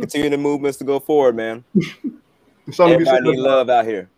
Continue 0.00 0.30
the 0.30 0.38
movements 0.38 0.78
to 0.78 0.84
go 0.84 0.98
forward, 0.98 1.36
man. 1.36 1.64
something 2.72 2.94
Everybody 2.94 3.30
need 3.30 3.38
love 3.38 3.70
out 3.70 3.84
here. 3.84 4.08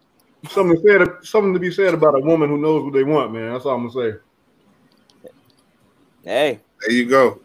Something 0.48 0.80
said, 0.84 1.08
something 1.22 1.52
to 1.54 1.60
be 1.60 1.70
said 1.70 1.94
about 1.94 2.16
a 2.16 2.20
woman 2.20 2.48
who 2.48 2.58
knows 2.58 2.84
what 2.84 2.92
they 2.92 3.04
want, 3.04 3.32
man. 3.32 3.52
That's 3.52 3.64
all 3.64 3.76
I'm 3.76 3.88
gonna 3.88 4.12
say. 4.12 4.18
Hey, 6.24 6.60
there 6.80 6.90
you 6.90 7.08
go. 7.08 7.40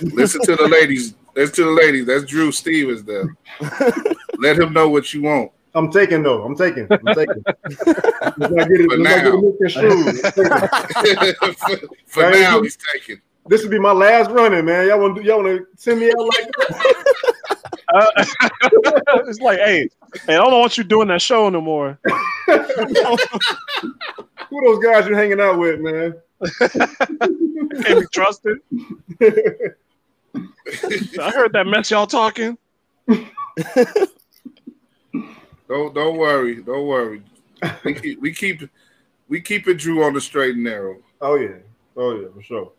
Listen 0.00 0.40
to 0.42 0.56
the 0.56 0.68
ladies. 0.70 1.14
Listen 1.34 1.54
to 1.56 1.64
the 1.64 1.70
ladies. 1.70 2.06
That's 2.06 2.24
Drew 2.24 2.52
Stevens 2.52 3.04
there. 3.04 3.36
Let 4.38 4.58
him 4.58 4.72
know 4.72 4.88
what 4.88 5.12
you 5.12 5.22
want. 5.22 5.52
I'm 5.74 5.90
taking 5.90 6.22
though. 6.22 6.44
I'm 6.44 6.56
taking. 6.56 6.88
I'm 6.90 7.14
taking. 7.14 7.44
I 7.46 8.32
get 8.38 8.80
it, 8.80 8.98
now, 8.98 9.40
for, 11.52 11.76
for 12.06 12.30
now, 12.30 12.62
he's 12.62 12.78
taking. 12.92 13.20
This 13.46 13.62
would 13.62 13.70
be 13.70 13.78
my 13.78 13.92
last 13.92 14.30
running, 14.30 14.64
man. 14.64 14.88
Y'all 14.88 15.00
want 15.00 15.16
to 15.16 15.22
y'all 15.22 15.42
want 15.42 15.58
to 15.58 15.66
send 15.76 16.00
me 16.00 16.10
out 16.10 16.18
like 16.18 16.50
that? 16.58 17.04
Uh, 17.94 18.06
it's 19.26 19.40
like, 19.40 19.58
hey, 19.58 19.88
hey, 20.26 20.34
I 20.34 20.38
don't 20.38 20.60
want 20.60 20.76
you 20.76 20.84
doing 20.84 21.08
that 21.08 21.22
show 21.22 21.48
no 21.48 21.60
more. 21.60 21.98
Who 22.46 22.56
those 24.64 24.84
guys 24.84 25.06
you're 25.06 25.16
hanging 25.16 25.40
out 25.40 25.58
with, 25.58 25.80
man? 25.80 26.14
Can't 27.82 28.00
be 28.00 28.06
trusted. 28.12 28.58
I 31.20 31.30
heard 31.30 31.52
that 31.52 31.66
mess 31.66 31.90
y'all 31.90 32.06
talking. 32.06 32.56
Don't 35.68 35.94
don't 35.94 36.16
worry, 36.16 36.62
don't 36.62 36.86
worry. 36.86 37.22
We 37.84 37.94
keep 37.94 38.20
we 38.22 38.32
keep 38.32 38.62
we 39.28 39.40
keep 39.40 39.68
it 39.68 39.74
Drew 39.74 40.02
on 40.02 40.14
the 40.14 40.20
straight 40.20 40.54
and 40.54 40.64
narrow. 40.64 40.96
Oh 41.20 41.34
yeah, 41.36 41.56
oh 41.96 42.18
yeah, 42.18 42.28
for 42.34 42.42
sure. 42.42 42.72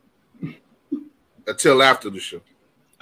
Until 1.45 1.83
after 1.83 2.09
the 2.09 2.19
show. 2.19 2.41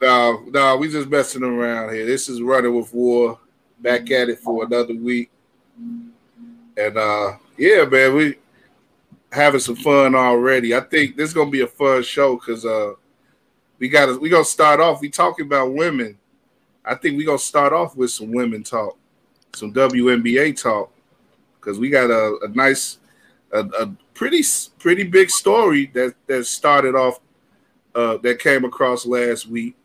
no, 0.00 0.44
no, 0.50 0.76
we 0.78 0.88
just 0.90 1.08
messing 1.08 1.42
around 1.42 1.92
here. 1.94 2.06
This 2.06 2.28
is 2.28 2.42
running 2.42 2.74
with 2.74 2.92
war. 2.92 3.38
Back 3.78 4.10
at 4.10 4.28
it 4.28 4.38
for 4.40 4.64
another 4.64 4.94
week. 4.94 5.30
And 6.76 6.96
uh 6.96 7.36
yeah, 7.56 7.84
man, 7.84 8.14
we 8.14 8.36
having 9.30 9.60
some 9.60 9.76
fun 9.76 10.14
already. 10.14 10.74
I 10.74 10.80
think 10.80 11.16
this 11.16 11.28
is 11.28 11.34
gonna 11.34 11.50
be 11.50 11.60
a 11.60 11.66
fun 11.66 12.02
show 12.02 12.36
because 12.36 12.64
uh 12.64 12.94
we 13.78 13.88
got 13.88 14.06
to 14.06 14.18
we 14.18 14.28
gonna 14.28 14.44
start 14.44 14.80
off. 14.80 15.00
We 15.00 15.08
talking 15.10 15.46
about 15.46 15.74
women. 15.74 16.18
I 16.84 16.94
think 16.94 17.16
we 17.16 17.24
gonna 17.24 17.38
start 17.38 17.72
off 17.72 17.96
with 17.96 18.10
some 18.10 18.32
women 18.32 18.62
talk, 18.62 18.96
some 19.54 19.72
WNBA 19.72 20.60
talk, 20.60 20.92
because 21.60 21.78
we 21.78 21.90
got 21.90 22.10
a, 22.10 22.38
a 22.44 22.48
nice, 22.48 22.98
a, 23.52 23.60
a, 23.60 23.96
pretty 24.14 24.42
pretty 24.78 25.04
big 25.04 25.30
story 25.30 25.90
that 25.94 26.14
that 26.26 26.46
started 26.46 26.94
off, 26.94 27.20
uh, 27.94 28.16
that 28.18 28.38
came 28.38 28.64
across 28.64 29.04
last 29.06 29.46
week, 29.46 29.76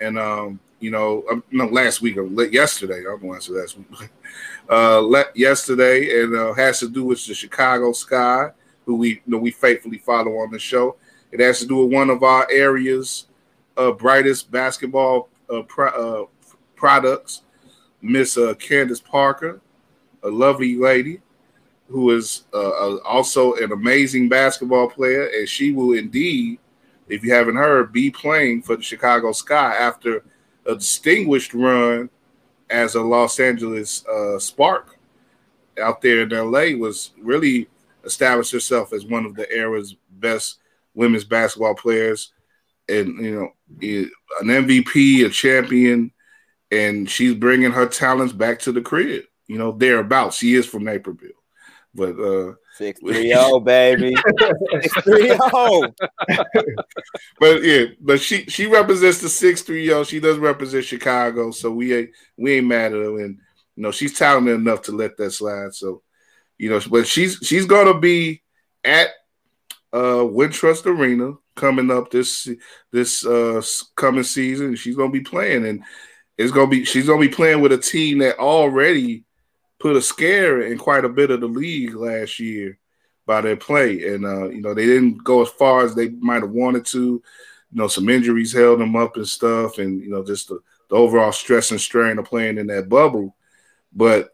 and 0.00 0.18
um, 0.18 0.58
you 0.80 0.90
know, 0.90 1.24
um, 1.30 1.44
no, 1.50 1.66
last 1.66 2.00
week 2.00 2.16
or 2.16 2.26
yesterday. 2.44 3.04
I'm 3.08 3.20
going 3.20 3.40
to 3.40 3.46
say 3.46 3.52
last 3.52 3.76
week. 3.76 4.10
uh, 4.70 5.00
let, 5.00 5.36
yesterday, 5.36 6.22
and 6.22 6.34
uh, 6.34 6.52
has 6.54 6.80
to 6.80 6.88
do 6.88 7.04
with 7.04 7.24
the 7.26 7.34
Chicago 7.34 7.92
Sky, 7.92 8.50
who 8.86 8.96
we 8.96 9.08
you 9.10 9.20
know 9.26 9.38
we 9.38 9.50
faithfully 9.50 9.98
follow 9.98 10.38
on 10.38 10.50
the 10.50 10.58
show 10.58 10.96
it 11.32 11.40
has 11.40 11.60
to 11.60 11.66
do 11.66 11.76
with 11.76 11.92
one 11.92 12.10
of 12.10 12.22
our 12.22 12.46
areas' 12.50 13.26
uh, 13.78 13.90
brightest 13.90 14.50
basketball 14.50 15.30
uh, 15.50 15.62
pro- 15.62 15.88
uh, 15.88 16.26
products, 16.76 17.42
Miss 18.02 18.36
uh, 18.36 18.54
Candace 18.54 19.00
Parker, 19.00 19.60
a 20.22 20.28
lovely 20.28 20.76
lady 20.76 21.20
who 21.92 22.10
is 22.10 22.44
uh, 22.54 22.96
also 23.04 23.54
an 23.54 23.72
amazing 23.72 24.28
basketball 24.28 24.88
player, 24.88 25.26
and 25.26 25.48
she 25.48 25.72
will 25.72 25.92
indeed, 25.92 26.58
if 27.08 27.22
you 27.22 27.32
haven't 27.32 27.56
heard, 27.56 27.92
be 27.92 28.10
playing 28.10 28.62
for 28.62 28.76
the 28.76 28.82
Chicago 28.82 29.32
Sky 29.32 29.74
after 29.74 30.24
a 30.66 30.74
distinguished 30.74 31.54
run 31.54 32.08
as 32.70 32.94
a 32.94 33.02
Los 33.02 33.38
Angeles 33.38 34.06
uh, 34.06 34.38
Spark 34.38 34.98
out 35.80 36.00
there 36.00 36.22
in 36.22 36.28
LA 36.30 36.76
was 36.76 37.10
really 37.20 37.68
established 38.04 38.52
herself 38.52 38.92
as 38.92 39.06
one 39.06 39.24
of 39.24 39.34
the 39.34 39.50
era's 39.52 39.96
best 40.10 40.58
women's 40.94 41.24
basketball 41.24 41.74
players, 41.74 42.32
and 42.88 43.24
you 43.24 43.34
know, 43.34 43.48
an 44.40 44.48
MVP, 44.48 45.24
a 45.24 45.30
champion, 45.30 46.12
and 46.70 47.08
she's 47.08 47.34
bringing 47.34 47.70
her 47.70 47.86
talents 47.86 48.32
back 48.32 48.58
to 48.60 48.72
the 48.72 48.80
crib. 48.80 49.24
You 49.46 49.58
know, 49.58 49.72
thereabouts. 49.72 50.36
She 50.36 50.54
is 50.54 50.66
from 50.66 50.84
Naperville, 50.84 51.30
but 51.94 52.18
uh, 52.18 52.54
six 52.76 53.00
three 53.00 53.28
zero, 53.28 53.60
baby, 53.60 54.14
six 54.80 55.02
three 55.02 55.28
zero. 55.28 55.82
But 57.38 57.62
yeah, 57.62 57.86
but 58.00 58.20
she 58.20 58.44
she 58.46 58.66
represents 58.66 59.20
the 59.20 59.28
six 59.28 59.62
three 59.62 59.86
zero. 59.86 60.04
She 60.04 60.20
does 60.20 60.38
represent 60.38 60.84
Chicago, 60.84 61.50
so 61.50 61.70
we 61.70 61.94
ain't 61.94 62.10
we 62.36 62.54
ain't 62.54 62.66
mad 62.66 62.92
at 62.92 62.98
her, 62.98 63.20
and 63.20 63.38
you 63.76 63.82
know 63.82 63.90
she's 63.90 64.18
talented 64.18 64.54
enough 64.54 64.82
to 64.82 64.92
let 64.92 65.16
that 65.16 65.32
slide. 65.32 65.74
So, 65.74 66.02
you 66.58 66.70
know, 66.70 66.80
but 66.90 67.06
she's 67.06 67.38
she's 67.42 67.66
gonna 67.66 67.98
be 67.98 68.42
at 68.84 69.08
uh, 69.92 70.24
Wintrust 70.24 70.86
Arena 70.86 71.34
coming 71.56 71.90
up 71.90 72.10
this 72.10 72.48
this 72.92 73.26
uh, 73.26 73.62
coming 73.96 74.24
season. 74.24 74.76
She's 74.76 74.96
gonna 74.96 75.10
be 75.10 75.20
playing, 75.20 75.66
and 75.66 75.82
it's 76.38 76.52
gonna 76.52 76.70
be 76.70 76.84
she's 76.84 77.06
gonna 77.06 77.20
be 77.20 77.28
playing 77.28 77.60
with 77.60 77.72
a 77.72 77.78
team 77.78 78.18
that 78.18 78.38
already 78.38 79.24
put 79.82 79.96
a 79.96 80.00
scare 80.00 80.62
in 80.62 80.78
quite 80.78 81.04
a 81.04 81.08
bit 81.08 81.32
of 81.32 81.40
the 81.40 81.46
league 81.48 81.94
last 81.94 82.38
year 82.38 82.78
by 83.26 83.40
their 83.40 83.56
play, 83.56 84.14
and 84.14 84.24
uh, 84.24 84.48
you 84.48 84.62
know 84.62 84.74
they 84.74 84.86
didn't 84.86 85.24
go 85.24 85.42
as 85.42 85.48
far 85.50 85.84
as 85.84 85.94
they 85.94 86.10
might 86.10 86.42
have 86.42 86.50
wanted 86.50 86.86
to. 86.86 86.98
You 86.98 87.22
know, 87.78 87.88
some 87.88 88.08
injuries 88.08 88.52
held 88.52 88.80
them 88.80 88.94
up 88.94 89.16
and 89.16 89.28
stuff, 89.28 89.78
and 89.78 90.00
you 90.00 90.10
know 90.10 90.24
just 90.24 90.48
the, 90.48 90.60
the 90.88 90.94
overall 90.94 91.32
stress 91.32 91.72
and 91.72 91.80
strain 91.80 92.18
of 92.18 92.26
playing 92.26 92.58
in 92.58 92.68
that 92.68 92.88
bubble. 92.88 93.34
But 93.92 94.32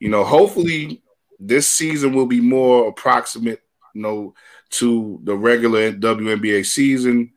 you 0.00 0.08
know, 0.08 0.24
hopefully 0.24 1.02
this 1.38 1.70
season 1.70 2.12
will 2.12 2.26
be 2.26 2.40
more 2.40 2.88
approximate. 2.88 3.62
You 3.94 4.02
know, 4.02 4.34
to 4.70 5.20
the 5.22 5.34
regular 5.34 5.92
WNBA 5.92 6.66
season. 6.66 7.32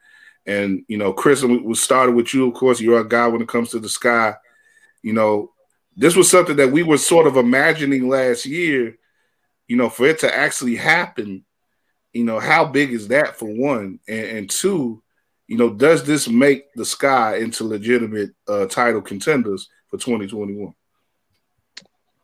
And 0.45 0.83
you 0.87 0.97
know, 0.97 1.13
Chris, 1.13 1.43
we 1.43 1.73
started 1.75 2.15
with 2.15 2.33
you. 2.33 2.47
Of 2.47 2.55
course, 2.55 2.81
you're 2.81 2.99
a 2.99 3.07
guy 3.07 3.27
when 3.27 3.41
it 3.41 3.47
comes 3.47 3.69
to 3.69 3.79
the 3.79 3.89
sky. 3.89 4.35
You 5.03 5.13
know, 5.13 5.51
this 5.95 6.15
was 6.15 6.29
something 6.29 6.55
that 6.57 6.71
we 6.71 6.83
were 6.83 6.97
sort 6.97 7.27
of 7.27 7.37
imagining 7.37 8.07
last 8.07 8.45
year. 8.45 8.97
You 9.67 9.77
know, 9.77 9.89
for 9.89 10.05
it 10.05 10.19
to 10.19 10.35
actually 10.35 10.75
happen, 10.75 11.45
you 12.13 12.23
know, 12.23 12.39
how 12.39 12.65
big 12.65 12.91
is 12.91 13.07
that 13.09 13.37
for 13.37 13.45
one, 13.45 13.99
and, 14.07 14.25
and 14.25 14.49
two, 14.49 15.01
you 15.47 15.57
know, 15.57 15.69
does 15.69 16.03
this 16.03 16.27
make 16.27 16.73
the 16.73 16.85
sky 16.85 17.37
into 17.37 17.63
legitimate 17.63 18.31
uh, 18.47 18.65
title 18.65 19.01
contenders 19.01 19.69
for 19.87 19.97
2021? 19.97 20.73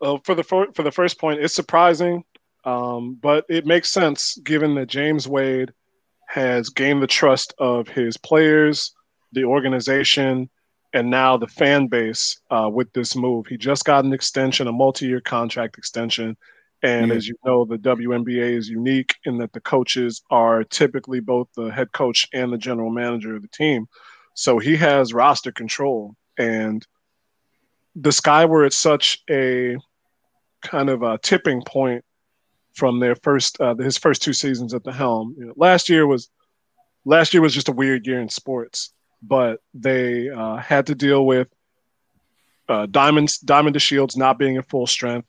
Uh, 0.01 0.17
for 0.23 0.35
the 0.35 0.44
for, 0.44 0.67
for 0.73 0.84
the 0.84 0.91
first 0.91 1.19
point, 1.19 1.39
it's 1.39 1.53
surprising 1.53 2.23
um, 2.67 3.17
but 3.22 3.45
it 3.47 3.66
makes 3.66 3.89
sense 3.89 4.38
given 4.44 4.75
that 4.75 4.88
James 4.88 5.25
Wade 5.25 5.72
has 6.28 6.69
gained 6.69 7.01
the 7.01 7.07
trust 7.07 7.53
of 7.57 7.88
his 7.88 8.17
players, 8.17 8.94
the 9.31 9.45
organization, 9.45 10.49
and 10.93 11.09
now 11.09 11.37
the 11.37 11.47
fan 11.47 11.87
base 11.87 12.39
uh, 12.49 12.69
with 12.71 12.91
this 12.93 13.15
move. 13.15 13.47
He 13.47 13.57
just 13.57 13.85
got 13.85 14.05
an 14.05 14.13
extension, 14.13 14.67
a 14.67 14.71
multi-year 14.71 15.21
contract 15.21 15.77
extension. 15.77 16.37
And 16.83 17.07
mm-hmm. 17.07 17.17
as 17.17 17.27
you 17.27 17.35
know, 17.45 17.65
the 17.65 17.77
WNBA 17.77 18.55
is 18.55 18.69
unique 18.69 19.15
in 19.25 19.37
that 19.39 19.53
the 19.53 19.61
coaches 19.61 20.21
are 20.29 20.63
typically 20.63 21.19
both 21.19 21.47
the 21.55 21.69
head 21.69 21.91
coach 21.91 22.27
and 22.33 22.53
the 22.53 22.57
general 22.57 22.91
manager 22.91 23.35
of 23.35 23.41
the 23.41 23.47
team. 23.49 23.87
So 24.33 24.59
he 24.59 24.75
has 24.77 25.13
roster 25.13 25.51
control. 25.51 26.15
And 26.37 26.85
the 27.95 28.11
sky 28.11 28.45
were 28.45 28.63
at 28.63 28.73
such 28.73 29.23
a 29.29 29.77
kind 30.61 30.89
of 30.89 31.01
a 31.01 31.17
tipping 31.17 31.63
point 31.63 32.03
from 32.73 32.99
their 32.99 33.15
first 33.15 33.59
uh, 33.59 33.75
his 33.75 33.97
first 33.97 34.21
two 34.21 34.33
seasons 34.33 34.73
at 34.73 34.83
the 34.83 34.91
helm. 34.93 35.35
You 35.37 35.45
know, 35.47 35.53
last 35.55 35.89
year 35.89 36.05
was 36.05 36.29
last 37.05 37.33
year 37.33 37.41
was 37.41 37.53
just 37.53 37.69
a 37.69 37.73
weird 37.73 38.05
year 38.05 38.22
in 38.22 38.29
sports, 38.29 38.93
but 39.22 39.59
they 39.73 40.29
uh, 40.29 40.58
had 40.58 40.87
to 40.87 40.96
deal 40.96 41.25
with 41.25 41.47
uh, 42.69 42.85
Diamonds 42.85 43.37
Diamond 43.40 43.75
DeShields 43.75 44.17
not 44.17 44.37
being 44.37 44.58
at 44.58 44.69
full 44.69 44.87
strength, 44.87 45.28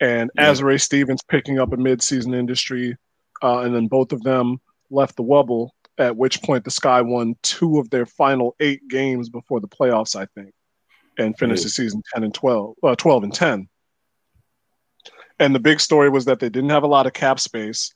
and 0.00 0.30
yeah. 0.34 0.50
Azurá 0.50 0.80
Stevens 0.80 1.22
picking 1.22 1.58
up 1.58 1.72
a 1.72 1.76
mid-season 1.76 2.34
industry, 2.34 2.96
uh, 3.42 3.60
and 3.60 3.74
then 3.74 3.86
both 3.86 4.12
of 4.12 4.22
them 4.22 4.60
left 4.90 5.16
the 5.16 5.22
Wubble. 5.22 5.70
At 5.98 6.16
which 6.16 6.42
point, 6.42 6.64
the 6.64 6.70
Sky 6.70 7.00
won 7.00 7.36
two 7.42 7.78
of 7.78 7.88
their 7.88 8.04
final 8.04 8.54
eight 8.60 8.86
games 8.88 9.30
before 9.30 9.60
the 9.60 9.68
playoffs, 9.68 10.14
I 10.14 10.26
think, 10.34 10.52
and 11.18 11.36
finished 11.38 11.62
yeah. 11.62 11.66
the 11.66 11.70
season 11.70 12.02
ten 12.12 12.22
and 12.22 12.34
12, 12.34 12.74
uh, 12.82 12.94
12 12.96 13.24
and 13.24 13.34
ten. 13.34 13.68
And 15.38 15.54
the 15.54 15.60
big 15.60 15.80
story 15.80 16.10
was 16.10 16.26
that 16.26 16.40
they 16.40 16.48
didn't 16.48 16.70
have 16.70 16.82
a 16.82 16.88
lot 16.88 17.06
of 17.06 17.12
cap 17.12 17.40
space. 17.40 17.94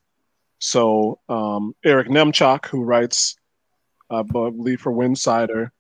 So 0.59 1.21
um, 1.29 1.75
Eric 1.85 2.09
Nemchock, 2.09 2.67
who 2.67 2.83
writes, 2.83 3.37
I 4.11 4.23
believe 4.23 4.81
for 4.81 4.93
Winsidr, 4.93 5.71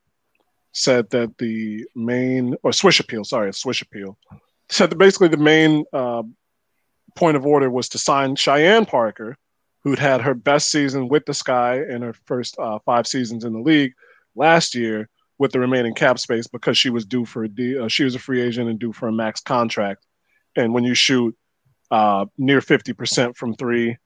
said 0.73 1.11
that 1.11 1.37
the 1.39 1.85
main 1.97 2.55
or 2.63 2.73
Swish 2.73 3.01
Appeal, 3.01 3.25
sorry, 3.25 3.53
Swish 3.53 3.83
Appeal, 3.83 4.17
said 4.69 4.91
that 4.91 4.99
basically 4.99 5.29
the 5.29 5.37
main 5.37 5.85
uh, 5.93 6.23
point 7.17 7.37
of 7.37 7.45
order 7.45 7.69
was 7.71 7.89
to 7.91 7.99
sign 7.99 8.37
Cheyenne 8.37 8.87
Parker, 8.87 9.37
who'd 9.83 9.99
had 9.99 10.21
her 10.21 10.35
best 10.35 10.71
season 10.71 11.09
with 11.09 11.25
the 11.27 11.35
Sky 11.35 11.83
in 11.83 12.03
her 12.03 12.15
first 12.27 12.59
uh, 12.59 12.79
five 12.85 13.07
seasons 13.07 13.45
in 13.45 13.53
the 13.53 13.61
league 13.61 13.95
last 14.35 14.75
year 14.75 15.09
with 15.39 15.53
the 15.53 15.59
remaining 15.59 15.95
cap 15.95 16.19
space 16.19 16.47
because 16.47 16.77
she 16.77 16.91
was 16.91 17.07
due 17.07 17.25
for 17.25 17.45
a 17.45 17.49
D, 17.49 17.79
uh, 17.79 17.89
she 17.89 18.05
was 18.05 18.15
a 18.15 18.19
free 18.19 18.43
agent 18.43 18.69
and 18.69 18.79
due 18.79 18.93
for 18.93 19.09
a 19.09 19.13
max 19.13 19.41
contract. 19.41 20.05
And 20.55 20.75
when 20.75 20.85
you 20.85 20.95
shoot 20.95 21.37
uh, 21.91 22.27
near 22.37 22.61
50% 22.61 23.37
from 23.37 23.55
three 23.55 23.97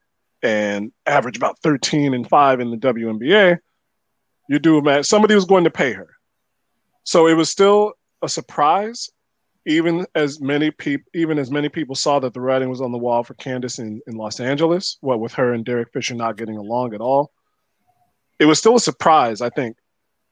and 0.42 0.92
average 1.06 1.36
about 1.36 1.58
13 1.60 2.14
and 2.14 2.28
five 2.28 2.60
in 2.60 2.70
the 2.70 2.76
WNBA, 2.76 3.58
you 4.48 4.58
do 4.58 4.80
max. 4.80 5.08
Somebody 5.08 5.34
was 5.34 5.44
going 5.44 5.64
to 5.64 5.70
pay 5.70 5.92
her. 5.92 6.08
So 7.04 7.26
it 7.26 7.34
was 7.34 7.50
still 7.50 7.94
a 8.22 8.28
surprise 8.28 9.10
even 9.66 10.06
as 10.14 10.40
many 10.40 10.70
people 10.70 11.10
even 11.14 11.38
as 11.38 11.50
many 11.50 11.68
people 11.68 11.94
saw 11.94 12.18
that 12.18 12.34
the 12.34 12.40
writing 12.40 12.68
was 12.68 12.80
on 12.80 12.92
the 12.92 12.98
wall 12.98 13.22
for 13.22 13.34
Candace 13.34 13.78
in, 13.78 14.00
in 14.06 14.16
Los 14.16 14.40
Angeles, 14.40 14.98
what 15.00 15.20
with 15.20 15.32
her 15.34 15.52
and 15.52 15.64
Derek 15.64 15.92
Fisher 15.92 16.14
not 16.14 16.36
getting 16.36 16.56
along 16.56 16.94
at 16.94 17.00
all, 17.00 17.32
it 18.38 18.44
was 18.44 18.58
still 18.58 18.76
a 18.76 18.80
surprise, 18.80 19.40
I 19.40 19.50
think, 19.50 19.76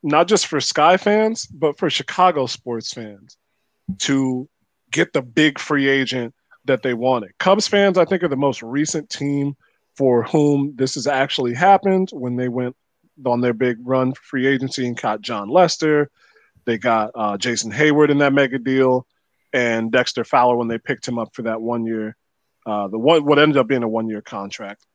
not 0.02 0.28
just 0.28 0.46
for 0.46 0.60
Sky 0.60 0.96
fans, 0.96 1.46
but 1.46 1.78
for 1.78 1.88
Chicago 1.88 2.46
sports 2.46 2.92
fans 2.92 3.36
to 4.00 4.48
get 4.90 5.12
the 5.12 5.22
big 5.22 5.58
free 5.58 5.88
agent 5.88 6.34
that 6.64 6.82
they 6.82 6.94
wanted. 6.94 7.36
Cubs 7.38 7.66
fans, 7.66 7.96
I 7.98 8.04
think, 8.04 8.22
are 8.22 8.28
the 8.28 8.36
most 8.36 8.62
recent 8.62 9.08
team 9.08 9.56
for 9.96 10.22
whom 10.24 10.74
this 10.76 10.94
has 10.94 11.06
actually 11.06 11.54
happened 11.54 12.10
when 12.12 12.36
they 12.36 12.48
went 12.48 12.76
on 13.26 13.40
their 13.40 13.52
big 13.52 13.78
run 13.82 14.14
free 14.14 14.46
agency 14.46 14.86
and 14.86 14.96
caught 14.96 15.20
Jon 15.20 15.48
Lester. 15.48 16.10
They 16.64 16.78
got 16.78 17.10
uh, 17.14 17.36
Jason 17.36 17.72
Heyward 17.72 18.10
in 18.10 18.18
that 18.18 18.32
mega 18.32 18.58
deal 18.58 19.06
and 19.52 19.92
Dexter 19.92 20.24
Fowler 20.24 20.56
when 20.56 20.68
they 20.68 20.78
picked 20.78 21.06
him 21.06 21.18
up 21.18 21.34
for 21.34 21.42
that 21.42 21.60
one 21.60 21.84
year, 21.84 22.16
uh, 22.66 22.88
the 22.88 22.98
one 22.98 23.24
what 23.24 23.38
ended 23.38 23.58
up 23.58 23.66
being 23.66 23.82
a 23.82 23.88
one 23.88 24.08
year 24.08 24.22
contract. 24.22 24.86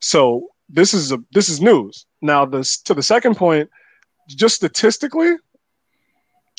So 0.00 0.48
this 0.68 0.94
is 0.94 1.12
a 1.12 1.18
this 1.32 1.48
is 1.48 1.60
news. 1.60 2.06
Now 2.22 2.44
this 2.44 2.80
to 2.82 2.94
the 2.94 3.02
second 3.02 3.36
point, 3.36 3.70
just 4.28 4.54
statistically, 4.56 5.34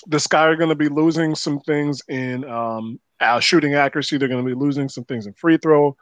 the 0.07 0.19
Sky 0.19 0.45
are 0.45 0.55
going 0.55 0.69
to 0.69 0.75
be 0.75 0.89
losing 0.89 1.35
some 1.35 1.59
things 1.61 2.01
in 2.09 2.43
um, 2.45 2.99
uh, 3.19 3.39
shooting 3.39 3.75
accuracy. 3.75 4.17
They're 4.17 4.27
going 4.27 4.43
to 4.43 4.55
be 4.55 4.59
losing 4.59 4.89
some 4.89 5.05
things 5.05 5.25
in 5.25 5.33
free 5.33 5.57
throw 5.57 5.95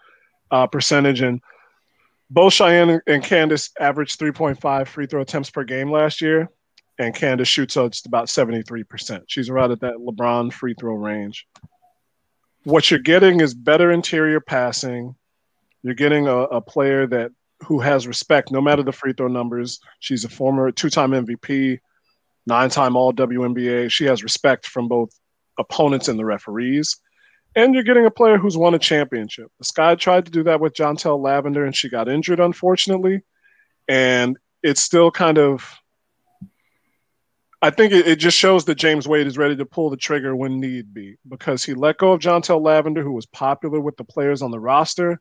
uh, 0.52 0.68
percentage, 0.68 1.22
and 1.22 1.42
both 2.30 2.54
Cheyenne 2.54 3.02
and 3.08 3.24
Candace 3.24 3.72
averaged 3.80 4.20
3.5 4.20 4.88
free 4.88 5.06
throw 5.06 5.22
attempts 5.22 5.50
per 5.50 5.64
game 5.64 5.92
last 5.92 6.22
year 6.22 6.50
and 6.98 7.14
Candace 7.14 7.48
shoots 7.48 7.74
just 7.74 8.06
about 8.06 8.28
73%. 8.28 9.24
She's 9.28 9.50
right 9.50 9.70
at 9.70 9.82
that 9.82 9.96
LeBron 9.96 10.54
free 10.54 10.76
throw 10.80 10.94
range. 10.94 11.46
What 12.64 12.90
you're 12.90 13.00
getting 13.00 13.42
is 13.42 13.54
better 13.54 13.92
interior 13.92 14.40
passing. 14.40 15.16
You're 15.84 15.94
getting 15.94 16.28
a, 16.28 16.38
a 16.38 16.62
player 16.62 17.06
that 17.08 17.32
who 17.64 17.80
has 17.80 18.08
respect 18.08 18.52
no 18.52 18.62
matter 18.62 18.84
the 18.84 18.92
free 18.92 19.14
throw 19.14 19.28
numbers. 19.28 19.80
She's 20.00 20.26
a 20.26 20.30
former 20.30 20.72
two-time 20.72 21.12
MVP, 21.12 21.80
nine-time 22.48 22.96
all 22.96 23.14
WNBA. 23.14 23.92
She 23.92 24.06
has 24.06 24.24
respect 24.24 24.66
from 24.68 24.88
both 24.88 25.10
opponents 25.60 26.08
and 26.08 26.20
the 26.20 26.26
referees. 26.26 26.98
And 27.56 27.74
you're 27.74 27.84
getting 27.84 28.06
a 28.06 28.12
player 28.12 28.38
who's 28.38 28.58
won 28.58 28.74
a 28.74 28.80
championship. 28.80 29.50
The 29.60 29.66
Sky 29.66 29.96
tried 29.96 30.26
to 30.26 30.32
do 30.32 30.44
that 30.44 30.60
with 30.60 30.74
Jantel 30.74 31.22
Lavender, 31.22 31.66
and 31.66 31.76
she 31.76 31.90
got 31.90 32.10
injured, 32.10 32.40
unfortunately. 32.40 33.22
And 33.88 34.38
it's 34.62 34.82
still 34.82 35.12
kind 35.12 35.38
of 35.38 35.80
I 37.62 37.72
think 37.72 37.94
it, 37.94 38.08
it, 38.08 38.16
just 38.18 38.38
shows 38.38 38.66
that 38.66 38.76
James 38.76 39.08
Wade 39.08 39.26
is 39.26 39.40
ready 39.40 39.56
to 39.56 39.66
pull 39.66 39.90
the 39.90 39.98
trigger 39.98 40.36
when 40.36 40.60
need 40.60 40.94
be 40.94 41.18
because 41.28 41.64
he 41.64 41.74
let 41.74 41.98
go 41.98 42.12
of 42.12 42.22
Jantel 42.22 42.62
Lavender, 42.62 43.02
who 43.02 43.14
was 43.14 43.26
popular 43.26 43.80
with 43.80 43.98
the 43.98 44.04
players 44.04 44.44
on 44.44 44.52
the 44.52 44.60
roster, 44.60 45.20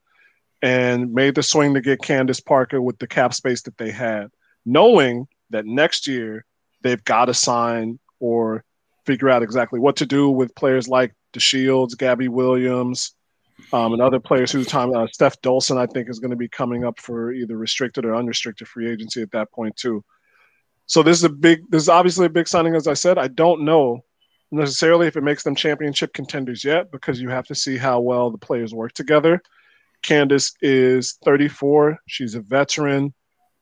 and 0.60 1.14
made 1.14 1.36
the 1.36 1.42
swing 1.42 1.72
to 1.72 1.80
get 1.80 2.02
Candace 2.02 2.40
Parker 2.40 2.82
with 2.82 2.98
the 2.98 3.06
cap 3.06 3.32
space 3.32 3.62
that 3.62 3.78
they 3.78 3.90
had, 3.90 4.28
knowing 4.66 5.26
that 5.50 5.64
next 5.64 6.06
year 6.06 6.44
they've 6.82 7.02
got 7.04 7.26
to 7.26 7.34
sign 7.34 7.98
or 8.20 8.62
figure 9.06 9.30
out 9.30 9.42
exactly 9.42 9.80
what 9.80 9.96
to 9.96 10.06
do 10.06 10.30
with 10.30 10.54
players 10.54 10.88
like 10.88 11.14
the 11.32 11.40
Shields, 11.40 11.94
Gabby 11.94 12.28
Williams, 12.28 13.14
um, 13.72 13.92
and 13.92 14.02
other 14.02 14.20
players 14.20 14.50
whose 14.50 14.66
time 14.66 14.90
uh, 14.90 15.06
Stef 15.06 15.36
Dolson, 15.42 15.76
I 15.76 15.86
think, 15.86 16.08
is 16.08 16.18
going 16.18 16.30
to 16.30 16.36
be 16.36 16.48
coming 16.48 16.84
up 16.84 16.98
for 17.00 17.32
either 17.32 17.56
restricted 17.56 18.04
or 18.04 18.14
unrestricted 18.14 18.68
free 18.68 18.90
agency 18.90 19.22
at 19.22 19.30
that 19.32 19.52
point 19.52 19.76
too. 19.76 20.04
So 20.86 21.02
this 21.02 21.16
is 21.16 21.24
a 21.24 21.30
big, 21.30 21.60
this 21.70 21.82
is 21.82 21.88
obviously 21.88 22.26
a 22.26 22.30
big 22.30 22.48
signing. 22.48 22.74
As 22.74 22.88
I 22.88 22.94
said, 22.94 23.18
I 23.18 23.28
don't 23.28 23.64
know 23.64 24.04
necessarily 24.50 25.06
if 25.06 25.16
it 25.16 25.22
makes 25.22 25.42
them 25.42 25.54
championship 25.54 26.12
contenders 26.12 26.64
yet 26.64 26.90
because 26.90 27.20
you 27.20 27.28
have 27.28 27.46
to 27.46 27.54
see 27.54 27.76
how 27.76 28.00
well 28.00 28.30
the 28.30 28.38
players 28.38 28.74
work 28.74 28.92
together. 28.92 29.42
Candace 30.02 30.52
is 30.60 31.18
34. 31.24 31.98
She's 32.06 32.34
a 32.34 32.40
veteran. 32.40 33.14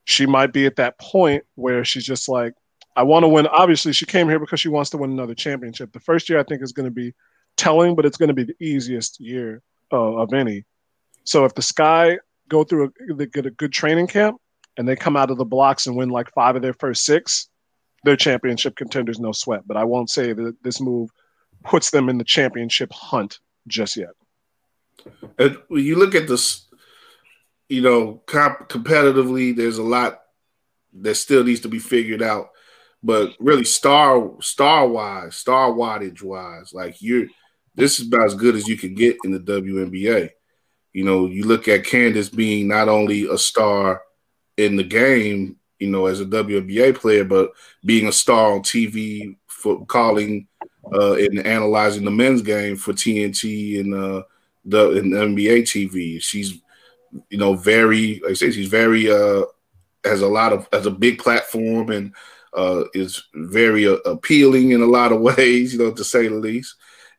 She 0.05 0.25
might 0.25 0.51
be 0.51 0.65
at 0.65 0.75
that 0.75 0.99
point 0.99 1.43
where 1.55 1.85
she's 1.85 2.05
just 2.05 2.27
like, 2.27 2.53
I 2.95 3.03
want 3.03 3.23
to 3.23 3.27
win. 3.27 3.47
Obviously, 3.47 3.93
she 3.93 4.05
came 4.05 4.29
here 4.29 4.39
because 4.39 4.59
she 4.59 4.69
wants 4.69 4.89
to 4.91 4.97
win 4.97 5.11
another 5.11 5.35
championship. 5.35 5.91
The 5.91 5.99
first 5.99 6.29
year, 6.29 6.39
I 6.39 6.43
think, 6.43 6.61
is 6.61 6.73
going 6.73 6.85
to 6.85 6.91
be 6.91 7.13
telling, 7.57 7.95
but 7.95 8.05
it's 8.05 8.17
going 8.17 8.27
to 8.27 8.33
be 8.33 8.43
the 8.43 8.55
easiest 8.59 9.19
year 9.19 9.61
uh, 9.91 9.97
of 9.97 10.33
any. 10.33 10.65
So 11.23 11.45
if 11.45 11.55
the 11.55 11.61
Sky 11.61 12.19
go 12.49 12.63
through 12.63 12.91
a, 13.09 13.13
they 13.13 13.25
get 13.25 13.45
a 13.45 13.51
good 13.51 13.71
training 13.71 14.07
camp, 14.07 14.37
and 14.77 14.87
they 14.87 14.95
come 14.95 15.15
out 15.15 15.31
of 15.31 15.37
the 15.37 15.45
blocks 15.45 15.87
and 15.87 15.95
win 15.95 16.09
like 16.09 16.33
five 16.33 16.55
of 16.55 16.61
their 16.61 16.73
first 16.73 17.05
six, 17.05 17.47
they're 18.03 18.15
championship 18.15 18.75
contenders, 18.75 19.19
no 19.19 19.31
sweat. 19.31 19.61
But 19.67 19.77
I 19.77 19.83
won't 19.83 20.09
say 20.09 20.33
that 20.33 20.63
this 20.63 20.81
move 20.81 21.09
puts 21.63 21.91
them 21.91 22.09
in 22.09 22.17
the 22.17 22.23
championship 22.23 22.91
hunt 22.91 23.39
just 23.67 23.95
yet. 23.95 24.09
And 25.37 25.57
when 25.67 25.83
you 25.83 25.95
look 25.95 26.15
at 26.15 26.27
this, 26.27 26.65
you 27.69 27.81
know, 27.81 28.21
comp- 28.25 28.69
competitively, 28.69 29.55
there's 29.55 29.77
a 29.77 29.83
lot 29.83 30.21
that 31.01 31.15
still 31.15 31.43
needs 31.43 31.61
to 31.61 31.69
be 31.69 31.79
figured 31.79 32.21
out. 32.21 32.49
But 33.03 33.33
really, 33.39 33.65
star 33.65 34.31
star 34.39 34.87
wise, 34.87 35.35
star 35.35 35.71
wattage 35.71 36.23
wise, 36.23 36.73
like 36.73 37.01
you're 37.01 37.27
this 37.75 37.99
is 37.99 38.07
about 38.07 38.25
as 38.25 38.35
good 38.35 38.55
as 38.55 38.67
you 38.67 38.77
can 38.77 38.93
get 38.93 39.17
in 39.23 39.31
the 39.31 39.39
WNBA. 39.39 40.29
You 40.93 41.03
know, 41.03 41.27
you 41.27 41.45
look 41.45 41.67
at 41.67 41.85
Candace 41.85 42.29
being 42.29 42.67
not 42.67 42.87
only 42.87 43.25
a 43.25 43.37
star 43.37 44.03
in 44.57 44.75
the 44.75 44.83
game, 44.83 45.57
you 45.79 45.89
know, 45.89 46.05
as 46.05 46.21
a 46.21 46.25
WNBA 46.25 46.95
player, 46.95 47.23
but 47.23 47.51
being 47.83 48.07
a 48.07 48.11
star 48.11 48.53
on 48.53 48.61
TV 48.61 49.35
for 49.47 49.85
calling 49.85 50.47
uh, 50.93 51.13
and 51.13 51.39
analyzing 51.45 52.05
the 52.05 52.11
men's 52.11 52.41
game 52.41 52.75
for 52.75 52.93
TNT 52.93 53.79
and 53.79 53.93
uh, 53.93 54.23
the 54.65 54.91
NBA 54.91 55.63
TV. 55.63 56.21
She's, 56.21 56.59
you 57.29 57.37
know, 57.37 57.55
very, 57.55 58.19
like 58.23 58.31
I 58.31 58.33
say, 58.35 58.51
she's 58.51 58.67
very 58.67 59.11
uh, 59.11 59.43
has 60.03 60.21
a 60.21 60.27
lot 60.27 60.53
of 60.53 60.67
has 60.71 60.85
a 60.85 60.91
big 60.91 61.17
platform 61.19 61.89
and 61.89 62.13
uh, 62.55 62.83
is 62.93 63.23
very 63.33 63.87
uh, 63.87 63.97
appealing 64.05 64.71
in 64.71 64.81
a 64.81 64.85
lot 64.87 65.11
of 65.11 65.21
ways, 65.37 65.73
you 65.73 65.79
know, 65.79 65.91
to 65.91 66.03
say 66.03 66.27
the 66.27 66.35
least. 66.35 66.75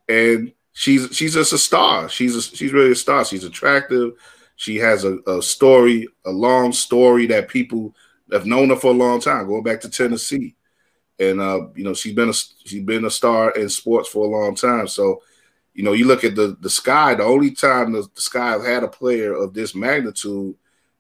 And 0.09 0.53
she's 0.73 1.09
she's 1.17 1.35
just 1.35 1.53
a 1.53 1.59
star. 1.59 2.09
She's 2.09 2.37
a, 2.37 2.43
she's 2.43 2.73
really 2.73 2.93
a 2.93 2.97
star. 2.97 3.25
She's 3.25 3.45
attractive. 3.45 4.13
She 4.57 4.77
has 4.77 5.05
a, 5.05 5.19
a 5.27 5.43
story, 5.43 6.07
a 6.25 6.31
long 6.31 6.73
story 6.73 7.27
that 7.27 7.49
people 7.49 7.95
have 8.33 8.47
known 8.47 8.71
her 8.71 8.77
for 8.77 8.89
a 8.89 8.95
long 8.97 9.21
time, 9.21 9.47
going 9.47 9.63
back 9.63 9.81
to 9.81 9.91
Tennessee. 9.91 10.55
And 11.19 11.41
uh, 11.41 11.69
you 11.75 11.85
know, 11.85 11.95
she's 11.95 12.15
been 12.15 12.29
a 12.29 12.35
she's 12.35 12.85
been 12.85 13.05
a 13.05 13.11
star 13.11 13.51
in 13.53 13.69
sports 13.69 14.09
for 14.09 14.27
a 14.27 14.29
long 14.29 14.55
time. 14.55 14.89
So, 14.89 15.23
you 15.73 15.83
know, 15.83 15.93
you 15.93 16.07
look 16.07 16.25
at 16.25 16.35
the 16.35 16.57
the 16.61 16.71
sky. 16.71 17.15
The 17.15 17.25
only 17.25 17.53
time 17.53 17.93
the, 17.93 18.07
the 18.15 18.21
sky 18.21 18.51
have 18.51 18.65
had 18.65 18.83
a 18.83 18.89
player 18.89 19.35
of 19.35 19.55
this 19.55 19.75
magnitude 19.75 20.57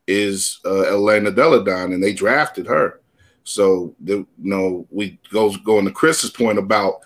is 0.06 0.60
uh, 0.64 0.82
Elena 0.82 1.30
Delle 1.30 1.64
Donne, 1.64 1.92
and 1.92 2.02
they 2.02 2.12
drafted 2.12 2.66
her. 2.66 3.00
So, 3.44 3.94
the, 4.00 4.14
you 4.14 4.26
know, 4.38 4.86
we 4.90 5.18
goes 5.30 5.56
going 5.58 5.84
to 5.84 5.90
Chris's 5.90 6.30
point 6.30 6.58
about 6.58 7.00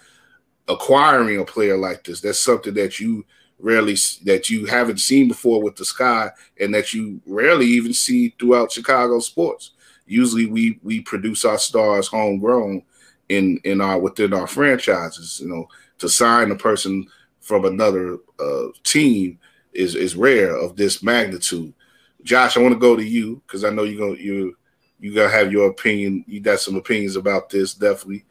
acquiring 0.68 1.40
a 1.40 1.44
player 1.44 1.76
like 1.76 2.04
this. 2.04 2.20
That's 2.20 2.38
something 2.38 2.74
that 2.74 3.00
you 3.00 3.24
rarely 3.58 3.96
that 4.24 4.48
you 4.48 4.66
haven't 4.66 5.00
seen 5.00 5.28
before 5.28 5.60
with 5.60 5.76
the 5.76 5.84
sky 5.84 6.30
and 6.60 6.72
that 6.74 6.92
you 6.92 7.20
rarely 7.26 7.66
even 7.66 7.92
see 7.92 8.34
throughout 8.38 8.72
Chicago 8.72 9.18
sports. 9.18 9.72
Usually 10.06 10.46
we 10.46 10.78
we 10.82 11.00
produce 11.00 11.44
our 11.44 11.58
stars 11.58 12.06
homegrown 12.06 12.82
in 13.28 13.60
in 13.64 13.80
our 13.80 13.98
within 13.98 14.32
our 14.32 14.46
franchises, 14.46 15.40
you 15.40 15.48
know, 15.48 15.68
to 15.98 16.08
sign 16.08 16.50
a 16.50 16.56
person 16.56 17.06
from 17.40 17.64
another 17.64 18.18
uh, 18.38 18.68
team 18.84 19.38
is 19.72 19.94
is 19.94 20.16
rare 20.16 20.56
of 20.56 20.76
this 20.76 21.02
magnitude. 21.02 21.74
Josh, 22.22 22.56
I 22.56 22.60
want 22.60 22.74
to 22.74 22.80
go 22.80 22.96
to 22.96 23.04
you 23.04 23.42
because 23.46 23.64
I 23.64 23.70
know 23.70 23.84
you're 23.84 24.08
gonna 24.08 24.20
you 24.20 24.56
you 25.00 25.14
gotta 25.14 25.30
have 25.30 25.52
your 25.52 25.68
opinion. 25.68 26.24
You 26.26 26.40
got 26.40 26.60
some 26.60 26.76
opinions 26.76 27.16
about 27.16 27.50
this, 27.50 27.74
definitely. 27.74 28.24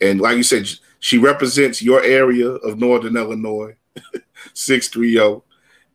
And 0.00 0.20
like 0.20 0.36
you 0.36 0.42
said, 0.42 0.68
she 0.98 1.18
represents 1.18 1.80
your 1.80 2.02
area 2.02 2.48
of 2.48 2.78
Northern 2.78 3.16
Illinois. 3.16 3.76
six 4.54 4.88
three 4.88 5.12
zero, 5.12 5.44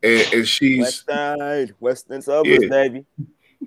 and, 0.04 0.34
and 0.34 0.48
she's 0.48 0.80
West 0.80 1.06
Side, 1.06 1.76
Western 1.80 2.22
suburbs, 2.22 2.64
yeah, 2.64 2.70
baby. 2.70 3.06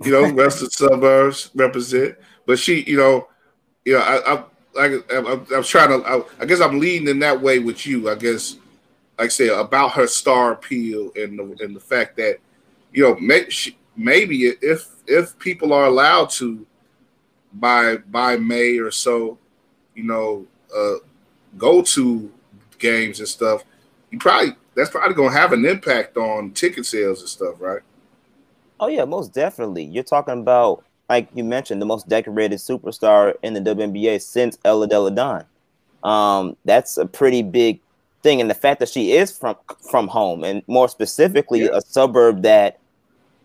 You 0.03 0.11
know, 0.11 0.33
Western 0.33 0.71
suburbs 0.71 1.51
represent, 1.55 2.17
but 2.47 2.59
she, 2.59 2.83
you 2.83 2.97
know, 2.97 3.29
you 3.85 3.95
know, 3.95 4.01
I, 4.01 4.35
I 4.35 4.45
like 4.75 5.13
I'm, 5.13 5.47
I'm, 5.55 5.63
trying 5.63 5.89
to. 5.89 6.07
I, 6.07 6.23
I, 6.41 6.45
guess 6.47 6.61
I'm 6.61 6.81
leading 6.81 7.09
in 7.09 7.21
that 7.21 7.41
way 7.41 7.61
with 7.61 7.87
you. 7.87 8.11
I 8.11 8.17
guess, 8.17 8.57
like 9.19 9.27
I 9.27 9.29
say, 9.29 9.49
about 9.49 9.93
her 9.93 10.07
star 10.07 10.53
appeal 10.53 11.13
and 11.15 11.39
the 11.39 11.65
and 11.65 11.77
the 11.77 11.81
fact 11.81 12.17
that 12.17 12.39
you 12.93 13.03
know, 13.03 13.45
maybe 13.97 14.47
if 14.47 14.89
if 15.07 15.39
people 15.39 15.73
are 15.73 15.87
allowed 15.87 16.31
to 16.31 16.67
by 17.55 17.97
by 18.11 18.37
May 18.37 18.79
or 18.79 18.91
so, 18.91 19.39
you 19.95 20.05
know, 20.05 20.47
uh, 20.77 20.97
go 21.57 21.83
to 21.83 22.31
games 22.79 23.21
and 23.21 23.29
stuff, 23.29 23.65
you 24.11 24.19
probably 24.19 24.55
that's 24.75 24.91
probably 24.91 25.15
gonna 25.15 25.33
have 25.33 25.53
an 25.53 25.65
impact 25.65 26.17
on 26.17 26.51
ticket 26.53 26.87
sales 26.87 27.21
and 27.21 27.29
stuff, 27.29 27.61
right? 27.61 27.83
Oh 28.81 28.89
yeah, 28.89 29.05
most 29.05 29.33
definitely. 29.33 29.85
You're 29.85 30.05
talking 30.05 30.41
about 30.41 30.85
like 31.09 31.29
you 31.35 31.45
mentioned 31.45 31.81
the 31.81 31.87
most 31.87 32.09
decorated 32.09 32.59
superstar 32.59 33.35
in 33.43 33.55
the 33.55 33.61
WNBA 33.61 34.21
since 34.21 34.59
Elena 34.65 34.91
Delle 34.91 35.11
Donne. 35.11 35.45
Um, 36.03 36.57
that's 36.65 36.97
a 36.97 37.07
pretty 37.07 37.43
big 37.43 37.81
thing, 38.23 38.41
and 38.41 38.51
the 38.51 38.55
fact 38.55 38.81
that 38.81 38.89
she 38.89 39.13
is 39.13 39.37
from 39.37 39.57
from 39.91 40.09
home, 40.09 40.45
and 40.45 40.63
more 40.67 40.89
specifically, 40.89 41.65
yeah. 41.65 41.71
a 41.73 41.81
suburb 41.81 42.43
that 42.43 42.79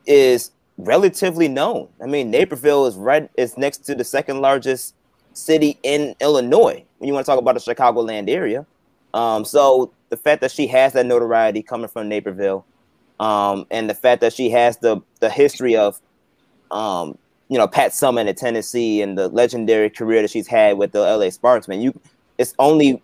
is 0.05 0.51
relatively 0.79 1.47
known. 1.47 1.89
I 2.01 2.05
mean, 2.05 2.31
Naperville 2.31 2.85
is 2.85 2.95
right 2.95 3.29
is 3.37 3.57
next 3.57 3.79
to 3.85 3.95
the 3.95 4.03
second 4.03 4.41
largest 4.41 4.95
city 5.33 5.77
in 5.83 6.15
Illinois 6.19 6.83
when 6.97 7.07
you 7.07 7.13
want 7.13 7.25
to 7.25 7.31
talk 7.31 7.39
about 7.39 7.53
the 7.53 7.59
Chicagoland 7.59 8.29
area. 8.29 8.65
Um, 9.13 9.43
so 9.45 9.91
the 10.09 10.17
fact 10.17 10.41
that 10.41 10.51
she 10.51 10.67
has 10.67 10.93
that 10.93 11.05
notoriety 11.05 11.61
coming 11.61 11.89
from 11.89 12.07
Naperville, 12.07 12.65
um, 13.19 13.65
and 13.69 13.89
the 13.89 13.93
fact 13.93 14.21
that 14.21 14.33
she 14.33 14.49
has 14.51 14.77
the 14.77 15.01
the 15.19 15.29
history 15.29 15.75
of, 15.75 15.99
um, 16.71 17.17
you 17.49 17.57
know, 17.57 17.67
Pat 17.67 17.91
Summitt 17.91 18.29
at 18.29 18.37
Tennessee 18.37 19.01
and 19.01 19.17
the 19.17 19.27
legendary 19.27 19.89
career 19.89 20.21
that 20.21 20.31
she's 20.31 20.47
had 20.47 20.77
with 20.77 20.93
the 20.93 21.01
LA 21.01 21.29
Sparks, 21.29 21.67
man, 21.67 21.81
you 21.81 21.99
it's 22.37 22.53
only 22.57 23.01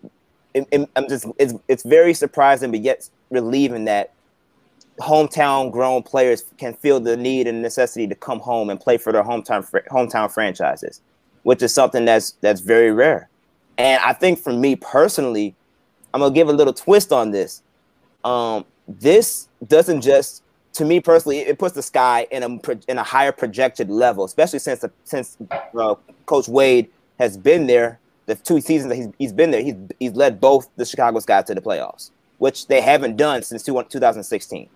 it, 0.54 0.66
it, 0.72 0.90
I'm 0.96 1.10
just 1.10 1.26
it's 1.38 1.54
it's 1.68 1.84
very 1.84 2.14
surprising, 2.14 2.72
but 2.72 2.82
yet 2.82 3.10
relieving 3.30 3.86
that 3.86 4.14
hometown 5.00 5.72
grown 5.72 6.04
players 6.04 6.44
can 6.58 6.74
feel 6.74 7.00
the 7.00 7.18
need 7.18 7.48
and 7.48 7.62
necessity 7.62 8.08
to 8.08 8.16
come 8.16 8.40
home 8.40 8.70
and 8.70 8.80
play 8.80 8.98
for 8.98 9.12
their 9.12 9.24
hometown 9.24 9.68
hometown 9.92 10.32
franchises, 10.32 11.02
which 11.44 11.62
is 11.62 11.74
something 11.74 12.06
that's 12.06 12.32
that's 12.42 12.62
very 12.62 12.92
rare. 12.92 13.30
And 13.78 14.02
I 14.04 14.14
think 14.14 14.40
for 14.40 14.54
me 14.54 14.76
personally, 14.76 15.56
I'm 16.14 16.22
gonna 16.22 16.34
give 16.34 16.50
a 16.50 16.54
little 16.54 16.74
twist 16.74 17.12
on 17.12 17.32
this. 17.32 17.62
Um, 18.24 18.66
this 18.88 19.50
doesn't 19.68 20.02
just 20.02 20.44
to 20.74 20.86
me 20.86 21.00
personally, 21.00 21.40
it 21.40 21.58
puts 21.58 21.74
the 21.74 21.82
sky 21.82 22.28
in 22.32 22.44
a 22.44 22.60
in 22.90 22.98
a 22.98 23.04
higher 23.04 23.32
projected 23.32 23.90
level, 23.90 24.26
especially 24.26 24.60
since 24.60 24.84
since 25.04 25.38
uh, 25.78 25.96
Coach 26.26 26.48
Wade 26.48 26.90
has 27.20 27.38
been 27.38 27.68
there. 27.68 28.00
The 28.28 28.36
two 28.36 28.60
seasons 28.60 28.90
that 28.90 28.96
he's, 28.96 29.08
he's 29.20 29.34
been 29.34 29.52
there, 29.52 29.62
he's 29.62 29.76
he's 30.00 30.14
led 30.14 30.42
both 30.42 30.70
the 30.76 30.86
Chicago 30.86 31.20
Sky 31.20 31.42
to 31.44 31.56
the 31.56 31.62
playoffs, 31.62 32.12
which 32.40 32.68
they 32.68 32.82
haven't 32.82 33.18
done 33.18 33.42
since 33.44 33.64
2016. 33.64 34.70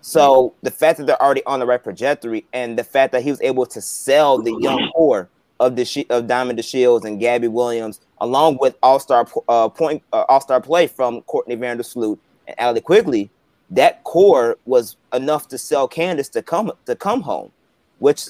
So 0.00 0.54
the 0.62 0.70
fact 0.70 0.98
that 0.98 1.06
they're 1.06 1.22
already 1.22 1.44
on 1.46 1.60
the 1.60 1.66
right 1.66 1.82
trajectory, 1.82 2.44
and 2.52 2.78
the 2.78 2.84
fact 2.84 3.12
that 3.12 3.22
he 3.22 3.30
was 3.30 3.40
able 3.42 3.66
to 3.66 3.80
sell 3.80 4.40
the 4.40 4.56
young 4.60 4.90
core 4.94 5.28
of 5.58 5.74
the 5.74 6.06
of 6.10 6.26
Diamond 6.26 6.58
DeShields 6.58 7.04
and 7.04 7.18
Gabby 7.18 7.48
Williams 7.48 8.00
along 8.20 8.58
with 8.60 8.76
All 8.82 8.98
Star 8.98 9.26
uh, 9.48 9.68
point 9.68 10.02
uh, 10.12 10.24
All 10.28 10.40
Star 10.40 10.60
play 10.60 10.86
from 10.86 11.22
Courtney 11.22 11.56
Vandersloot 11.56 12.18
and 12.46 12.60
Allie 12.60 12.80
Quigley, 12.80 13.30
that 13.70 14.04
core 14.04 14.56
was 14.64 14.96
enough 15.12 15.48
to 15.48 15.58
sell 15.58 15.88
Candace 15.88 16.28
to 16.30 16.42
come 16.42 16.72
to 16.86 16.94
come 16.94 17.22
home, 17.22 17.50
which 17.98 18.26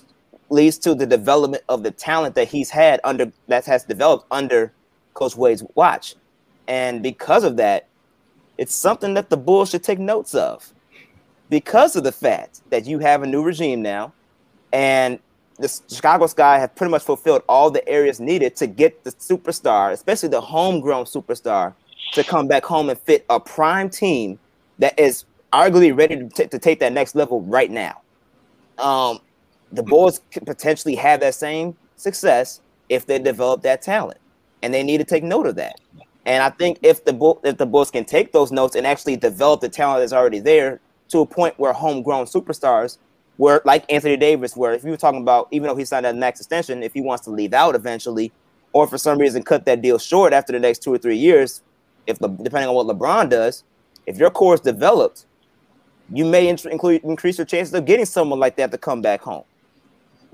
leads 0.49 0.79
to 0.79 0.95
the 0.95 1.07
development 1.07 1.63
of 1.69 1.83
the 1.83 1.91
talent 1.91 2.35
that 2.37 2.49
he's 2.49 2.71
had 2.71 3.01
under 3.05 3.31
that 3.49 3.65
has 3.67 3.85
developed 3.85 4.27
under 4.31 4.73
Coach 5.15 5.37
Wade's 5.37 5.65
watch, 5.75 6.15
and 6.69 7.03
because 7.03 7.45
of 7.45 7.57
that, 7.57 7.87
it's 8.59 8.75
something 8.75 9.15
that 9.15 9.31
the 9.31 9.37
Bulls 9.37 9.71
should 9.71 9.83
take 9.83 9.99
notes 9.99 10.35
of, 10.35 10.73
because 11.49 11.97
of 11.97 12.05
the 12.05 12.13
fact 12.13 12.61
that 12.71 12.87
you 12.87 12.99
have 12.99 13.23
a 13.23 13.27
new 13.27 13.43
regime 13.43 13.83
now, 13.83 14.13
and 14.73 15.19
the 15.59 15.69
Chicago 15.89 16.27
Sky 16.27 16.59
have 16.59 16.75
pretty 16.75 16.91
much 16.91 17.03
fulfilled 17.03 17.43
all 17.49 17.71
the 17.71 17.87
areas 17.89 18.21
needed 18.21 18.57
to 18.57 18.67
get 18.67 19.05
the 19.05 19.13
superstar, 19.13 19.93
especially 19.93 20.29
the 20.29 20.41
homegrown 20.41 21.05
superstar, 21.05 21.75
to 22.13 22.25
come 22.25 22.47
back 22.47 22.65
home 22.65 22.91
and 22.91 22.99
fit 22.99 23.25
a 23.31 23.41
prime 23.41 23.89
team 23.89 24.39
that 24.79 24.99
is 24.99 25.25
arguably 25.53 25.97
ready 25.97 26.17
to, 26.17 26.29
t- 26.29 26.47
to 26.47 26.59
take 26.59 26.81
that 26.81 26.93
next 26.93 27.15
level 27.15 27.41
right 27.43 27.71
now. 27.71 28.03
Um, 28.79 29.21
the 29.73 29.83
Bulls 29.83 30.21
could 30.31 30.45
potentially 30.47 30.95
have 30.97 31.21
that 31.21 31.35
same 31.35 31.77
success 31.97 32.61
if 32.89 33.07
they 33.07 33.19
develop 33.19 33.63
that 33.63 33.83
talent, 33.83 34.19
and 34.63 34.75
they 34.75 34.83
need 34.83 34.99
to 34.99 35.05
take 35.05 35.25
note 35.25 35.47
of 35.47 35.57
that. 35.57 35.81
And 36.27 36.43
I 36.43 36.51
think 36.51 36.79
if 36.83 37.05
the 37.05 37.39
if 37.45 37.57
the 37.57 37.67
Bulls 37.67 37.91
can 37.91 38.05
take 38.05 38.33
those 38.33 38.53
notes 38.53 38.75
and 38.77 38.87
actually 38.87 39.17
develop 39.17 39.61
the 39.61 39.69
talent 39.69 40.03
that's 40.03 40.13
already 40.13 40.41
there 40.41 40.81
to 41.09 41.21
a 41.21 41.27
point 41.27 41.59
where 41.59 41.73
homegrown 41.73 42.27
superstars 42.27 42.99
where 43.37 43.61
like 43.65 43.85
Anthony 43.91 44.17
Davis, 44.17 44.57
where 44.57 44.73
if 44.73 44.85
you 44.85 44.91
were 44.91 44.97
talking 44.97 45.21
about 45.21 45.49
even 45.51 45.69
though 45.69 45.77
he 45.77 45.85
signed 45.85 46.05
that 46.05 46.17
max 46.17 46.41
extension, 46.41 46.83
if 46.83 46.95
he 46.95 47.01
wants 47.01 47.25
to 47.25 47.31
leave 47.31 47.53
out 47.53 47.75
eventually, 47.75 48.33
or 48.73 48.87
for 48.87 48.99
some 48.99 49.19
reason 49.19 49.43
cut 49.43 49.65
that 49.67 49.83
deal 49.83 49.99
short 49.99 50.33
after 50.33 50.53
the 50.53 50.59
next 50.59 50.83
two 50.83 50.93
or 50.93 50.99
three 50.99 51.17
years, 51.17 51.63
if 52.07 52.21
Le, 52.21 52.29
depending 52.29 52.69
on 52.69 52.75
what 52.75 52.87
LeBron 52.87 53.29
does, 53.31 53.65
if 54.07 54.19
your 54.19 54.31
core 54.31 54.55
is 54.55 54.61
developed, 54.61 55.27
you 56.13 56.25
may 56.25 56.49
include, 56.49 57.03
increase 57.03 57.39
your 57.39 57.45
chances 57.45 57.75
of 57.75 57.85
getting 57.85 58.07
someone 58.07 58.39
like 58.39 58.57
that 58.57 58.71
to 58.71 58.79
come 58.79 59.03
back 59.03 59.21
home. 59.21 59.45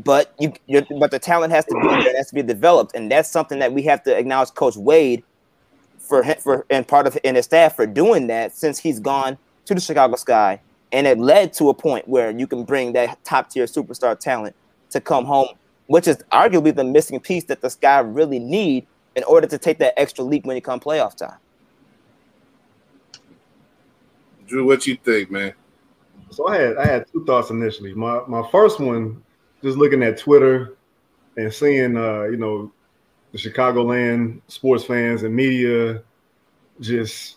But 0.05 0.35
you, 0.39 0.53
but 0.99 1.11
the 1.11 1.19
talent 1.19 1.53
has 1.53 1.65
to 1.67 1.75
be 1.75 1.89
there, 1.89 2.17
has 2.17 2.29
to 2.29 2.35
be 2.35 2.43
developed, 2.43 2.95
and 2.95 3.11
that's 3.11 3.31
something 3.31 3.59
that 3.61 3.73
we 3.73 3.83
have 3.83 4.03
to 4.05 4.17
acknowledge 4.17 4.53
Coach 4.55 4.77
Wade 4.77 5.23
for 5.99 6.25
for 6.37 6.67
and 6.71 6.87
part 6.87 7.07
of 7.07 7.17
and 7.25 7.37
his 7.37 7.45
staff 7.45 7.77
for 7.77 7.87
doing 7.87 8.27
that 8.27 8.53
since 8.53 8.79
he's 8.79 8.99
gone 8.99 9.39
to 9.67 9.75
the 9.75 9.81
Chicago 9.81 10.17
Sky 10.17 10.61
and 10.93 11.07
it 11.07 11.19
led 11.19 11.53
to 11.55 11.71
a 11.71 11.75
point 11.75 12.07
where 12.07 12.31
you 12.31 12.47
can 12.47 12.65
bring 12.65 12.93
that 12.93 13.23
top 13.25 13.51
tier 13.51 13.65
superstar 13.65 14.19
talent 14.19 14.55
to 14.91 15.01
come 15.01 15.25
home, 15.25 15.49
which 15.87 16.07
is 16.07 16.19
arguably 16.31 16.75
the 16.75 16.85
missing 16.85 17.19
piece 17.19 17.45
that 17.45 17.63
the 17.63 17.71
Sky 17.71 18.01
really 18.01 18.39
need 18.39 18.87
in 19.17 19.25
order 19.25 19.47
to 19.47 19.59
take 19.59 19.79
that 19.79 19.99
extra 19.99 20.23
leap 20.23 20.45
when 20.45 20.55
you 20.55 20.63
come 20.63 20.79
playoff 20.79 21.17
time. 21.17 21.39
Drew, 24.47 24.67
what 24.67 24.87
you 24.87 24.97
think, 24.97 25.31
man? 25.31 25.55
So 26.31 26.47
I 26.49 26.59
had 26.59 26.77
I 26.77 26.87
had 26.87 27.07
two 27.11 27.25
thoughts 27.25 27.51
initially. 27.51 27.95
My 27.95 28.23
my 28.27 28.47
first 28.51 28.81
one, 28.81 29.23
just 29.63 29.79
looking 29.79 30.03
at 30.03 30.19
Twitter 30.19 30.77
and 31.37 31.53
seeing 31.53 31.97
uh, 31.97 32.25
you 32.25 32.37
know, 32.37 32.73
the 33.33 33.39
Chicagoland 33.39 34.41
sports 34.49 34.85
fans 34.85 35.23
and 35.23 35.35
media 35.35 36.03
just 36.81 37.37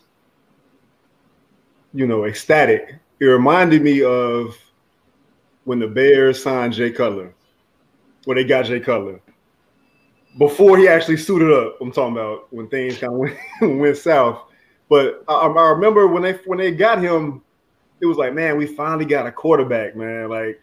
you 1.96 2.06
know 2.06 2.24
ecstatic 2.26 3.00
it 3.18 3.24
reminded 3.24 3.82
me 3.82 4.02
of 4.02 4.56
when 5.64 5.78
the 5.78 5.86
Bears 5.86 6.42
signed 6.42 6.74
Jay 6.74 6.90
Cutler, 6.90 7.34
where 8.24 8.34
they 8.34 8.44
got 8.44 8.66
Jay 8.66 8.80
Cutler. 8.80 9.20
Before 10.38 10.76
he 10.76 10.86
actually 10.86 11.16
suited 11.16 11.50
up, 11.50 11.78
I'm 11.80 11.90
talking 11.90 12.12
about 12.12 12.52
when 12.52 12.68
things 12.68 12.98
kind 12.98 13.12
of 13.12 13.18
went, 13.60 13.80
went 13.80 13.96
south. 13.96 14.42
But 14.88 15.24
I, 15.28 15.34
I, 15.34 15.70
remember 15.70 16.06
when 16.06 16.22
they 16.22 16.34
when 16.44 16.58
they 16.58 16.72
got 16.72 17.02
him, 17.02 17.42
it 18.00 18.06
was 18.06 18.18
like, 18.18 18.34
man, 18.34 18.56
we 18.56 18.66
finally 18.66 19.06
got 19.06 19.26
a 19.26 19.32
quarterback, 19.32 19.96
man. 19.96 20.28
Like, 20.28 20.60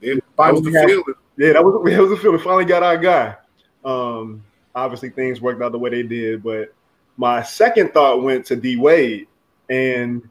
it, 0.00 0.22
that 0.36 0.52
was 0.52 0.62
the 0.62 0.72
had, 0.72 0.88
feeling. 0.88 1.04
Yeah, 1.38 1.52
that 1.52 1.64
was 1.64 1.84
that 1.84 2.00
was 2.00 2.10
the 2.10 2.16
feeling. 2.16 2.40
Finally 2.40 2.64
got 2.64 2.82
our 2.82 2.98
guy. 2.98 3.36
Um, 3.84 4.44
obviously, 4.74 5.10
things 5.10 5.40
worked 5.40 5.62
out 5.62 5.70
the 5.70 5.78
way 5.78 5.90
they 5.90 6.02
did, 6.02 6.42
but 6.42 6.74
my 7.16 7.42
second 7.42 7.94
thought 7.94 8.22
went 8.22 8.44
to 8.46 8.56
D 8.56 8.76
Wade, 8.76 9.28
and 9.70 10.28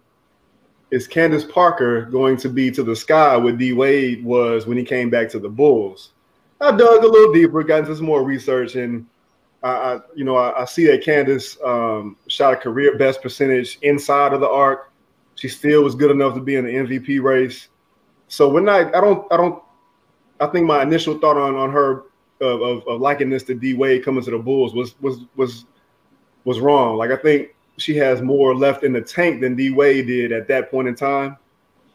is 0.96 1.10
Candace 1.10 1.44
Parker 1.44 2.04
going 2.06 2.38
to 2.38 2.48
be 2.48 2.72
to 2.72 2.82
the 2.82 2.96
sky 2.96 3.36
what 3.36 3.58
D 3.58 3.74
Wade 3.74 4.24
was 4.24 4.66
when 4.66 4.78
he 4.78 4.84
came 4.86 5.10
back 5.10 5.28
to 5.32 5.40
the 5.40 5.50
Bulls? 5.50 6.14
I 6.62 6.72
dug 6.72 7.04
a 7.04 7.08
little 7.08 7.34
deeper, 7.34 7.64
got 7.64 7.80
into 7.80 7.98
some 7.98 8.06
more 8.06 8.24
research, 8.24 8.76
and 8.76 9.06
I, 9.62 9.70
I 9.70 10.00
you 10.16 10.24
know, 10.24 10.38
I, 10.38 10.62
I, 10.62 10.64
see 10.64 10.86
that 10.88 11.04
Candace 11.04 11.58
um, 11.66 12.16
shot 12.28 12.54
a 12.54 12.56
career 12.56 12.98
best 12.98 13.22
percentage 13.22 13.78
inside 13.82 14.32
of 14.32 14.40
the 14.40 14.48
arc. 14.50 14.90
She 15.36 15.50
still 15.50 15.84
was 15.84 15.96
good 15.96 16.12
enough 16.12 16.34
to 16.36 16.40
be 16.40 16.56
in 16.56 16.64
the 16.64 16.72
MVP 16.72 17.22
race. 17.22 17.68
So 18.30 18.48
when 18.48 18.70
I, 18.70 18.88
I 18.88 19.02
don't, 19.02 19.28
I 19.34 19.36
don't, 19.36 19.62
I 20.40 20.48
think 20.48 20.66
my 20.66 20.82
initial 20.82 21.20
thought 21.20 21.36
on 21.36 21.56
on 21.56 21.72
her 21.72 22.04
of, 22.40 22.62
of, 22.62 22.88
of 22.88 23.02
liking 23.02 23.30
this 23.30 23.44
to 23.44 23.54
D 23.54 23.74
Wade 23.74 24.06
coming 24.06 24.24
to 24.24 24.32
the 24.32 24.40
Bulls 24.40 24.74
was 24.74 24.96
was 25.02 25.26
was 25.36 25.66
was 26.46 26.62
wrong. 26.62 26.96
Like 26.96 27.12
I 27.12 27.18
think 27.18 27.55
she 27.78 27.96
has 27.98 28.22
more 28.22 28.56
left 28.56 28.84
in 28.84 28.94
the 28.94 29.02
tank 29.02 29.42
than 29.42 29.56
D 29.56 29.72
Wade 29.72 30.08
did 30.08 30.32
at 30.32 30.48
that 30.48 30.72
point 30.72 30.88
in 30.88 30.96
time. 30.96 31.38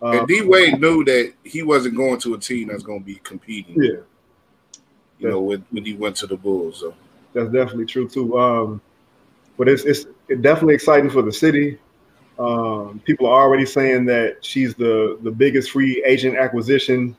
Uh, 0.02 0.20
and 0.20 0.28
D 0.28 0.42
Wade 0.42 0.80
knew 0.80 1.04
that 1.04 1.32
he 1.44 1.62
wasn't 1.62 1.96
going 1.96 2.18
to 2.20 2.34
a 2.34 2.38
team 2.38 2.68
that's 2.68 2.82
going 2.82 3.00
to 3.00 3.06
be 3.06 3.16
competing. 3.16 3.82
Yeah, 3.82 4.00
you 5.18 5.28
know, 5.28 5.40
when, 5.40 5.64
when 5.70 5.84
he 5.84 5.94
went 5.94 6.16
to 6.16 6.26
the 6.26 6.36
Bulls. 6.36 6.80
So 6.80 6.94
that's 7.32 7.50
definitely 7.50 7.86
true 7.86 8.08
too. 8.08 8.38
Um, 8.38 8.80
but 9.56 9.68
it's 9.68 9.84
it's 9.84 10.06
definitely 10.40 10.74
exciting 10.74 11.10
for 11.10 11.22
the 11.22 11.32
city. 11.32 11.78
Um, 12.38 13.02
people 13.04 13.26
are 13.26 13.42
already 13.42 13.66
saying 13.66 14.06
that 14.06 14.44
she's 14.44 14.74
the 14.74 15.18
the 15.22 15.30
biggest 15.30 15.70
free 15.70 16.02
agent 16.06 16.36
acquisition 16.36 17.16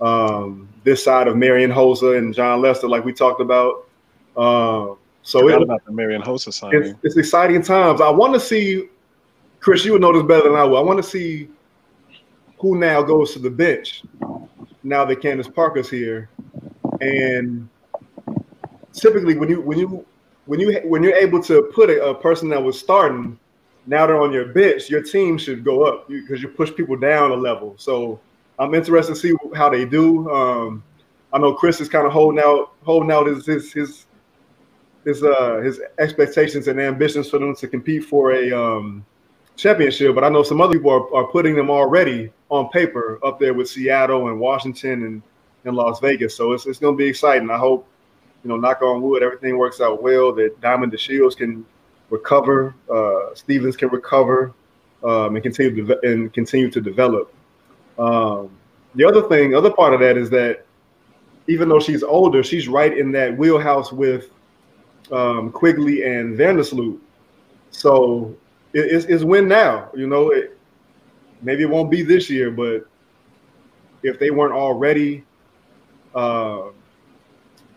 um, 0.00 0.68
this 0.82 1.02
side 1.02 1.28
of 1.28 1.36
Marian 1.36 1.70
Hossa 1.70 2.18
and 2.18 2.34
Jon 2.34 2.60
Lester, 2.60 2.88
like 2.88 3.04
we 3.04 3.12
talked 3.12 3.40
about. 3.40 3.88
Uh, 4.36 4.94
so 5.24 5.48
it, 5.48 5.60
about 5.60 5.84
the 5.84 5.90
Marian 5.90 6.22
Hossa 6.22 6.52
signing. 6.52 6.82
It's, 6.82 6.98
it's, 7.02 7.16
exciting 7.16 7.62
times. 7.62 8.00
I 8.00 8.10
want 8.10 8.34
to 8.34 8.40
see, 8.40 8.88
Chris. 9.58 9.84
You 9.84 9.92
would 9.92 10.00
know 10.00 10.12
this 10.12 10.22
better 10.22 10.48
than 10.48 10.56
I 10.56 10.64
will. 10.64 10.78
I 10.78 10.82
want 10.82 11.02
to 11.02 11.02
see 11.02 11.48
who 12.58 12.78
now 12.78 13.02
goes 13.02 13.32
to 13.32 13.38
the 13.40 13.50
bench 13.50 14.02
now 14.84 15.04
that 15.04 15.20
Candace 15.20 15.48
Parker's 15.48 15.90
here? 15.90 16.30
And 17.00 17.68
typically, 18.92 19.36
when 19.36 19.48
you 19.48 19.60
when 19.62 19.78
you 19.78 20.06
when 20.46 20.60
you 20.60 20.80
when 20.84 21.02
you're 21.02 21.16
able 21.16 21.42
to 21.42 21.70
put 21.74 21.90
a, 21.90 22.04
a 22.04 22.14
person 22.14 22.48
that 22.50 22.62
was 22.62 22.78
starting 22.78 23.38
now 23.86 24.06
they're 24.06 24.20
on 24.20 24.32
your 24.32 24.46
bench, 24.46 24.88
your 24.88 25.02
team 25.02 25.36
should 25.36 25.64
go 25.64 25.84
up 25.84 26.08
because 26.08 26.42
you 26.42 26.48
push 26.48 26.74
people 26.74 26.96
down 26.96 27.30
a 27.30 27.34
level. 27.34 27.74
So 27.76 28.18
I'm 28.58 28.74
interested 28.74 29.14
to 29.14 29.20
see 29.20 29.34
how 29.54 29.68
they 29.68 29.84
do. 29.84 30.30
Um, 30.30 30.82
I 31.32 31.38
know 31.38 31.52
Chris 31.54 31.80
is 31.80 31.88
kind 31.88 32.06
of 32.06 32.12
holding 32.12 32.40
out 32.40 32.72
holding 32.82 33.10
out 33.10 33.26
his 33.26 33.44
his 33.46 33.72
his 33.72 34.06
his 35.04 35.22
uh 35.22 35.60
his 35.62 35.80
expectations 35.98 36.68
and 36.68 36.80
ambitions 36.80 37.30
for 37.30 37.38
them 37.38 37.54
to 37.56 37.68
compete 37.68 38.04
for 38.04 38.32
a 38.32 38.52
um 38.52 39.04
championship, 39.56 40.14
but 40.14 40.24
I 40.24 40.28
know 40.28 40.42
some 40.42 40.60
other 40.60 40.74
people 40.74 40.90
are, 40.90 41.14
are 41.14 41.26
putting 41.28 41.54
them 41.54 41.70
already 41.70 42.32
on 42.48 42.68
paper 42.70 43.20
up 43.24 43.38
there 43.38 43.54
with 43.54 43.68
Seattle 43.68 44.28
and 44.28 44.40
Washington 44.40 45.04
and, 45.04 45.22
and 45.64 45.76
Las 45.76 46.00
Vegas. 46.00 46.36
So 46.36 46.52
it's, 46.52 46.66
it's 46.66 46.80
going 46.80 46.94
to 46.94 46.98
be 46.98 47.06
exciting. 47.06 47.48
I 47.50 47.56
hope, 47.56 47.86
you 48.42 48.48
know, 48.48 48.56
knock 48.56 48.82
on 48.82 49.00
wood, 49.00 49.22
everything 49.22 49.56
works 49.56 49.80
out 49.80 50.02
well, 50.02 50.32
that 50.34 50.60
Diamond 50.60 50.92
DeShields 50.92 51.36
can 51.36 51.64
recover, 52.10 52.74
uh, 52.92 53.34
Stevens 53.34 53.76
can 53.76 53.90
recover, 53.90 54.52
um, 55.04 55.36
and 55.36 55.42
continue 55.42 55.86
to, 55.86 56.00
and 56.02 56.32
continue 56.32 56.68
to 56.70 56.80
develop. 56.80 57.32
Um, 57.96 58.50
the 58.96 59.04
other 59.04 59.22
thing, 59.28 59.54
other 59.54 59.70
part 59.70 59.94
of 59.94 60.00
that 60.00 60.16
is 60.16 60.30
that 60.30 60.66
even 61.46 61.68
though 61.68 61.80
she's 61.80 62.02
older, 62.02 62.42
she's 62.42 62.66
right 62.66 62.96
in 62.96 63.12
that 63.12 63.36
wheelhouse 63.38 63.92
with 63.92 64.30
um, 65.12 65.50
Quigley 65.50 66.04
and 66.04 66.36
Vandersloot. 66.38 66.98
So 67.70 68.34
it's, 68.72 69.06
it's 69.06 69.24
win 69.24 69.48
now. 69.48 69.90
You 69.94 70.06
know, 70.06 70.30
it, 70.30 70.58
maybe 71.42 71.62
it 71.62 71.70
won't 71.70 71.90
be 71.90 72.02
this 72.02 72.30
year, 72.30 72.50
but 72.50 72.86
if 74.02 74.18
they 74.18 74.30
weren't 74.30 74.54
already 74.54 75.24
uh, 76.14 76.68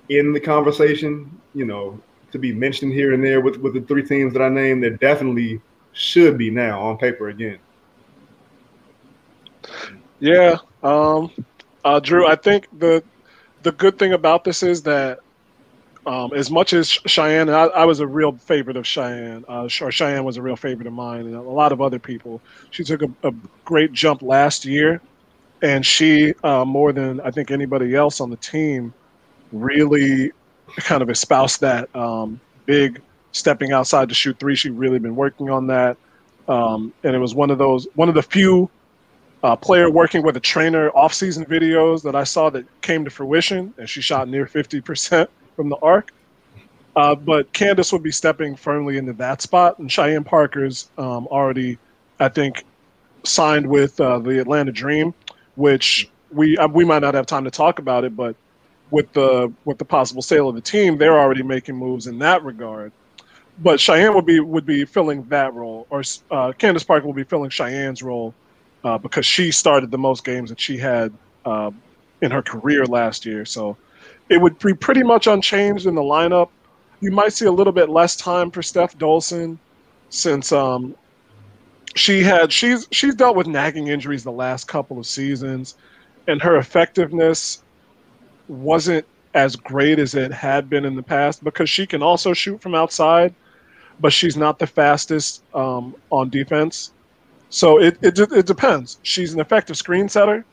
in 0.10 0.34
the 0.34 0.40
conversation, 0.40 1.40
you 1.54 1.66
know, 1.66 2.00
to 2.32 2.40
be 2.40 2.54
mentioned 2.54 2.94
here 2.94 3.14
and 3.14 3.24
there 3.24 3.42
with, 3.42 3.58
with 3.58 3.74
the 3.74 3.82
three 3.82 4.04
teams 4.04 4.34
that 4.34 4.42
I 4.42 4.50
named, 4.50 4.84
they 4.84 4.92
definitely 4.92 5.62
should 5.94 6.38
be 6.38 6.52
now 6.52 6.80
on 6.82 6.98
paper 6.98 7.30
again. 7.30 7.58
Yeah, 10.20 10.58
um, 10.84 11.32
uh, 11.84 12.00
Drew. 12.00 12.28
I 12.28 12.36
think 12.36 12.68
the 12.80 13.04
the 13.64 13.72
good 13.72 14.00
thing 14.00 14.14
about 14.14 14.44
this 14.44 14.64
is 14.64 14.82
that 14.84 15.20
um, 16.08 16.32
as 16.34 16.50
much 16.50 16.72
as 16.72 16.88
Cheyenne, 16.90 17.50
I, 17.50 17.66
I, 17.66 17.84
was 17.84 18.00
a 18.00 18.08
real 18.08 18.32
favorite 18.32 18.78
of 18.78 18.88
Cheyenne, 18.88 19.44
uh, 19.50 19.68
or 19.82 19.92
Cheyenne 19.92 20.24
was 20.24 20.38
a 20.38 20.42
real 20.42 20.56
favorite 20.56 20.88
of 20.88 20.94
mine, 20.94 21.26
and 21.26 21.36
a 21.36 21.42
lot 21.42 21.74
of 21.74 21.82
other 21.82 22.00
people. 22.00 22.42
She 22.72 22.86
took 22.86 23.02
a, 23.02 23.10
a 23.24 23.34
great 23.66 23.92
jump 23.92 24.22
last 24.22 24.64
year, 24.64 25.02
and 25.62 25.86
she, 25.86 26.34
uh, 26.46 26.64
more 26.64 26.94
than 26.94 27.20
I 27.20 27.32
think 27.32 27.52
anybody 27.52 27.94
else 27.94 28.22
on 28.22 28.30
the 28.30 28.38
team, 28.38 28.94
really 29.52 30.32
kind 30.78 31.02
of 31.02 31.10
espoused 31.10 31.60
that 31.60 31.94
um, 31.94 32.40
big 32.66 33.02
stepping 33.34 33.74
outside 33.74 34.08
to 34.08 34.16
shoot 34.16 34.40
three. 34.40 34.56
She 34.56 34.70
really 34.70 35.00
been 35.00 35.16
working 35.16 35.50
on 35.50 35.68
that, 35.68 35.98
um, 36.48 36.94
and 37.04 37.18
it 37.18 37.20
was 37.20 37.36
one 37.36 37.52
of 37.52 37.58
those 37.58 37.86
one 37.96 38.08
of 38.08 38.16
the 38.16 38.24
few 38.24 38.70
uh, 39.44 39.58
player 39.58 39.92
working 39.92 40.24
with 40.24 40.38
a 40.38 40.42
trainer 40.42 40.90
off-season 40.92 41.44
videos 41.46 42.02
that 42.04 42.16
I 42.16 42.24
saw 42.24 42.50
that 42.52 42.66
came 42.82 43.04
to 43.04 43.12
fruition, 43.12 43.74
and 43.78 43.90
she 43.90 44.00
shot 44.00 44.30
near 44.30 44.48
fifty 44.48 44.80
percent 44.80 45.30
from 45.58 45.68
the 45.68 45.76
arc. 45.78 46.14
Uh, 46.96 47.14
but 47.16 47.52
Candace 47.52 47.92
would 47.92 48.02
be 48.02 48.12
stepping 48.12 48.56
firmly 48.56 48.98
into 48.98 49.14
that 49.14 49.42
spot, 49.42 49.78
and 49.80 49.92
Cheyenne 49.92 50.24
Parker's 50.24 50.90
um, 50.98 51.28
already, 51.28 51.78
I 52.20 52.30
think, 52.30 52.64
signed 53.24 53.68
with 53.68 54.00
uh, 54.00 54.20
the 54.20 54.40
Atlanta 54.40 54.72
Dream, 54.72 55.14
which 55.56 56.10
we 56.32 56.58
uh, 56.58 56.68
we 56.68 56.86
might 56.86 57.02
not 57.02 57.14
have 57.14 57.26
time 57.26 57.44
to 57.44 57.52
talk 57.52 57.80
about 57.80 58.04
it, 58.06 58.16
but 58.16 58.36
with 58.90 59.12
the 59.14 59.52
with 59.66 59.78
the 59.78 59.86
possible 59.86 60.22
sale 60.22 60.50
of 60.50 60.56
the 60.56 60.62
team, 60.62 60.98
they're 60.98 61.20
already 61.20 61.44
making 61.44 61.76
moves 61.76 62.08
in 62.08 62.18
that 62.20 62.44
regard. 62.44 62.92
But 63.60 63.80
Cheyenne 63.80 64.16
would 64.16 64.26
be 64.26 64.40
would 64.40 64.66
be 64.66 64.86
filling 64.86 65.24
that 65.26 65.54
role, 65.54 65.86
or 65.92 66.02
uh, 66.32 66.54
Candace 66.58 66.84
Parker 66.84 67.06
will 67.06 67.14
be 67.14 67.24
filling 67.24 67.52
Cheyenne's 67.52 68.02
role 68.02 68.34
uh, 68.84 68.98
because 68.98 69.26
she 69.26 69.52
started 69.52 69.92
the 69.92 69.98
most 70.00 70.24
games 70.24 70.50
that 70.50 70.60
she 70.60 70.78
had 70.78 71.14
uh, 71.46 71.70
in 72.22 72.32
her 72.32 72.42
career 72.42 72.86
last 72.86 73.24
year. 73.26 73.46
So 73.46 73.78
it 74.30 74.42
would 74.42 74.58
be 74.60 74.74
pretty 74.74 75.04
much 75.04 75.28
unchanged 75.28 75.86
in 75.86 75.96
the 75.96 76.02
lineup. 76.02 76.50
You 77.00 77.12
might 77.12 77.34
see 77.34 77.46
a 77.46 77.52
little 77.52 77.74
bit 77.74 77.90
less 77.90 78.16
time 78.16 78.52
for 78.52 78.62
Stef 78.62 78.98
Dolson 78.98 79.58
since 80.10 80.52
um, 80.52 80.96
she 81.96 82.24
had 82.24 82.52
she's 82.52 82.88
she's 82.92 83.16
dealt 83.16 83.36
with 83.36 83.48
nagging 83.48 83.88
injuries 83.88 84.24
the 84.24 84.32
last 84.32 84.68
couple 84.68 85.00
of 85.00 85.06
seasons, 85.06 85.76
and 86.28 86.42
her 86.42 86.58
effectiveness 86.58 87.64
wasn't 88.48 89.06
as 89.34 89.56
great 89.56 90.00
as 90.00 90.16
it 90.16 90.32
had 90.32 90.70
been 90.70 90.86
in 90.86 90.96
the 90.96 91.04
past 91.04 91.44
because 91.44 91.70
she 91.70 91.86
can 91.86 92.02
also 92.02 92.34
shoot 92.34 92.62
from 92.62 92.74
outside, 92.74 93.34
but 94.00 94.12
she's 94.12 94.38
not 94.38 94.58
the 94.58 94.68
fastest 94.68 95.44
um, 95.54 95.96
on 96.10 96.30
defense. 96.30 96.92
So 97.50 97.80
it, 97.80 97.98
it 98.02 98.18
it 98.20 98.46
depends. 98.46 99.00
She's 99.04 99.34
an 99.34 99.40
effective 99.40 99.78
screen 99.78 100.10
setter, 100.10 100.46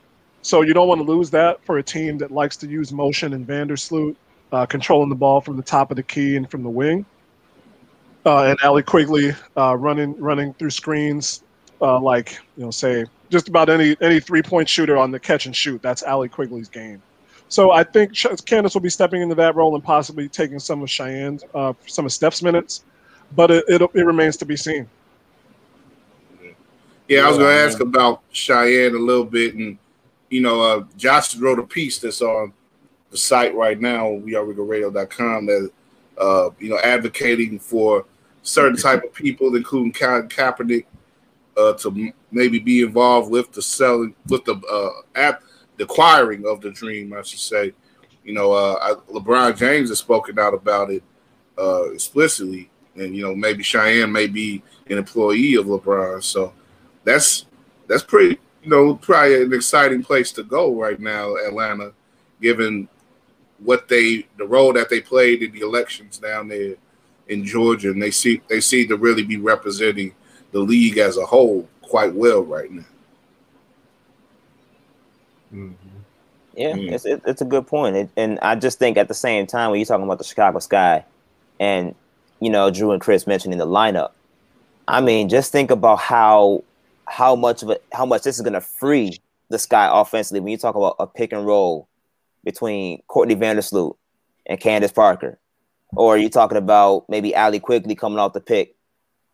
so 0.45 0.61
you 0.61 0.75
don't 0.75 0.87
want 0.87 0.99
to 0.99 1.11
lose 1.11 1.31
that 1.31 1.59
for 1.65 1.79
a 1.79 1.83
team 1.83 2.19
that 2.19 2.29
likes 2.29 2.55
to 2.57 2.67
use 2.67 2.91
motion 2.91 3.33
and 3.33 3.47
Vandersloot, 3.47 4.15
uh, 4.51 4.63
controlling 4.67 5.09
the 5.09 5.15
ball 5.15 5.41
from 5.41 5.57
the 5.57 5.63
top 5.63 5.89
of 5.89 5.97
the 5.97 6.03
key 6.03 6.35
and 6.35 6.47
from 6.51 6.61
the 6.61 6.69
wing. 6.69 7.03
Uh, 8.27 8.43
and 8.43 8.59
Allie 8.61 8.83
Quigley 8.83 9.33
uh, 9.57 9.75
running 9.75 10.15
running 10.19 10.53
through 10.53 10.69
screens 10.69 11.41
uh, 11.81 11.99
like 11.99 12.39
you 12.57 12.63
know 12.63 12.69
say 12.69 13.05
just 13.31 13.47
about 13.47 13.69
any 13.69 13.97
any 14.01 14.19
three 14.19 14.43
point 14.43 14.69
shooter 14.69 14.97
on 14.97 15.09
the 15.09 15.19
catch 15.19 15.47
and 15.47 15.55
shoot. 15.55 15.81
That's 15.81 16.03
Allie 16.03 16.29
Quigley's 16.29 16.69
game. 16.69 17.01
So 17.49 17.71
I 17.71 17.83
think 17.83 18.15
Candace 18.45 18.75
will 18.75 18.81
be 18.81 18.89
stepping 18.91 19.23
into 19.23 19.35
that 19.35 19.55
role 19.55 19.73
and 19.73 19.83
possibly 19.83 20.29
taking 20.29 20.59
some 20.59 20.83
of 20.83 20.89
Cheyenne's 20.89 21.43
uh, 21.55 21.73
some 21.87 22.05
of 22.05 22.11
Stef's 22.11 22.43
minutes, 22.43 22.83
but 23.35 23.49
it, 23.49 23.65
it, 23.67 23.81
it 23.81 24.05
remains 24.05 24.37
to 24.37 24.45
be 24.45 24.55
seen. 24.55 24.87
Yeah, 27.07 27.25
I 27.25 27.29
was 27.29 27.39
going 27.39 27.49
to 27.49 27.63
ask 27.63 27.79
about 27.79 28.21
Cheyenne 28.31 28.93
a 28.93 28.99
little 28.99 29.25
bit 29.25 29.55
and 29.55 29.79
you 30.29 30.41
know, 30.41 30.61
uh, 30.61 30.83
Josh 30.97 31.35
wrote 31.35 31.59
a 31.59 31.63
piece 31.63 31.99
that's 31.99 32.21
on 32.21 32.53
the 33.11 33.17
site 33.17 33.55
right 33.55 33.79
now, 33.79 34.05
wearewiggleradio.com, 34.05 35.45
that, 35.45 35.71
uh, 36.17 36.49
you 36.59 36.69
know, 36.69 36.79
advocating 36.79 37.59
for 37.59 38.05
certain 38.43 38.77
type 38.77 39.03
of 39.03 39.13
people, 39.13 39.55
including 39.55 39.91
Colin 39.91 40.27
Kaepernick, 40.27 40.85
uh, 41.57 41.73
to 41.73 42.11
maybe 42.31 42.59
be 42.59 42.81
involved 42.81 43.31
with 43.31 43.51
the 43.51 43.61
selling, 43.61 44.15
with 44.27 44.43
the 44.45 44.55
uh, 44.55 45.01
app, 45.15 45.43
the 45.77 45.83
acquiring 45.83 46.45
of 46.45 46.61
the 46.61 46.71
dream, 46.71 47.13
I 47.13 47.21
should 47.21 47.39
say. 47.39 47.73
You 48.23 48.33
know, 48.33 48.51
uh, 48.51 48.77
I, 48.81 49.11
LeBron 49.11 49.55
James 49.55 49.89
has 49.89 49.99
spoken 49.99 50.39
out 50.39 50.53
about 50.53 50.89
it 50.89 51.03
uh, 51.57 51.91
explicitly, 51.91 52.69
and 52.95 53.15
you 53.15 53.23
know, 53.23 53.35
maybe 53.35 53.63
Cheyenne 53.63 54.11
may 54.11 54.27
be 54.27 54.63
an 54.89 54.97
employee 54.97 55.55
of 55.55 55.67
LeBron, 55.67 56.23
so 56.23 56.53
that's 57.03 57.45
that's 57.87 58.03
pretty 58.03 58.39
you 58.65 58.71
know, 58.71 58.95
probably 58.95 59.43
an 59.43 59.53
exciting 59.53 60.03
place 60.03 60.31
to 60.31 60.43
go 60.43 60.73
right 60.73 60.99
now, 60.99 61.35
Atlanta, 61.35 61.93
given 62.41 62.87
what 63.59 63.87
they 63.87 64.25
the 64.37 64.45
role 64.45 64.73
that 64.73 64.89
they 64.89 64.99
played 64.99 65.43
in 65.43 65.51
the 65.51 65.61
elections 65.61 66.17
down 66.17 66.47
there 66.47 66.75
in 67.27 67.45
Georgia, 67.45 67.91
and 67.91 68.01
they 68.01 68.09
see 68.09 68.41
they 68.49 68.59
seem 68.59 68.87
to 68.87 68.97
really 68.97 69.23
be 69.23 69.37
representing 69.37 70.13
the 70.51 70.59
league 70.59 70.97
as 70.97 71.17
a 71.17 71.25
whole 71.25 71.67
quite 71.83 72.13
well 72.13 72.41
right 72.41 72.71
now. 72.71 72.85
Mm-hmm. 75.53 75.73
Yeah, 76.55 76.73
mm. 76.73 76.91
it's 76.91 77.05
it, 77.05 77.21
it's 77.27 77.41
a 77.41 77.45
good 77.45 77.67
point, 77.67 77.95
it, 77.95 78.09
and 78.17 78.39
I 78.41 78.55
just 78.55 78.79
think 78.79 78.97
at 78.97 79.07
the 79.07 79.13
same 79.13 79.45
time 79.45 79.69
when 79.69 79.79
you're 79.79 79.85
talking 79.85 80.05
about 80.05 80.17
the 80.17 80.23
Chicago 80.23 80.57
Sky, 80.57 81.05
and 81.59 81.93
you 82.39 82.49
know 82.49 82.71
Drew 82.71 82.91
and 82.91 83.01
Chris 83.01 83.27
mentioning 83.27 83.59
the 83.59 83.67
lineup, 83.67 84.11
I 84.87 85.01
mean, 85.01 85.29
just 85.29 85.51
think 85.51 85.69
about 85.69 85.99
how 85.99 86.63
how 87.07 87.35
much 87.35 87.63
of 87.63 87.69
it, 87.69 87.83
how 87.91 88.05
much 88.05 88.23
this 88.23 88.35
is 88.35 88.41
going 88.41 88.53
to 88.53 88.61
free 88.61 89.19
the 89.49 89.59
Sky 89.59 89.89
offensively 89.91 90.39
when 90.39 90.51
you 90.51 90.57
talk 90.57 90.75
about 90.75 90.95
a 90.99 91.07
pick 91.07 91.31
and 91.31 91.45
roll 91.45 91.87
between 92.43 93.01
Courtney 93.07 93.35
Vandersloot 93.35 93.95
and 94.45 94.59
Candace 94.59 94.91
Parker, 94.91 95.39
or 95.95 96.17
you 96.17 96.29
talking 96.29 96.57
about 96.57 97.05
maybe 97.09 97.33
Allie 97.33 97.59
Quigley 97.59 97.95
coming 97.95 98.19
off 98.19 98.33
the 98.33 98.41
pick 98.41 98.75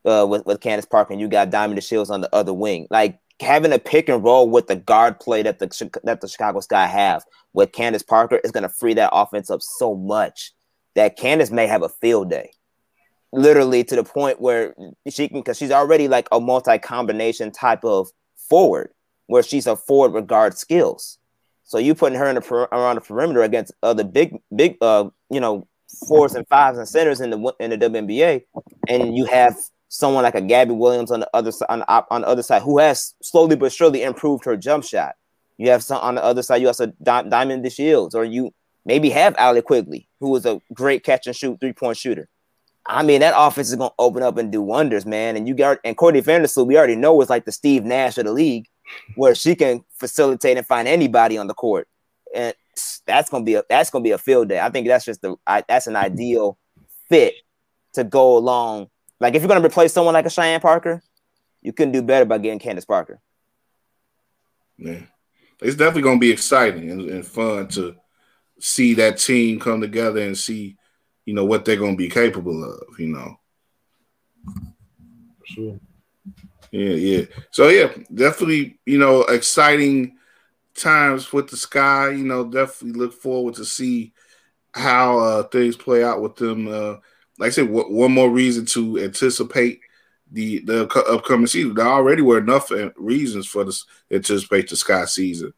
uh, 0.06 0.26
with 0.28 0.46
with 0.46 0.62
Candace 0.62 0.86
Parker, 0.86 1.14
and 1.14 1.22
you 1.22 1.28
got 1.28 1.50
Diamond 1.50 1.84
Shields 1.84 2.10
on 2.10 2.22
the 2.22 2.34
other 2.36 2.54
wing. 2.54 2.88
Like 2.90 3.20
having 3.40 3.74
a 3.74 3.80
pick 3.80 4.10
and 4.10 4.24
roll 4.24 4.50
with 4.50 4.68
the 4.68 4.76
guard 4.76 5.20
play 5.20 5.44
that 5.44 5.60
the 5.60 6.00
that 6.04 6.22
the 6.22 6.28
Chicago 6.28 6.60
Sky 6.60 6.88
have 6.88 7.24
with 7.54 7.72
Candace 7.72 8.04
Parker 8.04 8.40
is 8.44 8.52
going 8.52 8.64
to 8.64 8.70
free 8.70 8.94
that 8.94 9.12
offense 9.14 9.50
up 9.50 9.62
so 9.62 9.96
much 9.96 10.54
that 10.96 11.18
Candace 11.18 11.52
may 11.52 11.68
have 11.68 11.84
a 11.84 11.90
field 11.90 12.30
day 12.30 12.52
literally 13.34 13.84
to 13.84 13.96
the 13.96 14.04
point 14.04 14.42
where 14.42 14.76
she 15.10 15.28
can 15.28 15.40
because 15.40 15.58
she's 15.58 15.72
already 15.72 16.08
like 16.08 16.28
a 16.32 16.40
multi-combination 16.40 17.52
type 17.52 17.84
of 17.84 18.10
forward 18.36 18.92
where 19.28 19.44
she's 19.44 19.68
a 19.68 19.76
forward 19.76 20.14
regard 20.14 20.58
skills 20.58 21.18
so 21.64 21.78
you 21.78 21.96
putting 21.96 22.18
her 22.18 22.28
in 22.28 22.36
the 22.36 22.68
around 22.74 22.96
the 22.96 23.02
perimeter 23.02 23.44
against 23.44 23.74
other 23.82 24.04
big 24.04 24.38
big 24.54 24.78
uh 24.82 25.10
you 25.30 25.40
know 25.40 25.68
fours 26.08 26.36
and 26.36 26.48
fives 26.48 26.78
and 26.78 26.88
centers 26.88 27.22
in 27.22 27.30
the 27.30 27.56
in 27.60 27.70
the 27.70 27.78
WNBA 27.78 28.44
and 28.88 29.16
you 29.16 29.26
have 29.26 29.56
someone 29.90 30.24
like 30.24 30.36
a 30.36 30.42
Gabby 30.42 30.74
Williams 30.74 31.12
on 31.12 31.20
the 31.20 31.30
other 31.34 31.52
side 31.52 31.68
on 31.70 31.80
the, 31.80 32.06
on 32.10 32.22
the 32.22 32.28
other 32.28 32.44
side 32.44 32.62
who 32.62 32.80
has 32.80 33.14
slowly 33.22 33.56
but 33.56 33.72
surely 33.72 34.04
improved 34.04 34.46
her 34.46 34.58
jump 34.58 34.84
shot. 34.84 35.16
You 35.58 35.70
have 35.70 35.84
some 35.84 36.02
on 36.02 36.16
the 36.16 36.24
other 36.24 36.42
side. 36.42 36.62
You 36.62 36.74
some 36.74 36.94
Diamond 37.04 37.72
Shields 37.72 38.16
or 38.16 38.24
you 38.24 38.52
maybe 38.86 39.10
have 39.10 39.36
Allie 39.38 39.62
Quigley, 39.62 40.08
who 40.20 40.36
is 40.36 40.46
a 40.46 40.62
great 40.74 41.04
catch 41.04 41.28
and 41.28 41.36
shoot 41.36 41.60
three 41.60 41.74
point 41.74 41.98
shooter. 41.98 42.30
I 42.86 43.04
mean, 43.04 43.22
that 43.22 43.34
offense 43.38 43.70
is 43.70 43.76
gonna 43.76 43.94
open 44.00 44.24
up 44.24 44.38
and 44.38 44.52
do 44.52 44.62
wonders, 44.62 45.06
man. 45.06 45.36
And 45.36 45.48
you 45.48 45.54
got 45.54 45.80
and 45.84 45.96
Courtney 45.96 46.22
Vandersloot, 46.22 46.68
we 46.68 46.78
already 46.78 46.96
know 46.96 47.22
is 47.22 47.30
like 47.30 47.46
the 47.46 47.52
Steve 47.52 47.84
Nash 47.84 48.18
of 48.18 48.26
the 48.26 48.34
league, 48.34 48.68
where 49.16 49.36
she 49.36 49.56
can 49.56 49.84
facilitate 50.00 50.58
and 50.58 50.66
find 50.66 50.88
anybody 50.88 51.38
on 51.38 51.48
the 51.48 51.54
court, 51.54 51.88
and 52.34 52.54
that's 53.06 53.30
gonna 53.30 53.46
be 53.46 53.56
a 53.56 53.64
that's 53.70 53.90
gonna 53.90 54.04
be 54.04 54.12
a 54.12 54.18
field 54.18 54.50
day. 54.50 54.60
I 54.60 54.70
think 54.70 54.88
that's 54.88 55.06
just 55.06 55.22
the 55.22 55.36
I, 55.46 55.64
that's 55.68 55.88
an 55.88 55.96
ideal 55.96 56.58
fit 57.08 57.36
to 57.94 58.04
go 58.04 58.38
along 58.38 58.88
like 59.22 59.36
if 59.36 59.44
you're 59.44 59.48
gonna 59.48 59.66
replace 59.66 59.94
someone 59.94 60.16
like 60.16 60.26
a 60.26 60.32
Cheyenne 60.32 60.60
Parker, 60.60 61.02
you 61.62 61.72
couldn't 61.72 61.94
do 61.94 62.02
better 62.02 62.26
by 62.26 62.40
getting 62.40 62.58
Candace 62.58 62.86
Parker. 62.86 63.22
Yeah, 64.78 65.02
it's 65.62 65.76
definitely 65.76 66.02
gonna 66.02 66.20
be 66.20 66.32
exciting 66.32 66.90
and, 66.90 67.02
and 67.08 67.26
fun 67.26 67.68
to 67.70 67.96
see 68.60 68.96
that 68.96 69.20
team 69.20 69.60
come 69.60 69.80
together 69.80 70.22
and 70.22 70.36
see, 70.36 70.76
you 71.32 71.36
know, 71.36 71.46
what 71.46 71.64
they're 71.64 71.78
gonna 71.78 71.96
be 71.96 72.10
capable 72.10 72.62
of. 72.62 73.00
You 73.00 73.08
know. 73.08 73.40
Sure. 75.46 75.80
Yeah, 76.72 76.90
yeah. 76.90 77.26
So 77.52 77.70
yeah, 77.70 77.94
definitely, 78.14 78.80
you 78.86 78.98
know, 78.98 79.22
exciting 79.22 80.18
times 80.76 81.32
with 81.32 81.50
the 81.50 81.56
sky. 81.56 82.10
You 82.10 82.26
know, 82.26 82.44
definitely 82.44 83.00
look 83.00 83.14
forward 83.14 83.56
to 83.56 83.64
see 83.64 84.12
how 84.74 85.20
uh, 85.20 85.44
things 85.44 85.78
play 85.78 86.04
out 86.04 86.22
with 86.22 86.36
them. 86.36 86.68
Uh, 86.68 86.98
like 87.40 87.48
I 87.48 87.50
said, 87.52 87.68
w- 87.68 87.96
one 87.96 88.12
more 88.12 88.30
reason 88.30 88.66
to 88.66 89.00
anticipate 89.02 89.80
the 90.34 90.60
the 90.66 90.84
upcoming 91.10 91.48
season. 91.48 91.76
There 91.76 91.88
already 91.88 92.24
were 92.24 92.40
enough 92.40 92.74
uh, 92.74 92.92
reasons 92.98 93.48
for 93.48 93.64
this 93.64 93.86
anticipate 94.12 94.70
the 94.70 94.76
Sky 94.76 95.06
season, 95.06 95.54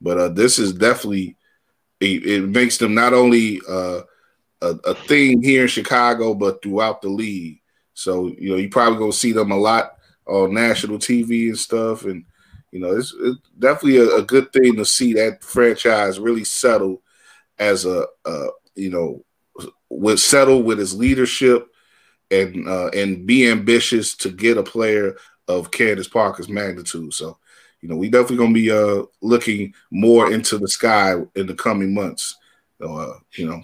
but 0.00 0.16
uh, 0.16 0.28
this 0.30 0.58
is 0.58 0.72
definitely 0.72 1.36
it, 2.00 2.24
it 2.24 2.48
makes 2.48 2.78
them 2.78 2.94
not 2.94 3.12
only 3.12 3.60
uh, 3.68 4.00
a, 4.62 4.74
a 4.84 4.94
here 5.04 5.62
in 5.62 5.68
Chicago, 5.68 6.34
but 6.34 6.62
throughout 6.62 7.02
the 7.02 7.08
league. 7.08 7.60
So 7.94 8.28
you 8.28 8.50
know, 8.50 8.56
you 8.56 8.68
probably 8.68 8.98
gonna 8.98 9.12
see 9.12 9.32
them 9.32 9.50
a 9.50 9.56
lot 9.56 9.96
on 10.26 10.54
national 10.54 10.98
TV 10.98 11.48
and 11.48 11.58
stuff, 11.58 12.04
and 12.04 12.24
you 12.70 12.80
know, 12.80 12.96
it's, 12.96 13.14
it's 13.20 13.38
definitely 13.58 13.98
a, 13.98 14.16
a, 14.16 14.22
good 14.22 14.52
thing 14.52 14.76
to 14.76 14.84
see 14.84 15.14
that 15.14 15.42
franchise 15.42 16.20
really 16.20 16.44
settle 16.44 17.02
as 17.58 17.86
a, 17.86 18.06
a 18.26 18.48
you 18.74 18.90
know 18.90 19.24
with 19.88 20.20
settle 20.20 20.62
with 20.62 20.78
his 20.78 20.94
leadership 20.94 21.68
and 22.30 22.68
uh, 22.68 22.88
and 22.88 23.26
be 23.26 23.50
ambitious 23.50 24.14
to 24.16 24.30
get 24.30 24.58
a 24.58 24.62
player 24.62 25.16
of 25.48 25.70
Candace 25.70 26.08
Parker's 26.08 26.48
magnitude. 26.48 27.14
So, 27.14 27.38
you 27.80 27.88
know, 27.88 27.96
we 27.96 28.10
definitely 28.10 28.36
gonna 28.36 28.52
be 28.52 28.70
uh, 28.70 29.04
looking 29.22 29.74
more 29.90 30.30
into 30.30 30.58
the 30.58 30.68
sky 30.68 31.14
in 31.34 31.46
the 31.46 31.54
coming 31.54 31.94
months. 31.94 32.36
So, 32.80 32.96
uh, 32.96 33.18
you 33.36 33.48
know, 33.48 33.62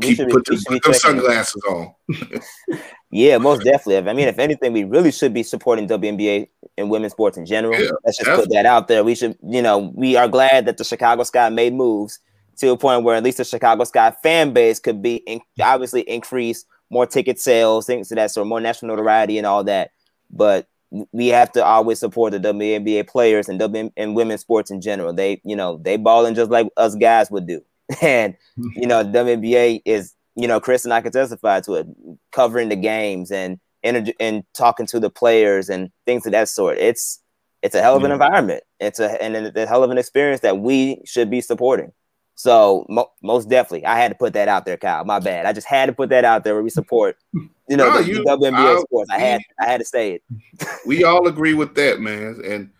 keep 0.00 0.18
be, 0.18 0.26
put, 0.26 0.46
put 0.46 0.82
them 0.82 0.94
sunglasses 0.94 1.62
on. 1.68 1.94
yeah, 3.10 3.38
most 3.38 3.64
definitely. 3.64 4.10
I 4.10 4.12
mean, 4.14 4.28
if 4.28 4.38
anything, 4.38 4.72
we 4.72 4.84
really 4.84 5.12
should 5.12 5.32
be 5.32 5.42
supporting 5.42 5.88
WNBA 5.88 6.48
and 6.76 6.90
women's 6.90 7.12
sports 7.12 7.36
in 7.36 7.46
general. 7.46 7.78
Yeah, 7.78 7.90
Let's 8.04 8.18
just 8.18 8.26
definitely. 8.26 8.44
put 8.46 8.52
that 8.54 8.66
out 8.66 8.88
there. 8.88 9.04
We 9.04 9.14
should, 9.14 9.36
you 9.42 9.62
know, 9.62 9.92
we 9.94 10.16
are 10.16 10.28
glad 10.28 10.66
that 10.66 10.76
the 10.76 10.84
Chicago 10.84 11.22
Sky 11.22 11.48
made 11.48 11.74
moves 11.74 12.18
to 12.58 12.70
a 12.70 12.76
point 12.76 13.04
where 13.04 13.16
at 13.16 13.22
least 13.22 13.38
the 13.38 13.44
Chicago 13.44 13.84
Sky 13.84 14.14
fan 14.22 14.52
base 14.52 14.78
could 14.78 15.02
be 15.02 15.16
in, 15.16 15.40
obviously 15.60 16.02
increase 16.02 16.64
more 16.90 17.06
ticket 17.06 17.38
sales, 17.38 17.86
things 17.86 18.10
of 18.10 18.16
that 18.16 18.30
sort, 18.30 18.46
more 18.46 18.60
national 18.60 18.94
notoriety 18.94 19.38
and 19.38 19.46
all 19.46 19.64
that. 19.64 19.90
But 20.30 20.66
we 21.12 21.28
have 21.28 21.52
to 21.52 21.64
always 21.64 21.98
support 21.98 22.32
the 22.32 22.40
WNBA 22.40 23.08
players 23.08 23.48
and 23.48 23.58
W 23.58 23.90
and 23.96 24.16
women's 24.16 24.40
sports 24.40 24.70
in 24.70 24.80
general. 24.80 25.12
They, 25.12 25.40
you 25.44 25.56
know, 25.56 25.78
they 25.78 25.96
balling 25.96 26.34
just 26.34 26.50
like 26.50 26.68
us 26.76 26.94
guys 26.94 27.30
would 27.30 27.46
do. 27.46 27.62
And 28.02 28.36
you 28.56 28.86
know, 28.86 29.04
WNBA 29.04 29.82
is, 29.84 30.12
you 30.34 30.48
know, 30.48 30.60
Chris 30.60 30.84
and 30.84 30.92
I 30.92 31.00
can 31.00 31.12
testify 31.12 31.60
to 31.60 31.74
it, 31.74 31.86
covering 32.32 32.68
the 32.68 32.76
games 32.76 33.30
and 33.30 33.60
and, 33.84 34.12
and 34.18 34.42
talking 34.54 34.86
to 34.86 34.98
the 34.98 35.10
players 35.10 35.68
and 35.68 35.90
things 36.04 36.26
of 36.26 36.32
that 36.32 36.48
sort. 36.48 36.78
It's 36.78 37.20
it's 37.62 37.74
a 37.74 37.82
hell 37.82 37.96
of 37.96 38.02
an 38.02 38.10
yeah. 38.10 38.14
environment. 38.14 38.64
It's 38.80 38.98
a 38.98 39.22
and 39.22 39.56
a 39.56 39.66
hell 39.66 39.84
of 39.84 39.90
an 39.90 39.98
experience 39.98 40.40
that 40.40 40.58
we 40.58 41.00
should 41.04 41.30
be 41.30 41.40
supporting. 41.40 41.92
So 42.36 42.84
mo- 42.88 43.10
most 43.22 43.48
definitely, 43.48 43.86
I 43.86 43.96
had 43.98 44.08
to 44.08 44.14
put 44.14 44.34
that 44.34 44.46
out 44.46 44.66
there, 44.66 44.76
Kyle. 44.76 45.04
My 45.04 45.18
bad. 45.18 45.46
I 45.46 45.54
just 45.54 45.66
had 45.66 45.86
to 45.86 45.92
put 45.92 46.10
that 46.10 46.24
out 46.24 46.44
there 46.44 46.54
where 46.54 46.62
we 46.62 46.68
support, 46.68 47.16
you 47.32 47.48
know, 47.76 47.88
no, 47.88 48.02
the, 48.02 48.08
you, 48.08 48.14
the 48.16 48.24
WNBA 48.24 48.76
I, 48.76 48.80
sports. 48.80 49.10
I 49.10 49.18
had, 49.18 49.40
I 49.58 49.66
had 49.66 49.80
to 49.80 49.86
say 49.86 50.12
it. 50.12 50.22
we 50.86 51.02
all 51.02 51.26
agree 51.26 51.54
with 51.54 51.74
that, 51.76 52.00
man. 52.00 52.40
And 52.44 52.70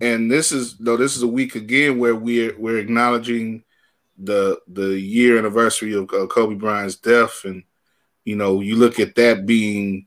and 0.00 0.30
this 0.30 0.52
is 0.52 0.76
though 0.78 0.96
this 0.96 1.16
is 1.16 1.22
a 1.22 1.28
week 1.28 1.54
again 1.54 1.98
where 1.98 2.16
we're 2.16 2.56
we're 2.58 2.78
acknowledging 2.78 3.62
the 4.18 4.60
the 4.68 4.98
year 4.98 5.38
anniversary 5.38 5.94
of 5.94 6.08
Kobe 6.08 6.54
Bryant's 6.54 6.96
death, 6.96 7.44
and 7.44 7.64
you 8.24 8.36
know, 8.36 8.60
you 8.60 8.76
look 8.76 9.00
at 9.00 9.14
that 9.16 9.46
being 9.46 10.06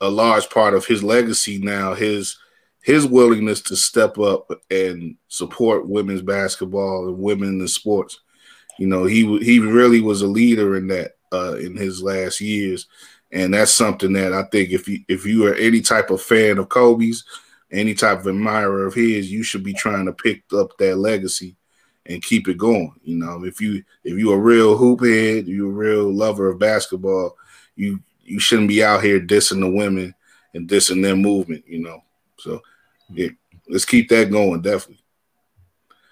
a 0.00 0.08
large 0.08 0.48
part 0.50 0.74
of 0.74 0.86
his 0.86 1.02
legacy 1.02 1.58
now. 1.58 1.94
His 1.94 2.38
his 2.82 3.06
willingness 3.06 3.60
to 3.62 3.76
step 3.76 4.18
up 4.18 4.48
and 4.70 5.16
support 5.28 5.88
women's 5.88 6.22
basketball 6.22 7.08
and 7.08 7.18
women 7.18 7.60
in 7.60 7.68
sports. 7.68 8.20
You 8.78 8.86
know, 8.86 9.04
he 9.04 9.38
he 9.38 9.58
really 9.58 10.00
was 10.00 10.22
a 10.22 10.26
leader 10.26 10.76
in 10.76 10.86
that 10.88 11.12
uh, 11.32 11.56
in 11.56 11.76
his 11.76 12.02
last 12.02 12.40
years, 12.40 12.86
and 13.32 13.52
that's 13.52 13.72
something 13.72 14.12
that 14.14 14.32
I 14.32 14.44
think 14.44 14.70
if 14.70 14.88
you 14.88 15.00
if 15.08 15.26
you 15.26 15.46
are 15.46 15.54
any 15.54 15.80
type 15.80 16.10
of 16.10 16.22
fan 16.22 16.58
of 16.58 16.68
Kobe's, 16.68 17.24
any 17.72 17.94
type 17.94 18.20
of 18.20 18.28
admirer 18.28 18.86
of 18.86 18.94
his, 18.94 19.30
you 19.30 19.42
should 19.42 19.64
be 19.64 19.74
trying 19.74 20.06
to 20.06 20.12
pick 20.12 20.44
up 20.52 20.78
that 20.78 20.96
legacy 20.96 21.56
and 22.08 22.22
keep 22.22 22.48
it 22.48 22.58
going. 22.58 22.92
You 23.04 23.16
know, 23.16 23.44
if 23.44 23.60
you 23.60 23.84
if 24.04 24.18
you're 24.18 24.36
a 24.36 24.40
real 24.40 24.76
hoop 24.76 25.04
head, 25.04 25.46
you're 25.46 25.70
a 25.70 25.70
real 25.70 26.12
lover 26.12 26.48
of 26.48 26.58
basketball, 26.58 27.36
you 27.76 28.00
you 28.24 28.40
shouldn't 28.40 28.68
be 28.68 28.82
out 28.82 29.02
here 29.02 29.20
dissing 29.20 29.60
the 29.60 29.70
women 29.70 30.14
and 30.54 30.68
dissing 30.68 31.02
their 31.02 31.16
movement. 31.16 31.64
You 31.66 31.82
know, 31.82 32.02
so 32.38 32.62
yeah, 33.10 33.28
let's 33.68 33.84
keep 33.84 34.08
that 34.08 34.30
going, 34.30 34.62
definitely. 34.62 35.04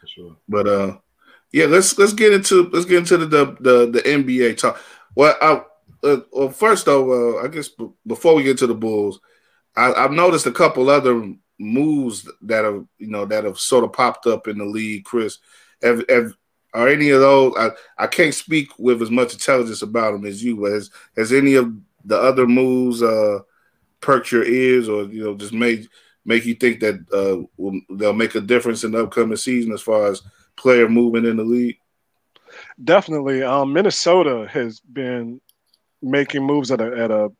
For 0.00 0.06
sure. 0.06 0.36
But 0.48 0.68
uh, 0.68 0.96
yeah, 1.52 1.66
let's 1.66 1.98
let's 1.98 2.12
get 2.12 2.32
into 2.32 2.68
let's 2.70 2.86
get 2.86 2.98
into 2.98 3.16
the 3.16 3.26
the 3.26 3.56
the, 3.60 3.90
the 3.90 4.02
NBA 4.02 4.58
talk. 4.58 4.80
Well, 5.14 5.36
I, 5.40 5.62
uh, 6.06 6.20
well, 6.30 6.50
first 6.50 6.84
though, 6.84 7.38
uh, 7.38 7.44
I 7.44 7.48
guess 7.48 7.68
b- 7.68 7.88
before 8.06 8.34
we 8.34 8.42
get 8.42 8.58
to 8.58 8.66
the 8.66 8.74
Bulls, 8.74 9.20
I, 9.74 10.02
have 10.02 10.12
noticed 10.12 10.46
a 10.46 10.52
couple 10.52 10.90
other 10.90 11.34
moves 11.58 12.30
that 12.42 12.64
have 12.64 12.84
you 12.98 13.08
know 13.08 13.24
that 13.24 13.44
have 13.44 13.58
sort 13.58 13.84
of 13.84 13.92
popped 13.92 14.26
up 14.26 14.46
in 14.46 14.58
the 14.58 14.64
league. 14.64 15.04
Chris, 15.04 15.38
have, 15.82 16.04
have 16.08 16.32
are 16.74 16.88
any 16.88 17.10
of 17.10 17.20
those? 17.20 17.54
I, 17.56 17.70
I 17.98 18.06
can't 18.06 18.34
speak 18.34 18.68
with 18.78 19.00
as 19.02 19.10
much 19.10 19.32
intelligence 19.32 19.82
about 19.82 20.12
them 20.12 20.26
as 20.26 20.42
you, 20.42 20.56
but 20.56 20.72
has 20.72 20.90
has 21.16 21.32
any 21.32 21.54
of 21.54 21.72
the 22.04 22.18
other 22.18 22.46
moves 22.46 23.02
uh, 23.02 23.40
perked 24.00 24.30
your 24.30 24.44
ears, 24.44 24.88
or 24.88 25.04
you 25.04 25.24
know, 25.24 25.36
just 25.36 25.52
made 25.52 25.88
make 26.26 26.44
you 26.44 26.54
think 26.54 26.80
that 26.80 26.96
uh, 27.12 27.46
will, 27.56 27.80
they'll 27.90 28.12
make 28.12 28.34
a 28.34 28.40
difference 28.40 28.84
in 28.84 28.90
the 28.90 29.02
upcoming 29.02 29.36
season 29.36 29.72
as 29.72 29.80
far 29.80 30.06
as 30.06 30.22
player 30.56 30.88
movement 30.88 31.26
in 31.26 31.36
the 31.36 31.44
league? 31.44 31.78
Definitely. 32.82 33.42
Um, 33.42 33.72
Minnesota 33.72 34.46
has 34.50 34.80
been 34.80 35.40
making 36.02 36.44
moves 36.44 36.70
at 36.70 36.80
a, 36.80 36.96
at 36.98 37.10
a 37.10 37.30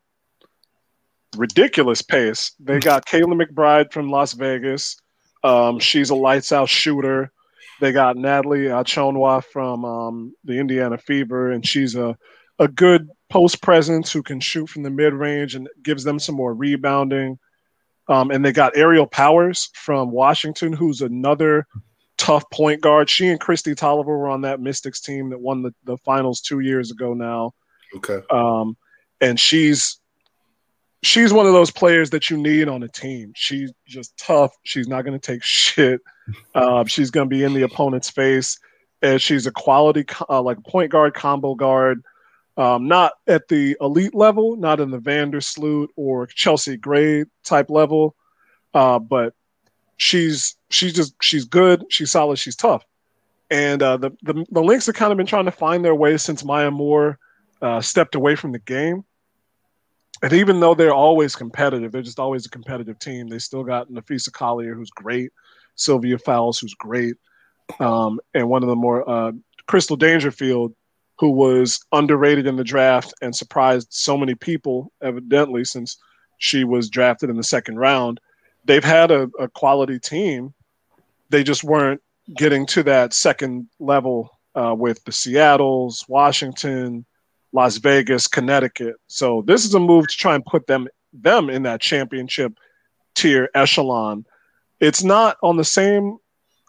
ridiculous 1.37 2.03
pace. 2.03 2.53
They 2.61 2.79
got 2.79 3.07
Kayla 3.07 3.41
McBride 3.41 3.93
from 3.93 4.11
Las 4.11 4.33
Vegas. 4.33 4.97
Um, 5.43 5.79
she's 5.79 6.11
a 6.11 6.15
lights 6.15 6.53
out 6.53 6.69
shooter. 6.69 7.33
They 7.81 7.93
got 7.93 8.17
Natalie 8.17 8.67
Achonwa 8.67 9.45
from 9.45 9.85
um, 9.85 10.35
the 10.45 10.59
Indiana 10.59 10.99
Fever, 10.99 11.53
and 11.53 11.67
she's 11.67 11.95
a, 11.95 12.17
a 12.59 12.69
good 12.69 13.09
post 13.29 13.63
presence 13.63 14.13
who 14.13 14.23
can 14.23 14.41
shoot 14.41 14.69
from 14.69 14.83
the 14.83 14.91
mid 14.91 15.13
range 15.13 15.55
and 15.55 15.69
gives 15.83 16.05
them 16.05 16.19
some 16.19 16.35
more 16.35 16.55
rebounding. 16.55 17.39
Um, 18.09 18.31
and 18.31 18.45
they 18.45 18.53
got 18.53 18.77
Aerial 18.77 19.07
Powers 19.07 19.69
from 19.75 20.11
Washington, 20.11 20.73
who's 20.73 21.03
another 21.03 21.67
tough 22.17 22.49
point 22.51 22.81
guard. 22.81 23.11
She 23.11 23.29
and 23.29 23.41
Kristi 23.41 23.75
Toliver 23.75 24.07
were 24.07 24.29
on 24.29 24.43
that 24.43 24.61
Mystics 24.61 25.01
team 25.01 25.31
that 25.31 25.41
won 25.41 25.63
the, 25.63 25.75
the 25.85 25.97
finals 25.99 26.41
two 26.41 26.61
years 26.61 26.91
ago 26.91 27.15
now. 27.15 27.53
Okay. 27.97 28.21
Um, 28.31 28.77
and 29.21 29.39
she's 29.39 30.01
she's 31.03 31.33
one 31.33 31.47
of 31.47 31.53
those 31.53 31.71
players 31.71 32.11
that 32.11 32.31
you 32.31 32.37
need 32.37 32.69
on 32.69 32.83
a 32.83 32.89
team. 32.89 33.33
She's 33.35 33.73
just 33.87 34.17
tough. 34.17 34.55
She's 34.65 34.89
not 34.89 35.03
going 35.03 35.19
to 35.19 35.33
take 35.33 35.43
shit. 35.45 36.01
Uh, 36.55 36.85
she's 36.85 37.11
going 37.11 37.29
to 37.29 37.35
be 37.35 37.45
in 37.45 37.55
the 37.55 37.63
opponent's 37.63 38.11
face, 38.11 38.59
and 39.03 39.21
she's 39.21 39.47
a 39.47 39.53
quality 39.53 40.05
uh, 40.29 40.43
like 40.43 40.63
point 40.65 40.91
guard, 40.91 41.15
combo 41.15 41.55
guard. 41.55 42.03
Um, 42.59 42.89
not 42.89 43.13
at 43.27 43.49
the 43.49 43.77
elite 43.83 44.15
level, 44.15 44.57
not 44.57 44.81
in 44.81 44.91
the 44.91 44.99
Vandersloot 44.99 45.89
or 45.97 46.27
Chelsea 46.27 46.77
Gray 46.79 47.25
type 47.45 47.69
level, 47.69 48.17
uh, 48.73 48.99
but 48.99 49.35
she's 49.99 50.57
she's 50.71 50.95
just 50.95 51.15
she's 51.23 51.45
good, 51.45 51.85
she's 51.91 52.11
solid, 52.11 52.39
she's 52.39 52.57
tough. 52.57 52.83
And 53.51 53.83
uh, 53.83 53.99
the, 53.99 54.11
the 54.23 54.47
the 54.51 54.63
Lynx 54.63 54.87
have 54.87 54.95
kind 54.95 55.13
of 55.13 55.19
been 55.19 55.27
trying 55.27 55.45
to 55.45 55.51
find 55.53 55.85
their 55.85 55.95
way 55.95 56.17
since 56.17 56.45
Maya 56.45 56.71
Moore 56.71 57.19
uh, 57.61 57.81
stepped 57.83 58.15
away 58.15 58.37
from 58.37 58.53
the 58.53 58.59
game. 58.59 59.05
and 60.23 60.33
even 60.33 60.61
though 60.61 60.75
they're 60.75 60.95
always 60.95 61.37
competitive, 61.37 61.93
they're 61.93 62.03
just 62.03 62.19
always 62.19 62.47
a 62.47 62.51
competitive 62.51 62.99
team. 62.99 63.29
They 63.29 63.39
still 63.39 63.65
got 63.65 63.91
Napheesa 63.91 64.33
Collier, 64.33 64.75
who's 64.75 64.91
great, 64.91 65.31
Sylvia 65.77 66.19
Fowles, 66.19 66.59
who's 66.59 66.75
great, 66.75 67.17
um, 67.81 68.21
and 68.35 68.49
one 68.49 68.63
of 68.63 68.69
the 68.69 68.77
more 68.77 69.09
uh, 69.09 69.33
Crystal 69.67 69.97
Dangerfield, 69.97 70.75
who 71.19 71.31
was 71.31 71.81
underrated 71.93 72.47
in 72.47 72.57
the 72.57 72.65
draft 72.65 73.15
and 73.23 73.35
surprised 73.35 73.89
so 73.91 74.17
many 74.17 74.35
people, 74.35 74.93
evidently, 75.01 75.65
since 75.65 75.97
she 76.39 76.65
was 76.65 76.91
drafted 76.91 77.31
in 77.31 77.37
the 77.37 77.43
second 77.43 77.79
round. 77.79 78.21
They've 78.65 78.85
had 78.85 79.11
a, 79.11 79.29
a 79.39 79.49
quality 79.49 79.99
team. 79.99 80.53
They 81.31 81.43
just 81.43 81.65
weren't 81.65 82.03
getting 82.37 82.67
to 82.67 82.83
that 82.83 83.15
second 83.15 83.69
level 83.79 84.31
uh, 84.55 84.75
with 84.77 85.03
the 85.05 85.13
Seattles, 85.13 86.05
Washington, 86.09 87.07
Las 87.53 87.79
Vegas, 87.79 88.27
Connecticut. 88.27 88.97
So 89.07 89.43
this 89.47 89.65
is 89.65 89.75
a 89.75 89.81
move 89.81 90.09
to 90.09 90.17
try 90.17 90.35
and 90.35 90.45
put 90.45 90.67
them 90.67 90.89
them 91.13 91.49
in 91.49 91.63
that 91.63 91.81
championship 91.81 92.59
tier 93.15 93.49
echelon. 93.55 94.27
It's 94.81 95.03
not 95.03 95.37
on 95.43 95.57
the 95.57 95.65
same 95.65 96.19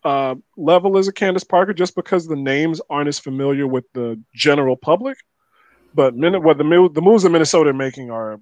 uh, 0.03 0.35
level 0.55 0.97
as 0.97 1.07
a 1.07 1.13
Candace 1.13 1.43
Parker 1.43 1.73
just 1.73 1.95
because 1.95 2.27
the 2.27 2.35
names 2.35 2.79
aren't 2.89 3.09
as 3.09 3.19
familiar 3.19 3.67
with 3.67 3.85
the 3.93 4.21
general 4.33 4.77
public. 4.77 5.17
But 5.93 6.15
what 6.15 6.57
the 6.57 6.89
the 6.93 7.01
moves 7.01 7.23
that 7.23 7.29
Minnesota 7.29 7.71
are 7.71 7.73
making 7.73 8.11
are 8.11 8.39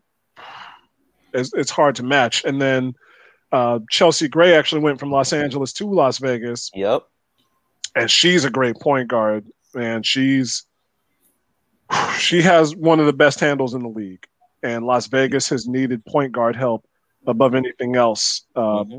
it's, 1.33 1.53
it's 1.53 1.71
hard 1.71 1.95
to 1.95 2.03
match. 2.03 2.43
And 2.43 2.61
then 2.61 2.93
uh, 3.51 3.79
Chelsea 3.89 4.27
Gray 4.27 4.55
actually 4.55 4.81
went 4.81 4.99
from 4.99 5.11
Los 5.11 5.33
Angeles 5.33 5.73
to 5.73 5.89
Las 5.89 6.17
Vegas. 6.17 6.69
Yep. 6.73 7.03
And 7.95 8.11
she's 8.11 8.43
a 8.43 8.49
great 8.49 8.75
point 8.75 9.07
guard, 9.07 9.47
and 9.73 10.05
she's 10.05 10.65
she 12.19 12.41
has 12.41 12.75
one 12.75 12.99
of 12.99 13.05
the 13.05 13.13
best 13.13 13.39
handles 13.39 13.73
in 13.73 13.83
the 13.83 13.89
league. 13.89 14.27
And 14.63 14.85
Las 14.85 15.07
Vegas 15.07 15.47
has 15.49 15.67
needed 15.67 16.03
point 16.05 16.33
guard 16.33 16.55
help 16.55 16.85
above 17.25 17.55
anything 17.55 17.95
else. 17.95 18.43
Uh, 18.55 18.61
mm-hmm 18.61 18.97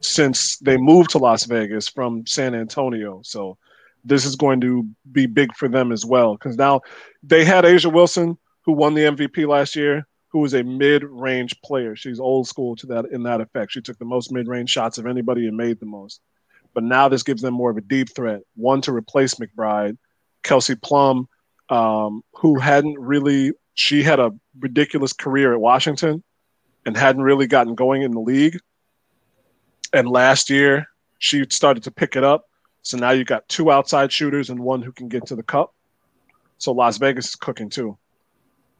since 0.00 0.58
they 0.58 0.76
moved 0.76 1.10
to 1.10 1.18
Las 1.18 1.44
Vegas 1.44 1.88
from 1.88 2.26
San 2.26 2.54
Antonio. 2.54 3.20
So 3.24 3.58
this 4.04 4.24
is 4.24 4.36
going 4.36 4.60
to 4.60 4.88
be 5.10 5.26
big 5.26 5.54
for 5.54 5.68
them 5.68 5.92
as 5.92 6.04
well 6.04 6.34
because 6.34 6.56
now 6.56 6.80
they 7.22 7.44
had 7.44 7.64
A'ja 7.64 7.92
Wilson 7.92 8.38
who 8.62 8.72
won 8.72 8.94
the 8.94 9.02
MVP 9.02 9.48
last 9.48 9.74
year, 9.74 10.06
who 10.28 10.40
was 10.40 10.54
a 10.54 10.62
mid-range 10.62 11.58
player. 11.62 11.96
She's 11.96 12.20
old 12.20 12.46
school 12.46 12.76
to 12.76 12.86
that 12.88 13.06
in 13.06 13.22
that 13.22 13.40
effect. 13.40 13.72
She 13.72 13.80
took 13.80 13.98
the 13.98 14.04
most 14.04 14.30
mid-range 14.30 14.70
shots 14.70 14.98
of 14.98 15.06
anybody 15.06 15.48
and 15.48 15.56
made 15.56 15.80
the 15.80 15.86
most. 15.86 16.20
But 16.74 16.84
now 16.84 17.08
this 17.08 17.22
gives 17.22 17.40
them 17.40 17.54
more 17.54 17.70
of 17.70 17.78
a 17.78 17.82
deep 17.82 18.14
threat, 18.14 18.42
one 18.56 18.82
to 18.82 18.92
replace 18.92 19.36
McBride, 19.36 19.96
Kelsey 20.42 20.74
Plum, 20.74 21.28
um, 21.70 22.22
who 22.34 22.58
hadn't 22.58 22.98
really 22.98 23.52
she 23.74 24.02
had 24.02 24.20
a 24.20 24.32
ridiculous 24.58 25.12
career 25.12 25.52
at 25.52 25.60
Washington 25.60 26.22
and 26.84 26.96
hadn't 26.96 27.22
really 27.22 27.46
gotten 27.46 27.74
going 27.74 28.02
in 28.02 28.10
the 28.10 28.20
league 28.20 28.58
and 29.92 30.08
last 30.08 30.50
year 30.50 30.86
she 31.18 31.44
started 31.50 31.82
to 31.84 31.90
pick 31.90 32.16
it 32.16 32.24
up. 32.24 32.48
So 32.82 32.96
now 32.96 33.10
you 33.10 33.24
got 33.24 33.48
two 33.48 33.70
outside 33.70 34.12
shooters 34.12 34.50
and 34.50 34.60
one 34.60 34.82
who 34.82 34.92
can 34.92 35.08
get 35.08 35.26
to 35.26 35.36
the 35.36 35.42
cup. 35.42 35.74
So 36.58 36.72
Las 36.72 36.98
Vegas 36.98 37.28
is 37.28 37.36
cooking 37.36 37.70
too. 37.70 37.96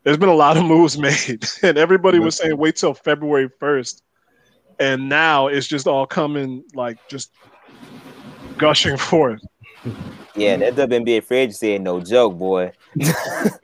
There's 0.05 0.17
been 0.17 0.29
a 0.29 0.35
lot 0.35 0.57
of 0.57 0.65
moves 0.65 0.97
made, 0.99 1.45
and 1.63 1.77
everybody 1.77 2.19
was 2.19 2.37
saying 2.37 2.57
wait 2.57 2.77
till 2.77 2.95
February 2.95 3.49
1st. 3.61 4.03
And 4.81 5.09
now 5.09 5.49
it's 5.49 5.67
just 5.67 5.89
all 5.89 6.07
coming 6.07 6.65
like 6.75 6.99
just 7.09 7.33
gushing 8.57 8.97
forth. 9.11 9.43
Yeah, 10.35 10.57
that 10.57 10.77
WNBA 10.77 11.25
free 11.25 11.39
agency 11.39 11.73
ain't 11.73 11.85
no 11.85 12.01
joke, 12.01 12.39
boy. 12.39 12.73
yeah. 12.95 13.13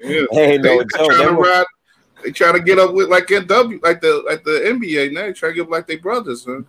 ain't 0.33 0.63
no 0.63 0.79
they, 0.79 0.79
joke. 0.79 0.91
Trying 0.91 1.29
to 1.29 1.35
ride, 1.35 1.65
they 2.25 2.33
try 2.33 2.53
to 2.53 2.61
get 2.61 2.79
up 2.79 2.95
with 2.95 3.09
like 3.09 3.27
NW, 3.29 3.83
like 3.83 4.01
the 4.01 4.25
like 4.27 4.43
the 4.43 4.51
NBA 4.51 5.13
now. 5.13 5.23
They 5.23 5.33
try 5.33 5.51
to 5.51 5.55
get 5.55 5.63
up 5.63 5.71
like 5.71 5.87
they 5.87 5.97
brothers, 5.97 6.45
huh? 6.45 6.63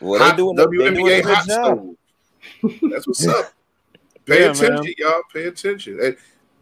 Well, 0.00 0.30
they 0.30 0.36
doing 0.36 0.56
WNBA 0.56 0.94
doing 0.94 1.22
hot 1.24 1.44
stove. 1.44 1.96
That's 2.90 3.06
what's 3.06 3.26
up. 3.26 3.52
Pay 4.26 4.40
yeah, 4.40 4.50
attention, 4.50 4.84
man. 4.84 4.94
y'all. 4.98 5.22
Pay 5.32 5.44
attention. 5.46 6.00
And, 6.02 6.16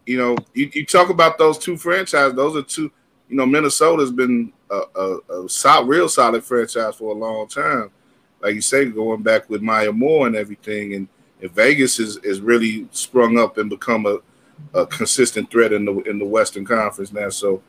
you 0.05 0.17
know, 0.17 0.35
you, 0.53 0.69
you 0.73 0.85
talk 0.85 1.09
about 1.09 1.37
those 1.37 1.57
two 1.57 1.77
franchises. 1.77 2.35
Those 2.35 2.57
are 2.57 2.61
two. 2.61 2.91
You 3.29 3.37
know, 3.37 3.45
Minnesota's 3.45 4.11
been 4.11 4.51
a, 4.69 4.81
a, 4.95 5.43
a 5.43 5.49
solid, 5.49 5.87
real 5.87 6.09
solid 6.09 6.43
franchise 6.43 6.95
for 6.95 7.15
a 7.15 7.17
long 7.17 7.47
time. 7.47 7.89
Like 8.41 8.55
you 8.55 8.61
say, 8.61 8.85
going 8.85 9.23
back 9.23 9.49
with 9.49 9.61
Maya 9.61 9.91
Moore 9.91 10.27
and 10.27 10.35
everything, 10.35 10.93
and, 10.93 11.07
and 11.41 11.51
Vegas 11.51 11.99
is 11.99 12.17
is 12.17 12.41
really 12.41 12.87
sprung 12.91 13.39
up 13.39 13.57
and 13.57 13.69
become 13.69 14.05
a, 14.05 14.17
a 14.77 14.85
consistent 14.85 15.49
threat 15.49 15.71
in 15.71 15.85
the 15.85 15.93
in 16.01 16.19
the 16.19 16.25
Western 16.25 16.65
Conference 16.65 17.13
now. 17.13 17.29
So, 17.29 17.63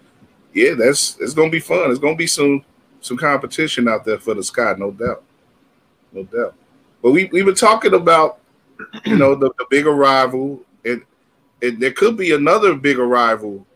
yeah, 0.52 0.74
that's 0.74 1.16
it's 1.20 1.34
gonna 1.34 1.50
be 1.50 1.60
fun. 1.60 1.90
It's 1.90 2.00
gonna 2.00 2.16
be 2.16 2.26
some 2.26 2.64
some 3.04 3.18
competition 3.18 3.86
out 3.86 4.04
there 4.04 4.18
for 4.18 4.32
the 4.32 4.42
sky, 4.42 4.74
no 4.78 4.90
doubt, 4.90 5.22
no 6.12 6.22
doubt. 6.24 6.54
But 7.02 7.10
we 7.10 7.26
we 7.26 7.42
were 7.42 7.52
talking 7.52 7.92
about, 7.92 8.40
you 9.04 9.16
know, 9.16 9.34
the, 9.34 9.50
the 9.58 9.66
big 9.68 9.86
arrival, 9.86 10.62
and, 10.86 11.02
and 11.60 11.78
there 11.80 11.92
could 11.92 12.16
be 12.16 12.32
another 12.32 12.74
big 12.74 12.98
arrival 12.98 13.66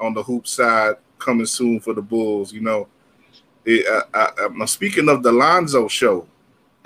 on 0.00 0.12
the 0.12 0.24
hoop 0.24 0.48
side 0.48 0.96
coming 1.20 1.46
soon 1.46 1.78
for 1.78 1.94
the 1.94 2.02
Bulls. 2.02 2.52
You 2.52 2.62
know, 2.62 2.88
it, 3.64 3.86
I, 4.12 4.30
am 4.38 4.66
speaking 4.66 5.08
of 5.08 5.22
the 5.22 5.30
Lonzo 5.30 5.86
show. 5.86 6.26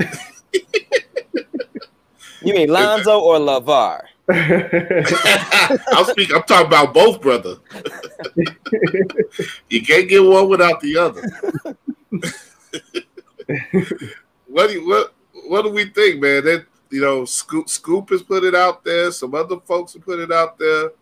you 2.42 2.52
mean 2.52 2.68
Lonzo 2.68 3.18
or 3.18 3.38
LaVar? 3.38 4.02
I'll 5.88 6.04
speak. 6.04 6.34
I'm 6.34 6.42
talking 6.42 6.66
about 6.66 6.92
both, 6.92 7.22
brother. 7.22 7.56
you 9.70 9.82
can't 9.82 10.08
get 10.08 10.22
one 10.22 10.48
without 10.50 10.80
the 10.80 10.98
other. 10.98 11.22
what 14.46 14.68
do 14.68 14.74
you, 14.74 14.86
what 14.86 15.14
what 15.46 15.62
do 15.62 15.70
we 15.70 15.86
think, 15.86 16.20
man? 16.20 16.44
That 16.44 16.66
you 16.90 17.00
know, 17.00 17.24
Scoop 17.24 17.70
Scoop 17.70 18.10
has 18.10 18.22
put 18.22 18.44
it 18.44 18.54
out 18.54 18.84
there. 18.84 19.10
Some 19.12 19.34
other 19.34 19.60
folks 19.60 19.94
have 19.94 20.04
put 20.04 20.20
it 20.20 20.30
out 20.30 20.58
there. 20.58 20.92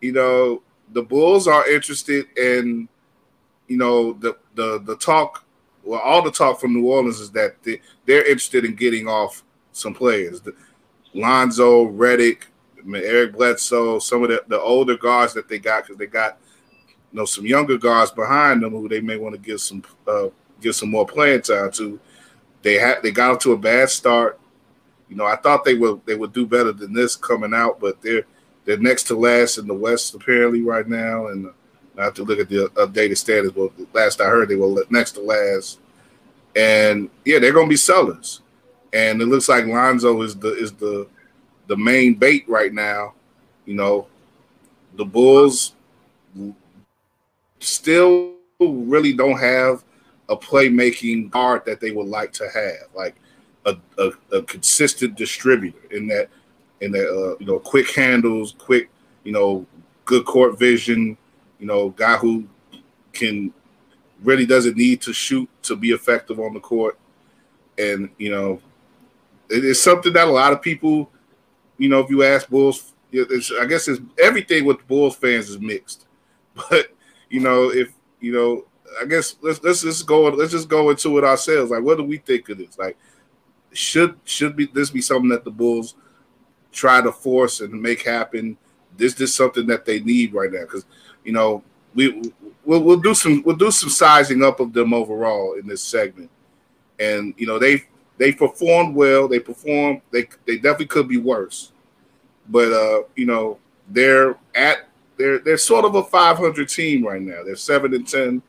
You 0.00 0.12
know, 0.12 0.62
the 0.92 1.02
Bulls 1.02 1.46
are 1.46 1.68
interested 1.68 2.26
in, 2.38 2.88
you 3.68 3.76
know, 3.76 4.14
the 4.14 4.38
the 4.54 4.80
the 4.84 4.96
talk. 4.96 5.44
Well, 5.82 6.00
all 6.00 6.22
the 6.22 6.30
talk 6.30 6.60
from 6.60 6.72
New 6.72 6.86
Orleans 6.86 7.20
is 7.20 7.30
that 7.32 7.62
they, 7.62 7.82
they're 8.06 8.24
interested 8.24 8.64
in 8.64 8.74
getting 8.74 9.06
off 9.06 9.42
some 9.72 9.92
players. 9.92 10.40
The, 10.40 10.54
Lonzo, 11.14 11.84
Redick, 12.86 13.02
Eric 13.04 13.32
Bledsoe, 13.32 13.98
some 13.98 14.22
of 14.22 14.30
the, 14.30 14.42
the 14.48 14.60
older 14.60 14.96
guards 14.96 15.34
that 15.34 15.48
they 15.48 15.58
got 15.58 15.84
because 15.84 15.98
they 15.98 16.06
got 16.06 16.38
you 17.12 17.18
know 17.18 17.24
some 17.24 17.46
younger 17.46 17.78
guards 17.78 18.10
behind 18.10 18.62
them 18.62 18.72
who 18.72 18.88
they 18.88 19.00
may 19.00 19.16
want 19.16 19.34
to 19.34 19.40
give 19.40 19.60
some 19.60 19.82
uh, 20.06 20.28
give 20.60 20.74
some 20.74 20.90
more 20.90 21.06
playing 21.06 21.42
time 21.42 21.70
to. 21.72 21.98
They 22.62 22.74
had 22.74 23.02
they 23.02 23.10
got 23.10 23.30
off 23.30 23.38
to 23.40 23.52
a 23.52 23.58
bad 23.58 23.90
start. 23.90 24.40
You 25.08 25.16
know, 25.16 25.26
I 25.26 25.36
thought 25.36 25.64
they 25.64 25.74
would 25.74 26.04
they 26.06 26.14
would 26.14 26.32
do 26.32 26.46
better 26.46 26.72
than 26.72 26.92
this 26.92 27.14
coming 27.14 27.54
out, 27.54 27.78
but 27.78 28.00
they're 28.02 28.24
they're 28.64 28.78
next 28.78 29.04
to 29.04 29.14
last 29.14 29.58
in 29.58 29.66
the 29.66 29.74
West 29.74 30.14
apparently 30.14 30.62
right 30.62 30.88
now, 30.88 31.28
and 31.28 31.52
I 31.98 32.04
have 32.04 32.14
to 32.14 32.24
look 32.24 32.38
at 32.38 32.48
the 32.48 32.68
updated 32.74 33.18
status. 33.18 33.52
But 33.52 33.72
last 33.92 34.20
I 34.20 34.24
heard, 34.24 34.48
they 34.48 34.56
were 34.56 34.84
next 34.90 35.12
to 35.12 35.20
last, 35.20 35.78
and 36.56 37.10
yeah, 37.24 37.38
they're 37.38 37.52
going 37.52 37.66
to 37.66 37.70
be 37.70 37.76
sellers. 37.76 38.40
And 38.92 39.20
it 39.20 39.26
looks 39.26 39.48
like 39.48 39.66
Lonzo 39.66 40.22
is 40.22 40.36
the 40.36 40.54
is 40.54 40.72
the 40.72 41.06
the 41.66 41.76
main 41.76 42.14
bait 42.14 42.44
right 42.48 42.72
now. 42.72 43.14
You 43.66 43.74
know, 43.74 44.06
the 44.96 45.04
Bulls 45.04 45.74
still 47.60 48.34
really 48.60 49.12
don't 49.12 49.38
have 49.38 49.84
a 50.28 50.36
playmaking 50.36 51.30
guard 51.30 51.64
that 51.66 51.80
they 51.80 51.90
would 51.90 52.06
like 52.06 52.32
to 52.32 52.48
have, 52.48 52.88
like 52.94 53.16
a, 53.66 53.76
a, 53.98 54.12
a 54.32 54.42
consistent 54.42 55.16
distributor 55.16 55.78
in 55.90 56.06
that 56.08 56.28
in 56.80 56.92
that 56.92 57.08
uh, 57.08 57.36
you 57.38 57.46
know 57.46 57.58
quick 57.58 57.90
handles, 57.90 58.54
quick 58.58 58.90
you 59.24 59.32
know 59.32 59.66
good 60.04 60.24
court 60.24 60.58
vision, 60.58 61.16
you 61.58 61.66
know 61.66 61.90
guy 61.90 62.16
who 62.16 62.46
can 63.12 63.52
really 64.22 64.46
doesn't 64.46 64.76
need 64.76 65.00
to 65.02 65.12
shoot 65.12 65.48
to 65.62 65.76
be 65.76 65.90
effective 65.90 66.38
on 66.40 66.54
the 66.54 66.60
court, 66.60 66.98
and 67.78 68.08
you 68.18 68.30
know 68.30 68.60
it 69.50 69.64
is 69.64 69.80
something 69.80 70.12
that 70.12 70.28
a 70.28 70.30
lot 70.30 70.52
of 70.52 70.62
people 70.62 71.10
you 71.84 71.90
know, 71.90 72.00
if 72.00 72.08
you 72.08 72.22
ask 72.22 72.48
Bulls, 72.48 72.94
I 73.12 73.66
guess 73.66 73.88
it's 73.88 74.00
everything 74.18 74.64
with 74.64 74.86
Bulls 74.88 75.16
fans 75.16 75.50
is 75.50 75.60
mixed. 75.60 76.06
But 76.70 76.86
you 77.28 77.40
know, 77.40 77.70
if 77.70 77.92
you 78.20 78.32
know, 78.32 78.64
I 79.02 79.04
guess 79.04 79.36
let's 79.42 79.62
let's 79.62 79.82
just 79.82 80.06
go 80.06 80.22
let's 80.28 80.52
just 80.52 80.68
go 80.68 80.88
into 80.88 81.18
it 81.18 81.24
ourselves. 81.24 81.70
Like, 81.70 81.82
what 81.82 81.98
do 81.98 82.04
we 82.04 82.16
think 82.16 82.48
of 82.48 82.56
this? 82.56 82.78
Like, 82.78 82.96
should 83.72 84.16
should 84.24 84.56
be 84.56 84.66
this 84.66 84.90
be 84.90 85.02
something 85.02 85.28
that 85.28 85.44
the 85.44 85.50
Bulls 85.50 85.94
try 86.72 87.02
to 87.02 87.12
force 87.12 87.60
and 87.60 87.82
make 87.82 88.02
happen? 88.02 88.56
This 88.96 89.20
is 89.20 89.34
something 89.34 89.66
that 89.66 89.84
they 89.84 90.00
need 90.00 90.32
right 90.32 90.50
now 90.50 90.62
because 90.62 90.86
you 91.22 91.32
know 91.32 91.62
we 91.94 92.32
we'll, 92.64 92.82
we'll 92.82 93.00
do 93.00 93.14
some 93.14 93.42
we'll 93.44 93.56
do 93.56 93.70
some 93.70 93.90
sizing 93.90 94.42
up 94.42 94.60
of 94.60 94.72
them 94.72 94.94
overall 94.94 95.54
in 95.54 95.66
this 95.66 95.82
segment, 95.82 96.30
and 96.98 97.34
you 97.36 97.46
know 97.46 97.58
they 97.58 97.82
they 98.16 98.32
performed 98.32 98.94
well. 98.94 99.28
They 99.28 99.40
performed. 99.40 100.00
They 100.10 100.28
they 100.46 100.56
definitely 100.56 100.86
could 100.86 101.08
be 101.08 101.18
worse, 101.18 101.72
but 102.48 102.72
uh, 102.72 103.02
you 103.16 103.26
know 103.26 103.58
they're 103.88 104.36
at 104.54 104.88
they're 105.16 105.38
they're 105.38 105.56
sort 105.56 105.84
of 105.84 105.94
a 105.94 106.02
500 106.02 106.68
team 106.68 107.06
right 107.06 107.22
now. 107.22 107.42
They're 107.44 107.56
seven 107.56 107.94
and 107.94 108.06
ten, 108.06 108.42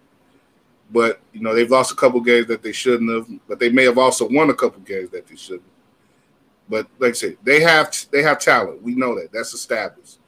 but 0.91 1.19
you 1.34 1.41
know 1.41 1.53
they've 1.53 1.69
lost 1.69 1.91
a 1.91 1.95
couple 1.95 2.19
games 2.21 2.47
that 2.47 2.63
they 2.63 2.71
shouldn't 2.71 3.12
have. 3.12 3.39
But 3.47 3.60
they 3.60 3.69
may 3.69 3.84
have 3.84 3.97
also 3.97 4.27
won 4.29 4.49
a 4.49 4.55
couple 4.55 4.81
games 4.81 5.10
that 5.12 5.27
they 5.27 5.36
shouldn't. 5.36 5.63
But 6.67 6.88
like 6.99 7.12
I 7.12 7.13
said, 7.13 7.38
they 7.43 7.62
have 7.62 7.93
they 8.12 8.23
have 8.23 8.39
talent. 8.39 8.81
We 8.81 8.95
know 8.95 9.15
that. 9.19 9.31
That's 9.31 9.53
established. 9.53 10.19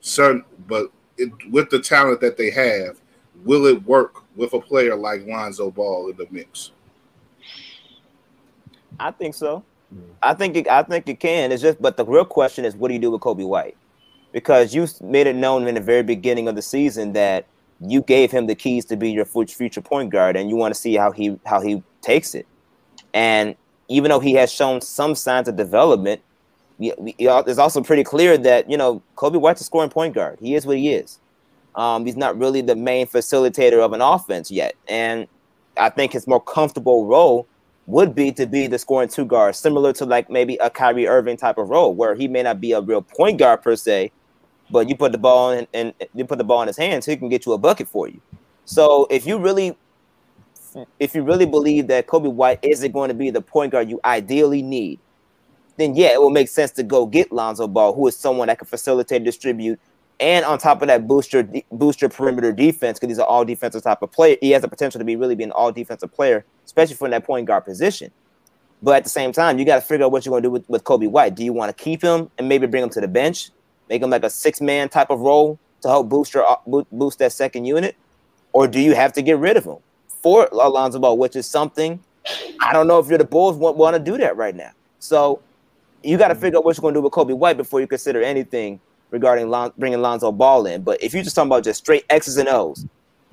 Certain, 0.00 0.44
but 0.66 0.90
it, 1.18 1.30
with 1.50 1.68
the 1.68 1.78
talent 1.78 2.20
that 2.20 2.36
they 2.36 2.50
have, 2.50 3.00
will 3.44 3.66
it 3.66 3.82
work 3.84 4.22
with 4.36 4.54
a 4.54 4.60
player 4.60 4.96
like 4.96 5.26
Lonzo 5.26 5.70
Ball 5.70 6.08
in 6.08 6.16
the 6.16 6.26
mix? 6.30 6.70
I 8.98 9.10
think 9.10 9.34
so. 9.34 9.62
I 10.22 10.34
think 10.34 10.56
it, 10.56 10.68
I 10.68 10.82
think 10.82 11.08
it 11.08 11.20
can. 11.20 11.52
It's 11.52 11.62
just, 11.62 11.80
but 11.80 11.96
the 11.96 12.04
real 12.04 12.24
question 12.24 12.64
is, 12.64 12.76
what 12.76 12.88
do 12.88 12.94
you 12.94 13.00
do 13.00 13.10
with 13.10 13.20
Coby 13.20 13.46
White? 13.46 13.76
Because 14.32 14.74
you 14.74 14.86
made 15.02 15.26
it 15.26 15.34
known 15.34 15.66
in 15.66 15.74
the 15.74 15.80
very 15.80 16.02
beginning 16.02 16.46
of 16.46 16.54
the 16.54 16.62
season 16.62 17.12
that 17.14 17.46
you 17.80 18.02
gave 18.02 18.30
him 18.30 18.46
the 18.46 18.54
keys 18.54 18.84
to 18.86 18.96
be 18.96 19.10
your 19.10 19.24
future 19.24 19.80
point 19.80 20.10
guard, 20.10 20.36
and 20.36 20.48
you 20.48 20.56
want 20.56 20.74
to 20.74 20.80
see 20.80 20.94
how 20.94 21.10
he 21.10 21.38
how 21.46 21.60
he 21.60 21.82
takes 22.02 22.34
it. 22.34 22.46
And 23.14 23.56
even 23.88 24.10
though 24.10 24.20
he 24.20 24.34
has 24.34 24.52
shown 24.52 24.80
some 24.80 25.14
signs 25.14 25.48
of 25.48 25.56
development, 25.56 26.20
it's 26.78 27.58
also 27.58 27.82
pretty 27.82 28.04
clear 28.04 28.38
that 28.38 28.70
you 28.70 28.76
know 28.76 29.02
Coby 29.16 29.40
White's 29.40 29.62
a 29.62 29.64
scoring 29.64 29.90
point 29.90 30.14
guard. 30.14 30.38
He 30.40 30.54
is 30.54 30.66
what 30.66 30.76
he 30.76 30.90
is. 30.92 31.18
Um, 31.74 32.04
he's 32.04 32.16
not 32.16 32.38
really 32.38 32.60
the 32.60 32.76
main 32.76 33.06
facilitator 33.06 33.80
of 33.84 33.92
an 33.92 34.00
offense 34.00 34.50
yet, 34.50 34.74
and 34.88 35.26
I 35.76 35.88
think 35.88 36.12
his 36.12 36.26
more 36.26 36.40
comfortable 36.40 37.06
role 37.06 37.46
would 37.90 38.14
be 38.14 38.32
to 38.32 38.46
be 38.46 38.66
the 38.66 38.78
scoring 38.78 39.08
two 39.08 39.24
guard, 39.24 39.56
similar 39.56 39.92
to 39.94 40.04
like 40.04 40.30
maybe 40.30 40.56
a 40.56 40.70
Kyrie 40.70 41.06
Irving 41.06 41.36
type 41.36 41.58
of 41.58 41.68
role, 41.68 41.94
where 41.94 42.14
he 42.14 42.28
may 42.28 42.42
not 42.42 42.60
be 42.60 42.72
a 42.72 42.80
real 42.80 43.02
point 43.02 43.38
guard 43.38 43.62
per 43.62 43.76
se, 43.76 44.12
but 44.70 44.88
you 44.88 44.96
put 44.96 45.12
the 45.12 45.18
ball 45.18 45.50
in 45.50 45.66
and 45.74 45.92
you 46.14 46.24
put 46.24 46.38
the 46.38 46.44
ball 46.44 46.62
in 46.62 46.68
his 46.68 46.76
hands, 46.76 47.04
he 47.06 47.16
can 47.16 47.28
get 47.28 47.46
you 47.46 47.52
a 47.52 47.58
bucket 47.58 47.88
for 47.88 48.08
you. 48.08 48.20
So 48.64 49.06
if 49.10 49.26
you 49.26 49.38
really 49.38 49.76
if 51.00 51.16
you 51.16 51.24
really 51.24 51.46
believe 51.46 51.88
that 51.88 52.06
Coby 52.06 52.32
White 52.32 52.60
isn't 52.62 52.92
going 52.92 53.08
to 53.08 53.14
be 53.14 53.30
the 53.30 53.40
point 53.40 53.72
guard 53.72 53.90
you 53.90 53.98
ideally 54.04 54.62
need, 54.62 55.00
then 55.76 55.96
yeah, 55.96 56.12
it 56.12 56.20
will 56.20 56.30
make 56.30 56.48
sense 56.48 56.70
to 56.72 56.84
go 56.84 57.06
get 57.06 57.32
Lonzo 57.32 57.66
Ball, 57.66 57.92
who 57.92 58.06
is 58.06 58.16
someone 58.16 58.46
that 58.46 58.58
can 58.58 58.68
facilitate, 58.68 59.24
distribute, 59.24 59.80
and 60.20 60.44
on 60.44 60.58
top 60.58 60.82
of 60.82 60.88
that, 60.88 61.08
booster 61.08 61.48
booster 61.72 62.08
perimeter 62.08 62.52
defense 62.52 62.98
because 62.98 63.10
he's 63.10 63.18
an 63.18 63.24
all 63.26 63.44
defensive 63.44 63.82
type 63.82 64.02
of 64.02 64.12
player. 64.12 64.36
He 64.40 64.50
has 64.50 64.62
the 64.62 64.68
potential 64.68 64.98
to 64.98 65.04
be 65.04 65.16
really 65.16 65.34
be 65.34 65.44
an 65.44 65.52
all 65.52 65.72
defensive 65.72 66.12
player, 66.12 66.44
especially 66.64 66.94
from 66.94 67.10
that 67.10 67.24
point 67.24 67.46
guard 67.46 67.64
position. 67.64 68.10
But 68.82 68.96
at 68.96 69.04
the 69.04 69.10
same 69.10 69.32
time, 69.32 69.58
you 69.58 69.64
got 69.64 69.76
to 69.76 69.80
figure 69.80 70.04
out 70.04 70.12
what 70.12 70.24
you're 70.24 70.30
going 70.30 70.42
to 70.42 70.46
do 70.46 70.52
with, 70.52 70.68
with 70.68 70.84
Coby 70.84 71.10
White. 71.10 71.34
Do 71.34 71.44
you 71.44 71.52
want 71.52 71.76
to 71.76 71.82
keep 71.82 72.02
him 72.02 72.30
and 72.38 72.48
maybe 72.48 72.66
bring 72.66 72.82
him 72.82 72.90
to 72.90 73.00
the 73.00 73.08
bench, 73.08 73.50
make 73.88 74.02
him 74.02 74.10
like 74.10 74.24
a 74.24 74.30
six 74.30 74.60
man 74.60 74.88
type 74.88 75.10
of 75.10 75.20
role 75.20 75.58
to 75.82 75.88
help 75.88 76.08
boost 76.08 76.34
your, 76.34 76.46
uh, 76.46 76.82
boost 76.92 77.18
that 77.18 77.32
second 77.32 77.64
unit, 77.64 77.96
or 78.52 78.68
do 78.68 78.80
you 78.80 78.94
have 78.94 79.12
to 79.14 79.22
get 79.22 79.38
rid 79.38 79.56
of 79.56 79.64
him 79.64 79.76
for 80.08 80.48
Alonzo 80.52 80.98
Ball, 80.98 81.16
which 81.16 81.36
is 81.36 81.46
something 81.46 82.00
I 82.60 82.72
don't 82.72 82.86
know 82.86 82.98
if 82.98 83.08
you're 83.08 83.18
the 83.18 83.24
Bulls 83.24 83.56
want, 83.56 83.76
want 83.76 83.96
to 83.96 84.02
do 84.02 84.18
that 84.18 84.36
right 84.36 84.54
now. 84.54 84.70
So 84.98 85.40
you 86.02 86.18
got 86.18 86.28
to 86.28 86.34
figure 86.34 86.58
out 86.58 86.64
what 86.64 86.76
you're 86.76 86.82
going 86.82 86.94
to 86.94 87.00
do 87.00 87.02
with 87.02 87.12
Coby 87.12 87.36
White 87.36 87.56
before 87.56 87.80
you 87.80 87.86
consider 87.86 88.22
anything 88.22 88.80
regarding 89.10 89.48
Lon- 89.48 89.72
bringing 89.78 90.00
Lonzo 90.00 90.32
Ball 90.32 90.66
in. 90.66 90.82
But 90.82 91.02
if 91.02 91.14
you're 91.14 91.22
just 91.22 91.36
talking 91.36 91.48
about 91.48 91.64
just 91.64 91.80
straight 91.80 92.04
X's 92.10 92.36
and 92.36 92.48
O's, 92.48 92.86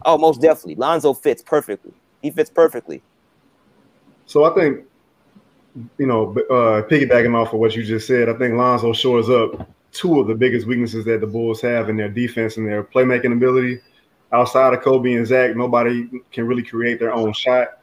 oh, 0.06 0.18
most 0.18 0.42
definitely, 0.42 0.76
Lonzo 0.76 1.14
fits 1.14 1.42
perfectly. 1.42 1.94
He 2.22 2.32
fits 2.32 2.50
perfectly. 2.50 3.02
So 4.26 4.44
I 4.44 4.54
think, 4.54 4.86
you 5.98 6.08
know, 6.08 6.32
uh, 6.50 6.84
piggybacking 6.88 7.36
off 7.36 7.54
of 7.54 7.60
what 7.60 7.76
you 7.76 7.84
just 7.84 8.08
said, 8.08 8.30
I 8.30 8.34
think 8.34 8.56
Lonzo 8.56 8.94
shores 8.94 9.30
up 9.30 9.70
two 9.92 10.20
of 10.20 10.28
the 10.28 10.36
biggest 10.36 10.68
weaknesses 10.68 11.06
that 11.06 11.22
the 11.22 11.28
Bulls 11.28 11.62
have 11.62 11.90
in 11.90 11.98
their 11.98 12.10
defense 12.10 12.58
and 12.58 12.68
their 12.68 12.84
playmaking 12.84 13.34
ability. 13.34 13.80
Outside 14.34 14.74
of 14.74 14.82
Coby 14.82 15.16
and 15.16 15.26
Zach, 15.26 15.56
nobody 15.56 16.10
can 16.32 16.46
really 16.46 16.64
create 16.64 17.00
their 17.00 17.14
own 17.14 17.32
shot. 17.32 17.80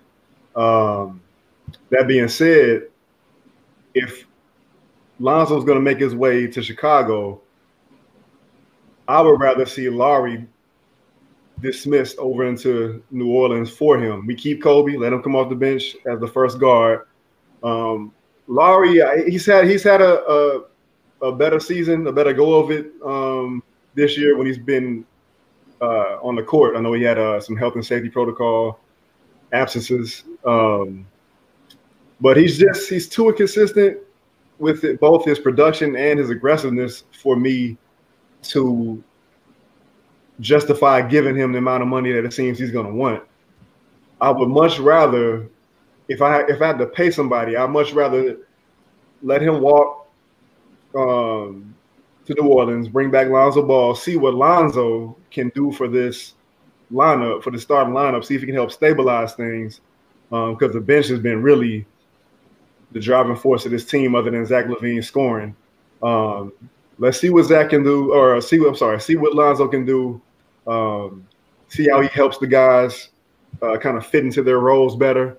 Um, 0.55 1.23
that 1.89 2.07
being 2.07 2.29
said, 2.29 2.89
if 3.95 4.27
Lonzo's 5.19 5.65
going 5.65 5.79
to 5.79 5.83
make 5.83 5.99
his 5.99 6.15
way 6.15 6.47
to 6.49 6.63
Chicago, 6.63 7.41
I 9.09 9.21
would 9.21 9.41
rather 9.41 9.67
see 9.67 9.89
Lauri 9.89 10.47
dismissed 11.61 12.19
over 12.19 12.47
into 12.47 13.03
New 13.11 13.31
Orleans 13.31 13.71
for 13.71 13.99
him. 13.99 14.27
We 14.27 14.35
keep 14.35 14.63
Coby, 14.63 14.99
let 14.99 15.13
him 15.13 15.23
come 15.23 15.37
off 15.37 15.49
the 15.49 15.55
bench 15.55 15.97
as 16.07 16.21
the 16.21 16.29
first 16.29 16.59
guard. 16.59 17.07
Um, 17.63 18.13
Lauri, 18.47 19.01
he's 19.31 19.47
had 19.47 19.67
he's 19.67 19.83
had 19.83 20.03
a, 20.03 20.23
a, 20.31 20.65
a 21.23 21.33
better 21.33 21.61
season, 21.61 22.07
a 22.07 22.13
better 22.13 22.33
go 22.33 22.63
of 22.63 22.71
it 22.71 22.93
um, 23.05 23.63
this 23.95 24.19
year 24.19 24.37
when 24.37 24.47
he's 24.47 24.59
been 24.59 25.05
uh, 25.81 26.19
on 26.23 26.35
the 26.35 26.43
court. 26.43 26.77
I 26.77 26.81
know 26.81 26.93
he 26.93 27.03
had 27.03 27.19
uh, 27.19 27.41
some 27.41 27.57
health 27.57 27.75
and 27.75 27.85
safety 27.85 28.09
protocol 28.09 28.81
absences, 29.53 30.25
um, 30.45 31.07
but 32.21 32.37
he's 32.37 32.59
just 32.59 32.91
he's 32.91 33.09
too 33.09 33.29
inconsistent 33.29 33.99
with 34.59 34.85
it, 34.85 35.01
both 35.01 35.25
his 35.25 35.39
production 35.39 35.97
and 35.97 36.19
his 36.19 36.31
aggressiveness 36.31 37.05
for 37.23 37.37
me 37.37 37.77
to 38.49 39.03
justify 40.41 41.01
giving 41.01 41.37
him 41.37 41.53
the 41.53 41.59
amount 41.59 41.83
of 41.83 41.89
money 41.89 42.13
that 42.13 42.25
it 42.25 42.33
seems 42.33 42.59
he's 42.59 42.71
going 42.71 42.87
to 42.87 42.93
want. 42.93 43.23
I 44.21 44.31
would 44.31 44.49
much 44.49 44.79
rather, 44.79 45.49
if 46.09 46.23
I 46.23 46.43
if 46.43 46.61
I 46.63 46.69
had 46.69 46.79
to 46.79 46.87
pay 46.87 47.11
somebody, 47.11 47.57
I'd 47.57 47.71
much 47.71 47.93
rather 47.93 48.39
let 49.23 49.43
him 49.43 49.61
walk 49.61 50.09
um, 50.95 51.75
to 52.27 52.35
New 52.35 52.49
Orleans, 52.49 52.89
bring 52.89 53.11
back 53.11 53.29
Lonzo 53.29 53.63
Ball, 53.63 53.95
see 53.95 54.17
what 54.17 54.35
Lonzo 54.35 55.17
can 55.31 55.51
do 55.55 55.73
for 55.73 55.89
this 55.89 56.35
lineup, 56.93 57.43
for 57.43 57.51
the 57.51 57.59
starting 57.59 57.95
lineup, 57.95 58.25
see 58.25 58.35
if 58.35 58.41
he 58.41 58.47
can 58.47 58.55
help 58.55 58.71
stabilize 58.71 59.35
things. 59.35 59.81
Because 60.31 60.71
um, 60.71 60.73
the 60.73 60.81
bench 60.81 61.09
has 61.09 61.21
been 61.21 61.43
really 61.43 61.87
the 62.93 63.01
driving 63.01 63.37
force 63.37 63.67
of 63.67 63.73
this 63.73 63.85
team, 63.85 64.15
other 64.15 64.31
than 64.31 64.47
Zach 64.47 64.67
LaVine 64.67 65.05
scoring. 65.05 65.55
Um, 66.03 66.53
let's 66.99 67.19
see 67.19 67.31
what 67.31 67.45
Zach 67.45 67.71
can 67.71 67.83
do, 67.83 68.13
or 68.13 68.41
see 68.41 68.59
what 68.61 68.69
I'm 68.69 68.77
sorry, 68.77 69.01
see 69.01 69.17
what 69.17 69.35
Lonzo 69.35 69.69
can 69.69 69.85
do. 69.85 70.21
Um, 70.67 71.27
see 71.69 71.89
how 71.89 72.01
he 72.01 72.09
helps 72.09 72.39
the 72.39 72.47
guys 72.47 73.11
uh, 73.63 73.77
kind 73.79 73.97
of 73.97 74.07
fit 74.07 74.25
into 74.25 74.43
their 74.43 74.61
roles 74.61 74.97
better, 74.97 75.39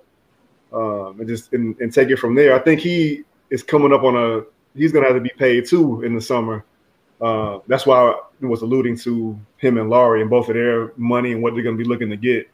um, 0.73 1.17
and 1.19 1.27
just 1.27 1.53
and, 1.53 1.79
and, 1.79 1.91
take 1.91 2.09
it 2.09 2.17
from 2.17 2.35
there. 2.35 2.53
I 2.53 2.59
think 2.59 2.79
he 2.79 3.23
is 3.49 3.63
coming 3.63 3.93
up 3.93 4.03
on 4.03 4.15
a. 4.15 4.43
He's 4.77 4.91
to 4.91 5.01
have 5.01 5.15
to 5.15 5.21
be 5.21 5.31
paid 5.37 5.65
too 5.65 6.03
in 6.03 6.13
the 6.15 6.21
summer. 6.21 6.65
Uh, 7.21 7.59
that's 7.67 7.85
why 7.85 8.11
I 8.11 8.45
was 8.45 8.61
alluding 8.61 8.97
to 8.99 9.39
him 9.57 9.77
and 9.77 9.89
Lauri 9.89 10.21
and 10.21 10.29
both 10.29 10.49
of 10.49 10.55
their 10.55 10.91
money 10.97 11.31
and 11.31 11.41
what 11.41 11.53
they're 11.53 11.63
to 11.63 11.83
be 11.83 11.89
looking 11.89 12.09
to 12.09 12.17
get. 12.17 12.49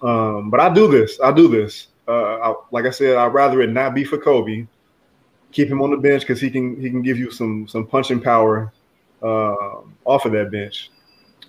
Um, 0.00 0.48
but 0.48 0.58
I 0.58 0.72
do 0.72 0.88
this. 0.88 1.20
I 1.20 1.32
do 1.32 1.48
this. 1.48 1.88
Uh, 2.06 2.36
I, 2.36 2.54
like 2.70 2.86
I 2.86 2.90
said, 2.90 3.18
I'd 3.18 3.34
rather 3.34 3.60
it 3.60 3.70
not 3.70 3.94
be 3.94 4.04
for 4.04 4.16
Coby 4.16 4.66
keep 5.52 5.68
him 5.68 5.82
on 5.82 5.90
the 5.90 5.96
bench 5.96 6.22
because 6.22 6.40
he 6.40 6.50
can 6.50 6.80
he 6.80 6.90
can 6.90 7.02
give 7.02 7.18
you 7.18 7.30
some 7.30 7.66
some 7.68 7.86
punching 7.86 8.20
power 8.20 8.72
uh, 9.22 9.80
off 10.04 10.24
of 10.24 10.32
that 10.32 10.50
bench. 10.50 10.90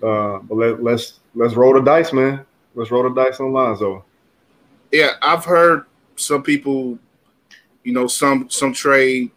Uh, 0.02 0.38
but 0.38 0.54
let, 0.56 0.82
let's 0.82 1.20
let's 1.34 1.54
roll 1.54 1.74
the 1.74 1.80
dice, 1.80 2.12
man. 2.12 2.44
Let's 2.74 2.90
roll 2.90 3.02
the 3.02 3.10
dice 3.10 3.40
on 3.40 3.52
Lonzo. 3.52 4.04
Yeah, 4.92 5.10
I've 5.22 5.44
heard 5.44 5.84
some 6.16 6.42
people, 6.42 6.98
you 7.84 7.92
know, 7.92 8.06
some 8.06 8.48
some 8.50 8.72
trade 8.72 9.30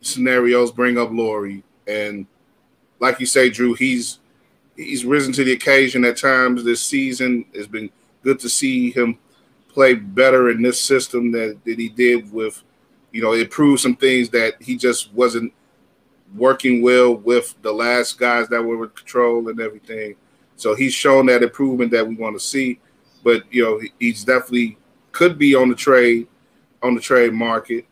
scenarios 0.00 0.70
bring 0.70 0.98
up 0.98 1.10
Lauri, 1.10 1.64
and 1.86 2.26
like 3.00 3.20
you 3.20 3.26
say, 3.26 3.50
Drew, 3.50 3.74
he's 3.74 4.20
he's 4.76 5.04
risen 5.04 5.32
to 5.34 5.44
the 5.44 5.52
occasion 5.52 6.04
at 6.04 6.16
times 6.16 6.64
this 6.64 6.82
season. 6.82 7.44
It's 7.52 7.66
been 7.66 7.90
good 8.22 8.38
to 8.40 8.48
see 8.48 8.90
him 8.90 9.18
play 9.68 9.94
better 9.94 10.50
in 10.50 10.62
this 10.62 10.80
system 10.80 11.30
that, 11.32 11.58
that 11.64 11.78
he 11.78 11.88
did 11.88 12.32
with 12.32 12.62
you 13.12 13.22
know, 13.22 13.32
it 13.32 13.50
proved 13.50 13.80
some 13.80 13.96
things 13.96 14.28
that 14.30 14.54
he 14.60 14.76
just 14.76 15.12
wasn't 15.12 15.52
working 16.34 16.82
well 16.82 17.16
with 17.16 17.54
the 17.62 17.72
last 17.72 18.18
guys 18.18 18.48
that 18.48 18.62
were 18.62 18.84
in 18.84 18.90
control 18.90 19.48
and 19.48 19.60
everything. 19.60 20.16
So 20.56 20.74
he's 20.74 20.94
shown 20.94 21.26
that 21.26 21.42
improvement 21.42 21.90
that 21.92 22.06
we 22.06 22.14
want 22.14 22.36
to 22.36 22.44
see. 22.44 22.80
But 23.22 23.42
you 23.50 23.64
know, 23.64 23.80
he's 23.98 24.24
definitely 24.24 24.78
could 25.12 25.38
be 25.38 25.54
on 25.54 25.68
the 25.68 25.74
trade 25.74 26.28
on 26.82 26.94
the 26.94 27.00
trade 27.00 27.32
market. 27.32 27.86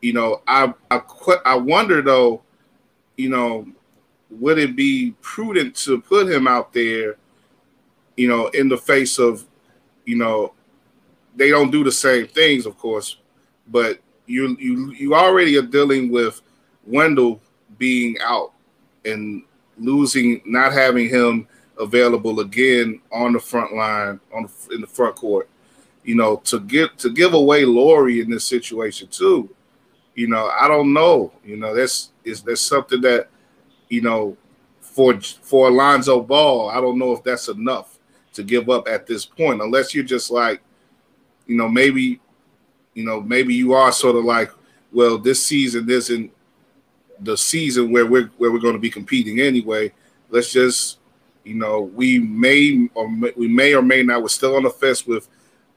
You 0.00 0.12
know, 0.12 0.42
I 0.46 0.72
I 0.90 1.00
I 1.44 1.54
wonder 1.56 2.02
though, 2.02 2.42
you 3.16 3.28
know, 3.28 3.66
would 4.30 4.58
it 4.58 4.76
be 4.76 5.14
prudent 5.20 5.76
to 5.76 6.00
put 6.00 6.30
him 6.30 6.46
out 6.46 6.72
there, 6.72 7.16
you 8.16 8.28
know, 8.28 8.48
in 8.48 8.68
the 8.68 8.76
face 8.76 9.18
of, 9.18 9.44
you 10.04 10.16
know, 10.16 10.52
they 11.36 11.50
don't 11.50 11.70
do 11.70 11.84
the 11.84 11.92
same 11.92 12.26
things, 12.26 12.66
of 12.66 12.78
course, 12.78 13.18
but 13.68 13.98
you 14.26 14.56
you 14.58 14.92
you 14.92 15.14
already 15.14 15.56
are 15.58 15.62
dealing 15.62 16.10
with 16.10 16.40
Wendell 16.86 17.40
being 17.78 18.16
out 18.22 18.52
and 19.04 19.42
losing, 19.78 20.40
not 20.44 20.72
having 20.72 21.08
him 21.08 21.46
available 21.78 22.40
again 22.40 23.00
on 23.12 23.32
the 23.32 23.40
front 23.40 23.74
line 23.74 24.20
on 24.32 24.48
in 24.72 24.80
the 24.80 24.86
front 24.86 25.16
court. 25.16 25.48
You 26.04 26.14
know, 26.14 26.36
to 26.44 26.60
get 26.60 26.98
to 26.98 27.10
give 27.10 27.34
away 27.34 27.64
Lauri 27.64 28.20
in 28.20 28.30
this 28.30 28.44
situation 28.44 29.08
too. 29.08 29.48
You 30.14 30.28
know, 30.28 30.48
I 30.48 30.68
don't 30.68 30.92
know. 30.92 31.32
You 31.44 31.56
know, 31.56 31.74
that's 31.74 32.10
is 32.24 32.42
that's 32.42 32.60
something 32.60 33.00
that 33.00 33.28
you 33.88 34.00
know 34.00 34.36
for 34.94 35.20
for 35.20 35.68
Alonzo 35.68 36.20
Ball, 36.20 36.70
I 36.70 36.80
don't 36.80 36.98
know 36.98 37.12
if 37.12 37.24
that's 37.24 37.48
enough 37.48 37.98
to 38.34 38.44
give 38.44 38.70
up 38.70 38.86
at 38.86 39.06
this 39.06 39.24
point, 39.24 39.60
unless 39.60 39.92
you're 39.92 40.04
just 40.04 40.30
like, 40.30 40.60
you 41.46 41.56
know, 41.56 41.68
maybe, 41.68 42.20
you 42.94 43.04
know, 43.04 43.20
maybe 43.20 43.54
you 43.54 43.72
are 43.72 43.92
sort 43.92 44.16
of 44.16 44.24
like, 44.24 44.50
well, 44.92 45.18
this 45.18 45.44
season 45.44 45.90
isn't 45.90 46.32
the 47.20 47.36
season 47.36 47.92
where 47.92 48.06
we're 48.06 48.30
where 48.38 48.52
we're 48.52 48.60
going 48.60 48.74
to 48.74 48.80
be 48.80 48.90
competing 48.90 49.40
anyway. 49.40 49.92
Let's 50.30 50.52
just, 50.52 50.98
you 51.44 51.54
know, 51.54 51.82
we 51.82 52.18
may 52.18 52.88
or 52.94 53.08
may, 53.08 53.32
we 53.36 53.48
may 53.48 53.74
or 53.74 53.82
may 53.82 54.02
not. 54.02 54.22
We're 54.22 54.28
still 54.28 54.56
on 54.56 54.62
the 54.62 54.70
fence 54.70 55.06
with 55.06 55.28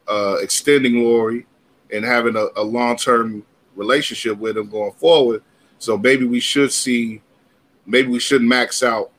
uh, 0.07 0.37
extending 0.41 1.03
Lauri 1.03 1.45
and 1.91 2.05
having 2.05 2.35
a, 2.35 2.47
a 2.55 2.63
long 2.63 2.95
term 2.95 3.43
relationship 3.75 4.37
with 4.37 4.57
him 4.57 4.69
going 4.69 4.93
forward. 4.93 5.43
So 5.79 5.97
maybe 5.97 6.25
we 6.25 6.39
should 6.39 6.71
see, 6.71 7.21
maybe 7.85 8.09
we 8.09 8.19
should 8.19 8.41
max 8.41 8.81
out, 8.81 9.11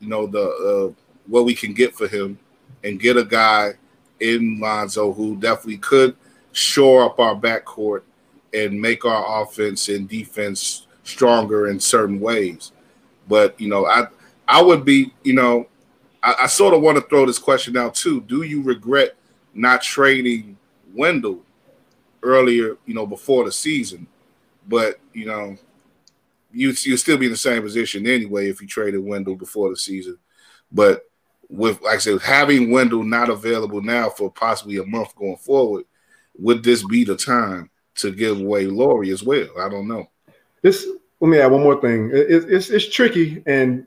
you 0.00 0.08
know, 0.08 0.26
the 0.26 0.42
uh, 0.42 1.00
what 1.26 1.44
we 1.44 1.54
can 1.54 1.72
get 1.72 1.94
for 1.94 2.08
him 2.08 2.38
and 2.82 3.00
get 3.00 3.16
a 3.16 3.24
guy 3.24 3.72
in 4.20 4.58
Lonzo 4.60 5.12
who 5.12 5.36
definitely 5.36 5.78
could 5.78 6.16
shore 6.54 7.04
up 7.04 7.18
our 7.18 7.34
backcourt 7.34 8.02
and 8.54 8.80
make 8.80 9.04
our 9.04 9.42
offense 9.42 9.88
and 9.88 10.08
defense 10.08 10.86
stronger 11.02 11.68
in 11.68 11.78
certain 11.80 12.20
ways. 12.20 12.72
But 13.28 13.60
you 13.60 13.68
know, 13.68 13.86
I 13.86 14.06
I 14.46 14.62
would 14.62 14.84
be, 14.84 15.12
you 15.22 15.34
know, 15.34 15.66
I, 16.22 16.34
I 16.42 16.46
sort 16.46 16.74
of 16.74 16.80
want 16.80 16.96
to 16.96 17.04
throw 17.08 17.26
this 17.26 17.38
question 17.38 17.76
out 17.76 17.94
too. 17.94 18.20
Do 18.22 18.42
you 18.42 18.62
regret 18.62 19.16
not 19.52 19.82
trading 19.82 20.56
Wendell 20.94 21.40
earlier, 22.22 22.76
you 22.86 22.94
know, 22.94 23.06
before 23.06 23.44
the 23.44 23.52
season? 23.52 24.06
But 24.68 25.00
you 25.12 25.26
know, 25.26 25.56
you 26.52 26.68
you 26.82 26.96
still 26.96 27.18
be 27.18 27.26
in 27.26 27.32
the 27.32 27.36
same 27.36 27.62
position 27.62 28.06
anyway 28.06 28.48
if 28.48 28.62
you 28.62 28.68
traded 28.68 29.04
Wendell 29.04 29.34
before 29.34 29.70
the 29.70 29.76
season. 29.76 30.18
But 30.70 31.02
with 31.48 31.82
like 31.82 31.96
I 31.96 31.98
said, 31.98 32.20
having 32.22 32.70
Wendell 32.70 33.02
not 33.02 33.28
available 33.28 33.82
now 33.82 34.08
for 34.08 34.30
possibly 34.30 34.76
a 34.76 34.86
month 34.86 35.16
going 35.16 35.36
forward, 35.36 35.84
would 36.38 36.62
this 36.62 36.84
be 36.84 37.04
the 37.04 37.16
time 37.16 37.70
to 37.96 38.12
give 38.12 38.40
away 38.40 38.66
Lauri 38.66 39.10
as 39.10 39.22
well? 39.22 39.48
I 39.58 39.68
don't 39.68 39.88
know. 39.88 40.10
This 40.62 40.86
let 41.20 41.28
me 41.28 41.38
add 41.38 41.50
one 41.50 41.62
more 41.62 41.80
thing. 41.80 42.10
It, 42.12 42.50
it's 42.50 42.70
it's 42.70 42.90
tricky 42.90 43.42
and 43.46 43.86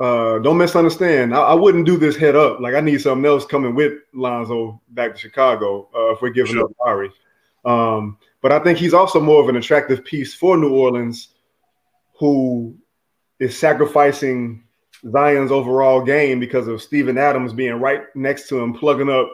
uh, 0.00 0.38
don't 0.40 0.58
misunderstand. 0.58 1.34
I, 1.34 1.40
I, 1.40 1.54
wouldn't 1.54 1.86
do 1.86 1.96
this 1.96 2.16
head 2.16 2.34
up. 2.34 2.60
Like 2.60 2.74
I 2.74 2.80
need 2.80 3.00
something 3.00 3.24
else 3.24 3.46
coming 3.46 3.74
with 3.74 3.92
Lonzo 4.12 4.80
back 4.88 5.14
to 5.14 5.20
Chicago 5.20 5.88
uh, 5.94 6.12
if 6.12 6.20
we're 6.20 6.30
giving 6.30 6.54
sure. 6.54 6.64
up 6.64 6.72
Lauri. 6.84 7.10
Um, 7.64 8.18
but 8.42 8.52
I 8.52 8.58
think 8.58 8.76
he's 8.76 8.92
also 8.92 9.20
more 9.20 9.42
of 9.42 9.48
an 9.48 9.56
attractive 9.56 10.04
piece 10.04 10.34
for 10.34 10.56
New 10.56 10.74
Orleans, 10.74 11.28
who 12.18 12.76
is 13.38 13.56
sacrificing 13.56 14.64
Zion's 15.10 15.52
overall 15.52 16.02
game 16.02 16.40
because 16.40 16.66
of 16.66 16.82
Steven 16.82 17.16
Adams 17.16 17.52
being 17.52 17.80
right 17.80 18.02
next 18.14 18.48
to 18.48 18.58
him, 18.58 18.74
plugging 18.74 19.10
up 19.10 19.30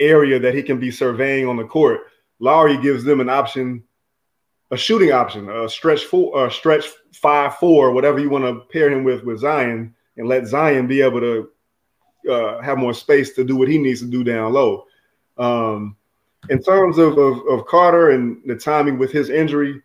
area 0.00 0.38
that 0.38 0.54
he 0.54 0.62
can 0.62 0.78
be 0.78 0.90
surveying 0.90 1.46
on 1.46 1.56
the 1.56 1.64
court. 1.64 2.00
Lauri 2.40 2.80
gives 2.80 3.04
them 3.04 3.20
an 3.20 3.28
option 3.28 3.84
a 4.70 4.76
shooting 4.76 5.12
option, 5.12 5.48
a 5.48 5.68
stretch 5.68 6.04
four, 6.04 6.46
a 6.46 6.50
stretch 6.50 6.86
five 7.12 7.54
four, 7.56 7.92
whatever 7.92 8.18
you 8.18 8.28
want 8.28 8.44
to 8.44 8.60
pair 8.72 8.90
him 8.90 9.04
with 9.04 9.22
with 9.22 9.38
Zion, 9.38 9.94
and 10.16 10.28
let 10.28 10.46
Zion 10.46 10.86
be 10.86 11.00
able 11.00 11.20
to 11.20 11.50
uh, 12.30 12.60
have 12.60 12.78
more 12.78 12.94
space 12.94 13.34
to 13.34 13.44
do 13.44 13.56
what 13.56 13.68
he 13.68 13.78
needs 13.78 14.00
to 14.00 14.06
do 14.06 14.24
down 14.24 14.52
low. 14.52 14.84
Um, 15.38 15.96
in 16.50 16.62
terms 16.62 16.98
of, 16.98 17.16
of, 17.18 17.40
of 17.48 17.66
Carter 17.66 18.10
and 18.10 18.42
the 18.46 18.56
timing 18.56 18.98
with 18.98 19.12
his 19.12 19.30
injury, 19.30 19.82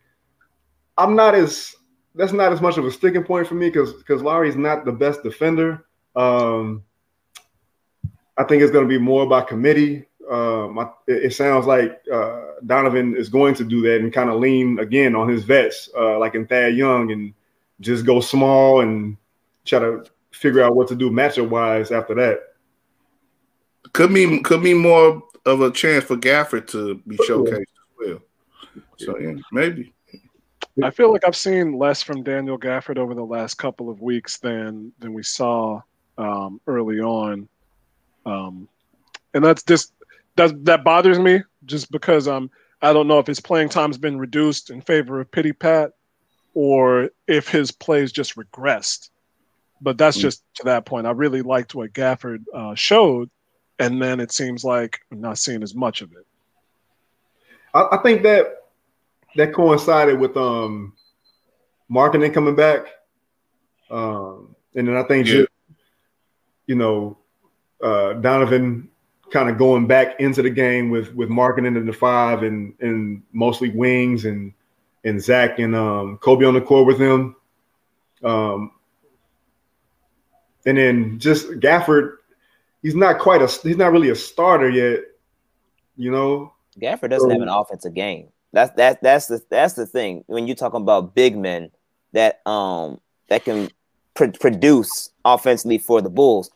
I'm 0.97 1.15
not 1.15 1.35
as 1.35 1.75
that's 2.15 2.33
not 2.33 2.51
as 2.51 2.61
much 2.61 2.77
of 2.77 2.85
a 2.85 2.91
sticking 2.91 3.23
point 3.23 3.47
for 3.47 3.55
me 3.55 3.69
because 3.69 3.93
because 3.93 4.21
Lauri's 4.21 4.55
not 4.55 4.85
the 4.85 4.91
best 4.91 5.23
defender. 5.23 5.85
Um, 6.15 6.83
I 8.39 8.45
think 8.45 8.63
it's 8.63 8.71
going 8.71 8.85
to 8.85 8.89
be 8.89 8.97
more 8.97 9.27
by 9.27 9.41
committee. 9.41 10.05
Um, 10.31 10.79
I, 10.79 10.89
it 11.07 11.33
sounds 11.33 11.65
like 11.65 12.01
uh, 12.11 12.53
Donovan 12.65 13.15
is 13.15 13.27
going 13.27 13.53
to 13.55 13.65
do 13.65 13.81
that 13.81 13.99
and 13.99 14.13
kind 14.13 14.29
of 14.29 14.39
lean 14.39 14.79
again 14.79 15.13
on 15.13 15.27
his 15.27 15.43
vets, 15.43 15.89
uh, 15.97 16.17
like 16.17 16.35
in 16.35 16.47
Thad 16.47 16.75
Young, 16.75 17.11
and 17.11 17.33
just 17.81 18.05
go 18.05 18.21
small 18.21 18.79
and 18.79 19.17
try 19.65 19.79
to 19.79 20.05
figure 20.31 20.63
out 20.63 20.75
what 20.75 20.87
to 20.87 20.95
do 20.95 21.09
matchup 21.09 21.49
wise 21.49 21.91
after 21.91 22.15
that. 22.15 22.39
Could 23.91 24.13
be 24.13 24.41
could 24.41 24.63
be 24.63 24.73
more 24.73 25.23
of 25.45 25.61
a 25.61 25.71
chance 25.71 26.05
for 26.05 26.15
Gafford 26.15 26.67
to 26.67 26.95
be 27.07 27.17
showcased 27.17 27.61
as 27.61 27.65
well. 27.97 28.19
So 28.97 29.17
yeah, 29.19 29.33
maybe. 29.51 29.93
I 30.81 30.91
feel 30.91 31.11
like 31.11 31.25
I've 31.25 31.35
seen 31.35 31.77
less 31.77 32.01
from 32.01 32.23
Daniel 32.23 32.57
Gafford 32.57 32.97
over 32.97 33.13
the 33.13 33.25
last 33.25 33.55
couple 33.55 33.89
of 33.89 34.01
weeks 34.01 34.37
than 34.37 34.93
than 34.99 35.13
we 35.13 35.23
saw 35.23 35.81
um, 36.17 36.61
early 36.67 36.99
on, 36.99 37.49
um, 38.29 38.67
and 39.33 39.43
that's 39.43 39.63
just 39.63 39.93
that 40.35 40.65
that 40.65 40.83
bothers 40.83 41.19
me 41.19 41.43
just 41.65 41.91
because 41.91 42.27
um 42.27 42.49
I 42.81 42.93
don't 42.93 43.07
know 43.07 43.19
if 43.19 43.27
his 43.27 43.41
playing 43.41 43.69
time's 43.69 43.97
been 43.97 44.17
reduced 44.17 44.69
in 44.69 44.81
favor 44.81 45.19
of 45.19 45.31
Pity 45.31 45.51
Pat 45.51 45.91
or 46.53 47.09
if 47.27 47.49
his 47.49 47.71
plays 47.71 48.11
just 48.11 48.37
regressed. 48.37 49.09
But 49.81 49.97
that's 49.97 50.17
mm-hmm. 50.17 50.27
just 50.27 50.43
to 50.55 50.63
that 50.65 50.85
point. 50.85 51.05
I 51.05 51.11
really 51.11 51.41
liked 51.41 51.75
what 51.75 51.93
Gafford 51.93 52.43
uh, 52.53 52.75
showed, 52.75 53.29
and 53.79 54.01
then 54.01 54.19
it 54.19 54.31
seems 54.31 54.63
like 54.63 54.99
I'm 55.11 55.21
not 55.21 55.37
seeing 55.37 55.61
as 55.61 55.75
much 55.75 56.01
of 56.01 56.11
it. 56.13 56.25
I, 57.73 57.87
I 57.91 57.97
think 58.01 58.23
that 58.23 58.63
that 59.35 59.53
coincided 59.53 60.19
with 60.19 60.35
um 60.37 60.93
Markkanen 61.91 62.33
coming 62.33 62.55
back, 62.55 62.87
um, 63.91 64.55
and 64.75 64.87
then 64.87 64.95
I 64.95 65.03
think 65.03 65.27
yeah. 65.27 65.33
just, 65.33 65.49
you 66.65 66.75
know 66.75 67.18
uh, 67.81 68.13
Donovan 68.13 68.89
kind 69.31 69.49
of 69.49 69.57
going 69.57 69.87
back 69.87 70.19
into 70.19 70.41
the 70.41 70.49
game 70.49 70.89
with 70.89 71.13
with 71.13 71.29
Markkanen 71.29 71.77
in 71.77 71.85
the 71.85 71.93
five 71.93 72.43
and 72.43 72.73
and 72.79 73.21
mostly 73.31 73.69
wings 73.69 74.25
and 74.25 74.53
and 75.03 75.21
Zach 75.21 75.59
and 75.59 75.75
um, 75.75 76.17
Coby 76.17 76.47
on 76.47 76.53
the 76.53 76.61
court 76.61 76.87
with 76.87 76.99
him. 76.99 77.35
Um, 78.23 78.71
and 80.65 80.77
then 80.77 81.19
just 81.19 81.47
Gafford, 81.51 82.17
he's 82.81 82.95
not 82.95 83.19
quite 83.19 83.41
a 83.41 83.47
he's 83.47 83.77
not 83.77 83.91
really 83.91 84.09
a 84.09 84.15
starter 84.15 84.69
yet, 84.69 85.01
you 85.95 86.11
know. 86.11 86.53
Gafford 86.79 87.09
doesn't 87.09 87.29
so, 87.29 87.33
have 87.33 87.41
an 87.41 87.49
offensive 87.49 87.93
game. 87.93 88.29
That's 88.51 88.73
that 88.75 89.01
that's 89.01 89.27
the 89.27 89.41
that's 89.49 89.73
the 89.73 89.85
thing 89.85 90.23
when 90.27 90.47
you're 90.47 90.55
talking 90.55 90.81
about 90.81 91.15
big 91.15 91.37
men 91.37 91.71
that 92.13 92.45
um 92.47 92.99
that 93.29 93.45
can 93.45 93.69
pr- 94.15 94.25
produce 94.39 95.11
offensively 95.23 95.77
for 95.77 96.01
the 96.01 96.09
Bulls 96.09 96.49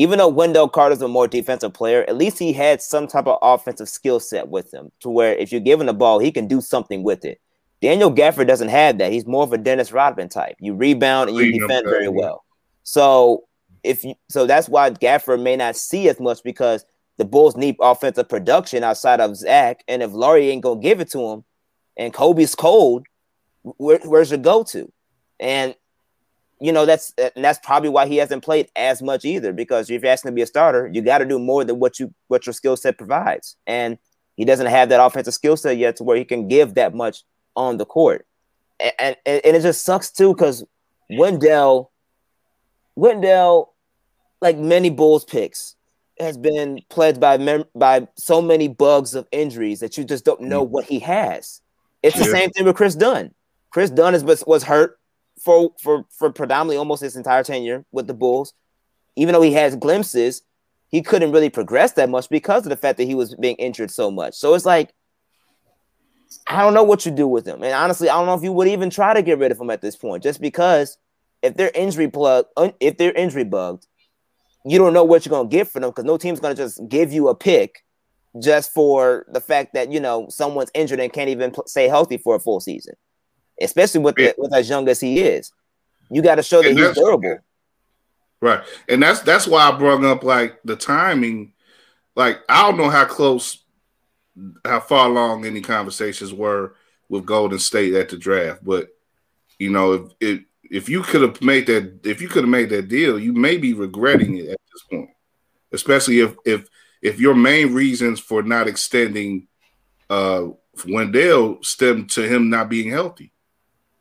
even 0.00 0.18
though 0.18 0.28
Wendell 0.28 0.70
Carter's 0.70 1.02
a 1.02 1.08
more 1.08 1.28
defensive 1.28 1.74
player, 1.74 2.04
at 2.08 2.16
least 2.16 2.38
he 2.38 2.54
had 2.54 2.80
some 2.80 3.06
type 3.06 3.26
of 3.26 3.38
offensive 3.42 3.86
skill 3.86 4.18
set 4.18 4.48
with 4.48 4.72
him 4.72 4.90
to 5.00 5.10
where 5.10 5.34
if 5.34 5.52
you're 5.52 5.60
giving 5.60 5.86
the 5.86 5.92
ball, 5.92 6.18
he 6.18 6.32
can 6.32 6.46
do 6.46 6.62
something 6.62 7.02
with 7.02 7.22
it. 7.22 7.38
Daniel 7.82 8.10
Gafford 8.10 8.46
doesn't 8.46 8.70
have 8.70 8.96
that. 8.96 9.12
He's 9.12 9.26
more 9.26 9.42
of 9.42 9.52
a 9.52 9.58
Dennis 9.58 9.92
Rodman 9.92 10.30
type. 10.30 10.56
You 10.58 10.72
rebound 10.72 11.28
and 11.28 11.38
you 11.38 11.52
defend 11.52 11.84
very 11.86 12.08
well. 12.08 12.46
So 12.82 13.44
if 13.84 14.02
you 14.02 14.14
so 14.30 14.46
that's 14.46 14.70
why 14.70 14.88
Gafford 14.88 15.42
may 15.42 15.56
not 15.56 15.76
see 15.76 16.08
as 16.08 16.18
much 16.18 16.42
because 16.42 16.86
the 17.18 17.26
Bulls 17.26 17.54
need 17.54 17.76
offensive 17.78 18.26
production 18.26 18.82
outside 18.82 19.20
of 19.20 19.36
Zach. 19.36 19.84
And 19.86 20.02
if 20.02 20.12
Lauri 20.12 20.48
ain't 20.48 20.62
gonna 20.62 20.80
give 20.80 21.00
it 21.00 21.10
to 21.10 21.20
him 21.20 21.44
and 21.98 22.14
Coby's 22.14 22.54
cold, 22.54 23.06
where, 23.62 24.00
where's 24.04 24.30
your 24.30 24.38
go-to? 24.38 24.90
And 25.38 25.74
you 26.60 26.72
know 26.72 26.84
that's 26.84 27.12
uh, 27.18 27.30
and 27.34 27.44
that's 27.44 27.58
probably 27.62 27.88
why 27.88 28.06
he 28.06 28.18
hasn't 28.18 28.44
played 28.44 28.68
as 28.76 29.02
much 29.02 29.24
either. 29.24 29.52
Because 29.52 29.90
if 29.90 30.02
you're 30.02 30.12
asking 30.12 30.30
to 30.30 30.34
be 30.34 30.42
a 30.42 30.46
starter, 30.46 30.88
you 30.92 31.00
got 31.00 31.18
to 31.18 31.24
do 31.24 31.38
more 31.38 31.64
than 31.64 31.78
what 31.78 31.98
you 31.98 32.14
what 32.28 32.46
your 32.46 32.52
skill 32.52 32.76
set 32.76 32.98
provides, 32.98 33.56
and 33.66 33.98
he 34.36 34.44
doesn't 34.44 34.66
have 34.66 34.90
that 34.90 35.02
offensive 35.02 35.34
skill 35.34 35.56
set 35.56 35.78
yet 35.78 35.96
to 35.96 36.04
where 36.04 36.16
he 36.16 36.24
can 36.24 36.48
give 36.48 36.74
that 36.74 36.94
much 36.94 37.24
on 37.56 37.78
the 37.78 37.86
court. 37.86 38.26
And 38.78 39.16
and, 39.26 39.40
and 39.44 39.56
it 39.56 39.62
just 39.62 39.84
sucks 39.84 40.10
too 40.10 40.34
because 40.34 40.64
Wendell, 41.08 41.90
Wendell, 42.94 43.72
like 44.42 44.58
many 44.58 44.90
Bulls 44.90 45.24
picks, 45.24 45.76
has 46.18 46.36
been 46.36 46.80
plagued 46.90 47.20
by 47.20 47.38
mem- 47.38 47.64
by 47.74 48.06
so 48.16 48.42
many 48.42 48.68
bugs 48.68 49.14
of 49.14 49.26
injuries 49.32 49.80
that 49.80 49.96
you 49.96 50.04
just 50.04 50.26
don't 50.26 50.42
know 50.42 50.62
mm-hmm. 50.62 50.72
what 50.72 50.84
he 50.84 50.98
has. 51.00 51.62
It's 52.02 52.18
the 52.18 52.24
same 52.24 52.50
thing 52.50 52.64
with 52.64 52.76
Kris 52.76 52.94
Dunn. 52.94 53.34
Kris 53.70 53.90
Dunn 53.90 54.14
is, 54.14 54.24
was 54.24 54.62
hurt 54.62 54.99
for 55.42 55.72
for 55.80 56.04
for 56.10 56.30
predominantly 56.30 56.76
almost 56.76 57.02
his 57.02 57.16
entire 57.16 57.42
tenure 57.42 57.84
with 57.92 58.06
the 58.06 58.14
Bulls. 58.14 58.54
Even 59.16 59.34
though 59.34 59.42
he 59.42 59.52
has 59.52 59.76
glimpses, 59.76 60.42
he 60.88 61.02
couldn't 61.02 61.32
really 61.32 61.50
progress 61.50 61.92
that 61.92 62.08
much 62.08 62.28
because 62.28 62.64
of 62.64 62.70
the 62.70 62.76
fact 62.76 62.98
that 62.98 63.04
he 63.04 63.14
was 63.14 63.34
being 63.34 63.56
injured 63.56 63.90
so 63.90 64.10
much. 64.10 64.34
So 64.34 64.54
it's 64.54 64.66
like 64.66 64.92
I 66.46 66.62
don't 66.62 66.74
know 66.74 66.84
what 66.84 67.04
you 67.04 67.12
do 67.12 67.26
with 67.26 67.46
him. 67.46 67.62
And 67.62 67.74
honestly, 67.74 68.08
I 68.08 68.14
don't 68.14 68.26
know 68.26 68.34
if 68.34 68.42
you 68.42 68.52
would 68.52 68.68
even 68.68 68.90
try 68.90 69.14
to 69.14 69.22
get 69.22 69.38
rid 69.38 69.52
of 69.52 69.60
him 69.60 69.70
at 69.70 69.82
this 69.82 69.96
point, 69.96 70.22
just 70.22 70.40
because 70.40 70.96
if 71.42 71.54
they're 71.54 71.72
injury 71.74 72.08
plug, 72.08 72.46
uh, 72.56 72.70
if 72.80 72.98
they're 72.98 73.12
injury 73.12 73.44
bugged, 73.44 73.86
you 74.64 74.78
don't 74.78 74.92
know 74.92 75.04
what 75.04 75.24
you're 75.24 75.30
gonna 75.30 75.48
get 75.48 75.68
for 75.68 75.80
them 75.80 75.90
because 75.90 76.04
no 76.04 76.16
team's 76.16 76.40
gonna 76.40 76.54
just 76.54 76.86
give 76.88 77.12
you 77.12 77.28
a 77.28 77.34
pick 77.34 77.84
just 78.40 78.72
for 78.72 79.26
the 79.32 79.40
fact 79.40 79.74
that 79.74 79.90
you 79.90 79.98
know 79.98 80.26
someone's 80.28 80.70
injured 80.74 81.00
and 81.00 81.12
can't 81.12 81.30
even 81.30 81.52
stay 81.66 81.88
healthy 81.88 82.16
for 82.16 82.36
a 82.36 82.40
full 82.40 82.60
season 82.60 82.94
especially 83.60 84.00
with, 84.00 84.16
the, 84.16 84.34
with 84.38 84.54
as 84.54 84.68
young 84.68 84.88
as 84.88 85.00
he 85.00 85.20
is. 85.20 85.52
You 86.10 86.22
got 86.22 86.36
to 86.36 86.42
show 86.42 86.62
that 86.62 86.76
he's 86.76 86.94
durable. 86.94 87.38
Right, 88.40 88.62
and 88.88 89.02
that's 89.02 89.20
that's 89.20 89.46
why 89.46 89.68
I 89.68 89.76
brought 89.76 90.02
up 90.04 90.24
like 90.24 90.60
the 90.64 90.74
timing. 90.74 91.52
Like 92.16 92.38
I 92.48 92.62
don't 92.62 92.78
know 92.78 92.88
how 92.88 93.04
close, 93.04 93.62
how 94.64 94.80
far 94.80 95.06
along 95.08 95.44
any 95.44 95.60
conversations 95.60 96.32
were 96.32 96.74
with 97.08 97.26
Golden 97.26 97.58
State 97.58 97.94
at 97.94 98.08
the 98.08 98.16
draft, 98.16 98.64
but 98.64 98.88
you 99.58 99.70
know 99.70 99.92
if 99.92 100.02
if, 100.20 100.40
if 100.70 100.88
you 100.88 101.02
could 101.02 101.20
have 101.20 101.42
made 101.42 101.66
that 101.66 102.00
if 102.04 102.22
you 102.22 102.28
could 102.28 102.44
have 102.44 102.50
made 102.50 102.70
that 102.70 102.88
deal, 102.88 103.18
you 103.18 103.34
may 103.34 103.58
be 103.58 103.74
regretting 103.74 104.38
it 104.38 104.48
at 104.48 104.60
this 104.72 104.82
point, 104.90 105.10
especially 105.72 106.20
if 106.20 106.34
if 106.46 106.66
if 107.02 107.20
your 107.20 107.34
main 107.34 107.74
reasons 107.74 108.20
for 108.20 108.42
not 108.42 108.68
extending 108.68 109.48
uh 110.08 110.46
Wendell 110.86 111.62
stem 111.62 112.06
to 112.08 112.26
him 112.26 112.48
not 112.48 112.70
being 112.70 112.90
healthy. 112.90 113.32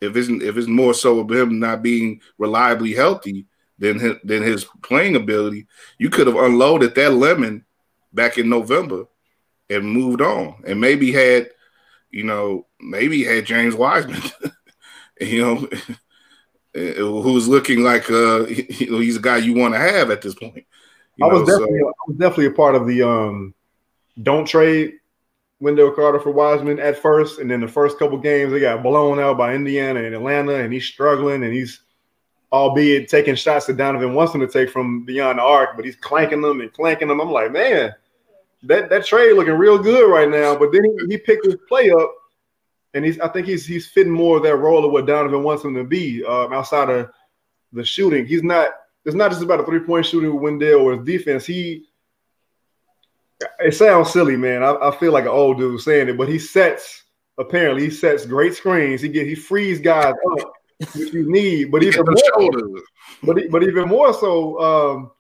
If 0.02 0.16
it's 0.16 0.30
if 0.30 0.58
it's 0.58 0.68
more 0.68 0.94
so 0.94 1.20
of 1.20 1.32
him 1.32 1.60
not 1.60 1.84
being 1.84 2.22
reliably 2.38 2.94
healthy 2.94 3.46
than 3.78 4.00
his, 4.00 4.16
than 4.24 4.44
his 4.44 4.66
playing 4.82 5.16
ability, 5.16 5.68
you 5.98 6.10
could 6.10 6.28
have 6.28 6.36
unloaded 6.36 6.96
that 6.96 7.14
lemon 7.14 7.66
back 8.14 8.38
in 8.38 8.50
November 8.50 9.06
and 9.70 9.92
moved 9.92 10.22
on, 10.22 10.64
and 10.66 10.80
maybe 10.80 11.12
had 11.12 11.50
you 12.12 12.24
know 12.24 12.66
maybe 12.80 13.24
had 13.24 13.46
James 13.46 13.76
Wiseman, 13.76 14.22
you 15.22 15.42
know, 15.42 15.68
who's 17.22 17.48
looking 17.48 17.84
like 17.84 18.10
uh 18.10 18.46
you 18.48 18.92
know 18.92 19.00
he's 19.00 19.18
a 19.18 19.22
guy 19.22 19.38
you 19.38 19.54
want 19.54 19.74
to 19.74 19.80
have 19.80 20.12
at 20.12 20.22
this 20.22 20.36
point. 20.36 20.66
I 21.22 21.28
was 21.28 21.42
know, 21.42 21.46
definitely 21.46 21.80
so. 21.80 21.88
I 21.88 22.08
was 22.08 22.18
definitely 22.18 22.46
a 22.48 22.52
part 22.52 22.76
of 22.76 22.88
the 22.88 23.04
um 23.04 23.54
don't 24.22 24.48
trade 24.48 24.99
Wendell 25.60 25.92
Carter 25.92 26.20
for 26.20 26.32
Wiseman 26.32 26.80
at 26.80 26.98
first, 26.98 27.40
and 27.40 27.52
then 27.52 27.60
the 27.60 27.68
first 27.68 28.00
couple 28.00 28.18
games 28.18 28.52
they 28.52 28.60
got 28.60 28.84
blown 28.84 29.20
out 29.20 29.38
by 29.38 29.54
Indiana 29.54 30.02
and 30.02 30.16
Atlanta, 30.16 30.56
and 30.56 30.72
he's 30.72 30.86
struggling, 30.86 31.44
and 31.44 31.54
he's 31.54 31.82
albeit 32.52 33.10
taking 33.10 33.36
shots 33.36 33.66
that 33.68 33.78
Donovan 33.78 34.14
wants 34.14 34.34
him 34.34 34.42
to 34.42 34.48
take 34.48 34.70
from 34.70 35.06
beyond 35.06 35.38
the 35.38 35.44
arc, 35.44 35.76
but 35.76 35.86
he's 35.86 35.96
clanking 35.96 36.42
them 36.42 36.62
and 36.62 36.74
clanking 36.74 37.08
them. 37.08 37.20
I'm 37.20 37.32
like, 37.32 37.52
man, 37.52 37.94
that 38.64 38.90
that 38.90 39.06
trade 39.06 39.34
looking 39.34 39.54
real 39.54 39.78
good 39.78 40.10
right 40.10 40.30
now. 40.30 40.56
But 40.56 40.72
then 40.72 40.84
he, 40.84 41.08
he 41.10 41.18
picked 41.18 41.46
his 41.46 41.58
play 41.68 41.92
up, 41.92 42.14
and 42.94 43.06
he's 43.06 43.20
I 43.20 43.28
think 43.28 43.48
he's 43.48 43.66
he's 43.66 43.88
fitting 43.88 44.14
more 44.14 44.38
of 44.38 44.44
that 44.44 44.56
role 44.56 44.86
of 44.86 44.92
what 44.92 45.06
Donovan 45.06 45.44
wants 45.44 45.64
him 45.64 45.76
to 45.76 45.84
be 45.84 46.24
um, 46.26 46.54
outside 46.54 46.90
of 46.90 47.10
the 47.74 47.84
shooting. 47.84 48.26
He's 48.26 48.44
not. 48.44 48.72
It's 49.06 49.16
not 49.16 49.32
just 49.32 49.42
about 49.42 49.62
a 49.62 49.66
three 49.66 49.80
point 49.80 50.06
shooting 50.06 50.34
with 50.34 50.42
Wendell 50.42 50.82
or 50.82 50.96
his 50.96 51.06
defense. 51.06 51.46
He 51.46 51.89
it 53.60 53.74
sounds 53.74 54.12
silly, 54.12 54.36
man. 54.36 54.64
I, 54.64 54.76
I, 54.76 54.98
feel 54.98 55.14
like 55.14 55.24
an 55.26 55.32
old 55.32 55.58
dude 55.58 55.80
saying 55.82 56.10
it, 56.10 56.18
but 56.18 56.28
he 56.28 56.40
sets 56.40 57.04
apparently 57.38 57.86
he 57.86 57.90
sets 57.90 58.26
great 58.26 58.54
screens. 58.54 59.02
He 59.02 59.10
get 59.10 59.26
he 59.26 59.36
frees 59.36 59.80
guys 59.80 60.14
up, 60.40 60.54
which 60.96 61.14
you 61.14 61.32
need. 61.32 61.72
But 61.72 61.84
even 61.84 62.06
more, 62.06 62.82
but 63.24 63.38
but 63.50 63.64
even 63.64 63.88
more 63.88 64.14
so, 64.14 64.60
um, 64.60 65.12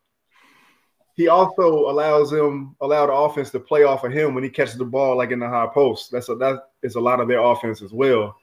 he 1.15 1.27
also 1.27 1.89
allows 1.89 2.31
him 2.31 2.75
allow 2.81 3.05
the 3.05 3.13
offense 3.13 3.49
to 3.51 3.59
play 3.59 3.83
off 3.83 4.03
of 4.03 4.11
him 4.11 4.35
when 4.35 4.43
he 4.43 4.49
catches 4.49 4.77
the 4.77 4.85
ball 4.85 5.17
like 5.17 5.31
in 5.31 5.39
the 5.39 5.47
high 5.47 5.67
post. 5.73 6.11
That's 6.11 6.29
a 6.29 6.35
that 6.35 6.69
is 6.83 6.95
a 6.95 7.01
lot 7.01 7.19
of 7.19 7.27
their 7.27 7.41
offense 7.41 7.81
as 7.81 7.93
well. 7.93 8.35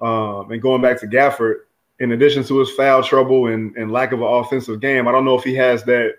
Um, 0.00 0.50
and 0.50 0.62
going 0.62 0.80
back 0.80 1.00
to 1.00 1.06
Gafford, 1.06 1.60
in 1.98 2.12
addition 2.12 2.44
to 2.44 2.58
his 2.60 2.70
foul 2.70 3.02
trouble 3.02 3.48
and, 3.48 3.76
and 3.76 3.90
lack 3.90 4.12
of 4.12 4.20
an 4.20 4.26
offensive 4.26 4.80
game, 4.80 5.08
I 5.08 5.12
don't 5.12 5.24
know 5.24 5.36
if 5.36 5.44
he 5.44 5.54
has 5.56 5.84
that. 5.84 6.14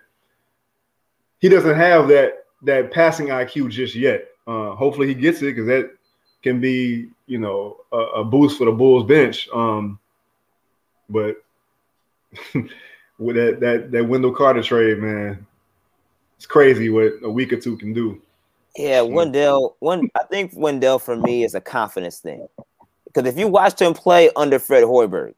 He 1.40 1.48
doesn't 1.48 1.78
have 1.78 2.10
that 2.10 2.44
that 2.64 2.92
passing 2.92 3.28
IQ 3.28 3.72
just 3.72 3.96
yet. 3.96 4.30
Uh, 4.48 4.72
hopefully 4.76 5.08
he 5.08 5.14
gets 5.14 5.42
it 5.42 5.56
because 5.56 5.68
that 5.68 5.92
can 6.42 6.60
be, 6.60 7.10
you 7.28 7.38
know, 7.38 7.78
a, 7.92 7.98
a, 7.98 8.24
boost 8.24 8.58
for 8.58 8.66
the 8.66 8.72
Bulls 8.72 9.06
bench. 9.06 9.48
Um, 9.54 10.00
but 11.10 11.44
with 13.20 13.36
that 13.36 13.60
that 13.60 13.92
that 13.92 14.08
Wendell 14.08 14.34
Carter 14.34 14.64
trade, 14.64 15.00
man, 15.00 15.46
it's 16.38 16.46
crazy 16.46 16.90
what 16.90 17.14
a 17.24 17.30
week 17.30 17.54
or 17.54 17.58
two 17.58 17.78
can 17.78 17.94
do. 17.94 18.22
Yeah, 18.76 19.02
Wendell. 19.02 19.76
One, 19.80 20.10
I 20.16 20.24
think 20.24 20.52
Wendell 20.56 21.00
for 21.00 21.16
me 21.16 21.44
is 21.44 21.54
a 21.54 21.62
confidence 21.62 22.20
thing 22.20 22.48
because 23.06 23.28
if 23.28 23.38
you 23.38 23.48
watched 23.48 23.82
him 23.82 23.94
play 23.94 24.30
under 24.36 24.60
Fred 24.60 24.84
Hoiberg, 24.84 25.34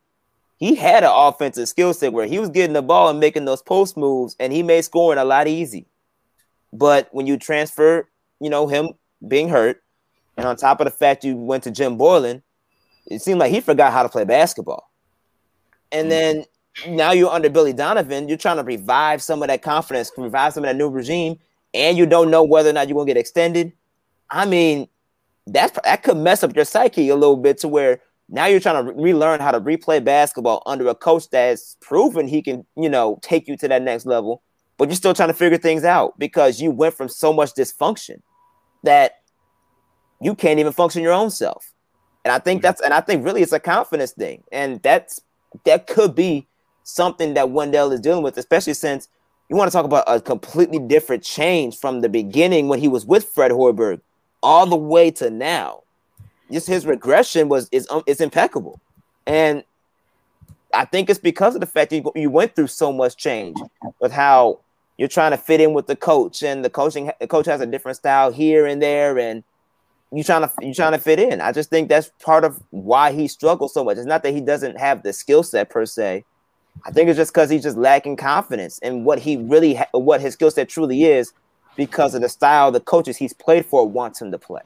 he 0.58 0.76
had 0.76 1.04
an 1.04 1.12
offensive 1.12 1.68
skill 1.68 1.94
set 1.94 2.14
where 2.14 2.28
he 2.28 2.38
was 2.38 2.50
getting 2.50 2.74
the 2.74 2.82
ball 2.82 3.10
and 3.10 3.20
making 3.20 3.46
those 3.46 3.62
post 3.64 3.98
moves, 3.98 4.36
and 4.40 4.54
he 4.54 4.62
made 4.62 4.84
scoring 4.84 5.18
a 5.18 5.26
lot 5.26 5.48
easy. 5.48 5.88
But 6.74 7.10
when 7.12 7.28
you 7.28 7.38
transfer, 7.38 8.10
you 8.40 8.50
know, 8.50 8.68
him 8.68 8.90
being 9.28 9.50
hurt, 9.50 9.82
and 10.38 10.46
on 10.46 10.56
top 10.56 10.80
of 10.80 10.86
the 10.86 10.92
fact 10.92 11.24
you 11.24 11.36
went 11.36 11.64
to 11.64 11.72
Jim 11.72 11.98
Boylen, 11.98 12.42
it 13.08 13.22
seemed 13.22 13.40
like 13.40 13.52
he 13.52 13.62
forgot 13.62 13.92
how 13.94 14.04
to 14.04 14.10
play 14.10 14.24
basketball. 14.24 14.92
And 15.92 16.08
mm. 16.08 16.10
then 16.10 16.46
now 16.88 17.12
you're 17.12 17.32
under 17.32 17.50
Billy 17.50 17.74
Donovan, 17.74 18.30
you're 18.30 18.38
trying 18.38 18.58
to 18.58 18.64
revive 18.64 19.22
some 19.22 19.42
of 19.42 19.50
that 19.50 19.62
confidence, 19.62 20.12
revive 20.18 20.54
some 20.54 20.64
of 20.64 20.70
that 20.70 20.78
new 20.78 20.90
regime, 20.90 21.38
and 21.74 21.98
you 21.98 22.06
don't 22.06 22.32
know 22.32 22.44
whether 22.44 22.70
or 22.70 22.74
not 22.74 22.88
you're 22.88 22.96
gonna 22.96 23.08
get 23.08 23.18
extended. 23.18 23.74
I 24.30 24.46
mean, 24.46 24.88
that's 25.48 25.78
that 25.84 26.04
could 26.04 26.18
mess 26.18 26.44
up 26.44 26.56
your 26.56 26.66
psyche 26.66 27.10
a 27.10 27.16
little 27.16 27.38
bit 27.38 27.58
to 27.60 27.68
where 27.68 28.00
now 28.30 28.46
you're 28.46 28.62
trying 28.62 28.86
to 28.86 28.94
relearn 28.94 29.42
how 29.42 29.52
to 29.52 29.60
replay 29.60 30.02
basketball 30.02 30.64
under 30.66 30.88
a 30.88 30.96
coach 30.96 31.30
that's 31.30 31.76
proven 31.82 32.28
he 32.28 32.42
can, 32.42 32.66
you 32.78 32.88
know, 32.88 33.20
take 33.22 33.48
you 33.48 33.58
to 33.58 33.68
that 33.68 33.82
next 33.82 34.06
level 34.06 34.42
but 34.82 34.90
you're 34.90 34.96
still 34.96 35.14
trying 35.14 35.30
to 35.30 35.36
figure 35.36 35.60
things 35.60 35.84
out 35.84 36.18
because 36.18 36.60
you 36.60 36.72
went 36.72 36.96
from 36.96 37.08
so 37.08 37.32
much 37.32 37.54
dysfunction 37.54 38.20
that 38.82 39.20
you 40.20 40.34
can't 40.34 40.58
even 40.58 40.74
function 40.74 41.04
your 41.04 41.14
own 41.14 41.30
self. 41.30 41.72
And 42.26 42.32
I 42.32 42.40
think 42.40 42.64
that's 42.64 42.82
and 42.82 42.92
I 42.92 43.00
think 43.00 43.24
really 43.24 43.44
it's 43.44 43.52
a 43.52 43.60
confidence 43.60 44.14
thing. 44.14 44.42
And 44.52 44.82
that's 44.82 45.22
that 45.66 45.86
could 45.86 46.16
be 46.16 46.48
something 46.82 47.36
that 47.36 47.52
Wendell 47.52 47.92
is 47.92 48.00
dealing 48.00 48.24
with, 48.24 48.40
especially 48.40 48.74
since 48.74 49.08
you 49.50 49.56
want 49.56 49.70
to 49.70 49.78
talk 49.78 49.86
about 49.86 50.06
a 50.08 50.20
completely 50.20 50.80
different 50.80 51.22
change 51.22 51.78
from 51.78 52.02
the 52.02 52.10
beginning 52.10 52.68
when 52.68 52.80
he 52.80 52.88
was 52.88 53.06
with 53.06 53.26
Fred 53.26 53.52
Hoiberg 53.52 54.02
all 54.42 54.66
the 54.66 54.76
way 54.76 55.12
to 55.12 55.30
now. 55.30 55.84
Just 56.50 56.66
his 56.66 56.88
regression 56.88 57.50
was 57.50 57.70
is 57.72 57.88
um, 57.92 58.02
is 58.08 58.20
impeccable. 58.20 58.82
And 59.28 59.64
I 60.74 60.86
think 60.86 61.12
it's 61.12 61.20
because 61.20 61.54
of 61.54 61.62
the 61.62 61.68
fact 61.68 61.92
that 61.92 61.98
you, 61.98 62.12
you 62.16 62.32
went 62.32 62.56
through 62.56 62.66
so 62.66 62.92
much 62.92 63.16
change 63.16 63.58
with 64.00 64.12
how 64.12 64.62
you're 65.02 65.08
trying 65.08 65.32
to 65.32 65.38
fit 65.38 65.60
in 65.60 65.74
with 65.74 65.88
the 65.88 65.96
coach, 65.96 66.44
and 66.44 66.64
the 66.64 66.70
coaching 66.70 67.12
the 67.20 67.26
coach 67.26 67.48
has 67.48 67.60
a 67.60 67.66
different 67.66 67.98
style 67.98 68.32
here 68.32 68.68
and 68.68 68.80
there, 68.80 69.18
and 69.18 69.44
you 70.12 70.24
trying 70.24 70.44
to 70.44 70.52
you 70.62 70.76
trying 70.76 70.92
to 70.92 71.00
fit 71.00 71.18
in. 71.18 71.42
I 71.42 71.52
just 71.52 71.72
think 71.72 71.90
that's 71.90 72.12
part 72.24 72.44
of 72.44 72.62
why 72.70 73.12
he 73.12 73.28
struggles 73.28 73.74
so 73.74 73.84
much. 73.84 73.98
It's 73.98 74.06
not 74.06 74.22
that 74.22 74.32
he 74.32 74.42
doesn't 74.42 74.80
have 74.80 75.02
the 75.02 75.12
skill 75.12 75.42
set 75.42 75.72
per 75.72 75.88
se. 75.88 76.24
I 76.86 76.92
think 76.92 77.10
it's 77.10 77.18
just 77.18 77.34
because 77.34 77.50
he's 77.50 77.64
just 77.64 77.78
lacking 77.78 78.18
confidence 78.18 78.78
in 78.78 79.04
what 79.04 79.18
he 79.18 79.38
really 79.38 79.74
ha- 79.74 79.88
what 79.94 80.22
his 80.22 80.34
skill 80.34 80.52
set 80.52 80.70
truly 80.70 81.06
is, 81.06 81.34
because 81.76 82.14
of 82.14 82.22
the 82.22 82.30
style 82.30 82.72
the 82.72 82.80
coaches 82.80 83.18
he's 83.18 83.34
played 83.34 83.66
for 83.66 83.88
wants 83.88 84.22
him 84.22 84.30
to 84.30 84.38
play. 84.38 84.62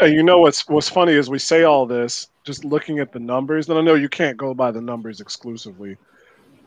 And 0.00 0.14
you 0.14 0.22
know 0.22 0.38
what's 0.38 0.68
what's 0.68 0.88
funny 0.88 1.14
is 1.14 1.28
we 1.28 1.40
say 1.40 1.64
all 1.64 1.86
this 1.86 2.28
just 2.44 2.64
looking 2.64 3.00
at 3.00 3.10
the 3.10 3.18
numbers, 3.18 3.68
and 3.68 3.76
I 3.76 3.82
know 3.82 3.94
you 3.94 4.08
can't 4.08 4.36
go 4.36 4.54
by 4.54 4.70
the 4.70 4.80
numbers 4.80 5.20
exclusively, 5.20 5.96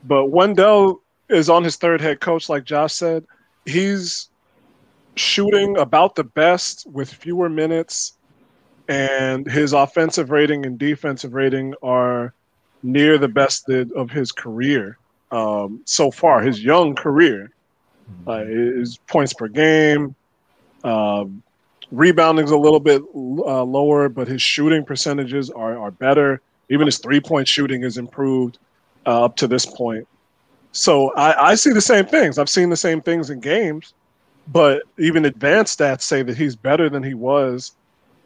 but 0.03 0.25
Wendell 0.25 1.01
is 1.29 1.49
on 1.49 1.63
his 1.63 1.75
third 1.75 2.01
head 2.01 2.19
coach, 2.19 2.49
like 2.49 2.63
Josh 2.63 2.93
said. 2.93 3.25
He's 3.65 4.29
shooting 5.15 5.77
about 5.77 6.15
the 6.15 6.23
best 6.23 6.87
with 6.87 7.13
fewer 7.13 7.49
minutes, 7.49 8.17
and 8.87 9.45
his 9.45 9.73
offensive 9.73 10.31
rating 10.31 10.65
and 10.65 10.77
defensive 10.79 11.33
rating 11.33 11.73
are 11.83 12.33
near 12.81 13.17
the 13.17 13.27
best 13.27 13.69
of 13.69 14.09
his 14.09 14.31
career 14.31 14.97
um, 15.31 15.81
so 15.85 16.11
far, 16.11 16.41
his 16.41 16.63
young 16.63 16.95
career. 16.95 17.51
Uh, 18.25 18.43
his 18.43 18.97
points 19.07 19.33
per 19.33 19.47
game, 19.47 20.15
uh, 20.83 21.25
rebounding's 21.91 22.51
a 22.51 22.57
little 22.57 22.79
bit 22.79 23.01
uh, 23.13 23.63
lower, 23.63 24.09
but 24.09 24.27
his 24.27 24.41
shooting 24.41 24.83
percentages 24.83 25.49
are, 25.49 25.77
are 25.77 25.91
better. 25.91 26.41
Even 26.69 26.87
his 26.87 26.97
three 26.97 27.19
point 27.19 27.47
shooting 27.47 27.83
is 27.83 27.97
improved 27.97 28.57
uh, 29.05 29.25
up 29.25 29.35
to 29.37 29.47
this 29.47 29.65
point. 29.65 30.07
So 30.71 31.13
I, 31.15 31.51
I 31.51 31.55
see 31.55 31.71
the 31.71 31.81
same 31.81 32.05
things. 32.05 32.37
I've 32.37 32.49
seen 32.49 32.69
the 32.69 32.77
same 32.77 33.01
things 33.01 33.29
in 33.29 33.39
games, 33.39 33.93
but 34.47 34.83
even 34.97 35.25
advanced 35.25 35.79
stats 35.79 36.03
say 36.03 36.23
that 36.23 36.37
he's 36.37 36.55
better 36.55 36.89
than 36.89 37.03
he 37.03 37.13
was 37.13 37.73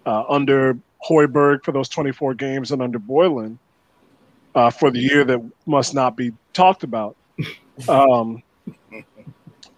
uh, 0.05 0.23
under 0.27 0.77
Hoiberg 1.07 1.63
for 1.63 1.71
those 1.71 1.89
24 1.89 2.33
games 2.35 2.71
and 2.71 2.81
under 2.81 2.99
Boylen 2.99 3.57
uh, 4.55 4.69
for 4.69 4.91
the 4.91 4.99
year 4.99 5.23
that 5.23 5.39
must 5.65 5.93
not 5.93 6.15
be 6.15 6.31
talked 6.53 6.83
about. 6.83 7.15
Um, 7.89 8.43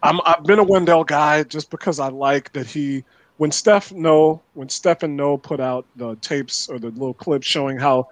I'm, 0.04 0.20
I've 0.26 0.44
been 0.44 0.60
a 0.60 0.64
Wendell 0.64 1.06
guy 1.06 1.44
just 1.44 1.72
because 1.72 2.00
I 2.00 2.10
like 2.10 2.52
that 2.54 2.68
he 2.68 3.04
when 3.38 3.52
Steph 3.52 3.92
Noh 3.92 4.42
when 4.54 4.70
Stephen 4.70 5.16
Noh 5.16 5.38
put 5.38 5.60
out 5.60 5.86
the 5.96 6.16
tapes 6.18 6.70
or 6.70 6.78
the 6.78 6.90
little 6.90 7.14
clips 7.14 7.48
showing 7.48 7.78
how 7.78 8.08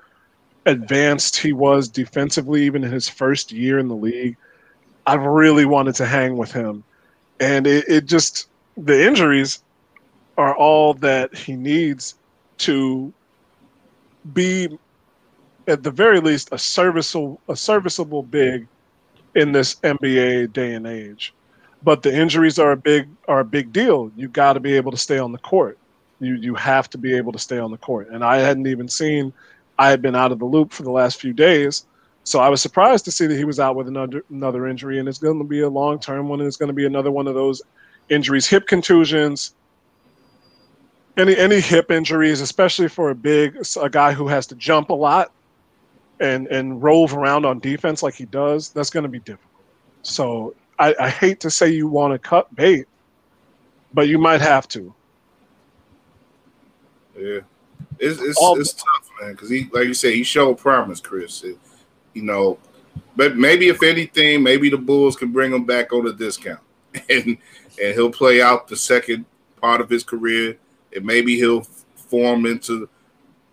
advanced 0.65 1.37
he 1.37 1.53
was 1.53 1.87
defensively, 1.87 2.63
even 2.63 2.83
in 2.83 2.91
his 2.91 3.09
first 3.09 3.51
year 3.51 3.79
in 3.79 3.87
the 3.87 3.95
league, 3.95 4.37
I 5.05 5.15
really 5.15 5.65
wanted 5.65 5.95
to 5.95 6.05
hang 6.05 6.37
with 6.37 6.51
him. 6.51 6.83
And 7.39 7.67
it, 7.67 7.85
it 7.87 8.05
just, 8.05 8.47
the 8.77 9.05
injuries 9.05 9.63
are 10.37 10.55
all 10.55 10.93
that 10.95 11.35
he 11.35 11.55
needs 11.55 12.15
to 12.59 13.13
be, 14.33 14.77
at 15.67 15.83
the 15.83 15.91
very 15.91 16.19
least, 16.19 16.49
a 16.51 16.57
serviceable, 16.57 17.41
a 17.49 17.55
serviceable 17.55 18.23
big 18.23 18.67
in 19.35 19.51
this 19.51 19.75
NBA 19.75 20.53
day 20.53 20.73
and 20.73 20.87
age. 20.87 21.33
But 21.83 22.01
the 22.01 22.15
injuries 22.15 22.59
are 22.59 22.71
a 22.71 22.77
big 22.77 23.09
are 23.27 23.41
a 23.41 23.45
big 23.45 23.73
deal. 23.73 24.09
You 24.15 24.29
got 24.29 24.53
to 24.53 24.59
be 24.59 24.73
able 24.75 24.91
to 24.91 24.97
stay 24.97 25.17
on 25.17 25.33
the 25.33 25.37
court. 25.37 25.77
You 26.21 26.35
you 26.35 26.55
have 26.55 26.89
to 26.91 26.97
be 26.97 27.13
able 27.15 27.33
to 27.33 27.39
stay 27.39 27.59
on 27.59 27.71
the 27.71 27.77
court. 27.77 28.07
And 28.09 28.23
I 28.23 28.37
hadn't 28.37 28.67
even 28.67 28.87
seen. 28.87 29.33
I 29.77 29.89
had 29.89 30.01
been 30.01 30.15
out 30.15 30.31
of 30.31 30.39
the 30.39 30.45
loop 30.45 30.71
for 30.71 30.83
the 30.83 30.91
last 30.91 31.19
few 31.19 31.33
days, 31.33 31.85
so 32.23 32.39
I 32.39 32.49
was 32.49 32.61
surprised 32.61 33.05
to 33.05 33.11
see 33.11 33.27
that 33.27 33.37
he 33.37 33.43
was 33.43 33.59
out 33.59 33.75
with 33.75 33.87
another 33.87 34.23
another 34.29 34.67
injury, 34.67 34.99
and 34.99 35.09
it's 35.09 35.17
going 35.17 35.39
to 35.39 35.43
be 35.43 35.61
a 35.61 35.69
long 35.69 35.99
term 35.99 36.29
one. 36.29 36.39
And 36.39 36.47
it's 36.47 36.57
going 36.57 36.67
to 36.67 36.73
be 36.73 36.85
another 36.85 37.11
one 37.11 37.27
of 37.27 37.35
those 37.35 37.61
injuries, 38.09 38.47
hip 38.47 38.67
contusions, 38.67 39.55
any 41.17 41.35
any 41.37 41.59
hip 41.59 41.91
injuries, 41.91 42.41
especially 42.41 42.87
for 42.87 43.09
a 43.09 43.15
big 43.15 43.57
a 43.81 43.89
guy 43.89 44.13
who 44.13 44.27
has 44.27 44.47
to 44.47 44.55
jump 44.55 44.89
a 44.89 44.93
lot 44.93 45.31
and 46.19 46.47
and 46.47 46.81
rove 46.81 47.13
around 47.13 47.45
on 47.45 47.59
defense 47.59 48.01
like 48.03 48.15
he 48.15 48.25
does, 48.25 48.69
that's 48.69 48.89
going 48.89 49.03
to 49.03 49.09
be 49.09 49.19
difficult. 49.19 49.63
So 50.03 50.55
I, 50.79 50.95
I 50.99 51.09
hate 51.09 51.39
to 51.41 51.51
say 51.51 51.69
you 51.69 51.87
want 51.87 52.13
to 52.13 52.19
cut 52.19 52.53
bait, 52.55 52.87
but 53.93 54.07
you 54.07 54.17
might 54.17 54.41
have 54.41 54.67
to. 54.69 54.93
Yeah, 57.17 57.39
it's 57.99 58.21
it's, 58.21 58.37
All, 58.37 58.59
it's 58.59 58.73
tough, 58.73 59.02
man. 59.21 59.31
Because 59.31 59.49
he, 59.49 59.69
like 59.71 59.87
you 59.87 59.93
said, 59.93 60.13
he 60.13 60.23
showed 60.23 60.57
promise, 60.57 60.99
Chris. 60.99 61.43
It, 61.43 61.57
you 62.13 62.23
know, 62.23 62.59
but 63.15 63.37
maybe 63.37 63.67
if 63.67 63.83
anything, 63.83 64.43
maybe 64.43 64.69
the 64.69 64.77
Bulls 64.77 65.15
can 65.15 65.31
bring 65.31 65.51
him 65.51 65.65
back 65.65 65.93
on 65.93 66.07
a 66.07 66.13
discount, 66.13 66.59
and 67.09 67.37
and 67.81 67.93
he'll 67.93 68.11
play 68.11 68.41
out 68.41 68.67
the 68.67 68.75
second 68.75 69.25
part 69.61 69.81
of 69.81 69.89
his 69.89 70.03
career, 70.03 70.57
and 70.95 71.05
maybe 71.05 71.37
he'll 71.37 71.65
form 71.95 72.45
into 72.45 72.89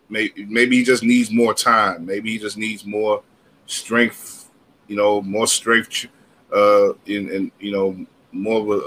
maybe 0.08 0.44
maybe 0.44 0.76
he 0.76 0.84
just 0.84 1.02
needs 1.02 1.30
more 1.30 1.54
time. 1.54 2.04
Maybe 2.04 2.32
he 2.32 2.38
just 2.38 2.56
needs 2.56 2.84
more 2.84 3.22
strength. 3.66 4.50
You 4.88 4.96
know, 4.96 5.22
more 5.22 5.46
strength. 5.46 6.06
Uh, 6.52 6.94
in 7.06 7.30
and 7.30 7.52
you 7.60 7.70
know 7.70 8.06
more 8.32 8.60
of 8.60 8.82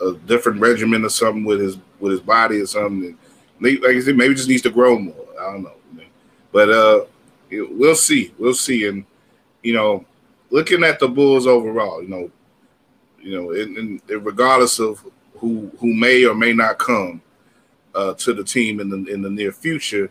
a, 0.00 0.04
a, 0.04 0.16
different 0.18 0.60
regimen 0.60 1.04
or 1.04 1.08
something 1.08 1.44
with 1.44 1.60
his 1.60 1.76
with 1.98 2.12
his 2.12 2.20
body 2.20 2.60
or 2.60 2.66
something. 2.66 3.18
And 3.58 3.82
like 3.82 3.90
I 3.90 4.00
said, 4.00 4.16
maybe 4.16 4.34
just 4.34 4.48
needs 4.48 4.62
to 4.62 4.70
grow 4.70 4.98
more. 4.98 5.26
I 5.40 5.52
don't 5.52 5.62
know, 5.64 5.74
but 6.52 6.70
uh, 6.70 7.04
we'll 7.50 7.96
see. 7.96 8.32
We'll 8.38 8.54
see. 8.54 8.86
And 8.86 9.04
you 9.62 9.74
know, 9.74 10.04
looking 10.50 10.84
at 10.84 11.00
the 11.00 11.08
Bulls 11.08 11.46
overall, 11.46 12.02
you 12.02 12.08
know, 12.08 12.30
you 13.20 13.36
know, 13.36 13.52
and, 13.52 13.76
and 13.76 14.24
regardless 14.24 14.78
of 14.78 15.04
who 15.36 15.70
who 15.78 15.92
may 15.94 16.24
or 16.24 16.34
may 16.34 16.52
not 16.52 16.78
come 16.78 17.20
uh, 17.94 18.14
to 18.14 18.32
the 18.32 18.44
team 18.44 18.80
in 18.80 18.88
the 18.88 19.12
in 19.12 19.22
the 19.22 19.30
near 19.30 19.52
future, 19.52 20.10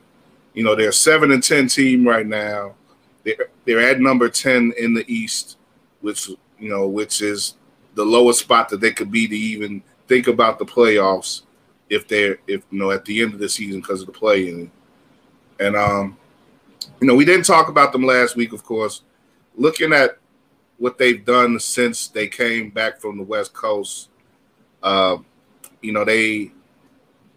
you 0.54 0.64
know, 0.64 0.76
they're 0.76 0.92
seven 0.92 1.32
and 1.32 1.44
ten 1.44 1.68
team 1.68 2.08
right 2.08 2.28
now. 2.28 2.76
They're 3.24 3.50
they're 3.66 3.90
at 3.90 4.00
number 4.00 4.30
ten 4.30 4.74
in 4.78 4.94
the 4.94 5.06
East, 5.12 5.58
which 6.02 6.28
you 6.60 6.70
know, 6.70 6.88
which 6.88 7.22
is 7.22 7.56
the 7.96 8.06
lowest 8.06 8.40
spot 8.40 8.70
that 8.70 8.82
they 8.82 8.92
could 8.92 9.12
be 9.12 9.28
to 9.28 9.36
even 9.36 9.84
think 10.08 10.28
about 10.28 10.60
the 10.60 10.66
playoffs 10.66 11.44
if 11.90 12.08
they're 12.08 12.38
if 12.48 12.64
you 12.72 12.80
know 12.80 12.92
at 12.92 13.06
the 13.06 13.22
end 13.22 13.34
of 13.34 13.40
the 13.40 13.50
season 13.50 13.82
because 13.82 14.02
of 14.02 14.08
the 14.08 14.14
play 14.14 14.50
in. 14.50 14.72
And 15.60 15.76
um, 15.76 16.18
you 17.00 17.08
know, 17.08 17.16
we 17.16 17.26
didn't 17.26 17.46
talk 17.46 17.70
about 17.70 17.92
them 17.92 18.04
last 18.04 18.36
week, 18.36 18.54
of 18.54 18.64
course. 18.64 19.04
Looking 19.56 19.94
at 19.94 20.18
what 20.78 20.98
they've 20.98 21.24
done 21.24 21.60
since 21.60 22.08
they 22.08 22.28
came 22.28 22.70
back 22.70 23.00
from 23.00 23.18
the 23.18 23.24
West 23.24 23.54
Coast, 23.54 24.10
uh, 24.82 25.18
you 25.82 25.92
know, 25.92 26.06
they 26.06 26.52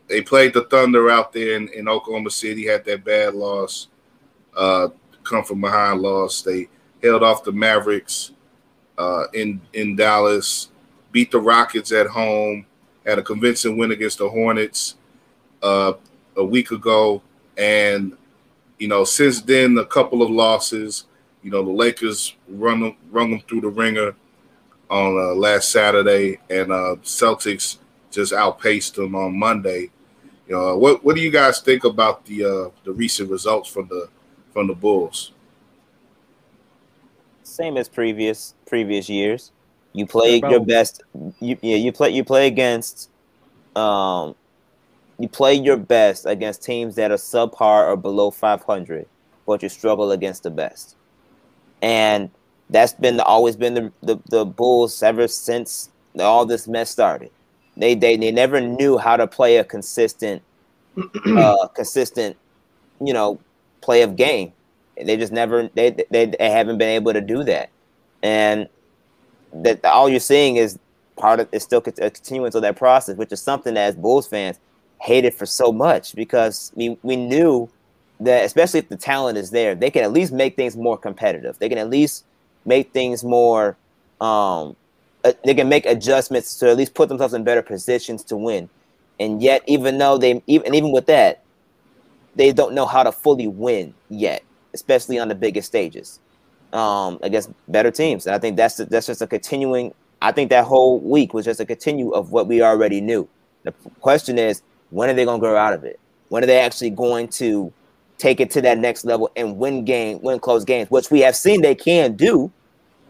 they 0.08 0.20
played 0.20 0.52
the 0.52 0.64
Thunder 0.64 1.10
out 1.10 1.32
there 1.32 1.56
in, 1.56 1.68
in 1.68 1.88
Oklahoma 1.88 2.30
City, 2.30 2.66
had 2.66 2.84
that 2.84 3.04
bad 3.04 3.34
loss, 3.34 3.88
uh, 4.56 4.88
come 5.22 5.44
from 5.44 5.60
behind 5.60 6.00
loss. 6.02 6.42
They 6.42 6.68
held 7.02 7.22
off 7.22 7.44
the 7.44 7.52
Mavericks 7.52 8.32
uh, 8.98 9.24
in 9.32 9.60
in 9.72 9.96
Dallas, 9.96 10.70
beat 11.12 11.30
the 11.30 11.40
Rockets 11.40 11.92
at 11.92 12.06
home, 12.06 12.66
had 13.06 13.18
a 13.18 13.22
convincing 13.22 13.76
win 13.76 13.92
against 13.92 14.18
the 14.18 14.28
Hornets 14.28 14.96
uh, 15.62 15.94
a 16.36 16.44
week 16.44 16.70
ago, 16.70 17.22
and 17.56 18.16
you 18.84 18.88
know 18.88 19.02
since 19.02 19.40
then 19.40 19.78
a 19.78 19.86
couple 19.86 20.20
of 20.20 20.28
losses. 20.28 21.06
You 21.42 21.50
know 21.50 21.64
the 21.64 21.70
Lakers 21.70 22.36
run 22.46 22.80
them 22.80 22.96
run 23.10 23.30
them 23.30 23.40
through 23.48 23.62
the 23.62 23.68
ringer 23.68 24.14
on 24.90 25.18
uh, 25.18 25.34
last 25.34 25.72
Saturday, 25.72 26.38
and 26.50 26.70
uh, 26.70 26.96
Celtics 27.02 27.78
just 28.10 28.34
outpaced 28.34 28.96
them 28.96 29.14
on 29.14 29.38
Monday. 29.38 29.90
You 30.46 30.56
know, 30.56 30.76
what 30.76 31.02
what 31.02 31.16
do 31.16 31.22
you 31.22 31.30
guys 31.30 31.60
think 31.60 31.84
about 31.84 32.26
the 32.26 32.44
uh, 32.44 32.70
the 32.84 32.92
recent 32.92 33.30
results 33.30 33.70
from 33.70 33.88
the 33.88 34.10
from 34.52 34.66
the 34.66 34.74
Bulls? 34.74 35.32
Same 37.42 37.78
as 37.78 37.88
previous 37.88 38.54
previous 38.66 39.08
years. 39.08 39.50
You 39.94 40.06
play 40.06 40.42
your 40.46 40.60
best. 40.60 41.02
You 41.40 41.56
yeah, 41.62 41.76
you 41.76 41.90
play 41.90 42.10
you 42.10 42.22
play 42.22 42.48
against, 42.48 43.08
um, 43.76 44.34
you 45.18 45.28
play 45.28 45.54
your 45.54 45.76
best 45.76 46.26
against 46.26 46.62
teams 46.62 46.96
that 46.96 47.10
are 47.10 47.16
subpar 47.16 47.86
or 47.86 47.96
below 47.96 48.30
500, 48.30 49.06
but 49.46 49.62
you 49.62 49.68
struggle 49.68 50.10
against 50.12 50.42
the 50.42 50.50
best, 50.50 50.96
and 51.82 52.30
that's 52.70 52.92
been 52.92 53.20
always 53.20 53.56
been 53.56 53.74
the 53.74 53.92
the, 54.02 54.18
the 54.30 54.44
Bulls 54.44 55.02
ever 55.02 55.28
since 55.28 55.90
all 56.18 56.46
this 56.46 56.66
mess 56.66 56.90
started. 56.90 57.30
They 57.76 57.94
they 57.94 58.16
they 58.16 58.32
never 58.32 58.60
knew 58.60 58.98
how 58.98 59.16
to 59.16 59.26
play 59.26 59.56
a 59.58 59.64
consistent, 59.64 60.42
uh, 61.26 61.68
consistent, 61.74 62.36
you 63.00 63.12
know, 63.12 63.40
play 63.80 64.02
of 64.02 64.16
game. 64.16 64.52
They 64.96 65.16
just 65.16 65.32
never 65.32 65.68
they, 65.74 65.90
they 66.10 66.26
they 66.26 66.50
haven't 66.50 66.78
been 66.78 66.90
able 66.90 67.12
to 67.12 67.20
do 67.20 67.44
that, 67.44 67.70
and 68.22 68.68
that 69.52 69.84
all 69.84 70.08
you're 70.08 70.20
seeing 70.20 70.56
is 70.56 70.78
part 71.16 71.40
of 71.40 71.48
it's 71.52 71.64
still 71.64 71.82
a 71.86 72.10
continuance 72.10 72.54
of 72.54 72.62
that 72.62 72.76
process, 72.76 73.16
which 73.16 73.32
is 73.32 73.40
something 73.40 73.74
that 73.74 73.88
as 73.88 73.94
Bulls 73.96 74.26
fans 74.26 74.58
hated 75.00 75.34
for 75.34 75.46
so 75.46 75.72
much 75.72 76.14
because 76.14 76.72
we 76.74 76.98
we 77.02 77.16
knew 77.16 77.68
that 78.20 78.44
especially 78.44 78.80
if 78.80 78.88
the 78.88 78.96
talent 78.96 79.36
is 79.36 79.50
there, 79.50 79.74
they 79.74 79.90
can 79.90 80.02
at 80.02 80.12
least 80.12 80.32
make 80.32 80.56
things 80.56 80.76
more 80.76 80.96
competitive. 80.96 81.58
They 81.58 81.68
can 81.68 81.78
at 81.78 81.90
least 81.90 82.24
make 82.64 82.92
things 82.92 83.24
more 83.24 83.76
um, 84.20 84.76
they 85.44 85.54
can 85.54 85.68
make 85.68 85.86
adjustments 85.86 86.54
to 86.56 86.70
at 86.70 86.76
least 86.76 86.94
put 86.94 87.08
themselves 87.08 87.34
in 87.34 87.44
better 87.44 87.62
positions 87.62 88.22
to 88.24 88.36
win. 88.36 88.68
And 89.18 89.42
yet, 89.42 89.62
even 89.66 89.98
though 89.98 90.18
they 90.18 90.42
even 90.46 90.74
even 90.74 90.92
with 90.92 91.06
that, 91.06 91.42
they 92.34 92.52
don't 92.52 92.74
know 92.74 92.86
how 92.86 93.02
to 93.02 93.12
fully 93.12 93.46
win 93.46 93.94
yet, 94.08 94.42
especially 94.74 95.18
on 95.18 95.28
the 95.28 95.34
biggest 95.34 95.68
stages. 95.68 96.20
Um, 96.72 97.20
against 97.22 97.50
better 97.68 97.92
teams, 97.92 98.26
and 98.26 98.34
I 98.34 98.38
think 98.40 98.56
that's 98.56 98.76
that's 98.76 99.06
just 99.06 99.22
a 99.22 99.28
continuing. 99.28 99.94
I 100.20 100.32
think 100.32 100.50
that 100.50 100.64
whole 100.64 100.98
week 100.98 101.32
was 101.32 101.44
just 101.44 101.60
a 101.60 101.64
continue 101.64 102.10
of 102.10 102.32
what 102.32 102.48
we 102.48 102.62
already 102.62 103.00
knew. 103.00 103.28
The 103.62 103.72
question 104.00 104.38
is, 104.38 104.62
when 104.94 105.10
are 105.10 105.14
they 105.14 105.24
going 105.24 105.40
to 105.40 105.44
grow 105.44 105.56
out 105.56 105.72
of 105.72 105.82
it? 105.82 105.98
When 106.28 106.44
are 106.44 106.46
they 106.46 106.60
actually 106.60 106.90
going 106.90 107.26
to 107.28 107.72
take 108.16 108.38
it 108.38 108.48
to 108.52 108.62
that 108.62 108.78
next 108.78 109.04
level 109.04 109.28
and 109.34 109.58
win 109.58 109.84
game, 109.84 110.20
win 110.22 110.38
close 110.38 110.64
games, 110.64 110.88
which 110.88 111.10
we 111.10 111.20
have 111.20 111.34
seen 111.34 111.62
they 111.62 111.74
can 111.74 112.14
do, 112.14 112.50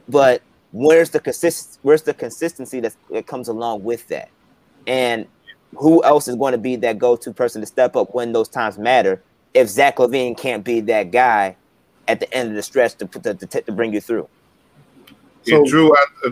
but 0.09 0.41
where's 0.73 1.11
the 1.11 1.21
consist 1.21 1.79
where's 1.83 2.03
the 2.03 2.13
consistency 2.13 2.81
that 2.81 3.27
comes 3.29 3.47
along 3.47 3.85
with 3.85 4.09
that 4.09 4.29
and 4.89 5.25
who 5.77 6.03
else 6.03 6.27
is 6.27 6.35
going 6.35 6.51
to 6.51 6.59
be 6.59 6.75
that 6.75 6.99
go-to 6.99 7.33
person 7.33 7.61
to 7.61 7.67
step 7.67 7.95
up 7.95 8.13
when 8.13 8.33
those 8.33 8.49
times 8.49 8.77
matter 8.77 9.23
if 9.55 9.69
zach 9.69 9.99
LaVine 9.99 10.37
can't 10.37 10.65
be 10.65 10.81
that 10.81 11.13
guy 11.13 11.55
at 12.09 12.19
the 12.19 12.35
end 12.35 12.49
of 12.49 12.57
the 12.57 12.63
stretch 12.63 12.97
to 12.97 13.07
put 13.07 13.23
the, 13.23 13.35
to, 13.35 13.47
to 13.63 13.71
bring 13.71 13.95
you 13.95 14.01
through 14.01 14.29
yeah, 15.45 15.59
so, 15.59 15.65
drew 15.65 15.95
I, 15.95 16.07
uh, 16.27 16.31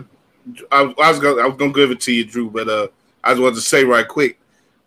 I, 0.73 0.81
I, 0.81 1.09
was 1.09 1.19
gonna 1.19 1.41
i 1.41 1.47
was 1.47 1.55
gonna 1.55 1.71
give 1.71 1.91
it 1.91 2.01
to 2.01 2.11
you 2.11 2.25
drew 2.25 2.49
but 2.49 2.67
uh 2.67 2.89
i 3.23 3.31
just 3.31 3.41
wanted 3.41 3.55
to 3.55 3.61
say 3.61 3.85
right 3.85 4.05
quick 4.05 4.37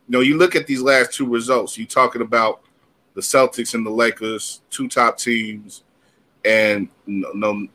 you 0.08 0.12
know 0.12 0.20
you 0.20 0.36
look 0.36 0.56
at 0.56 0.66
these 0.66 0.82
last 0.82 1.12
two 1.12 1.26
results 1.26 1.76
you're 1.76 1.86
talking 1.86 2.22
about 2.22 2.62
the 3.14 3.20
celtics 3.20 3.74
and 3.74 3.84
the 3.84 3.90
lakers 3.90 4.62
two 4.70 4.88
top 4.88 5.18
teams 5.18 5.82
and 6.46 6.88
you 7.06 7.26
know, 7.34 7.66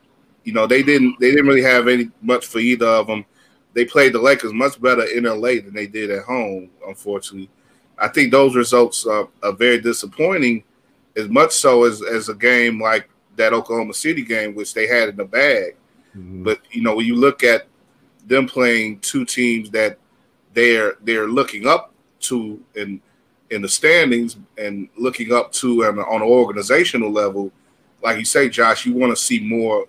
you 0.44 0.54
know, 0.54 0.66
they 0.66 0.82
didn't 0.82 1.20
they 1.20 1.30
didn't 1.32 1.48
really 1.48 1.62
have 1.62 1.88
any 1.88 2.10
much 2.22 2.48
for 2.48 2.60
either 2.60 2.88
of 2.88 3.08
them. 3.08 3.26
They 3.74 3.86
played 3.86 4.14
the 4.14 4.20
Lakers 4.20 4.54
much 4.54 4.82
better 4.82 5.04
in 5.04 5.24
LA 5.26 5.56
than 5.56 5.74
they 5.74 5.88
did 5.88 6.10
at 6.10 6.24
home. 6.24 6.70
Unfortunately, 6.88 7.50
I 7.98 8.08
think 8.08 8.32
those 8.32 8.56
results 8.56 9.06
are, 9.06 9.30
are 9.44 9.54
very 9.54 9.80
disappointing. 9.80 10.64
As 11.16 11.28
much 11.28 11.52
so 11.52 11.84
as 11.84 12.02
as 12.02 12.30
a 12.30 12.34
game 12.34 12.82
like 12.82 13.10
that 13.36 13.54
Oklahoma 13.54 13.94
City 13.94 14.24
game, 14.24 14.56
which 14.56 14.74
they 14.74 14.88
had 14.88 15.10
in 15.10 15.18
the 15.18 15.26
bag. 15.26 15.76
Mm-hmm. 16.16 16.44
But 16.44 16.62
you 16.72 16.82
know, 16.82 16.96
when 16.96 17.06
you 17.06 17.16
look 17.16 17.44
at 17.44 17.68
them 18.26 18.48
playing 18.48 19.00
two 19.00 19.26
teams 19.26 19.70
that 19.72 19.98
they're 20.54 20.96
they're 21.04 21.28
looking 21.28 21.68
up 21.68 21.91
to 22.22 22.60
in 22.76 23.02
in 23.50 23.62
the 23.62 23.70
standings 23.70 24.38
and 24.58 24.88
looking 24.98 25.34
up 25.34 25.52
to 25.52 25.86
on, 25.86 26.00
on 26.00 26.22
an 26.22 26.28
organizational 26.28 27.12
level, 27.12 27.52
like 28.02 28.18
you 28.18 28.26
say, 28.26 28.48
Josh, 28.48 28.86
you 28.86 28.94
want 28.94 29.12
to 29.12 29.22
see 29.22 29.40
more 29.42 29.86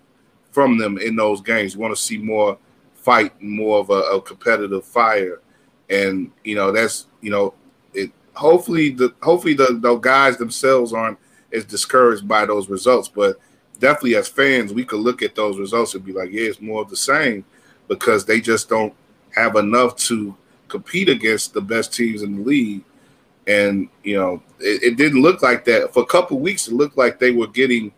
from 0.51 0.77
them 0.77 0.97
in 0.97 1.15
those 1.15 1.41
games. 1.41 1.73
You 1.73 1.79
want 1.79 1.95
to 1.95 2.01
see 2.01 2.17
more 2.17 2.57
fight, 2.93 3.41
more 3.41 3.79
of 3.79 3.89
a, 3.89 4.01
a 4.15 4.21
competitive 4.21 4.85
fire, 4.85 5.41
and 5.89 6.31
you 6.43 6.55
know 6.55 6.71
that's 6.71 7.07
you 7.21 7.31
know 7.31 7.53
it. 7.93 8.11
Hopefully 8.33 8.89
the 8.89 9.13
hopefully 9.21 9.53
the, 9.53 9.77
the 9.79 9.95
guys 9.95 10.37
themselves 10.37 10.93
aren't 10.93 11.17
as 11.53 11.65
discouraged 11.65 12.27
by 12.27 12.45
those 12.45 12.69
results, 12.69 13.07
but 13.07 13.37
definitely 13.79 14.15
as 14.15 14.27
fans, 14.27 14.73
we 14.73 14.85
could 14.85 14.99
look 14.99 15.21
at 15.21 15.35
those 15.35 15.59
results 15.59 15.93
and 15.93 16.05
be 16.05 16.13
like, 16.13 16.31
yeah, 16.31 16.43
it's 16.43 16.61
more 16.61 16.81
of 16.81 16.89
the 16.89 16.95
same 16.95 17.45
because 17.87 18.25
they 18.25 18.39
just 18.41 18.69
don't 18.69 18.93
have 19.31 19.55
enough 19.55 19.95
to 19.95 20.35
compete 20.73 21.07
against 21.07 21.53
the 21.53 21.61
best 21.61 21.93
teams 21.93 22.23
in 22.23 22.37
the 22.37 22.41
league. 22.41 22.83
And 23.45 23.89
you 24.03 24.17
know, 24.17 24.41
it, 24.59 24.81
it 24.83 24.97
didn't 24.97 25.21
look 25.21 25.43
like 25.43 25.63
that 25.65 25.93
for 25.93 26.01
a 26.01 26.07
couple 26.07 26.39
weeks. 26.39 26.67
It 26.67 26.73
looked 26.73 26.97
like 26.97 27.19
they 27.19 27.31
were 27.31 27.47
getting, 27.47 27.91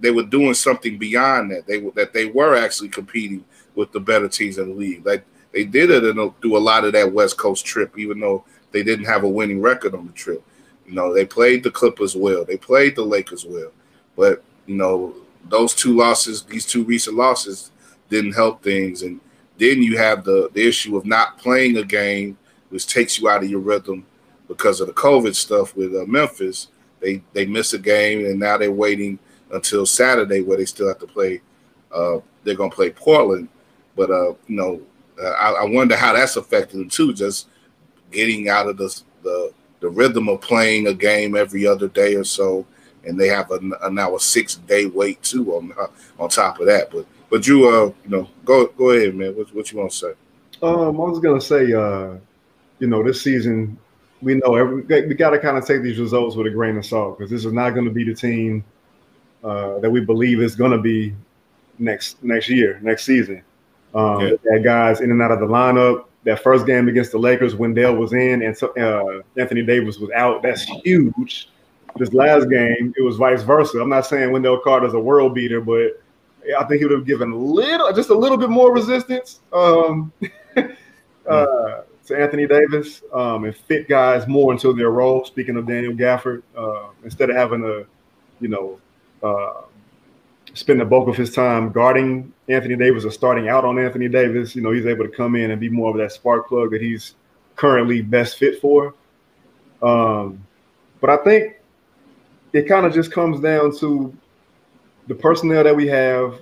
they 0.00 0.10
were 0.10 0.24
doing 0.24 0.54
something 0.54 0.98
beyond 0.98 1.52
that. 1.52 1.66
They 1.68 1.78
that 1.90 2.12
they 2.12 2.26
were 2.26 2.56
actually 2.56 2.88
competing 2.88 3.44
with 3.76 3.92
the 3.92 4.00
better 4.00 4.28
teams 4.28 4.58
in 4.58 4.70
the 4.70 4.74
league. 4.74 5.06
Like 5.06 5.24
they 5.52 5.64
did 5.64 5.90
it 5.90 6.02
and 6.02 6.32
do 6.42 6.56
a 6.56 6.58
lot 6.58 6.84
of 6.84 6.92
that 6.94 7.12
West 7.12 7.38
Coast 7.38 7.64
trip, 7.64 7.96
even 7.96 8.18
though 8.18 8.44
they 8.72 8.82
didn't 8.82 9.04
have 9.04 9.22
a 9.22 9.28
winning 9.28 9.60
record 9.60 9.94
on 9.94 10.06
the 10.06 10.12
trip. 10.12 10.42
You 10.86 10.94
know, 10.94 11.14
they 11.14 11.24
played 11.24 11.62
the 11.62 11.70
Clippers 11.70 12.16
well, 12.16 12.44
they 12.44 12.56
played 12.56 12.96
the 12.96 13.04
Lakers 13.04 13.46
well, 13.46 13.70
but 14.16 14.42
you 14.66 14.74
know, 14.74 15.14
those 15.48 15.74
two 15.74 15.96
losses, 15.96 16.42
these 16.42 16.66
two 16.66 16.82
recent 16.82 17.16
losses, 17.16 17.70
didn't 18.08 18.32
help 18.32 18.62
things. 18.62 19.02
And 19.02 19.20
then 19.58 19.82
you 19.82 19.96
have 19.96 20.24
the, 20.24 20.50
the 20.52 20.66
issue 20.66 20.96
of 20.96 21.06
not 21.06 21.38
playing 21.38 21.76
a 21.76 21.84
game, 21.84 22.36
which 22.70 22.86
takes 22.86 23.18
you 23.18 23.28
out 23.28 23.44
of 23.44 23.50
your 23.50 23.60
rhythm 23.60 24.04
because 24.48 24.80
of 24.80 24.88
the 24.88 24.92
COVID 24.92 25.34
stuff 25.34 25.76
with 25.76 25.94
uh, 25.94 26.04
Memphis. 26.06 26.68
They 27.00 27.22
they 27.32 27.46
miss 27.46 27.72
a 27.72 27.78
game, 27.78 28.24
and 28.24 28.40
now 28.40 28.56
they're 28.56 28.72
waiting 28.72 29.18
until 29.52 29.86
Saturday 29.86 30.42
where 30.42 30.56
they 30.56 30.64
still 30.64 30.88
have 30.88 30.98
to 30.98 31.06
play. 31.06 31.40
Uh, 31.92 32.18
they're 32.42 32.56
gonna 32.56 32.70
play 32.70 32.90
Portland, 32.90 33.48
but 33.94 34.10
uh, 34.10 34.34
you 34.48 34.56
know, 34.56 34.82
I, 35.20 35.58
I, 35.60 35.64
wonder 35.64 35.96
how 35.96 36.12
that's 36.12 36.36
affecting 36.36 36.80
them 36.80 36.88
too. 36.88 37.12
Just 37.12 37.48
getting 38.10 38.48
out 38.48 38.68
of 38.68 38.76
the, 38.76 39.02
the 39.22 39.52
the 39.80 39.88
rhythm 39.88 40.28
of 40.28 40.40
playing 40.40 40.86
a 40.86 40.94
game 40.94 41.36
every 41.36 41.66
other 41.66 41.88
day 41.88 42.14
or 42.14 42.24
so, 42.24 42.66
and 43.04 43.20
they 43.20 43.28
have 43.28 43.50
a, 43.50 43.60
a 43.82 43.90
now 43.90 44.16
a 44.16 44.20
six 44.20 44.56
day 44.56 44.86
wait 44.86 45.22
too 45.22 45.54
on 45.54 45.72
uh, 45.78 45.86
on 46.18 46.28
top 46.28 46.58
of 46.58 46.66
that. 46.66 46.90
But 46.90 47.06
but 47.34 47.48
you 47.48 47.68
uh 47.68 47.86
you 48.04 48.10
know 48.10 48.28
go 48.44 48.66
go 48.78 48.90
ahead, 48.90 49.12
man. 49.16 49.34
What 49.34 49.52
what 49.52 49.72
you 49.72 49.78
want 49.78 49.90
to 49.90 49.96
say? 49.96 50.12
Um, 50.62 51.00
I 51.00 51.04
was 51.04 51.18
gonna 51.18 51.40
say 51.40 51.72
uh, 51.72 52.14
you 52.78 52.86
know, 52.86 53.02
this 53.02 53.22
season 53.22 53.76
we 54.22 54.36
know 54.36 54.54
every, 54.54 54.82
we 54.82 55.14
got 55.14 55.30
to 55.30 55.40
kind 55.40 55.58
of 55.58 55.66
take 55.66 55.82
these 55.82 55.98
results 55.98 56.36
with 56.36 56.46
a 56.46 56.50
grain 56.50 56.76
of 56.76 56.86
salt 56.86 57.18
because 57.18 57.32
this 57.32 57.44
is 57.44 57.52
not 57.52 57.70
going 57.70 57.86
to 57.86 57.90
be 57.90 58.04
the 58.04 58.14
team 58.14 58.62
uh, 59.42 59.80
that 59.80 59.90
we 59.90 60.00
believe 60.00 60.40
is 60.40 60.54
going 60.54 60.70
to 60.70 60.78
be 60.78 61.12
next 61.80 62.22
next 62.22 62.48
year, 62.48 62.78
next 62.82 63.04
season. 63.04 63.42
Um, 63.96 64.20
yeah. 64.20 64.30
That 64.44 64.62
guys 64.62 65.00
in 65.00 65.10
and 65.10 65.20
out 65.20 65.32
of 65.32 65.40
the 65.40 65.46
lineup. 65.46 66.04
That 66.22 66.40
first 66.40 66.66
game 66.66 66.86
against 66.86 67.10
the 67.10 67.18
Lakers, 67.18 67.56
Wendell 67.56 67.96
was 67.96 68.12
in 68.12 68.42
and 68.42 68.62
uh, 68.78 69.22
Anthony 69.36 69.64
Davis 69.64 69.98
was 69.98 70.12
out. 70.12 70.44
That's 70.44 70.62
huge. 70.62 71.48
This 71.96 72.12
last 72.14 72.48
game, 72.48 72.94
it 72.96 73.02
was 73.02 73.16
vice 73.16 73.42
versa. 73.42 73.80
I'm 73.80 73.88
not 73.88 74.06
saying 74.06 74.30
Wendell 74.30 74.60
Carter's 74.60 74.94
a 74.94 75.00
world 75.00 75.34
beater, 75.34 75.60
but 75.60 76.00
I 76.58 76.64
think 76.64 76.80
he 76.80 76.84
would 76.84 76.96
have 76.96 77.06
given 77.06 77.30
a 77.30 77.36
little, 77.36 77.92
just 77.92 78.10
a 78.10 78.14
little 78.14 78.36
bit 78.36 78.50
more 78.50 78.72
resistance 78.72 79.40
um, 79.52 80.12
uh, 81.28 81.82
to 82.06 82.16
Anthony 82.16 82.46
Davis 82.46 83.02
um, 83.12 83.44
and 83.44 83.56
fit 83.56 83.88
guys 83.88 84.26
more 84.26 84.52
into 84.52 84.72
their 84.72 84.90
role. 84.90 85.24
Speaking 85.24 85.56
of 85.56 85.66
Daniel 85.66 85.92
Gafford, 85.92 86.42
uh, 86.56 86.88
instead 87.02 87.30
of 87.30 87.36
having 87.36 87.62
to, 87.62 87.86
you 88.40 88.48
know, 88.48 88.80
uh, 89.22 89.62
spend 90.52 90.80
the 90.80 90.84
bulk 90.84 91.08
of 91.08 91.16
his 91.16 91.34
time 91.34 91.72
guarding 91.72 92.32
Anthony 92.48 92.76
Davis 92.76 93.04
or 93.04 93.10
starting 93.10 93.48
out 93.48 93.64
on 93.64 93.78
Anthony 93.78 94.08
Davis, 94.08 94.54
you 94.54 94.62
know, 94.62 94.70
he's 94.70 94.86
able 94.86 95.04
to 95.04 95.10
come 95.10 95.34
in 95.34 95.50
and 95.50 95.60
be 95.60 95.68
more 95.68 95.90
of 95.90 95.96
that 95.96 96.12
spark 96.12 96.48
plug 96.48 96.70
that 96.70 96.82
he's 96.82 97.14
currently 97.56 98.02
best 98.02 98.38
fit 98.38 98.60
for. 98.60 98.94
Um, 99.82 100.44
but 101.00 101.10
I 101.10 101.16
think 101.18 101.56
it 102.52 102.68
kind 102.68 102.86
of 102.86 102.94
just 102.94 103.10
comes 103.12 103.40
down 103.40 103.76
to 103.78 104.14
the 105.06 105.14
personnel 105.14 105.64
that 105.64 105.74
we 105.74 105.86
have, 105.88 106.40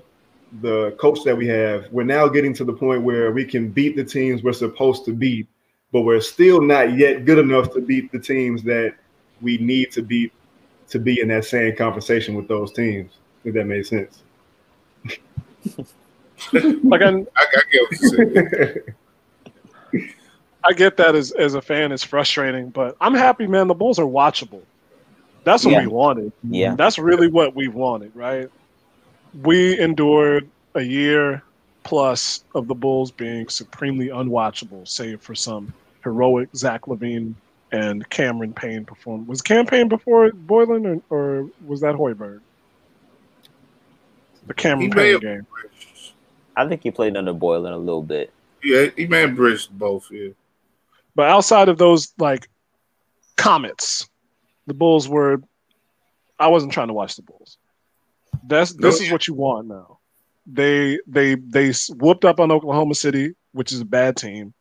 the 0.60 0.92
coach 1.00 1.24
that 1.24 1.36
we 1.36 1.46
have. 1.48 1.86
We're 1.90 2.04
now 2.04 2.28
getting 2.28 2.54
to 2.54 2.64
the 2.64 2.72
point 2.72 3.02
where 3.02 3.32
we 3.32 3.44
can 3.44 3.68
beat 3.68 3.96
the 3.96 4.04
teams 4.04 4.42
we're 4.42 4.52
supposed 4.52 5.04
to 5.06 5.12
beat, 5.12 5.48
but 5.92 6.02
we're 6.02 6.20
still 6.20 6.60
not 6.60 6.96
yet 6.96 7.24
good 7.24 7.38
enough 7.38 7.72
to 7.72 7.80
beat 7.80 8.12
the 8.12 8.18
teams 8.18 8.62
that 8.64 8.94
we 9.40 9.58
need 9.58 9.90
to 9.92 10.02
beat 10.02 10.32
to 10.90 10.98
be 10.98 11.20
in 11.20 11.28
that 11.28 11.44
same 11.44 11.74
conversation 11.74 12.34
with 12.34 12.48
those 12.48 12.72
teams. 12.72 13.12
If 13.44 13.54
that 13.54 13.64
makes 13.64 13.88
sense. 13.88 14.22
like 16.52 17.02
I'm, 17.02 17.26
I, 17.36 17.46
I 17.46 17.62
get 17.72 17.82
what 17.82 18.00
you're 18.00 18.60
saying. 18.62 18.76
I 20.64 20.72
get 20.72 20.96
that 20.98 21.16
as, 21.16 21.32
as 21.32 21.54
a 21.54 21.62
fan, 21.62 21.90
it's 21.90 22.04
frustrating, 22.04 22.70
but 22.70 22.96
I'm 23.00 23.14
happy, 23.14 23.46
man. 23.46 23.66
The 23.66 23.74
Bulls 23.74 23.98
are 23.98 24.06
watchable. 24.06 24.62
That's 25.44 25.64
what 25.64 25.72
yeah. 25.72 25.80
we 25.82 25.86
wanted. 25.88 26.32
Yeah. 26.48 26.74
That's 26.74 26.98
really 26.98 27.28
what 27.28 27.54
we 27.54 27.68
wanted, 27.68 28.14
right? 28.14 28.48
We 29.42 29.78
endured 29.78 30.48
a 30.74 30.82
year 30.82 31.42
plus 31.84 32.44
of 32.54 32.68
the 32.68 32.74
Bulls 32.74 33.10
being 33.10 33.48
supremely 33.48 34.08
unwatchable, 34.08 34.86
save 34.86 35.20
for 35.20 35.34
some 35.34 35.72
heroic 36.04 36.48
Zach 36.54 36.82
LaVine 36.82 37.34
and 37.72 38.08
Cameron 38.10 38.52
Payne 38.52 38.84
perform. 38.84 39.26
Was 39.26 39.42
Cam 39.42 39.66
Payne 39.66 39.88
before 39.88 40.30
Boylen 40.30 41.02
or, 41.10 41.16
or 41.16 41.50
was 41.64 41.80
that 41.80 41.94
Hoiberg? 41.94 42.40
The 44.46 44.54
Cameron 44.54 44.90
Payne 44.90 45.20
game. 45.20 45.46
I 46.56 46.68
think 46.68 46.82
he 46.82 46.90
played 46.90 47.16
under 47.16 47.32
Boylen 47.32 47.72
a 47.72 47.78
little 47.78 48.02
bit. 48.02 48.32
Yeah, 48.62 48.86
he 48.96 49.06
may 49.06 49.22
have 49.22 49.34
bridged 49.34 49.70
both. 49.76 50.10
Yeah, 50.10 50.30
but 51.14 51.28
outside 51.28 51.68
of 51.68 51.78
those 51.78 52.12
like 52.18 52.48
comets, 53.36 54.08
the 54.66 54.74
Bulls 54.74 55.08
were. 55.08 55.42
I 56.38 56.48
wasn't 56.48 56.72
trying 56.72 56.88
to 56.88 56.94
watch 56.94 57.16
the 57.16 57.22
Bulls. 57.22 57.58
That's 58.44 58.72
this 58.72 59.00
is 59.00 59.10
what 59.10 59.26
you 59.26 59.34
want 59.34 59.68
now. 59.68 59.98
They 60.46 60.98
they 61.06 61.36
they 61.36 61.72
whooped 61.90 62.24
up 62.24 62.40
on 62.40 62.50
Oklahoma 62.50 62.94
City, 62.94 63.34
which 63.52 63.72
is 63.72 63.80
a 63.80 63.84
bad 63.84 64.16
team. 64.16 64.54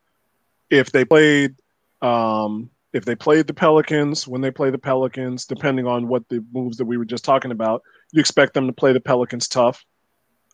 If 0.69 0.91
they 0.91 1.05
played, 1.05 1.55
um, 2.01 2.69
if 2.93 3.05
they 3.05 3.15
played 3.15 3.47
the 3.47 3.53
Pelicans 3.53 4.27
when 4.27 4.41
they 4.41 4.51
play 4.51 4.69
the 4.69 4.77
Pelicans, 4.77 5.45
depending 5.45 5.87
on 5.87 6.07
what 6.07 6.27
the 6.29 6.43
moves 6.53 6.77
that 6.77 6.85
we 6.85 6.97
were 6.97 7.05
just 7.05 7.25
talking 7.25 7.51
about, 7.51 7.81
you 8.11 8.19
expect 8.19 8.53
them 8.53 8.67
to 8.67 8.73
play 8.73 8.93
the 8.93 8.99
Pelicans 8.99 9.47
tough, 9.47 9.83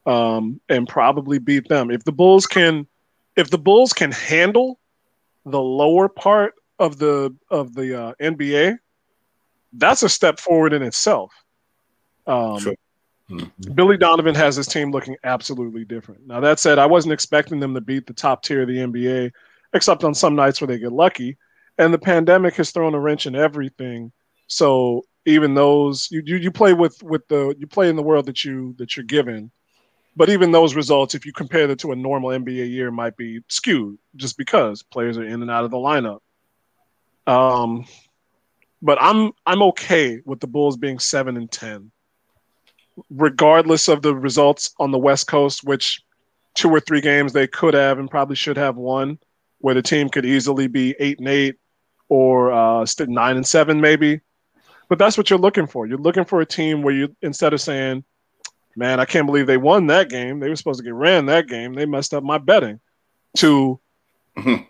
um, 0.06 0.62
and 0.70 0.88
probably 0.88 1.40
beat 1.40 1.68
them. 1.68 1.92
If 1.92 2.04
the 2.04 2.12
Bulls 2.12 2.48
can, 2.48 2.88
if 3.36 3.50
the 3.50 3.58
Bulls 3.58 3.94
can 3.94 4.12
handle 4.12 4.80
the 5.46 5.62
lower 5.62 6.08
part 6.08 6.54
of 6.80 6.98
the 6.98 7.36
of 7.50 7.74
the 7.74 8.02
uh, 8.02 8.14
NBA, 8.22 8.78
that's 9.74 10.04
a 10.04 10.10
step 10.10 10.40
forward 10.40 10.74
in 10.74 10.82
itself. 10.82 11.34
Um, 12.26 12.60
sure. 12.60 12.76
mm-hmm. 13.30 13.74
Billy 13.74 13.98
Donovan 13.98 14.36
has 14.36 14.56
his 14.56 14.68
team 14.68 14.92
looking 14.92 15.16
absolutely 15.24 15.86
different. 15.86 16.28
Now 16.28 16.40
that 16.40 16.60
said, 16.60 16.80
I 16.80 16.86
wasn't 16.86 17.14
expecting 17.14 17.60
them 17.60 17.74
to 17.74 17.82
beat 17.82 18.06
the 18.06 18.14
top 18.14 18.44
tier 18.44 18.62
of 18.62 18.68
the 18.68 18.78
NBA, 18.78 19.32
except 19.74 20.04
on 20.04 20.14
some 20.14 20.36
nights 20.36 20.62
where 20.62 20.68
they 20.68 20.80
get 20.80 20.92
lucky. 20.92 21.38
And 21.78 21.94
the 21.94 22.00
pandemic 22.00 22.56
has 22.56 22.72
thrown 22.72 22.96
a 22.96 23.00
wrench 23.00 23.28
in 23.28 23.36
everything. 23.36 24.12
So 24.48 25.04
even 25.26 25.54
those 25.54 26.08
you, 26.10 26.24
you 26.26 26.38
you 26.38 26.52
play 26.52 26.74
with 26.74 27.04
with 27.04 27.28
the 27.28 27.54
you 27.60 27.68
play 27.68 27.90
in 27.90 27.96
the 27.96 28.04
world 28.04 28.26
that 28.28 28.44
you 28.44 28.74
that 28.78 28.96
you're 28.96 29.06
given. 29.06 29.52
But 30.16 30.30
even 30.30 30.52
those 30.52 30.74
results, 30.74 31.14
if 31.14 31.28
you 31.28 31.34
compare 31.34 31.68
them 31.68 31.78
to 31.78 31.92
a 31.92 31.96
normal 31.96 32.32
NBA 32.32 32.72
year, 32.72 32.90
might 32.90 33.16
be 33.16 33.42
skewed 33.50 34.00
just 34.16 34.36
because 34.36 34.82
players 34.82 35.16
are 35.16 35.24
in 35.24 35.44
and 35.44 35.52
out 35.52 35.64
of 35.64 35.70
the 35.70 35.78
lineup. 35.78 36.22
Um, 37.28 37.86
but 38.82 38.98
I'm 39.02 39.32
I'm 39.46 39.64
okay 39.64 40.22
with 40.26 40.40
the 40.40 40.48
Bulls 40.48 40.78
being 40.78 41.00
seven 41.00 41.38
and 41.38 41.52
ten, 41.52 41.92
regardless 43.10 43.88
of 43.88 44.02
the 44.02 44.16
results 44.16 44.74
on 44.80 44.92
the 44.92 45.00
West 45.00 45.28
Coast, 45.28 45.64
which 45.64 46.02
two 46.54 46.70
or 46.70 46.80
three 46.80 47.02
games 47.02 47.34
they 47.34 47.48
could 47.48 47.74
have 47.74 48.00
and 48.00 48.10
probably 48.10 48.36
should 48.36 48.58
have 48.58 48.76
won, 48.76 49.20
where 49.60 49.76
the 49.76 49.82
team 49.82 50.10
could 50.10 50.26
easily 50.26 50.68
be 50.68 50.96
eight 51.00 51.20
and 51.20 51.28
eight 51.28 51.56
or 52.10 52.52
uh, 52.52 52.86
nine 53.08 53.36
and 53.36 53.48
seven 53.48 53.82
maybe. 53.82 54.22
But 54.90 55.00
that's 55.00 55.18
what 55.18 55.30
you're 55.30 55.40
looking 55.40 55.68
for. 55.68 55.86
You're 55.86 55.98
looking 55.98 56.26
for 56.26 56.40
a 56.42 56.46
team 56.46 56.82
where 56.82 56.94
you 56.94 57.16
instead 57.22 57.54
of 57.54 57.62
saying, 57.62 58.04
"Man, 58.76 59.00
I 59.00 59.06
can't 59.06 59.26
believe 59.26 59.48
they 59.48 59.58
won 59.58 59.88
that 59.88 60.10
game. 60.10 60.40
They 60.40 60.50
were 60.50 60.56
supposed 60.56 60.80
to 60.80 60.86
get 60.86 60.94
ran 60.94 61.26
that 61.26 61.48
game. 61.48 61.74
They 61.74 61.86
messed 61.86 62.14
up 62.14 62.24
my 62.24 62.38
betting." 62.38 62.80
To 63.38 63.80
mm-hmm 64.38 64.64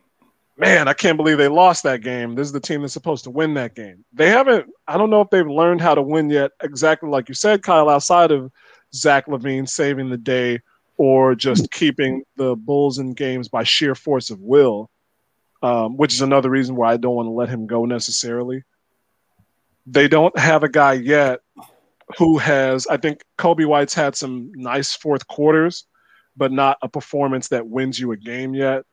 man, 0.58 0.88
I 0.88 0.93
can't 0.93 1.18
believe 1.18 1.38
they 1.38 1.47
lost 1.47 1.84
that 1.84 2.01
game. 2.01 2.36
This 2.36 2.47
is 2.47 2.51
the 2.51 2.60
team 2.60 2.82
that's 2.82 2.93
supposed 2.93 3.24
to 3.26 3.30
win 3.30 3.53
that 3.53 3.76
game. 3.76 4.03
They 4.14 4.30
haven't, 4.30 4.68
I 4.88 4.97
don't 4.97 5.10
know 5.10 5.22
if 5.22 5.30
they've 5.30 5.47
learned 5.47 5.82
how 5.82 5.95
to 5.95 6.01
win 6.01 6.30
yet, 6.30 6.51
exactly 6.62 7.10
like 7.10 7.30
you 7.30 7.36
said, 7.36 7.64
Kyle, 7.64 7.89
outside 7.89 8.32
of 8.32 8.51
Zach 8.93 9.28
LaVine 9.28 9.70
saving 9.70 10.10
the 10.10 10.18
day 10.18 10.60
or 10.97 11.36
just 11.36 11.72
keeping 11.72 12.24
the 12.38 12.55
Bulls 12.55 12.97
in 12.97 13.14
games 13.14 13.47
by 13.47 13.64
sheer 13.64 13.93
force 13.93 14.32
of 14.32 14.41
will, 14.41 14.89
um, 15.62 15.95
which 15.95 16.14
is 16.14 16.22
another 16.22 16.49
reason 16.49 16.76
why 16.76 16.93
I 16.93 16.97
don't 16.97 17.16
want 17.16 17.28
to 17.28 17.32
let 17.32 17.49
him 17.49 17.68
go 17.68 17.86
necessarily. 17.86 18.64
They 19.86 20.08
don't 20.08 20.38
have 20.38 20.64
a 20.64 20.70
guy 20.70 20.93
yet 20.93 21.41
who 22.18 22.39
has, 22.39 22.88
I 22.88 22.97
think 22.97 23.24
Coby 23.38 23.66
White's 23.66 23.93
had 23.93 24.16
some 24.16 24.51
nice 24.55 24.95
fourth 24.95 25.28
quarters, 25.28 25.86
but 26.36 26.51
not 26.51 26.78
a 26.82 26.89
performance 26.89 27.49
that 27.49 27.68
wins 27.68 27.99
you 27.99 28.12
a 28.12 28.18
game 28.18 28.55
yet 28.55 28.86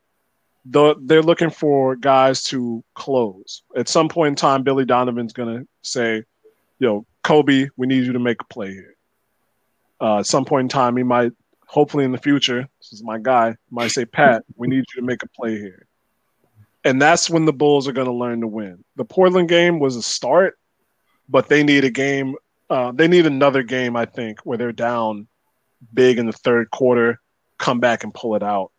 the, 0.65 0.95
they're 1.03 1.23
looking 1.23 1.51
for 1.51 1.97
guys 1.97 2.43
to 2.45 2.83
close. 2.95 3.62
At 3.77 3.89
some 3.89 4.09
point 4.09 4.33
in 4.33 4.37
time, 4.37 4.62
Billy 4.62 4.85
Donovan's 4.85 5.33
going 5.33 5.59
to 5.59 5.69
say, 5.83 6.25
"Yo, 6.79 7.07
Coby, 7.23 7.69
we 7.77 7.87
need 7.87 8.05
you 8.05 8.12
to 8.15 8.19
make 8.19 8.41
a 8.41 8.47
play 8.47 8.73
here." 8.73 8.95
Uh, 10.01 10.19
at 10.19 10.27
some 10.27 10.45
point 10.45 10.65
in 10.65 10.69
time, 10.69 10.97
he 10.97 11.03
might, 11.03 11.33
hopefully 11.67 12.05
in 12.05 12.12
the 12.12 12.19
future, 12.19 12.69
this 12.81 12.93
is 12.93 13.03
my 13.03 13.19
guy, 13.19 13.57
might 13.71 13.89
say, 13.89 14.05
Pat, 14.05 14.45
we 14.57 14.69
need 14.69 14.85
you 14.95 15.01
to 15.01 15.03
make 15.03 15.23
a 15.23 15.29
play 15.29 15.57
here. 15.57 15.87
And 16.85 17.01
that's 17.01 17.31
when 17.31 17.47
the 17.47 17.53
Bulls 17.53 17.89
are 17.89 17.93
going 17.93 18.09
to 18.09 18.12
learn 18.12 18.43
to 18.43 18.47
win. 18.47 18.85
The 18.97 19.05
Portland 19.05 19.49
game 19.49 19.79
was 19.79 19.97
a 19.97 20.03
start, 20.03 20.59
but 21.29 21.49
they 21.49 21.62
need 21.62 21.85
a 21.85 21.91
game. 21.91 22.35
Uh, 22.69 22.93
they 22.93 23.09
need 23.09 23.25
another 23.25 23.62
game, 23.62 23.97
I 23.97 24.05
think, 24.05 24.41
where 24.41 24.59
they're 24.59 24.73
down 24.73 25.27
big 25.93 26.19
in 26.19 26.27
the 26.27 26.33
third 26.33 26.71
quarter, 26.71 27.21
come 27.59 27.81
back 27.81 28.05
and 28.05 28.12
pull 28.12 28.35
it 28.35 28.43
out 28.43 28.73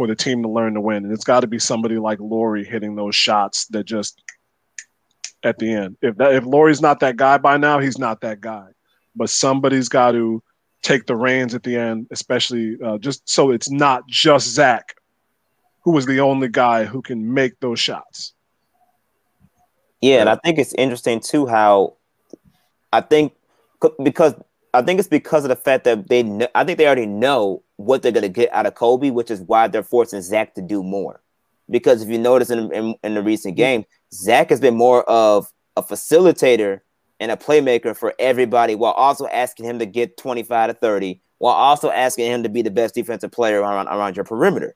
for 0.00 0.06
the 0.06 0.16
team 0.16 0.42
to 0.42 0.48
learn 0.48 0.72
to 0.72 0.80
win. 0.80 1.04
And 1.04 1.12
it's 1.12 1.24
got 1.24 1.40
to 1.40 1.46
be 1.46 1.58
somebody 1.58 1.98
like 1.98 2.18
Lauri 2.20 2.64
hitting 2.64 2.96
those 2.96 3.14
shots 3.14 3.66
that 3.66 3.84
just 3.84 4.22
at 5.42 5.58
the 5.58 5.70
end. 5.70 5.98
If 6.00 6.16
that 6.16 6.32
if 6.32 6.46
Lauri's 6.46 6.80
not 6.80 7.00
that 7.00 7.16
guy 7.16 7.36
by 7.36 7.58
now, 7.58 7.80
he's 7.80 7.98
not 7.98 8.22
that 8.22 8.40
guy. 8.40 8.68
But 9.14 9.28
somebody's 9.28 9.90
got 9.90 10.12
to 10.12 10.42
take 10.80 11.04
the 11.04 11.14
reins 11.14 11.54
at 11.54 11.64
the 11.64 11.76
end, 11.76 12.06
especially 12.10 12.78
uh, 12.82 12.96
just 12.96 13.28
so 13.28 13.50
it's 13.50 13.70
not 13.70 14.06
just 14.08 14.48
Zach, 14.48 14.94
who 15.82 15.90
was 15.90 16.06
the 16.06 16.20
only 16.20 16.48
guy 16.48 16.86
who 16.86 17.02
can 17.02 17.34
make 17.34 17.60
those 17.60 17.78
shots. 17.78 18.32
Yeah, 20.00 20.20
and 20.20 20.30
I 20.30 20.36
think 20.36 20.58
it's 20.58 20.72
interesting 20.78 21.20
too 21.20 21.46
how 21.46 21.96
I 22.90 23.02
think 23.02 23.34
because 24.02 24.32
I 24.72 24.82
think 24.82 24.98
it's 24.98 25.08
because 25.08 25.44
of 25.44 25.48
the 25.48 25.56
fact 25.56 25.84
that 25.84 26.08
they 26.08 26.22
know, 26.22 26.48
I 26.54 26.64
think 26.64 26.78
they 26.78 26.86
already 26.86 27.06
know 27.06 27.62
what 27.76 28.02
they're 28.02 28.12
going 28.12 28.22
to 28.22 28.28
get 28.28 28.52
out 28.52 28.66
of 28.66 28.74
Coby, 28.74 29.12
which 29.12 29.30
is 29.30 29.40
why 29.40 29.68
they're 29.68 29.82
forcing 29.82 30.22
Zach 30.22 30.54
to 30.54 30.62
do 30.62 30.82
more. 30.82 31.20
Because 31.68 32.02
if 32.02 32.08
you 32.08 32.18
notice 32.18 32.50
in, 32.50 32.72
in, 32.72 32.94
in 33.02 33.14
the 33.14 33.22
recent 33.22 33.56
game, 33.56 33.84
Zach 34.12 34.50
has 34.50 34.60
been 34.60 34.76
more 34.76 35.08
of 35.08 35.52
a 35.76 35.82
facilitator 35.82 36.80
and 37.20 37.30
a 37.30 37.36
playmaker 37.36 37.96
for 37.96 38.14
everybody 38.18 38.74
while 38.74 38.92
also 38.92 39.26
asking 39.28 39.66
him 39.66 39.78
to 39.78 39.86
get 39.86 40.16
25 40.16 40.70
to 40.70 40.74
30, 40.74 41.20
while 41.38 41.54
also 41.54 41.90
asking 41.90 42.30
him 42.30 42.42
to 42.42 42.48
be 42.48 42.62
the 42.62 42.70
best 42.70 42.94
defensive 42.94 43.30
player 43.30 43.60
around, 43.60 43.88
around 43.88 44.16
your 44.16 44.24
perimeter. 44.24 44.74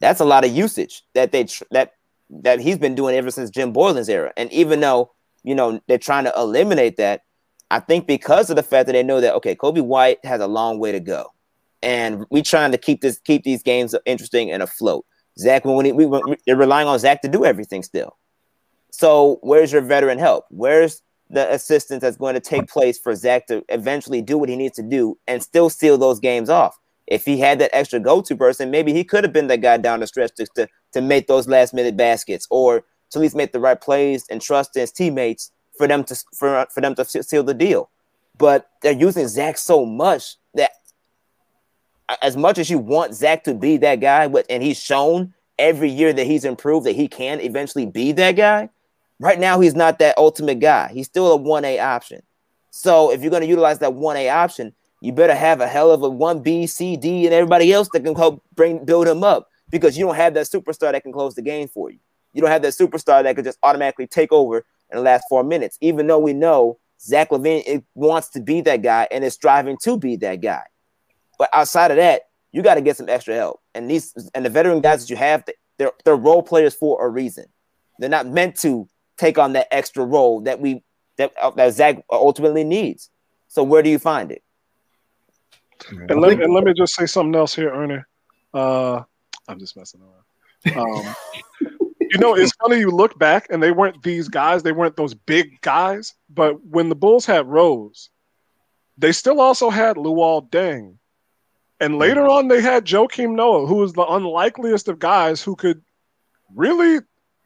That's 0.00 0.20
a 0.20 0.24
lot 0.24 0.44
of 0.44 0.50
usage 0.50 1.02
that 1.14 1.32
they 1.32 1.46
that 1.70 1.92
that 2.30 2.60
he's 2.60 2.78
been 2.78 2.94
doing 2.94 3.14
ever 3.14 3.30
since 3.30 3.50
Jim 3.50 3.72
Boylen's 3.72 4.08
era. 4.08 4.32
And 4.36 4.50
even 4.52 4.80
though, 4.80 5.12
you 5.44 5.54
know, 5.54 5.80
they're 5.86 5.98
trying 5.98 6.24
to 6.24 6.32
eliminate 6.36 6.96
that, 6.96 7.22
I 7.72 7.80
think 7.80 8.06
because 8.06 8.50
of 8.50 8.56
the 8.56 8.62
fact 8.62 8.86
that 8.86 8.92
they 8.92 9.02
know 9.02 9.20
that 9.20 9.34
okay, 9.36 9.56
Coby 9.56 9.82
White 9.82 10.22
has 10.24 10.40
a 10.40 10.46
long 10.46 10.78
way 10.78 10.92
to 10.92 11.00
go 11.00 11.32
and 11.82 12.26
we 12.30 12.42
trying 12.42 12.70
to 12.70 12.78
keep 12.78 13.00
this 13.00 13.18
keep 13.18 13.44
these 13.44 13.62
games 13.62 13.94
interesting 14.06 14.50
and 14.50 14.62
afloat. 14.62 15.04
Zach, 15.38 15.64
when 15.64 15.76
we, 15.96 16.06
we 16.06 16.36
they're 16.46 16.54
relying 16.54 16.86
on 16.86 16.98
Zach 16.98 17.22
to 17.22 17.28
do 17.28 17.44
everything 17.46 17.82
still. 17.82 18.18
So 18.90 19.38
where's 19.40 19.72
your 19.72 19.80
veteran 19.80 20.18
help? 20.18 20.44
Where's 20.50 21.02
the 21.30 21.50
assistance 21.50 22.02
that's 22.02 22.18
going 22.18 22.34
to 22.34 22.40
take 22.40 22.68
place 22.68 22.98
for 22.98 23.14
Zach 23.14 23.46
to 23.46 23.64
eventually 23.70 24.20
do 24.20 24.36
what 24.36 24.50
he 24.50 24.56
needs 24.56 24.76
to 24.76 24.82
do 24.82 25.18
and 25.26 25.42
still 25.42 25.70
seal 25.70 25.96
those 25.96 26.20
games 26.20 26.50
off? 26.50 26.78
If 27.06 27.24
he 27.24 27.38
had 27.38 27.58
that 27.60 27.74
extra 27.74 28.00
go-to 28.00 28.36
person, 28.36 28.70
maybe 28.70 28.92
he 28.92 29.02
could 29.02 29.24
have 29.24 29.32
been 29.32 29.46
that 29.46 29.62
guy 29.62 29.78
down 29.78 30.00
the 30.00 30.06
stretch 30.06 30.34
to, 30.36 30.46
to, 30.56 30.68
to 30.92 31.00
make 31.00 31.26
those 31.26 31.48
last 31.48 31.72
minute 31.72 31.96
baskets 31.96 32.46
or 32.50 32.84
to 33.10 33.18
at 33.18 33.22
least 33.22 33.34
make 33.34 33.52
the 33.52 33.60
right 33.60 33.80
plays 33.80 34.26
and 34.30 34.42
trust 34.42 34.74
his 34.74 34.92
teammates 34.92 35.50
for 35.76 35.86
them 35.86 36.04
to 36.04 36.24
for, 36.34 36.66
for 36.70 36.80
them 36.80 36.94
to 36.96 37.04
seal 37.04 37.42
the 37.42 37.54
deal. 37.54 37.90
But 38.38 38.68
they're 38.80 38.92
using 38.92 39.28
Zach 39.28 39.58
so 39.58 39.84
much 39.84 40.36
that 40.54 40.72
as 42.20 42.36
much 42.36 42.58
as 42.58 42.70
you 42.70 42.78
want 42.78 43.14
Zach 43.14 43.44
to 43.44 43.54
be 43.54 43.76
that 43.78 44.00
guy, 44.00 44.24
and 44.50 44.62
he's 44.62 44.80
shown 44.80 45.34
every 45.58 45.90
year 45.90 46.12
that 46.12 46.26
he's 46.26 46.44
improved 46.44 46.86
that 46.86 46.96
he 46.96 47.08
can 47.08 47.40
eventually 47.40 47.86
be 47.86 48.12
that 48.12 48.32
guy. 48.32 48.68
Right 49.20 49.38
now, 49.38 49.60
he's 49.60 49.74
not 49.74 49.98
that 50.00 50.18
ultimate 50.18 50.58
guy. 50.58 50.90
He's 50.92 51.06
still 51.06 51.32
a 51.32 51.38
1A 51.38 51.80
option. 51.80 52.22
So 52.70 53.12
if 53.12 53.20
you're 53.20 53.30
going 53.30 53.42
to 53.42 53.48
utilize 53.48 53.78
that 53.78 53.92
1A 53.92 54.32
option, 54.32 54.74
you 55.00 55.12
better 55.12 55.34
have 55.34 55.60
a 55.60 55.68
hell 55.68 55.90
of 55.90 56.02
a 56.02 56.10
1B, 56.10 56.68
C, 56.68 56.96
D, 56.96 57.26
and 57.26 57.34
everybody 57.34 57.72
else 57.72 57.88
that 57.92 58.02
can 58.02 58.14
help 58.14 58.42
bring 58.54 58.84
build 58.84 59.06
him 59.06 59.22
up 59.22 59.48
because 59.70 59.96
you 59.96 60.06
don't 60.06 60.16
have 60.16 60.34
that 60.34 60.46
superstar 60.46 60.92
that 60.92 61.02
can 61.02 61.12
close 61.12 61.34
the 61.34 61.42
game 61.42 61.68
for 61.68 61.90
you. 61.90 61.98
You 62.32 62.40
don't 62.40 62.50
have 62.50 62.62
that 62.62 62.72
superstar 62.72 63.22
that 63.22 63.36
could 63.36 63.44
just 63.44 63.58
automatically 63.62 64.06
take 64.06 64.32
over 64.32 64.64
in 64.92 64.98
the 64.98 65.02
last 65.02 65.24
four 65.28 65.42
minutes, 65.42 65.78
even 65.80 66.06
though 66.06 66.18
we 66.18 66.32
know 66.32 66.78
Zach 67.00 67.30
LaVine 67.30 67.82
wants 67.94 68.28
to 68.30 68.40
be 68.40 68.60
that 68.60 68.82
guy 68.82 69.08
and 69.10 69.24
is 69.24 69.34
striving 69.34 69.76
to 69.82 69.98
be 69.98 70.16
that 70.16 70.40
guy. 70.40 70.62
But 71.38 71.48
outside 71.52 71.90
of 71.90 71.96
that, 71.96 72.22
you 72.52 72.62
got 72.62 72.74
to 72.74 72.80
get 72.80 72.96
some 72.96 73.08
extra 73.08 73.34
help. 73.34 73.60
And 73.74 73.90
these 73.90 74.14
and 74.34 74.44
the 74.44 74.50
veteran 74.50 74.80
guys 74.80 75.02
that 75.02 75.10
you 75.10 75.16
have, 75.16 75.44
they're 75.78 75.92
they're 76.04 76.16
role 76.16 76.42
players 76.42 76.74
for 76.74 77.04
a 77.04 77.08
reason. 77.08 77.46
They're 77.98 78.10
not 78.10 78.26
meant 78.26 78.56
to 78.58 78.88
take 79.16 79.38
on 79.38 79.54
that 79.54 79.68
extra 79.70 80.04
role 80.04 80.42
that 80.42 80.60
we 80.60 80.82
that 81.16 81.32
uh, 81.40 81.50
that 81.52 81.72
Zach 81.72 82.04
ultimately 82.10 82.64
needs. 82.64 83.10
So 83.48 83.62
where 83.62 83.82
do 83.82 83.90
you 83.90 83.98
find 83.98 84.30
it? 84.30 84.42
And 85.90 86.20
let, 86.20 86.40
and 86.40 86.54
let 86.54 86.64
me 86.64 86.72
just 86.74 86.94
say 86.94 87.06
something 87.06 87.34
else 87.34 87.54
here, 87.54 87.70
Ernie. 87.70 88.02
Uh, 88.54 89.02
I'm 89.48 89.58
just 89.58 89.76
messing 89.76 90.00
around. 90.00 90.12
Um, 90.76 91.16
you 92.12 92.18
know, 92.18 92.34
it's 92.34 92.52
funny 92.52 92.78
you 92.78 92.90
look 92.90 93.18
back 93.18 93.46
and 93.50 93.62
they 93.62 93.72
weren't 93.72 94.02
these 94.02 94.28
guys, 94.28 94.62
they 94.62 94.72
weren't 94.72 94.96
those 94.96 95.14
big 95.14 95.60
guys. 95.62 96.14
But 96.28 96.62
when 96.64 96.88
the 96.88 96.94
Bulls 96.94 97.24
had 97.24 97.46
Rose, 97.46 98.10
they 98.98 99.12
still 99.12 99.40
also 99.40 99.70
had 99.70 99.96
Luol 99.96 100.48
Deng, 100.50 100.98
and 101.82 101.98
later 101.98 102.28
on, 102.28 102.46
they 102.46 102.60
had 102.60 102.84
Joakim 102.84 103.34
Noah, 103.34 103.66
who 103.66 103.74
was 103.76 103.92
the 103.92 104.06
unlikeliest 104.06 104.86
of 104.86 105.00
guys 105.00 105.42
who 105.42 105.56
could 105.56 105.82
really, 106.54 107.00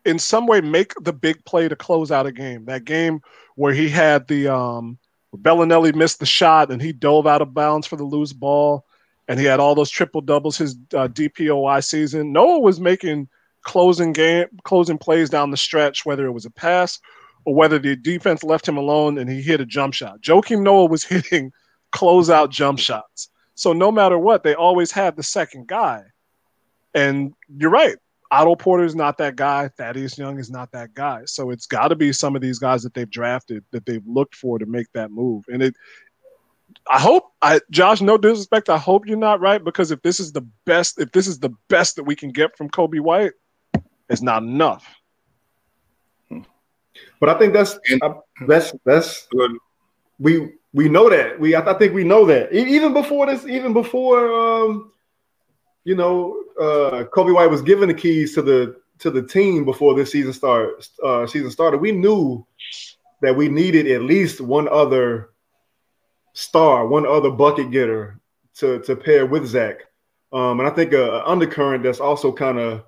in 0.05 0.19
some 0.19 0.47
way, 0.47 0.61
make 0.61 0.93
the 1.01 1.13
big 1.15 1.43
play 1.47 1.69
to 1.69 1.75
close 1.75 2.11
out 2.11 2.27
a 2.27 2.33
game. 2.33 2.67
That 2.67 2.85
game 2.85 3.23
where 3.55 3.73
he 3.73 3.89
had 3.89 4.29
the 4.29 4.49
um, 4.49 4.99
Belinelli 5.35 5.95
missed 5.95 6.19
the 6.21 6.27
shot 6.27 6.71
and 6.71 6.83
he 6.83 6.93
dove 6.93 7.27
out 7.27 7.41
of 7.41 7.55
bounds 7.55 7.87
for 7.87 7.97
the 7.97 8.05
loose 8.05 8.35
ball, 8.35 8.85
and 9.27 9.41
he 9.41 9.47
had 9.47 9.59
all 9.59 9.75
those 9.75 9.89
triple 9.89 10.21
doubles 10.21 10.59
his 10.59 10.77
uh, 10.93 11.09
DPOY 11.09 11.83
season. 11.83 12.33
Noah 12.33 12.61
was 12.61 12.79
making 12.79 13.29
closing 13.67 14.13
game, 14.13 14.47
closing 14.63 14.97
plays 14.97 15.29
down 15.29 15.51
the 15.51 15.57
stretch, 15.57 16.07
whether 16.07 16.25
it 16.25 16.31
was 16.31 16.47
a 16.47 16.51
pass 16.51 17.01
or 17.45 17.55
whether 17.55 17.79
the 17.79 17.97
defense 17.97 18.45
left 18.45 18.67
him 18.67 18.77
alone 18.77 19.19
and 19.19 19.29
he 19.29 19.43
hit 19.43 19.61
a 19.61 19.67
jump 19.67 19.93
shot. 19.93 20.21
Joakim 20.23 20.63
Noah 20.63 20.87
was 20.87 21.05
hitting 21.13 21.53
closeout 21.93 22.51
jump 22.51 22.79
shots. 22.79 23.29
So 23.55 23.73
no 23.73 23.91
matter 23.91 24.19
what, 24.19 24.45
they 24.45 24.55
always 24.55 24.93
had 24.93 25.17
the 25.17 25.23
second 25.23 25.67
guy. 25.67 26.05
And 26.95 27.35
you're 27.59 27.71
right. 27.71 27.97
Otto 28.31 28.55
Porter 28.55 28.85
is 28.85 28.95
not 28.95 29.19
that 29.19 29.37
guy. 29.37 29.69
Thaddeus 29.69 30.17
Young 30.17 30.39
is 30.39 30.51
not 30.51 30.71
that 30.73 30.95
guy. 30.95 31.23
So 31.27 31.51
it's 31.51 31.67
got 31.67 31.89
to 31.89 31.97
be 31.97 32.13
some 32.13 32.37
of 32.37 32.43
these 32.43 32.59
guys 32.59 32.83
that 32.85 32.95
they've 32.95 33.11
drafted 33.11 33.65
that 33.73 33.85
they've 33.85 34.07
looked 34.07 34.35
for 34.37 34.59
to 34.59 34.67
make 34.67 34.93
that 34.93 35.11
move. 35.11 35.45
And 35.49 35.63
it, 35.63 35.75
I 36.91 37.01
hope, 37.01 37.33
I 37.43 37.61
Josh, 37.71 38.01
no 38.01 38.17
disrespect, 38.19 38.69
I 38.69 38.79
hope 38.79 39.07
you're 39.07 39.17
not 39.17 39.41
right 39.41 39.63
because 39.63 39.91
if 39.91 40.03
this 40.03 40.21
is 40.21 40.33
the 40.33 40.47
best, 40.65 41.01
if 41.01 41.13
this 41.13 41.27
is 41.27 41.39
the 41.39 41.51
best 41.69 41.97
that 41.97 42.05
we 42.05 42.17
can 42.17 42.31
get 42.31 42.57
from 42.57 42.69
Coby 42.69 43.01
White, 43.01 43.33
it's 44.09 44.23
not 44.23 44.43
enough. 44.43 44.87
But 47.21 47.29
I 47.29 47.39
think 47.39 47.53
that's 47.53 47.79
that's 48.47 48.75
that's 48.85 49.27
good. 49.29 49.53
We 50.19 50.53
we 50.73 50.89
know 50.89 51.09
that. 51.09 51.41
We 51.41 51.57
I, 51.57 51.75
think 51.75 51.95
we 51.95 52.05
know 52.05 52.27
that 52.27 52.53
even 52.53 52.93
before 52.93 53.27
this, 53.27 53.47
even 53.47 53.73
before 53.73 54.33
um, 54.33 54.93
you 55.85 55.95
know, 55.95 56.43
uh, 56.61 57.05
Coby 57.05 57.33
White 57.33 57.51
was 57.51 57.63
given 57.63 57.89
the 57.89 57.95
keys 57.95 58.35
to 58.35 58.43
the 58.43 58.77
to 58.99 59.11
the 59.11 59.23
team 59.23 59.65
before 59.65 59.95
this 59.95 60.13
season 60.13 60.33
start 60.33 60.87
uh, 61.03 61.27
season 61.27 61.51
started. 61.51 61.81
We 61.81 61.93
knew 61.93 62.47
that 63.23 63.37
we 63.37 63.49
needed 63.49 63.87
at 63.87 64.03
least 64.03 64.41
one 64.41 64.69
other 64.69 65.31
star, 66.33 66.87
one 66.87 67.07
other 67.07 67.31
bucket 67.31 67.71
getter 67.71 68.21
to 68.57 68.81
to 68.81 68.97
pair 68.97 69.27
with 69.27 69.47
Zach. 69.47 69.81
Um, 70.33 70.61
and 70.61 70.69
I 70.69 70.73
think 70.73 70.93
a, 70.93 71.03
a 71.03 71.25
undercurrent 71.25 71.85
that's 71.85 72.01
also 72.01 72.33
kind 72.33 72.59
of 72.59 72.85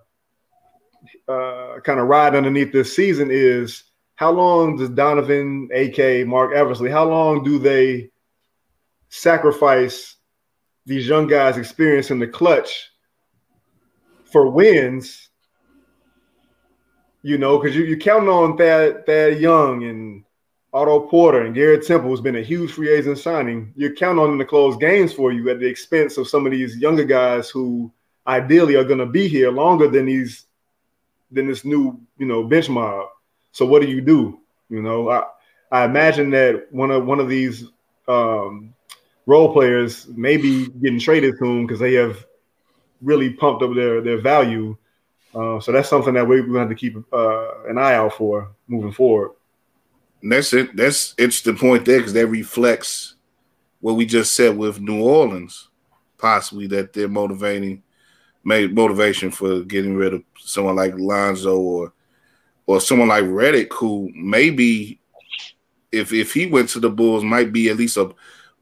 uh, 1.29 1.81
kind 1.85 2.01
of 2.01 2.09
ride 2.09 2.35
underneath 2.35 2.73
this 2.73 2.95
season 2.95 3.29
is 3.31 3.85
how 4.17 4.33
long 4.33 4.77
does 4.77 4.91
Donovan, 4.91 5.69
AK, 5.73 6.27
Marc 6.27 6.53
Eversley, 6.53 6.91
how 6.91 7.09
long 7.09 7.45
do 7.45 7.59
they 7.59 8.11
sacrifice 9.09 10.17
these 10.87 11.07
young 11.07 11.27
guys' 11.27 11.57
experience 11.57 12.11
in 12.11 12.19
the 12.19 12.27
clutch 12.27 12.91
for 14.25 14.51
wins? 14.51 15.31
You 17.23 17.39
know, 17.39 17.59
because 17.59 17.77
you, 17.77 17.85
you 17.85 17.97
count 17.97 18.29
on 18.29 18.57
Thad, 18.57 19.05
that 19.07 19.39
Young 19.39 19.85
and 19.85 20.25
Otto 20.73 21.01
Porter 21.01 21.43
and 21.43 21.55
Garrett 21.55 21.87
Temple 21.87 22.11
who's 22.11 22.21
been 22.21 22.37
a 22.37 22.43
huge 22.43 22.73
free 22.73 22.91
agent 22.91 23.19
signing. 23.19 23.73
You're 23.77 23.95
counting 23.95 24.23
on 24.23 24.31
them 24.31 24.39
to 24.39 24.45
close 24.45 24.77
games 24.77 25.13
for 25.13 25.33
you 25.33 25.49
at 25.49 25.61
the 25.61 25.67
expense 25.67 26.19
of 26.19 26.29
some 26.29 26.45
of 26.45 26.53
these 26.53 26.77
younger 26.77 27.05
guys 27.05 27.49
who 27.49 27.93
ideally 28.27 28.75
are 28.75 28.85
going 28.85 28.99
to 28.99 29.07
be 29.07 29.29
here 29.29 29.51
longer 29.51 29.89
than 29.89 30.07
these 30.07 30.48
than 31.31 31.47
this 31.47 31.64
new 31.64 32.01
you 32.18 32.26
know 32.26 32.45
bench 32.45 32.68
mob. 32.68 33.09
So 33.53 33.66
what 33.66 33.83
do 33.83 33.89
you 33.89 34.01
do? 34.01 34.41
You 34.68 34.83
know, 34.83 35.11
I, 35.11 35.24
I 35.70 35.85
imagine 35.85 36.31
that 36.31 36.66
one 36.70 36.91
of 36.91 37.07
one 37.07 37.20
of 37.20 37.29
these 37.29 37.64
um, 38.07 38.74
role 39.26 39.53
players 39.53 40.07
may 40.09 40.37
be 40.37 40.68
getting 40.68 41.01
traded 41.01 41.39
soon 41.39 41.66
because 41.66 41.81
they 41.81 41.95
have 41.95 42.24
really 43.03 43.31
pumped 43.31 43.62
up 43.62 43.74
their 43.74 44.01
their 44.01 44.20
value. 44.20 44.76
Uh, 45.35 45.61
so 45.61 45.72
that's 45.72 45.89
something 45.89 46.14
that 46.14 46.26
we're 46.26 46.41
going 46.41 46.55
to 46.55 46.59
have 46.61 46.68
to 46.70 46.74
keep 46.74 46.97
uh, 47.12 47.64
an 47.68 47.79
eye 47.79 47.95
out 47.95 48.14
for 48.14 48.51
moving 48.66 48.93
forward. 48.93 49.33
And 50.22 50.33
that's 50.33 50.53
it. 50.53 50.74
That's 50.74 51.14
it's 51.18 51.43
the 51.43 51.55
point 51.55 51.85
there 51.85 51.99
because 51.99 52.14
that 52.14 52.26
reflects 52.26 53.14
what 53.81 53.95
we 53.95 54.07
just 54.07 54.35
said 54.35 54.57
with 54.57 54.81
New 54.81 55.03
Orleans, 55.03 55.68
possibly 56.16 56.66
that 56.68 56.93
they're 56.93 57.09
motivating, 57.09 57.83
made 58.45 58.74
motivation 58.74 59.30
for 59.30 59.61
getting 59.61 59.97
rid 59.97 60.14
of 60.14 60.22
someone 60.39 60.76
like 60.76 60.95
Lonzo 60.97 61.59
or 61.59 61.93
or 62.66 62.80
someone 62.80 63.09
like 63.09 63.24
Redick, 63.24 63.72
who 63.72 64.11
maybe 64.14 65.01
if 65.93 66.12
if 66.12 66.34
he 66.34 66.47
went 66.47 66.68
to 66.70 66.80
the 66.80 66.91
Bulls, 66.91 67.24
might 67.24 67.53
be 67.53 67.68
at 67.68 67.76
least 67.76 67.97
a 67.97 68.14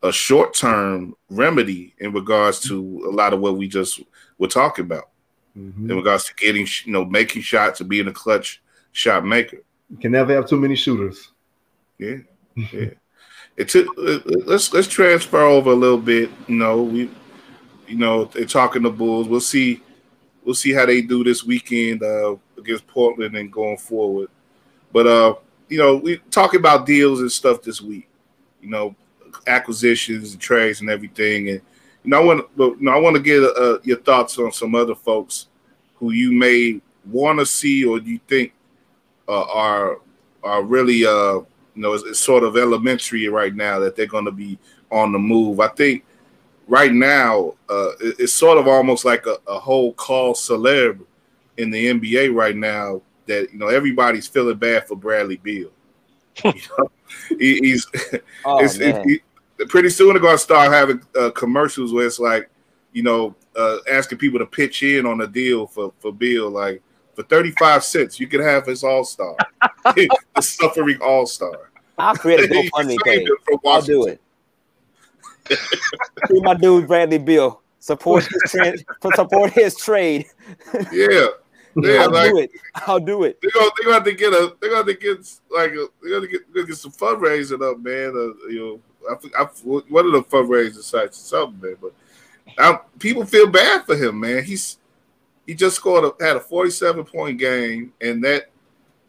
a 0.02 0.12
short 0.12 0.54
term 0.54 1.14
remedy 1.30 1.94
in 1.98 2.12
regards 2.12 2.60
to 2.60 3.04
a 3.08 3.12
lot 3.12 3.32
of 3.32 3.40
what 3.40 3.56
we 3.56 3.66
just 3.66 4.00
were 4.38 4.46
talking 4.46 4.84
about 4.84 5.10
mm-hmm. 5.56 5.90
in 5.90 5.96
regards 5.96 6.24
to 6.24 6.34
getting 6.34 6.66
you 6.84 6.92
know 6.92 7.04
making 7.04 7.42
shots 7.42 7.80
and 7.80 7.88
being 7.88 8.08
a 8.08 8.12
clutch 8.12 8.62
shot 8.92 9.24
maker. 9.24 9.62
You 9.90 9.96
can 9.98 10.12
never 10.12 10.34
have 10.34 10.48
too 10.48 10.60
many 10.60 10.76
shooters. 10.76 11.32
Yeah, 11.98 12.18
yeah. 12.54 12.90
it 13.56 13.68
took. 13.68 13.86
Uh, 13.98 14.20
let's 14.46 14.72
let's 14.72 14.88
transfer 14.88 15.40
over 15.40 15.70
a 15.70 15.74
little 15.74 15.98
bit. 15.98 16.30
You 16.46 16.56
know, 16.56 16.82
we, 16.82 17.10
you 17.87 17.97
know, 17.97 18.24
they're 18.26 18.45
talking 18.45 18.82
the 18.82 18.91
Bulls. 18.91 19.28
We'll 19.28 19.41
see. 19.41 19.82
We'll 20.45 20.55
see 20.55 20.72
how 20.72 20.87
they 20.87 21.03
do 21.03 21.24
this 21.24 21.45
weekend 21.45 22.03
uh, 22.03 22.37
against 22.57 22.87
Portland 22.87 23.37
and 23.37 23.53
going 23.53 23.78
forward. 23.78 24.28
But 24.93 25.07
uh, 25.07 25.34
you 25.68 25.78
know, 25.78 25.97
we 25.97 26.18
talking 26.30 26.61
about 26.61 26.87
deals 26.87 27.20
and 27.20 27.30
stuff 27.30 27.62
this 27.62 27.80
week. 27.80 28.09
You 28.61 28.70
know, 28.70 28.95
acquisitions 29.47 30.32
and 30.32 30.41
trades 30.41 30.80
and 30.80 30.91
everything. 30.91 31.49
And 31.49 31.61
you 32.05 32.11
know, 32.11 32.20
I 32.20 32.24
want, 32.24 32.47
you 32.57 32.76
know, 32.80 32.93
I 32.93 32.99
want 32.99 33.16
to 33.16 33.22
get 33.22 33.43
uh, 33.43 33.78
your 33.82 33.99
thoughts 33.99 34.39
on 34.39 34.53
some 34.53 34.74
other 34.74 34.95
folks 34.95 35.49
who 35.97 36.12
you 36.12 36.32
may 36.32 36.80
want 37.05 37.39
to 37.39 37.47
see 37.47 37.84
or 37.84 37.99
you 37.99 38.20
think 38.28 38.53
uh, 39.28 39.45
are 39.45 39.99
are 40.43 40.62
really 40.62 41.05
uh 41.05 41.34
you 41.34 41.82
know 41.82 41.93
it's, 41.93 42.05
it's, 42.05 42.18
sort 42.18 42.45
of 42.45 42.57
elementary 42.57 43.28
right 43.28 43.55
now 43.55 43.78
that 43.78 43.97
they're 43.97 44.07
going 44.07 44.24
to 44.24 44.32
be 44.32 44.59
on 44.91 45.12
the 45.12 45.18
move. 45.18 45.61
I 45.61 45.68
think 45.68 46.05
right 46.66 46.92
now 46.92 47.54
uh, 47.68 47.90
it, 48.00 48.16
it's 48.18 48.32
sort 48.32 48.58
of 48.58 48.66
almost 48.66 49.04
like 49.04 49.26
a, 49.26 49.36
a 49.46 49.58
whole 49.58 49.92
call 49.94 50.34
celeb 50.34 51.04
in 51.56 51.70
the 51.70 51.86
NBA 51.86 52.34
right 52.34 52.56
now 52.56 53.00
that 53.26 53.52
you 53.52 53.58
know 53.58 53.68
everybody's 53.68 54.26
feeling 54.26 54.56
bad 54.56 54.86
for 54.86 54.96
Bradley 54.96 55.36
Beal. 55.36 55.70
you 56.44 56.52
know? 56.78 56.90
he, 57.38 57.58
he's 57.58 57.86
oh, 58.44 58.58
it's, 58.58 58.76
he, 58.76 59.20
pretty 59.68 59.88
soon 59.88 60.12
they're 60.12 60.20
going 60.20 60.34
to 60.34 60.42
start 60.42 60.72
having 60.72 61.00
uh, 61.18 61.30
commercials 61.30 61.92
where 61.92 62.06
it's 62.06 62.18
like 62.18 62.50
you 62.92 63.02
know 63.02 63.34
uh, 63.56 63.78
asking 63.90 64.18
people 64.18 64.38
to 64.38 64.46
pitch 64.46 64.82
in 64.82 65.06
on 65.06 65.20
a 65.22 65.26
deal 65.26 65.66
for 65.66 65.92
for 65.98 66.12
Beal 66.12 66.50
like 66.50 66.82
for 67.14 67.22
35 67.22 67.82
cents, 67.82 68.20
you 68.20 68.26
can 68.26 68.42
have 68.42 68.66
his 68.66 68.84
all 68.84 69.02
star, 69.02 69.34
the 69.84 70.08
suffering 70.40 70.98
all 71.00 71.26
star. 71.26 71.70
I'll 71.98 72.14
create 72.14 72.40
a 72.40 72.48
GoFundMe 72.52 72.98
page. 73.02 73.26
I'll 73.64 73.80
do 73.80 74.06
it. 74.06 74.20
my 76.30 76.55
dude 76.55 76.86
Bradley 76.86 77.18
Beal 77.18 77.62
support 77.78 78.24
his 78.24 78.42
trade. 78.51 78.84
support 79.14 79.53
his 79.53 79.76
trade. 79.76 80.26
Yeah. 80.92 81.26
Yeah, 81.78 82.05
I'll 82.05 82.11
like, 82.11 82.30
do 82.30 82.38
it. 82.38 82.51
I'll 82.74 82.99
do 82.99 83.24
it. 83.24 83.38
They're 83.42 83.51
gonna, 83.51 83.70
they're 83.76 83.84
gonna 83.84 83.94
have 83.97 84.05
to 84.05 84.12
get 84.14 84.32
a. 84.32 84.57
They're 84.62 84.70
gonna 84.70 84.94
get 84.94 85.30
like 85.51 85.72
a, 85.72 85.88
they're 86.01 86.12
gonna 86.14 86.26
get, 86.26 86.40
they're 86.51 86.62
gonna 86.62 86.68
get 86.68 86.78
some 86.78 86.92
fundraising 86.92 87.70
up, 87.70 87.78
man. 87.80 88.09
Uh, 88.09 88.49
you 88.49 88.80
know, 89.07 89.20
I, 89.36 89.42
I, 89.42 89.44
one 89.44 90.07
of 90.07 90.12
the 90.12 90.22
fundraising 90.22 90.82
sites 90.82 91.18
or 91.18 91.26
something, 91.26 91.61
man. 91.61 91.76
But 91.78 91.92
I, 92.59 92.80
people 92.99 93.26
feel 93.26 93.47
bad 93.47 93.84
for 93.84 93.94
him, 93.94 94.20
man. 94.20 94.42
He's 94.42 94.78
he 95.47 95.53
just 95.55 95.76
scored 95.76 96.05
a, 96.18 96.24
had 96.24 96.36
a 96.36 96.40
47 96.40 97.05
point 97.05 97.38
game, 97.38 97.92
and 98.01 98.24
that 98.24 98.51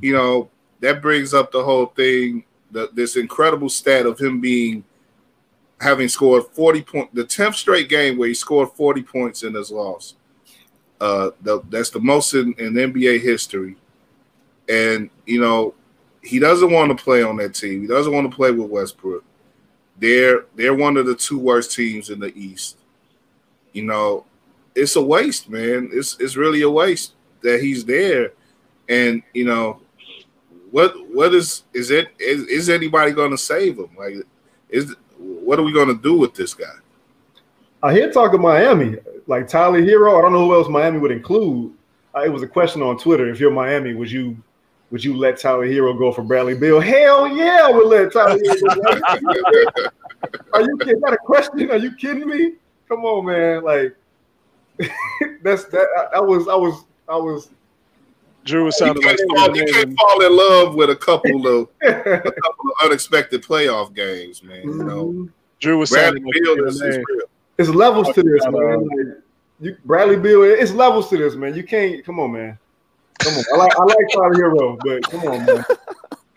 you 0.02 0.12
know 0.12 0.50
that 0.82 1.02
brings 1.02 1.34
up 1.34 1.54
the 1.54 1.64
whole 1.64 1.86
thing. 1.86 2.44
The, 2.72 2.90
this 2.94 3.16
incredible 3.16 3.70
stat 3.70 4.06
of 4.06 4.20
him 4.20 4.42
being 4.42 4.84
having 5.80 6.08
scored 6.08 6.46
40 6.48 6.82
points, 6.82 7.10
the 7.14 7.24
10th 7.24 7.56
straight 7.56 7.90
game 7.90 8.18
where 8.18 8.28
he 8.28 8.34
scored 8.34 8.70
40 8.72 9.04
points 9.04 9.44
in 9.44 9.54
his 9.54 9.72
loss. 9.72 10.16
Uh, 11.00 11.32
the, 11.42 11.62
that's 11.70 11.92
the 11.92 12.00
most 12.00 12.34
in, 12.34 12.54
in 12.58 12.74
NBA 12.74 13.22
history. 13.22 13.76
And 14.68 15.10
you 15.26 15.40
know, 15.40 15.76
he 16.22 16.40
doesn't 16.40 16.72
want 16.72 16.96
to 16.96 17.04
play 17.04 17.24
on 17.24 17.38
that 17.38 17.54
team. 17.54 17.82
He 17.82 17.88
doesn't 17.88 18.12
want 18.12 18.30
to 18.30 18.36
play 18.36 18.52
with 18.52 18.70
Westbrook. 18.70 19.24
They're 20.00 20.46
they're 20.56 20.76
one 20.76 20.98
of 20.98 21.06
the 21.06 21.16
two 21.16 21.40
worst 21.40 21.74
teams 21.74 22.10
in 22.10 22.20
the 22.20 22.36
East. 22.38 22.78
You 23.74 23.84
know, 23.84 24.26
it's 24.76 24.96
a 24.96 25.02
waste, 25.02 25.50
man. 25.50 25.90
It's 25.94 26.18
it's 26.20 26.36
really 26.36 26.64
a 26.64 26.70
waste 26.70 27.14
that 27.42 27.62
he's 27.62 27.86
there, 27.86 28.34
and 28.90 29.24
you 29.34 29.46
know, 29.46 29.82
what 30.72 30.94
what 31.14 31.34
is 31.34 31.64
is 31.74 31.92
it 31.92 32.10
is, 32.20 32.44
is 32.48 32.70
anybody 32.70 33.12
going 33.12 33.32
to 33.32 33.38
save 33.38 33.78
him? 33.78 33.90
Like, 33.98 34.16
is 34.70 34.96
what 35.48 35.58
are 35.58 35.64
we 35.64 35.72
going 35.72 35.88
to 35.88 35.96
do 35.96 36.18
with 36.18 36.36
this 36.36 36.54
guy? 36.54 36.66
I 37.82 37.94
hear 37.94 38.12
talk 38.12 38.34
of 38.34 38.42
Miami, 38.42 38.98
like 39.28 39.48
Tyler 39.48 39.82
Herro. 39.82 40.20
I 40.20 40.22
don't 40.22 40.34
know 40.34 40.46
who 40.46 40.54
else 40.54 40.68
Miami 40.68 41.00
would 41.00 41.12
include. 41.12 41.74
Uh, 42.14 42.26
it 42.26 42.30
was 42.30 42.44
a 42.44 42.48
question 42.48 42.82
on 42.82 42.98
Twitter. 42.98 43.30
If 43.30 43.40
you're 43.40 43.50
Miami, 43.50 43.94
would 43.94 44.12
you 44.12 44.36
would 44.92 45.02
you 45.02 45.16
let 45.16 45.40
Tyler 45.40 45.66
Herro 45.66 45.98
go 45.98 46.12
for 46.12 46.22
Bradley 46.22 46.54
Beal? 46.54 46.82
Hell 46.82 47.30
yeah, 47.30 47.62
I 47.64 47.72
would 47.72 47.88
let 47.88 48.12
Tyler 48.12 48.38
Herro. 48.38 49.90
Are 50.54 50.62
you 50.62 50.78
kidding? 50.80 50.96
Is 50.98 51.02
that 51.04 51.14
a 51.14 51.18
question? 51.18 51.72
Are 51.72 51.78
you 51.78 51.96
kidding 51.96 52.28
me? 52.28 52.56
Come 52.90 53.06
on, 53.06 53.28
man. 53.28 53.64
Like 53.64 53.96
that's 55.44 55.64
that. 55.66 56.10
I, 56.14 56.18
I, 56.18 56.20
was. 56.20 56.50
I 56.50 56.56
was. 56.56 56.84
I 57.08 57.16
was. 57.16 57.50
Drew 58.44 58.66
was 58.66 58.78
sounding 58.78 59.04
like 59.04 59.18
fall, 59.30 59.56
you 59.56 59.66
can't 59.66 59.98
fall 59.98 60.26
in 60.26 60.36
love 60.36 60.76
with 60.76 60.90
a 60.90 60.96
couple 60.96 61.48
of 61.48 61.70
a 61.84 61.94
couple 62.20 62.70
of 62.70 62.86
unexpected 62.86 63.44
playoff 63.44 63.94
games, 63.94 64.42
man. 64.44 64.64
You 64.64 64.84
know, 64.84 65.06
mm-hmm. 65.08 65.26
Drew 65.60 65.78
was 65.78 65.90
Bradley 65.90 66.22
like 66.22 66.34
Beal 66.34 66.66
is, 66.66 66.82
is 66.82 67.06
It's 67.58 67.70
levels 67.70 68.14
to 68.14 68.24
this, 68.24 68.44
man. 68.46 68.88
Like, 68.88 69.18
you, 69.60 69.78
Bradley 69.86 70.18
Beal, 70.18 70.44
it's 70.44 70.72
levels 70.72 71.10
to 71.10 71.18
this, 71.18 71.36
man. 71.36 71.56
You 71.56 71.64
can't. 71.64 72.04
Come 72.06 72.20
on, 72.20 72.32
man. 72.32 72.58
Come 73.20 73.34
on. 73.34 73.44
I 73.54 73.58
like 73.58 73.80
I 73.80 73.84
like 73.84 74.06
Tyler 74.14 74.34
Herro, 74.36 74.78
but 74.84 75.04
come 75.10 75.28
on, 75.28 75.46
man. 75.46 75.66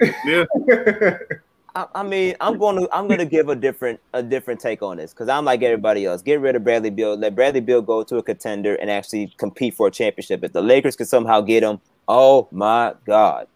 yeah. 0.25 1.19
I, 1.75 1.87
I 1.97 2.03
mean, 2.03 2.35
I'm 2.41 2.59
going 2.59 2.77
to 2.77 2.89
I'm 2.93 3.07
going 3.07 3.19
to 3.19 3.27
give 3.27 3.49
a 3.49 3.55
different 3.55 4.01
a 4.13 4.23
different 4.23 4.61
take 4.61 4.83
on 4.83 4.97
this 4.97 5.13
because 5.13 5.29
I'm 5.29 5.45
like 5.45 5.63
everybody 5.63 6.05
else. 6.05 6.23
Get 6.23 6.41
rid 6.41 6.57
of 6.57 6.65
Bradley 6.65 6.91
Beal. 6.91 7.17
Let 7.17 7.35
Bradley 7.35 7.61
Beal 7.61 7.83
go 7.83 8.03
to 8.03 8.17
a 8.17 8.23
contender 8.23 8.75
and 8.77 8.91
actually 8.91 9.33
compete 9.37 9.75
for 9.75 9.87
a 9.89 9.91
championship. 9.91 10.43
If 10.43 10.53
the 10.53 10.63
Lakers 10.63 10.97
could 10.97 11.09
somehow 11.09 11.41
get 11.41 11.63
him, 11.63 11.81
oh 12.09 12.49
my 12.51 12.95
God! 13.07 13.47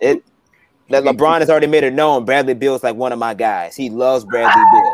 It 0.00 0.24
that 0.90 1.04
LeBron 1.04 1.40
has 1.40 1.48
already 1.48 1.66
made 1.66 1.84
it 1.84 1.94
known. 1.94 2.24
Bradley 2.24 2.54
Beal 2.54 2.74
is 2.74 2.82
like 2.82 2.96
one 2.96 3.12
of 3.12 3.18
my 3.18 3.32
guys. 3.34 3.74
He 3.74 3.88
loves 3.88 4.24
Bradley 4.24 4.62
Beal. 4.72 4.91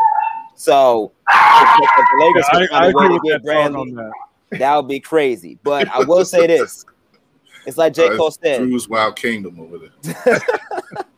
So 0.59 1.13
if, 1.29 1.91
if 1.99 2.07
the 2.13 2.25
Lakers 2.25 2.45
yeah, 2.53 2.67
can 2.67 2.77
I, 2.77 2.87
I 2.87 2.89
agree 2.89 3.09
with 3.09 3.23
get 3.23 3.45
Bradley, 3.45 3.93
that. 3.93 4.13
that 4.59 4.77
would 4.77 4.89
be 4.89 4.99
crazy. 4.99 5.57
But 5.63 5.89
I 5.89 6.01
will 6.01 6.25
say 6.25 6.49
this: 6.49 6.85
it's 7.65 7.79
like 7.79 7.95
J. 7.95 8.17
Cole 8.17 8.33
said. 8.33 8.59
Drew's 8.59 8.89
Wild 8.89 9.15
Kingdom 9.17 9.61
over 9.61 9.79
there. 9.79 10.41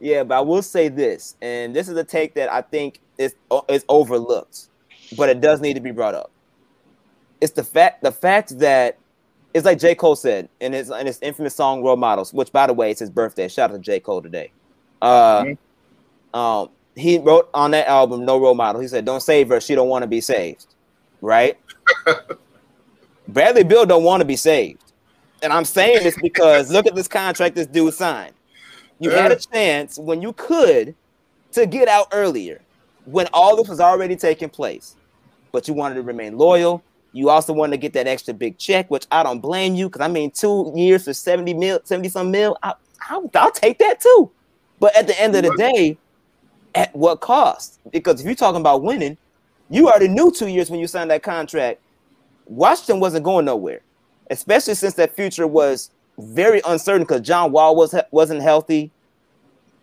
Yeah, 0.00 0.24
but 0.24 0.38
I 0.38 0.40
will 0.40 0.62
say 0.62 0.88
this, 0.88 1.36
and 1.42 1.76
this 1.76 1.88
is 1.88 1.96
a 1.96 2.02
take 2.02 2.34
that 2.34 2.50
I 2.50 2.62
think 2.62 3.00
is 3.18 3.34
is 3.68 3.84
overlooked, 3.90 4.68
but 5.16 5.28
it 5.28 5.42
does 5.42 5.60
need 5.60 5.74
to 5.74 5.80
be 5.80 5.90
brought 5.90 6.14
up. 6.14 6.30
It's 7.42 7.52
the 7.52 7.62
fact 7.62 8.02
the 8.02 8.10
fact 8.10 8.58
that 8.60 8.98
it's 9.52 9.66
like 9.66 9.78
J. 9.78 9.94
Cole 9.94 10.16
said 10.16 10.48
in 10.60 10.72
his 10.72 10.88
in 10.90 11.06
his 11.06 11.18
infamous 11.20 11.54
song 11.54 11.82
Role 11.82 11.98
Models, 11.98 12.32
which 12.32 12.50
by 12.50 12.66
the 12.66 12.72
way, 12.72 12.90
it's 12.90 13.00
his 13.00 13.10
birthday. 13.10 13.46
Shout 13.46 13.70
out 13.70 13.74
to 13.74 13.78
J. 13.78 14.00
Cole 14.00 14.22
today. 14.22 14.50
Uh 15.02 15.44
mm-hmm. 15.44 16.38
um 16.38 16.70
he 16.96 17.18
wrote 17.18 17.48
on 17.54 17.70
that 17.72 17.86
album 17.86 18.24
No 18.24 18.38
Role 18.38 18.54
Model. 18.54 18.80
He 18.80 18.88
said, 18.88 19.04
Don't 19.04 19.22
save 19.22 19.48
her, 19.48 19.60
she 19.60 19.74
don't 19.74 19.88
want 19.88 20.02
to 20.02 20.08
be 20.08 20.20
saved. 20.20 20.66
Right? 21.20 21.58
Bradley 23.28 23.64
Beal 23.64 23.86
don't 23.86 24.04
want 24.04 24.20
to 24.20 24.24
be 24.24 24.36
saved. 24.36 24.92
And 25.42 25.52
I'm 25.52 25.64
saying 25.64 26.02
this 26.02 26.18
because 26.20 26.70
look 26.70 26.86
at 26.86 26.94
this 26.94 27.08
contract 27.08 27.54
this 27.54 27.66
dude 27.66 27.94
signed. 27.94 28.34
You 28.98 29.10
yeah. 29.10 29.22
had 29.22 29.32
a 29.32 29.36
chance 29.36 29.98
when 29.98 30.20
you 30.20 30.32
could 30.34 30.94
to 31.52 31.66
get 31.66 31.88
out 31.88 32.08
earlier, 32.12 32.60
when 33.06 33.26
all 33.32 33.56
this 33.56 33.68
was 33.68 33.80
already 33.80 34.16
taking 34.16 34.50
place, 34.50 34.96
but 35.52 35.66
you 35.66 35.74
wanted 35.74 35.94
to 35.96 36.02
remain 36.02 36.36
loyal. 36.36 36.82
You 37.12 37.30
also 37.30 37.52
wanted 37.52 37.72
to 37.72 37.76
get 37.78 37.92
that 37.94 38.06
extra 38.06 38.34
big 38.34 38.58
check, 38.58 38.90
which 38.90 39.06
I 39.10 39.22
don't 39.22 39.40
blame 39.40 39.74
you 39.74 39.88
because 39.88 40.02
I 40.02 40.08
mean, 40.08 40.30
two 40.30 40.72
years 40.76 41.04
for 41.04 41.12
70 41.12 41.54
mil, 41.54 41.80
70 41.82 42.08
some 42.10 42.30
mil, 42.30 42.56
I, 42.62 42.74
I'll, 43.08 43.28
I'll 43.34 43.50
take 43.50 43.78
that 43.78 44.00
too. 44.00 44.30
But 44.78 44.94
at 44.96 45.06
the 45.06 45.20
end 45.20 45.34
of 45.34 45.42
the 45.42 45.54
day, 45.56 45.98
at 46.74 46.94
what 46.94 47.20
cost? 47.20 47.78
Because 47.90 48.20
if 48.20 48.26
you're 48.26 48.34
talking 48.34 48.60
about 48.60 48.82
winning, 48.82 49.16
you 49.68 49.88
already 49.88 50.08
knew 50.08 50.32
two 50.32 50.48
years 50.48 50.70
when 50.70 50.80
you 50.80 50.86
signed 50.86 51.10
that 51.10 51.22
contract, 51.22 51.80
Washington 52.46 53.00
wasn't 53.00 53.24
going 53.24 53.44
nowhere, 53.44 53.80
especially 54.30 54.74
since 54.74 54.94
that 54.94 55.14
future 55.14 55.46
was 55.46 55.90
very 56.18 56.60
uncertain 56.66 57.02
because 57.02 57.20
John 57.22 57.52
Wall 57.52 57.76
was 57.76 57.94
wasn't 58.10 58.42
healthy. 58.42 58.90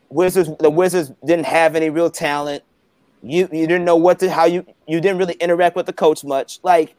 Wizards, 0.10 0.50
the 0.60 0.70
Wizards 0.70 1.12
didn't 1.26 1.46
have 1.46 1.76
any 1.76 1.90
real 1.90 2.10
talent. 2.10 2.64
You 3.24 3.50
you 3.52 3.68
didn't 3.68 3.86
know 3.86 3.96
what 3.96 4.20
to 4.20 4.30
how 4.30 4.46
you 4.46 4.66
you 4.88 5.00
didn't 5.00 5.18
really 5.18 5.36
interact 5.36 5.76
with 5.76 5.86
the 5.86 5.94
coach 5.94 6.24
much. 6.24 6.60
Like 6.64 6.96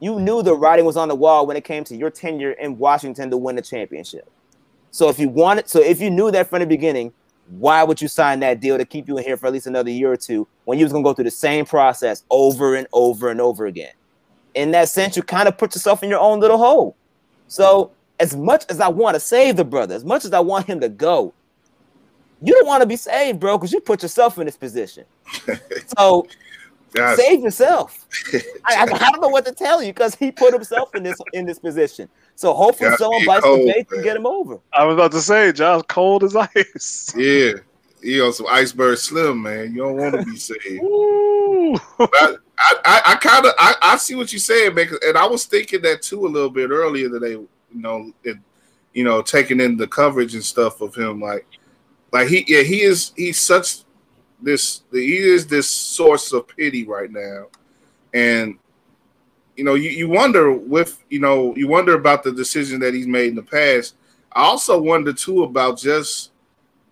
you 0.00 0.18
knew 0.18 0.42
the 0.42 0.54
writing 0.54 0.84
was 0.84 0.96
on 0.96 1.08
the 1.08 1.14
wall 1.14 1.46
when 1.46 1.56
it 1.56 1.64
came 1.64 1.84
to 1.84 1.96
your 1.96 2.10
tenure 2.10 2.52
in 2.52 2.76
Washington 2.76 3.30
to 3.30 3.36
win 3.36 3.54
the 3.56 3.62
championship. 3.62 4.28
So 4.90 5.08
if 5.08 5.18
you 5.18 5.28
wanted, 5.28 5.68
so 5.68 5.80
if 5.80 6.00
you 6.00 6.10
knew 6.10 6.30
that 6.32 6.48
from 6.48 6.58
the 6.58 6.66
beginning, 6.66 7.12
why 7.58 7.82
would 7.84 8.00
you 8.00 8.08
sign 8.08 8.40
that 8.40 8.60
deal 8.60 8.78
to 8.78 8.84
keep 8.84 9.08
you 9.08 9.18
in 9.18 9.24
here 9.24 9.36
for 9.36 9.46
at 9.46 9.52
least 9.52 9.66
another 9.66 9.90
year 9.90 10.10
or 10.10 10.16
two 10.16 10.48
when 10.64 10.78
you 10.78 10.84
was 10.84 10.92
gonna 10.92 11.04
go 11.04 11.12
through 11.12 11.24
the 11.24 11.30
same 11.30 11.66
process 11.66 12.24
over 12.30 12.74
and 12.74 12.86
over 12.92 13.28
and 13.28 13.40
over 13.40 13.66
again? 13.66 13.92
In 14.54 14.70
that 14.70 14.88
sense, 14.88 15.16
you 15.16 15.22
kind 15.22 15.48
of 15.48 15.58
put 15.58 15.74
yourself 15.74 16.02
in 16.02 16.08
your 16.08 16.20
own 16.20 16.40
little 16.40 16.58
hole. 16.58 16.96
So, 17.48 17.90
as 18.20 18.34
much 18.36 18.64
as 18.70 18.80
I 18.80 18.88
want 18.88 19.14
to 19.14 19.20
save 19.20 19.56
the 19.56 19.64
brother, 19.64 19.94
as 19.94 20.04
much 20.04 20.24
as 20.24 20.32
I 20.32 20.40
want 20.40 20.66
him 20.66 20.80
to 20.80 20.88
go, 20.88 21.34
you 22.42 22.54
don't 22.54 22.66
want 22.66 22.82
to 22.82 22.86
be 22.86 22.96
saved, 22.96 23.40
bro, 23.40 23.58
because 23.58 23.72
you 23.72 23.80
put 23.80 24.02
yourself 24.02 24.38
in 24.38 24.46
this 24.46 24.56
position. 24.56 25.04
so 25.98 26.26
save 26.94 27.40
yourself. 27.40 28.06
I, 28.64 28.82
I, 28.82 28.86
don't 28.86 29.20
know 29.20 29.28
what 29.28 29.44
to 29.46 29.52
tell 29.52 29.82
you 29.82 29.92
because 29.92 30.14
he 30.14 30.30
put 30.30 30.52
himself 30.52 30.94
in 30.94 31.02
this 31.02 31.16
in 31.32 31.46
this 31.46 31.58
position. 31.58 32.08
So 32.42 32.52
hopefully 32.52 32.90
God, 32.90 32.98
someone 32.98 33.24
bites 33.24 33.44
the 33.44 33.72
bait 33.72 33.86
and 33.92 34.02
get 34.02 34.16
him 34.16 34.26
over. 34.26 34.58
I 34.72 34.84
was 34.84 34.94
about 34.94 35.12
to 35.12 35.20
say, 35.20 35.52
Josh, 35.52 35.82
cold 35.86 36.24
as 36.24 36.34
ice. 36.34 37.14
Yeah. 37.16 37.52
He 38.02 38.20
on 38.20 38.32
some 38.32 38.48
iceberg 38.50 38.98
slim, 38.98 39.42
man. 39.42 39.72
You 39.72 39.82
don't 39.82 39.96
want 39.96 40.16
to 40.16 40.24
be 40.24 40.34
saved. 40.34 40.60
I, 42.00 42.36
I, 42.58 43.02
I 43.06 43.14
kind 43.20 43.46
of 43.46 43.52
I, 43.60 43.76
I 43.80 43.96
see 43.96 44.16
what 44.16 44.32
you're 44.32 44.40
saying, 44.40 44.74
man. 44.74 44.88
And 45.06 45.16
I 45.16 45.24
was 45.24 45.44
thinking 45.44 45.82
that 45.82 46.02
too 46.02 46.26
a 46.26 46.28
little 46.28 46.50
bit 46.50 46.70
earlier 46.70 47.08
today. 47.08 47.30
You 47.30 47.48
know, 47.70 48.12
it, 48.24 48.38
you 48.92 49.04
know, 49.04 49.22
taking 49.22 49.60
in 49.60 49.76
the 49.76 49.86
coverage 49.86 50.34
and 50.34 50.42
stuff 50.42 50.80
of 50.80 50.96
him, 50.96 51.20
like, 51.20 51.46
like 52.10 52.26
he, 52.26 52.44
yeah, 52.48 52.62
he 52.62 52.82
is. 52.82 53.12
He's 53.14 53.38
such 53.38 53.84
this. 54.40 54.82
He 54.90 55.18
is 55.18 55.46
this 55.46 55.70
source 55.70 56.32
of 56.32 56.48
pity 56.48 56.84
right 56.88 57.12
now, 57.12 57.46
and 58.12 58.58
you 59.56 59.64
know, 59.64 59.74
you, 59.74 59.90
you 59.90 60.08
wonder 60.08 60.52
with 60.52 61.04
you 61.10 61.20
know, 61.20 61.54
you 61.56 61.68
wonder 61.68 61.94
about 61.94 62.22
the 62.22 62.32
decision 62.32 62.80
that 62.80 62.94
he's 62.94 63.06
made 63.06 63.28
in 63.28 63.34
the 63.34 63.42
past. 63.42 63.96
I 64.32 64.42
also 64.44 64.80
wonder 64.80 65.12
too 65.12 65.44
about 65.44 65.78
just, 65.78 66.30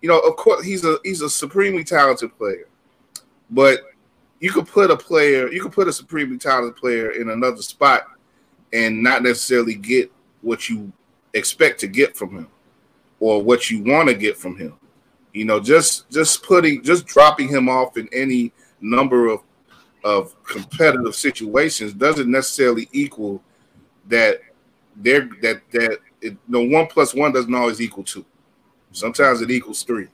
you 0.01 0.09
know, 0.09 0.19
of 0.19 0.35
course 0.35 0.63
he's 0.63 0.85
a 0.85 0.97
he's 1.03 1.21
a 1.21 1.29
supremely 1.29 1.83
talented 1.83 2.37
player, 2.37 2.67
but 3.49 3.81
you 4.39 4.51
could 4.51 4.67
put 4.67 4.91
a 4.91 4.97
player, 4.97 5.51
you 5.51 5.61
could 5.61 5.71
put 5.71 5.87
a 5.87 5.93
supremely 5.93 6.37
talented 6.37 6.75
player 6.75 7.11
in 7.11 7.29
another 7.29 7.61
spot 7.61 8.03
and 8.73 9.01
not 9.01 9.23
necessarily 9.23 9.75
get 9.75 10.11
what 10.41 10.69
you 10.69 10.91
expect 11.33 11.79
to 11.79 11.87
get 11.87 12.15
from 12.15 12.31
him 12.31 12.47
or 13.19 13.41
what 13.41 13.69
you 13.69 13.83
want 13.83 14.09
to 14.09 14.15
get 14.15 14.37
from 14.37 14.57
him. 14.57 14.73
You 15.33 15.45
know, 15.45 15.59
just 15.59 16.09
just 16.09 16.43
putting 16.43 16.83
just 16.83 17.05
dropping 17.05 17.47
him 17.47 17.69
off 17.69 17.97
in 17.97 18.09
any 18.11 18.51
number 18.81 19.27
of 19.27 19.41
of 20.03 20.41
competitive 20.43 21.15
situations 21.15 21.93
doesn't 21.93 22.29
necessarily 22.29 22.89
equal 22.91 23.41
that 24.07 24.39
they're 24.95 25.29
that 25.41 25.61
that 25.71 25.99
it, 26.21 26.37
no 26.47 26.61
one 26.61 26.87
plus 26.87 27.13
one 27.13 27.31
doesn't 27.31 27.53
always 27.53 27.81
equal 27.81 28.03
two. 28.03 28.25
Sometimes 28.91 29.41
it 29.41 29.51
equals 29.51 29.83
three. 29.83 30.07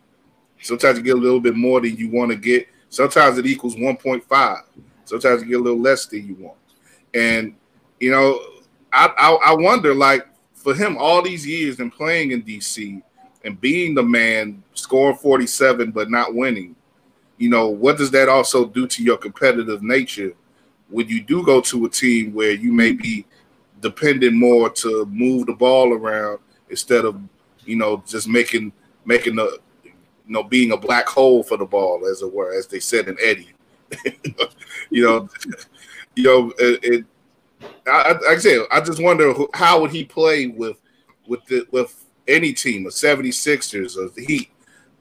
Sometimes 0.62 0.98
you 0.98 1.04
get 1.04 1.16
a 1.16 1.20
little 1.20 1.40
bit 1.40 1.56
more 1.56 1.82
than 1.82 1.96
you 1.96 2.10
want 2.10 2.32
to 2.32 2.38
get. 2.38 2.68
Sometimes 2.90 3.38
it 3.38 3.46
equals 3.46 3.76
1.5. 3.76 4.64
Sometimes 5.06 5.42
you 5.42 5.48
get 5.48 5.60
a 5.60 5.64
little 5.64 5.80
less 5.80 6.06
than 6.06 6.28
you 6.28 6.36
want. 6.36 6.58
And 7.14 7.56
you 8.00 8.12
know, 8.12 8.40
I, 8.94 9.12
I 9.18 9.52
I 9.52 9.54
wonder 9.54 9.94
like 9.94 10.28
for 10.54 10.74
him 10.74 10.98
all 10.98 11.22
these 11.22 11.46
years 11.46 11.80
and 11.80 11.92
playing 11.92 12.32
in 12.32 12.44
DC 12.44 13.02
and 13.44 13.60
being 13.62 13.96
the 13.96 14.04
man 14.04 14.62
scoring 14.74 15.18
47 15.18 15.92
but 15.92 16.10
not 16.10 16.34
winning 16.34 16.76
you 17.38 17.50
know, 17.50 17.70
what 17.70 17.98
does 17.98 18.12
that 18.12 18.30
also 18.30 18.66
do 18.66 18.88
to 18.88 19.04
your 19.04 19.18
competitive 19.18 19.84
nature 19.84 20.34
when 20.90 21.08
you 21.08 21.22
do 21.22 21.44
go 21.44 21.62
to 21.62 21.86
a 21.86 21.90
team 21.90 22.34
where 22.34 22.52
you 22.52 22.72
may 22.72 22.92
be 22.92 23.26
dependent 23.82 24.34
more 24.34 24.70
to 24.70 25.06
move 25.08 25.46
the 25.46 25.54
ball 25.54 25.94
around 25.94 26.40
instead 26.70 27.06
of, 27.06 27.20
you 27.66 27.76
know, 27.76 28.04
just 28.08 28.28
making 28.28 28.72
making 29.06 29.36
the 29.36 29.60
you 29.84 29.94
know 30.28 30.44
being 30.44 30.72
a 30.72 30.78
black 30.78 31.08
hole 31.08 31.44
for 31.44 31.58
the 31.58 31.66
ball, 31.66 32.06
as 32.08 32.22
it 32.22 32.34
were, 32.34 32.54
as 32.54 32.68
they 32.68 32.80
said 32.80 33.08
in 33.08 33.18
Eddie. 33.22 33.54
you 34.90 35.04
know, 35.04 35.30
you 36.16 36.24
know, 36.24 36.54
it, 36.58 36.80
it 36.84 37.06
I, 37.88 38.12
like 38.12 38.26
I 38.26 38.38
said, 38.38 38.62
I 38.72 38.82
just 38.82 39.02
wonder 39.02 39.34
who, 39.34 39.50
how 39.54 39.82
would 39.82 39.92
he 39.92 40.04
play 40.04 40.48
with 40.48 40.78
with 41.28 41.46
the, 41.46 41.68
with 41.72 42.06
any 42.28 42.54
team, 42.54 42.84
the 42.84 42.90
76ers 42.90 43.98
or 43.98 44.10
the 44.10 44.26
Heat, 44.26 44.50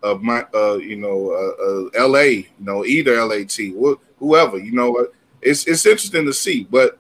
of 0.06 0.22
my, 0.22 0.44
uh, 0.54 0.76
you 0.76 0.96
know, 0.96 1.30
uh, 1.30 1.98
uh, 1.98 2.04
L.A. 2.04 2.30
You 2.30 2.46
know, 2.60 2.84
either 2.84 3.22
LAT, 3.24 3.58
wh- 3.80 4.00
whoever. 4.18 4.58
You 4.58 4.72
know, 4.72 5.08
it's 5.42 5.66
it's 5.66 5.86
interesting 5.86 6.24
to 6.26 6.32
see, 6.32 6.64
but 6.64 6.98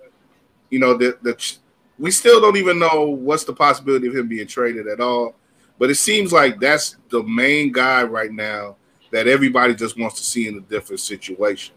you 0.70 0.78
know, 0.78 0.96
the 0.96 1.18
the 1.22 1.56
we 1.98 2.10
still 2.10 2.40
don't 2.40 2.56
even 2.56 2.78
know 2.78 3.04
what's 3.04 3.44
the 3.44 3.54
possibility 3.54 4.08
of 4.08 4.16
him 4.16 4.28
being 4.28 4.46
traded 4.46 4.86
at 4.86 5.00
all. 5.00 5.34
But 5.78 5.90
it 5.90 5.96
seems 5.96 6.32
like 6.32 6.58
that's 6.58 6.96
the 7.10 7.22
main 7.22 7.72
guy 7.72 8.02
right 8.02 8.32
now 8.32 8.76
that 9.10 9.26
everybody 9.26 9.74
just 9.74 9.98
wants 9.98 10.16
to 10.16 10.24
see 10.24 10.48
in 10.48 10.56
a 10.56 10.60
different 10.60 11.00
situation. 11.00 11.74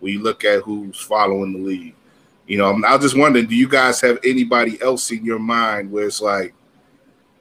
When 0.00 0.12
you 0.12 0.22
look 0.22 0.44
at 0.44 0.62
who's 0.62 0.98
following 0.98 1.52
the 1.52 1.58
league, 1.58 1.94
you 2.46 2.58
know, 2.58 2.70
I'm, 2.70 2.84
I 2.84 2.98
just 2.98 3.16
wondering, 3.16 3.46
do 3.46 3.56
you 3.56 3.68
guys 3.68 4.00
have 4.02 4.18
anybody 4.24 4.80
else 4.82 5.10
in 5.10 5.24
your 5.24 5.38
mind 5.38 5.90
where 5.90 6.06
it's 6.06 6.20
like, 6.20 6.52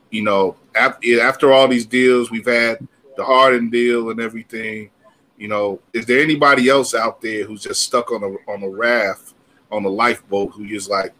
you 0.10 0.24
know, 0.24 0.56
after 0.76 1.52
all 1.52 1.68
these 1.68 1.86
deals 1.86 2.32
we've 2.32 2.46
had, 2.46 2.88
the 3.16 3.24
Harden 3.24 3.70
deal 3.70 4.10
and 4.10 4.20
everything. 4.20 4.90
You 5.38 5.48
know, 5.48 5.80
is 5.94 6.06
there 6.06 6.22
anybody 6.22 6.70
else 6.70 6.94
out 6.94 7.22
there 7.22 7.46
who's 7.46 7.64
just 7.64 7.82
stuck 7.82 8.12
on 8.12 8.24
a 8.24 8.52
on 8.52 8.64
a 8.64 8.70
raft 8.70 9.34
on 9.72 9.84
a 9.86 9.90
lifeboat 9.90 10.52
who 10.54 10.64
is 10.66 10.88
like, 10.88 11.14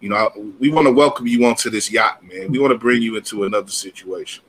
you 0.00 0.08
know, 0.08 0.30
we 0.60 0.70
want 0.70 0.86
to 0.86 0.92
welcome 0.92 1.26
you 1.26 1.44
onto 1.46 1.70
this 1.70 1.90
yacht, 1.90 2.22
man. 2.22 2.52
We 2.52 2.58
want 2.58 2.72
to 2.72 2.78
bring 2.78 3.02
you 3.02 3.16
into 3.16 3.44
another 3.44 3.70
situation. 3.70 4.44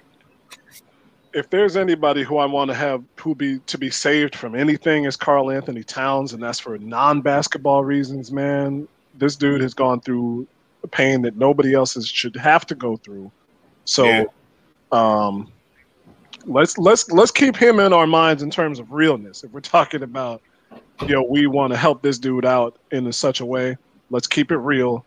If 1.34 1.50
there's 1.50 1.78
anybody 1.78 2.24
who 2.24 2.38
I 2.38 2.46
want 2.46 2.70
to 2.70 2.76
have 2.76 3.04
who 3.16 3.36
be 3.36 3.60
to 3.60 3.78
be 3.78 3.90
saved 3.90 4.36
from 4.36 4.56
anything 4.56 5.06
is 5.06 5.16
Karl-Anthony 5.16 5.84
Towns, 5.84 6.34
and 6.34 6.42
that's 6.42 6.60
for 6.60 6.78
non-basketball 6.78 7.84
reasons, 7.84 8.32
man. 8.32 8.88
This 9.16 9.36
dude 9.36 9.62
has 9.62 9.74
gone 9.74 10.02
through 10.02 10.48
a 10.84 10.88
pain 10.88 11.22
that 11.24 11.36
nobody 11.36 11.74
else 11.74 12.04
should 12.06 12.36
have 12.36 12.66
to 12.68 12.76
go 12.76 12.98
through. 12.98 13.32
So, 13.86 14.06
yeah. 14.06 14.24
um, 14.92 15.52
let's 16.46 16.78
let's 16.78 17.10
let's 17.12 17.32
keep 17.32 17.56
him 17.56 17.80
in 17.80 17.94
our 17.94 18.08
minds 18.08 18.44
in 18.44 18.52
terms 18.52 18.80
of 18.80 18.92
realness. 18.92 19.44
If 19.44 19.52
we're 19.52 19.62
talking 19.62 20.04
about, 20.04 20.42
you 21.02 21.10
know, 21.10 21.24
we 21.24 21.48
want 21.48 21.74
to 21.74 21.78
help 21.78 22.02
this 22.02 22.18
dude 22.18 22.46
out 22.46 22.78
in 22.92 23.12
such 23.12 23.40
a 23.40 23.46
way, 23.46 23.78
let's 24.10 24.28
keep 24.28 24.52
it 24.52 24.58
real. 24.58 25.06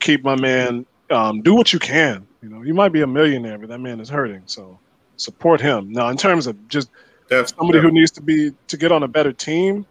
Keep 0.00 0.24
my 0.24 0.36
man. 0.36 0.86
Um, 1.10 1.42
do 1.42 1.54
what 1.54 1.72
you 1.72 1.78
can. 1.78 2.26
You 2.42 2.48
know, 2.48 2.62
you 2.62 2.74
might 2.74 2.90
be 2.90 3.02
a 3.02 3.06
millionaire, 3.06 3.58
but 3.58 3.68
that 3.68 3.78
man 3.78 4.00
is 4.00 4.08
hurting. 4.08 4.42
So 4.46 4.78
support 5.16 5.60
him. 5.60 5.92
Now, 5.92 6.08
in 6.08 6.16
terms 6.16 6.46
of 6.46 6.68
just 6.68 6.90
somebody 7.46 7.80
who 7.80 7.90
needs 7.90 8.10
to 8.12 8.20
be 8.20 8.52
to 8.68 8.76
get 8.76 8.92
on 8.92 9.02
a 9.02 9.08
better 9.08 9.32
team, 9.32 9.86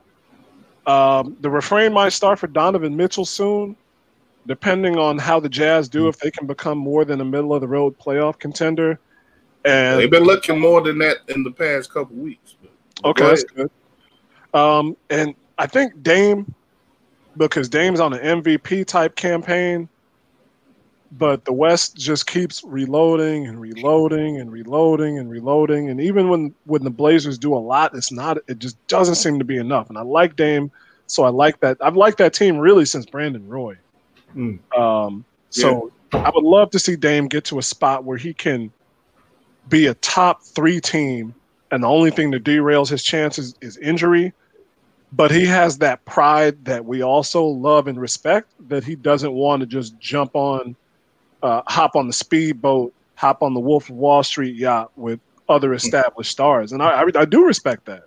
um, 0.86 1.38
the 1.42 1.50
refrain 1.50 1.94
might 1.94 2.10
start 2.10 2.40
for 2.40 2.48
Donovan 2.48 2.96
Mitchell 2.96 3.26
soon, 3.26 3.76
depending 4.46 4.98
on 4.98 5.18
how 5.18 5.40
the 5.40 5.50
Jazz 5.50 5.88
do. 5.88 6.08
If 6.08 6.20
they 6.20 6.30
can 6.30 6.46
become 6.46 6.78
more 6.78 7.06
than 7.06 7.22
a 7.22 7.26
middle 7.26 7.54
of 7.54 7.62
the 7.62 7.68
road 7.68 7.98
playoff 7.98 8.38
contender, 8.38 9.00
and 9.66 10.00
they've 10.00 10.12
been 10.12 10.24
looking 10.24 10.60
more 10.60 10.82
than 10.82 10.98
that 11.00 11.18
in 11.28 11.44
the 11.44 11.52
past 11.52 11.94
couple 11.94 12.16
weeks. 12.16 12.56
Okay, 13.04 13.26
that's 13.26 13.44
good. 13.44 13.70
Um, 14.54 14.96
and 15.10 15.36
I 15.58 15.68
think 15.68 16.04
Dame, 16.04 16.54
because 17.38 17.70
Dame's 17.70 18.00
on 18.00 18.14
an 18.14 18.42
MVP 18.42 18.86
type 18.86 19.16
campaign, 19.16 19.90
but 21.18 21.46
the 21.46 21.54
West 21.54 21.96
just 21.96 22.28
keeps 22.28 22.64
reloading 22.64 23.48
and 23.48 23.60
reloading 23.60 24.40
and 24.40 24.52
reloading 24.52 25.20
and 25.20 25.30
reloading. 25.30 25.90
And 25.90 26.02
even 26.02 26.30
when 26.30 26.54
when 26.66 26.84
the 26.84 26.90
Blazers 26.90 27.38
do 27.38 27.54
a 27.54 27.58
lot, 27.58 27.96
it's 27.96 28.12
not. 28.12 28.38
It 28.48 28.60
just 28.60 28.86
doesn't 28.88 29.16
seem 29.16 29.40
to 29.40 29.46
be 29.46 29.58
enough. 29.58 29.90
And 29.90 29.98
I 29.98 30.02
like 30.02 30.36
Dame, 30.36 30.72
so 31.08 31.24
I 31.24 31.30
like 31.30 31.60
that. 31.60 31.78
I've 31.82 31.96
liked 31.96 32.18
that 32.18 32.34
team 32.34 32.58
really 32.58 32.86
since 32.86 33.06
Brandon 33.06 33.48
Roy. 33.48 33.78
Mm. 34.36 34.60
Um, 34.78 35.26
so 35.50 35.92
yeah. 36.14 36.20
I 36.20 36.32
would 36.34 36.44
love 36.44 36.72
to 36.72 36.80
see 36.80 36.96
Dame 36.96 37.28
get 37.28 37.46
to 37.46 37.60
a 37.60 37.64
spot 37.64 38.04
where 38.04 38.18
he 38.18 38.34
can 38.34 38.72
be 39.70 39.88
a 39.88 39.94
top 39.96 40.44
three 40.44 40.80
team, 40.80 41.34
and 41.72 41.84
the 41.84 41.88
only 41.88 42.12
thing 42.12 42.32
that 42.32 42.44
derails 42.44 42.90
his 42.90 43.04
chances 43.04 43.56
is 43.62 43.78
injury. 43.78 44.34
But 45.12 45.30
he 45.30 45.46
has 45.46 45.78
that 45.78 46.04
pride 46.06 46.66
that 46.66 46.86
we 46.86 47.04
also 47.04 47.44
love 47.46 47.88
and 47.88 48.02
respect 48.02 48.52
that 48.68 48.84
he 48.84 48.96
doesn't 48.96 49.32
want 49.32 49.60
to 49.60 49.68
just 49.68 49.98
jump 50.00 50.36
on, 50.36 50.76
uh, 51.44 51.62
hop 51.68 51.96
on 51.96 52.08
the 52.08 52.14
speedboat, 52.14 52.94
hop 53.16 53.44
on 53.44 53.54
the 53.54 53.60
Wolf 53.60 53.90
of 53.90 53.96
Wall 53.96 54.24
Street 54.24 54.56
yacht 54.56 54.92
with 54.96 55.20
other 55.48 55.70
hmm. 55.70 55.76
established 55.76 56.32
stars. 56.32 56.72
And 56.72 56.82
I, 56.82 57.04
I, 57.04 57.06
I 57.16 57.26
do 57.26 57.46
respect 57.46 57.86
that. 57.86 58.06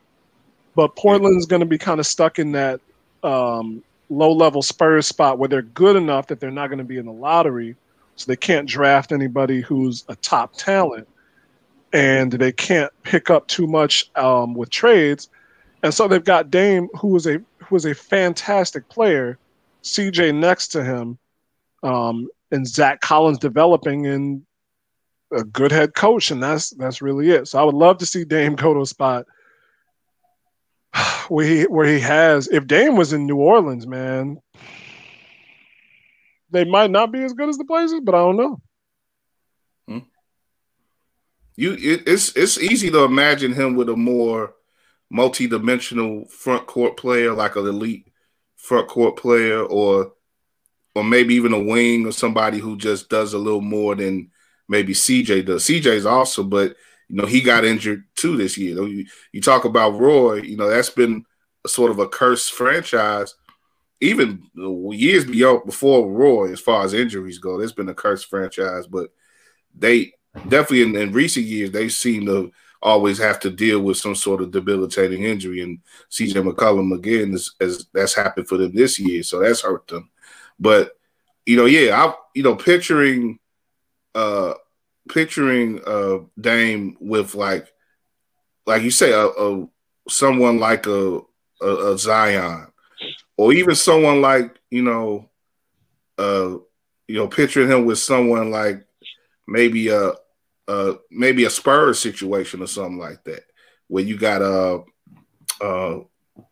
But 0.74 0.96
Portland's 0.96 1.46
going 1.46 1.60
to 1.60 1.66
be 1.66 1.78
kind 1.78 2.00
of 2.00 2.06
stuck 2.06 2.38
in 2.40 2.52
that 2.52 2.80
um, 3.22 3.82
low 4.10 4.32
level 4.32 4.60
Spurs 4.60 5.06
spot 5.06 5.38
where 5.38 5.48
they're 5.48 5.62
good 5.62 5.96
enough 5.96 6.26
that 6.26 6.40
they're 6.40 6.50
not 6.50 6.68
going 6.68 6.78
to 6.78 6.84
be 6.84 6.98
in 6.98 7.06
the 7.06 7.12
lottery. 7.12 7.76
So 8.16 8.26
they 8.26 8.36
can't 8.36 8.68
draft 8.68 9.12
anybody 9.12 9.60
who's 9.60 10.04
a 10.08 10.16
top 10.16 10.54
talent 10.54 11.06
and 11.92 12.32
they 12.32 12.52
can't 12.52 12.92
pick 13.02 13.30
up 13.30 13.46
too 13.48 13.66
much 13.66 14.10
um, 14.16 14.54
with 14.54 14.70
trades. 14.70 15.28
And 15.82 15.92
so 15.92 16.08
they've 16.08 16.22
got 16.22 16.50
Dame, 16.50 16.88
who 16.98 17.16
is 17.16 17.26
a 17.26 17.40
who 17.58 17.76
is 17.76 17.84
a 17.84 17.94
fantastic 17.94 18.88
player, 18.88 19.38
CJ 19.82 20.34
next 20.34 20.68
to 20.68 20.84
him, 20.84 21.18
um, 21.82 22.28
and 22.50 22.66
Zach 22.66 23.00
Collins 23.00 23.38
developing. 23.38 24.06
And 24.06 24.42
a 25.32 25.44
good 25.44 25.72
head 25.72 25.94
coach, 25.94 26.30
and 26.30 26.42
that's 26.42 26.70
that's 26.70 27.02
really 27.02 27.30
it. 27.30 27.48
So 27.48 27.58
I 27.58 27.64
would 27.64 27.74
love 27.74 27.98
to 27.98 28.06
see 28.06 28.24
Dame 28.24 28.54
go 28.54 28.74
to 28.74 28.80
a 28.80 28.86
spot 28.86 29.26
where 31.28 31.46
he 31.46 31.62
where 31.64 31.86
he 31.86 32.00
has. 32.00 32.48
If 32.48 32.66
Dame 32.66 32.96
was 32.96 33.12
in 33.12 33.26
New 33.26 33.36
Orleans, 33.36 33.86
man, 33.86 34.38
they 36.50 36.64
might 36.64 36.90
not 36.90 37.12
be 37.12 37.22
as 37.22 37.32
good 37.32 37.48
as 37.48 37.58
the 37.58 37.64
Blazers, 37.64 38.00
but 38.02 38.14
I 38.14 38.18
don't 38.18 38.36
know. 38.36 38.60
You, 41.56 41.72
it, 41.72 42.02
it's 42.06 42.36
it's 42.36 42.58
easy 42.58 42.90
to 42.90 43.04
imagine 43.04 43.52
him 43.52 43.76
with 43.76 43.88
a 43.88 43.96
more 43.96 44.54
multi-dimensional 45.10 46.26
front 46.26 46.66
court 46.66 46.96
player, 46.96 47.32
like 47.32 47.56
an 47.56 47.66
elite 47.66 48.12
front 48.56 48.88
court 48.88 49.16
player, 49.16 49.62
or 49.62 50.12
or 50.94 51.04
maybe 51.04 51.34
even 51.34 51.52
a 51.52 51.62
wing 51.62 52.06
or 52.06 52.12
somebody 52.12 52.58
who 52.58 52.76
just 52.76 53.08
does 53.08 53.34
a 53.34 53.38
little 53.38 53.60
more 53.60 53.94
than 53.94 54.30
maybe 54.68 54.92
CJ 54.94 55.46
does. 55.46 55.64
CJ's 55.64 56.06
awesome, 56.06 56.48
but 56.50 56.76
you 57.08 57.16
know 57.16 57.26
he 57.26 57.40
got 57.40 57.64
injured 57.64 58.04
too 58.16 58.36
this 58.36 58.58
year. 58.58 58.82
You, 58.86 59.06
you 59.32 59.40
talk 59.40 59.64
about 59.64 59.98
Roy, 59.98 60.42
you 60.42 60.56
know 60.56 60.68
that's 60.68 60.90
been 60.90 61.24
a 61.64 61.68
sort 61.68 61.90
of 61.90 61.98
a 61.98 62.08
cursed 62.08 62.52
franchise 62.52 63.34
even 64.00 64.42
years 64.54 65.24
beyond 65.24 65.64
before 65.64 66.10
Roy, 66.10 66.52
as 66.52 66.60
far 66.60 66.84
as 66.84 66.92
injuries 66.92 67.38
go, 67.38 67.58
there's 67.58 67.72
been 67.72 67.88
a 67.88 67.94
cursed 67.94 68.26
franchise, 68.26 68.86
but 68.86 69.10
they 69.74 70.12
definitely 70.48 70.82
in, 70.82 70.96
in, 70.96 71.12
recent 71.12 71.46
years 71.46 71.70
they 71.70 71.88
seem 71.88 72.26
to 72.26 72.52
always 72.82 73.18
have 73.18 73.40
to 73.40 73.50
deal 73.50 73.80
with 73.80 73.96
some 73.96 74.14
sort 74.14 74.40
of 74.40 74.50
debilitating 74.50 75.24
injury. 75.24 75.62
And 75.62 75.80
CJ 76.10 76.34
McCollum 76.34 76.94
again 76.94 77.34
is 77.34 77.54
as 77.60 77.86
that's 77.92 78.14
happened 78.14 78.48
for 78.48 78.56
them 78.56 78.74
this 78.74 78.98
year, 78.98 79.22
so 79.22 79.40
that's 79.40 79.62
hurt 79.62 79.86
them. 79.88 80.10
But 80.58 80.92
you 81.44 81.56
know, 81.56 81.66
yeah, 81.66 82.04
I 82.04 82.14
you 82.34 82.42
know 82.42 82.54
picturing 82.54 83.38
uh 84.14 84.54
picturing 85.08 85.80
uh 85.86 86.18
Dame 86.40 86.96
with 87.00 87.34
like 87.34 87.72
like 88.66 88.82
you 88.82 88.90
say 88.90 89.12
a, 89.12 89.26
a 89.26 89.68
someone 90.08 90.58
like 90.58 90.86
a, 90.86 91.20
a, 91.60 91.92
a 91.92 91.98
Zion 91.98 92.68
or 93.36 93.52
even 93.52 93.74
someone 93.74 94.20
like 94.20 94.58
you 94.70 94.82
know, 94.82 95.28
uh, 96.18 96.56
you 97.08 97.14
know, 97.14 97.28
picturing 97.28 97.70
him 97.70 97.84
with 97.84 97.98
someone 97.98 98.50
like 98.50 98.84
maybe 99.46 99.88
a, 99.88 100.12
uh, 100.68 100.94
maybe 101.10 101.44
a 101.44 101.50
Spurs 101.50 101.98
situation 101.98 102.62
or 102.62 102.66
something 102.66 102.98
like 102.98 103.22
that, 103.24 103.44
where 103.88 104.04
you 104.04 104.16
got 104.16 104.42
a, 104.42 104.82
uh, 105.60 105.98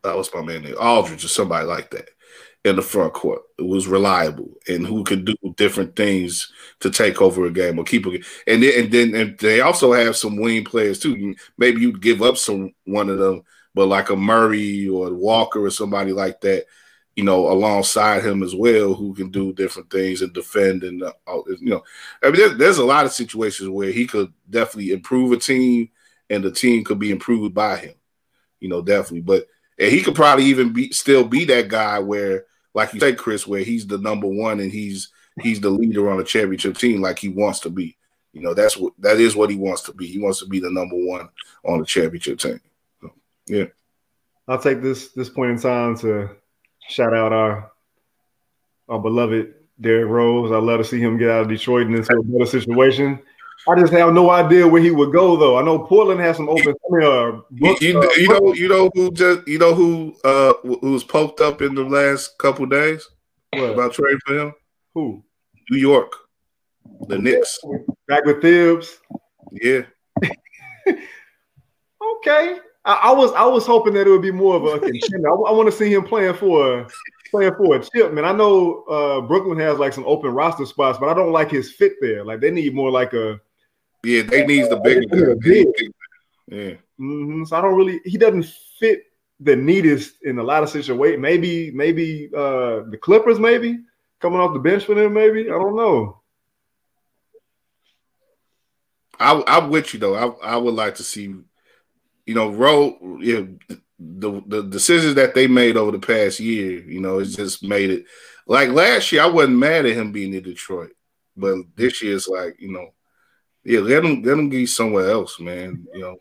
that 0.03 0.17
was 0.17 0.31
my 0.35 0.43
man 0.43 0.63
name, 0.63 0.77
Aldridge 0.79 1.25
or 1.25 1.29
somebody 1.29 1.67
like 1.67 1.91
that 1.91 2.09
in 2.65 2.77
the 2.77 2.83
front 2.83 3.13
court. 3.13 3.43
It 3.59 3.67
was 3.67 3.87
reliable 3.87 4.51
and 4.67 4.87
who 4.87 5.05
could 5.05 5.25
do 5.27 5.35
different 5.57 5.97
things 5.97 6.51
to 6.81 6.91
take 6.91 7.21
over 7.21 7.45
a 7.47 7.51
game 7.51 7.79
or 7.79 7.85
keep 7.85 8.07
it. 8.07 8.25
And 8.47 8.63
then, 8.63 8.85
and 8.85 8.93
then 8.93 9.15
and 9.15 9.39
they 9.39 9.61
also 9.61 9.93
have 9.93 10.17
some 10.17 10.37
wing 10.37 10.65
players 10.65 10.99
too. 10.99 11.35
Maybe 11.59 11.83
you'd 11.83 12.01
give 12.01 12.23
up 12.23 12.39
some 12.39 12.73
one 12.85 13.11
of 13.11 13.19
them 13.19 13.43
but 13.75 13.87
like 13.87 14.11
a 14.11 14.17
Murray 14.17 14.89
or 14.89 15.13
Walker 15.13 15.65
or 15.65 15.71
somebody 15.71 16.13
like 16.13 16.41
that, 16.43 16.67
you 17.17 17.25
know, 17.25 17.51
alongside 17.51 18.25
him 18.25 18.43
as 18.43 18.55
well, 18.55 18.95
who 18.95 19.15
can 19.15 19.31
do 19.31 19.53
different 19.53 19.91
things 19.91 20.21
and 20.21 20.33
defend 20.33 20.83
and 20.83 21.03
uh, 21.03 21.13
you 21.27 21.71
know, 21.71 21.85
I 22.23 22.27
mean, 22.27 22.37
there's, 22.37 22.59
there's 22.59 22.79
a 22.79 22.85
lot 22.85 23.05
of 23.05 23.13
situations 23.13 23.69
where 23.69 23.93
he 23.93 24.07
could 24.07 24.33
definitely 24.51 24.93
improve 24.93 25.33
a 25.33 25.37
team, 25.37 25.91
and 26.31 26.43
the 26.43 26.51
team 26.51 26.85
could 26.85 26.99
be 26.99 27.11
improved 27.11 27.55
by 27.55 27.77
him, 27.77 27.95
you 28.61 28.69
know, 28.69 28.83
definitely. 28.83 29.21
But 29.21 29.47
and 29.79 29.91
he 29.91 30.03
could 30.03 30.15
probably 30.15 30.47
even 30.47 30.73
be 30.73 30.93
still 30.93 31.25
be 31.25 31.45
that 31.47 31.69
guy 31.69 31.99
where, 31.99 32.47
like 32.75 32.93
you 32.93 33.01
said, 33.01 33.19
Chris, 33.19 33.47
where 33.47 33.63
he's 33.63 33.87
the 33.87 33.99
number 33.99 34.27
one 34.27 34.61
and 34.61 34.73
he's 34.73 35.11
he's 35.41 35.61
the 35.61 35.71
leader 35.71 36.11
on 36.11 36.21
a 36.21 36.25
championship 36.25 36.77
team, 36.77 37.01
like 37.01 37.19
he 37.19 37.29
wants 37.29 37.61
to 37.61 37.71
be. 37.71 37.97
You 38.33 38.43
know, 38.43 38.55
that's 38.55 38.77
what 38.77 38.93
that 38.99 39.21
is 39.21 39.37
what 39.37 39.51
he 39.51 39.57
wants 39.57 39.83
to 39.83 39.93
be. 39.93 40.07
He 40.07 40.19
wants 40.19 40.41
to 40.41 40.47
be 40.47 40.59
the 40.59 40.71
number 40.71 40.97
one 40.97 41.29
on 41.65 41.79
the 41.79 41.87
championship 41.87 42.41
team. 42.41 42.61
Yeah. 43.47 43.67
I'll 44.49 44.59
take 44.59 44.83
this 44.83 45.13
this 45.13 45.29
point 45.29 45.53
in 45.53 45.59
time 45.59 45.97
to 45.99 46.31
shout 46.89 47.15
out 47.15 47.33
our 47.33 47.71
our 48.89 48.99
beloved 48.99 49.55
Derrick 49.81 50.09
Rose. 50.09 50.53
I'd 50.53 50.63
love 50.63 50.79
to 50.79 50.85
see 50.85 51.01
him 51.01 51.19
get 51.19 51.31
out 51.31 51.43
of 51.43 51.49
Detroit 51.49 51.87
into 51.87 52.01
a 52.01 52.23
better 52.23 52.47
situation. 52.47 53.21
I 53.67 53.81
just 53.81 53.93
have 53.93 54.13
no 54.13 54.31
idea 54.31 54.69
where 54.69 54.83
he 54.83 54.91
would 54.91 55.13
go 55.13 55.37
though. 55.37 55.57
I 55.59 55.63
know 55.63 55.79
Portland 55.79 56.21
has 56.21 56.37
some 56.37 56.49
open. 56.49 56.75
I 56.75 56.97
mean, 56.97 57.03
uh, 57.03 57.41
book, 57.51 57.81
you, 57.81 57.99
uh, 57.99 58.11
you, 58.17 58.29
know, 58.29 58.55
you 58.55 58.69
know 58.69 58.91
who 58.95 59.11
just 59.13 59.49
you 59.49 59.59
know 59.59 59.75
who 59.75 60.15
uh 60.25 60.53
who 60.63 60.93
was 60.93 61.05
poked 61.05 61.41
up 61.41 61.63
in 61.63 61.75
the 61.75 61.85
last 61.85 62.37
couple 62.39 62.67
days 62.67 63.09
what? 63.53 63.71
about 63.71 63.95
trading 63.95 64.21
for 64.27 64.39
him? 64.39 64.55
Who? 64.95 65.25
New 65.71 65.79
York, 65.79 66.13
the 67.09 67.19
Knicks. 67.19 67.59
Back 68.07 68.27
with 68.27 68.43
Thibs. 68.43 68.99
Yeah. 69.53 69.83
okay. 70.87 72.59
I, 72.85 72.95
I, 72.95 73.13
was 73.13 73.33
I 73.33 73.45
was 73.47 73.67
hoping 73.67 73.95
that 73.95 74.07
it 74.07 74.11
would 74.11 74.23
be 74.23 74.31
more 74.31 74.57
of 74.57 74.65
a 74.65 74.79
contender. 74.79 75.29
I, 75.29 75.33
I 75.33 75.53
want 75.53 75.71
to 75.71 75.77
see 75.77 75.93
him 75.93 76.05
playing 76.05 76.35
for 76.35 76.81
a, 76.81 76.89
playing 77.31 77.55
for 77.55 77.77
a 77.77 77.83
chip, 77.83 78.13
man. 78.13 78.25
I 78.25 78.33
know 78.33 78.83
uh, 78.85 79.21
Brooklyn 79.23 79.59
has 79.59 79.79
like 79.79 79.93
some 79.93 80.05
open 80.07 80.31
roster 80.33 80.67
spots, 80.67 80.99
but 80.99 81.09
I 81.09 81.15
don't 81.15 81.33
like 81.33 81.51
his 81.51 81.73
fit 81.73 81.95
there. 82.01 82.25
Like 82.25 82.41
they 82.41 82.51
need 82.51 82.75
more 82.75 82.91
like 82.91 83.15
a 83.15 83.41
yeah, 84.05 84.23
they 84.23 84.47
need 84.47 84.69
the 84.69 84.77
bigger 84.77 85.35
big. 85.37 85.67
Yeah. 86.47 86.75
Mm-hmm. 87.01 87.45
So 87.45 87.57
I 87.57 87.63
don't 87.63 87.75
really 87.75 88.01
he 88.05 88.19
doesn't 88.19 88.47
fit 88.79 89.05
the 89.41 89.57
neatest 89.57 90.23
in 90.23 90.39
a 90.39 90.43
lot 90.43 90.63
of 90.63 90.69
situations. 90.69 91.21
Maybe 91.21 91.71
maybe 91.71 92.31
uh, 92.37 92.83
the 92.91 92.99
Clippers 93.01 93.41
maybe 93.41 93.81
coming 94.21 94.41
off 94.41 94.53
the 94.53 94.61
bench 94.61 94.85
for 94.85 94.95
them. 94.95 95.15
Maybe 95.15 95.47
I 95.47 95.55
don't 95.55 95.77
know. 95.77 96.21
I, 99.19 99.43
I'm 99.47 99.71
with 99.71 99.95
you 99.95 100.01
though. 100.01 100.15
I, 100.15 100.55
I 100.55 100.57
would 100.57 100.75
like 100.75 100.97
to 100.97 101.03
see 101.03 101.35
you 102.27 102.35
know, 102.35 102.51
road 102.51 102.97
you 103.21 103.59
know, 103.69 103.77
the 103.99 104.43
the 104.47 104.63
decisions 104.63 105.15
that 105.15 105.35
they 105.35 105.47
made 105.47 105.77
over 105.77 105.93
the 105.93 105.99
past 105.99 106.41
year, 106.41 106.81
you 106.81 107.01
know, 107.01 107.19
it's 107.19 107.35
just 107.35 107.63
made 107.63 107.91
it 107.91 108.05
like 108.47 108.71
last 108.71 109.11
year. 109.13 109.23
I 109.23 109.27
wasn't 109.27 109.59
mad 109.59 109.87
at 109.87 109.97
him 109.97 110.13
being 110.13 110.35
in 110.35 110.43
Detroit, 110.43 110.93
but 111.37 111.57
this 111.77 112.03
year 112.03 112.17
it's 112.17 112.29
like 112.29 112.57
you 112.59 112.73
know, 112.73 112.89
yeah, 113.65 113.81
let 113.81 114.05
him 114.05 114.23
let 114.23 114.39
him 114.39 114.49
get 114.49 114.69
somewhere 114.69 115.11
else, 115.11 115.39
man. 115.41 115.87
You 115.93 116.01
know, 116.01 116.17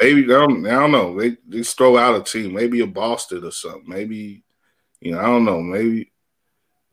maybe 0.00 0.24
I 0.24 0.26
don't, 0.26 0.66
I 0.66 0.70
don't 0.70 0.92
know. 0.92 1.18
They 1.18 1.36
just 1.48 1.76
throw 1.76 1.96
out 1.96 2.20
a 2.20 2.22
team, 2.22 2.54
maybe 2.54 2.80
a 2.80 2.86
Boston 2.86 3.44
or 3.44 3.50
something. 3.50 3.84
Maybe 3.86 4.44
you 5.00 5.12
know, 5.12 5.20
I 5.20 5.24
don't 5.24 5.44
know. 5.44 5.60
Maybe 5.60 6.12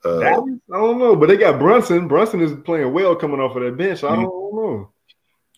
uh, 0.03 0.19
I 0.19 0.31
don't 0.33 0.99
know, 0.99 1.15
but 1.15 1.29
they 1.29 1.37
got 1.37 1.59
Brunson. 1.59 2.07
Brunson 2.07 2.41
is 2.41 2.53
playing 2.65 2.91
well 2.91 3.15
coming 3.15 3.39
off 3.39 3.55
of 3.55 3.63
that 3.63 3.77
bench. 3.77 4.03
I 4.03 4.15
don't, 4.15 4.25
mm-hmm. 4.25 4.57
know. 4.57 4.91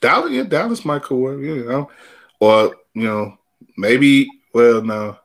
Dallas, 0.02 0.32
yeah, 0.32 0.44
Dallas 0.44 0.84
might 0.84 1.10
well. 1.10 1.40
Yeah, 1.40 1.54
you 1.54 1.66
know? 1.66 1.90
Or 2.44 2.76
you 2.94 3.04
know, 3.04 3.38
maybe. 3.78 4.28
Well, 4.54 4.82
no, 4.82 5.18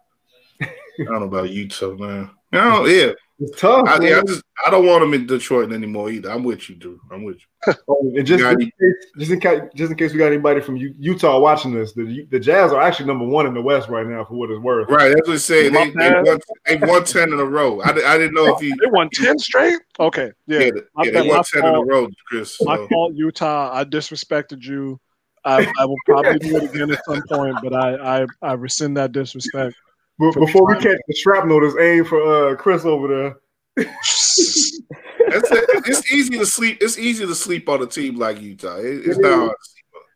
I 0.62 0.68
don't 0.98 1.18
know 1.18 1.26
about 1.26 1.50
Utah, 1.50 1.94
man. 1.96 2.30
No, 2.52 2.86
yeah, 2.86 3.10
it's 3.40 3.60
tough. 3.60 3.88
I, 3.88 4.00
yeah, 4.00 4.18
I, 4.18 4.22
just 4.22 4.44
I 4.64 4.70
don't 4.70 4.86
want 4.86 5.02
him 5.02 5.14
in 5.14 5.26
Detroit 5.26 5.72
anymore 5.72 6.10
either. 6.10 6.30
I'm 6.30 6.44
with 6.44 6.70
you, 6.70 6.76
dude. 6.76 7.00
I'm 7.10 7.24
with 7.24 7.38
you. 7.38 7.74
oh, 7.88 8.12
and 8.16 8.24
just, 8.24 8.44
in 8.44 8.58
case, 8.60 8.94
just 9.18 9.30
in 9.32 9.40
case, 9.40 9.60
just 9.74 9.90
in 9.90 9.98
case 9.98 10.12
we 10.12 10.18
got 10.20 10.28
anybody 10.28 10.60
from 10.60 10.76
Utah 10.76 11.40
watching 11.40 11.74
this, 11.74 11.92
the 11.92 12.24
the 12.30 12.38
Jazz 12.38 12.72
are 12.72 12.80
actually 12.80 13.06
number 13.06 13.24
one 13.24 13.46
in 13.46 13.52
the 13.52 13.62
West 13.62 13.88
right 13.88 14.06
now 14.06 14.24
for 14.24 14.34
what 14.34 14.48
it's 14.50 14.60
worth. 14.60 14.88
Right, 14.88 15.08
that's 15.08 15.26
what 15.26 15.34
I'm 15.34 15.38
saying. 15.40 15.72
They, 15.72 15.90
they, 15.90 16.22
won, 16.22 16.38
they 16.66 16.76
won 16.76 17.02
ten 17.02 17.32
in 17.32 17.40
a 17.40 17.44
row. 17.44 17.80
I, 17.80 17.90
I 17.90 18.16
didn't 18.16 18.34
know 18.34 18.54
if 18.54 18.60
he 18.60 18.68
they 18.70 18.90
won 18.90 19.10
ten 19.12 19.40
straight. 19.40 19.80
Okay, 19.98 20.30
yeah, 20.46 20.60
yeah, 20.60 20.70
yeah 21.02 21.10
they 21.10 21.28
won 21.28 21.42
ten 21.42 21.62
fault, 21.62 21.74
in 21.74 21.82
a 21.82 21.84
row, 21.84 22.08
Chris. 22.28 22.58
So. 22.58 22.64
My 22.64 22.86
fault, 22.86 23.14
Utah. 23.16 23.70
I 23.74 23.84
disrespected 23.84 24.62
you. 24.62 25.00
I, 25.48 25.72
I, 25.78 25.84
will 25.84 25.96
probably 26.04 26.38
do 26.38 26.56
it 26.56 26.74
again 26.74 26.90
at 26.90 27.04
some 27.04 27.22
point, 27.28 27.56
but 27.62 27.74
I 27.74 28.22
I, 28.22 28.26
I 28.42 28.52
rescind 28.52 28.96
that 28.96 29.12
disrespect. 29.12 29.74
But 30.18 30.34
before 30.34 30.66
we 30.66 30.74
catch 30.74 30.98
the 31.06 31.14
shrapnel, 31.14 31.60
there's 31.60 31.76
aim 31.78 32.04
for 32.04 32.52
uh, 32.52 32.56
Chris 32.56 32.84
over 32.84 33.08
there. 33.08 33.86
it's, 33.86 34.80
it's 35.88 36.12
easy 36.12 36.38
to 36.38 36.46
sleep. 36.46 36.78
It's 36.80 36.98
easy 36.98 37.24
to 37.24 37.34
sleep 37.34 37.68
on 37.68 37.82
a 37.82 37.86
team 37.86 38.16
like 38.16 38.40
Utah. 38.40 38.78
It, 38.78 39.06
it's 39.06 39.18
not 39.18 39.32
hard. 39.32 39.56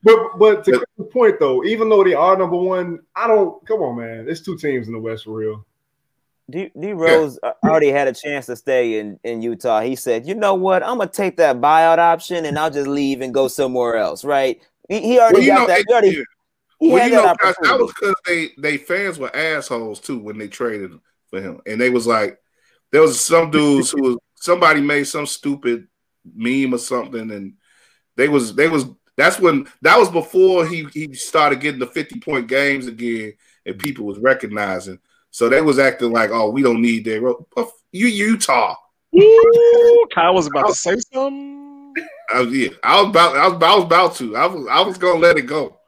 But 0.02 0.38
but 0.38 0.64
to 0.64 0.84
the 0.98 1.04
point 1.04 1.38
though, 1.38 1.64
even 1.64 1.88
though 1.88 2.02
they 2.02 2.14
are 2.14 2.36
number 2.36 2.56
one, 2.56 2.98
I 3.14 3.28
don't. 3.28 3.64
Come 3.66 3.80
on, 3.80 3.96
man. 3.96 4.28
It's 4.28 4.40
two 4.40 4.56
teams 4.58 4.88
in 4.88 4.92
the 4.92 4.98
West 4.98 5.24
for 5.24 5.32
real. 5.32 5.64
D, 6.50 6.72
D 6.78 6.92
Rose 6.92 7.38
yeah. 7.42 7.52
already 7.62 7.90
had 7.90 8.08
a 8.08 8.12
chance 8.12 8.46
to 8.46 8.56
stay 8.56 8.98
in, 8.98 9.20
in 9.22 9.42
Utah. 9.42 9.80
He 9.80 9.94
said, 9.94 10.26
"You 10.26 10.34
know 10.34 10.54
what? 10.54 10.82
I'm 10.82 10.98
gonna 10.98 11.08
take 11.08 11.36
that 11.36 11.60
buyout 11.60 11.98
option 11.98 12.44
and 12.44 12.58
I'll 12.58 12.70
just 12.70 12.88
leave 12.88 13.20
and 13.20 13.32
go 13.32 13.46
somewhere 13.46 13.96
else." 13.96 14.24
Right? 14.24 14.60
He, 14.92 15.00
he 15.00 15.18
already 15.18 15.48
well, 15.48 15.56
got 15.56 15.60
know, 15.60 15.66
that. 15.68 15.84
He 15.86 15.92
already, 15.92 16.24
he 16.80 16.88
well, 16.90 17.08
you 17.08 17.14
know, 17.14 17.22
that, 17.22 17.56
that 17.62 17.78
was 17.78 17.94
because 17.98 18.14
they 18.26 18.50
they 18.58 18.76
fans 18.76 19.18
were 19.18 19.34
assholes 19.34 20.00
too 20.00 20.18
when 20.18 20.36
they 20.36 20.48
traded 20.48 20.92
for 21.28 21.40
him, 21.40 21.60
and 21.66 21.80
they 21.80 21.88
was 21.88 22.06
like, 22.06 22.38
there 22.90 23.00
was 23.00 23.18
some 23.18 23.50
dudes 23.50 23.90
who 23.90 24.02
was 24.02 24.18
somebody 24.34 24.82
made 24.82 25.04
some 25.04 25.24
stupid 25.24 25.86
meme 26.34 26.74
or 26.74 26.78
something, 26.78 27.30
and 27.30 27.54
they 28.16 28.28
was 28.28 28.54
they 28.54 28.68
was 28.68 28.84
that's 29.16 29.40
when 29.40 29.66
that 29.80 29.98
was 29.98 30.10
before 30.10 30.66
he 30.66 30.86
he 30.92 31.14
started 31.14 31.60
getting 31.60 31.80
the 31.80 31.86
fifty 31.86 32.20
point 32.20 32.46
games 32.46 32.86
again, 32.86 33.32
and 33.64 33.78
people 33.78 34.04
was 34.04 34.18
recognizing. 34.18 34.98
So 35.30 35.48
they 35.48 35.62
was 35.62 35.78
acting 35.78 36.12
like, 36.12 36.28
oh, 36.30 36.50
we 36.50 36.60
don't 36.60 36.82
need 36.82 37.06
that. 37.06 37.72
You 37.92 38.06
Utah. 38.08 38.74
Ooh, 39.16 40.06
Kyle 40.14 40.34
was 40.34 40.48
about 40.48 40.66
to 40.66 40.68
oh. 40.68 40.72
say 40.72 40.96
something. 41.10 41.61
I 42.30 42.40
yeah, 42.42 42.68
I 42.82 43.00
was 43.00 43.10
about, 43.10 43.36
I 43.36 43.48
was, 43.48 43.62
I 43.62 43.74
was 43.74 43.84
about 43.84 44.14
to. 44.16 44.36
I 44.36 44.46
was, 44.46 44.66
I 44.68 44.80
was 44.80 44.98
gonna 44.98 45.18
let 45.18 45.38
it 45.38 45.42
go. 45.42 45.78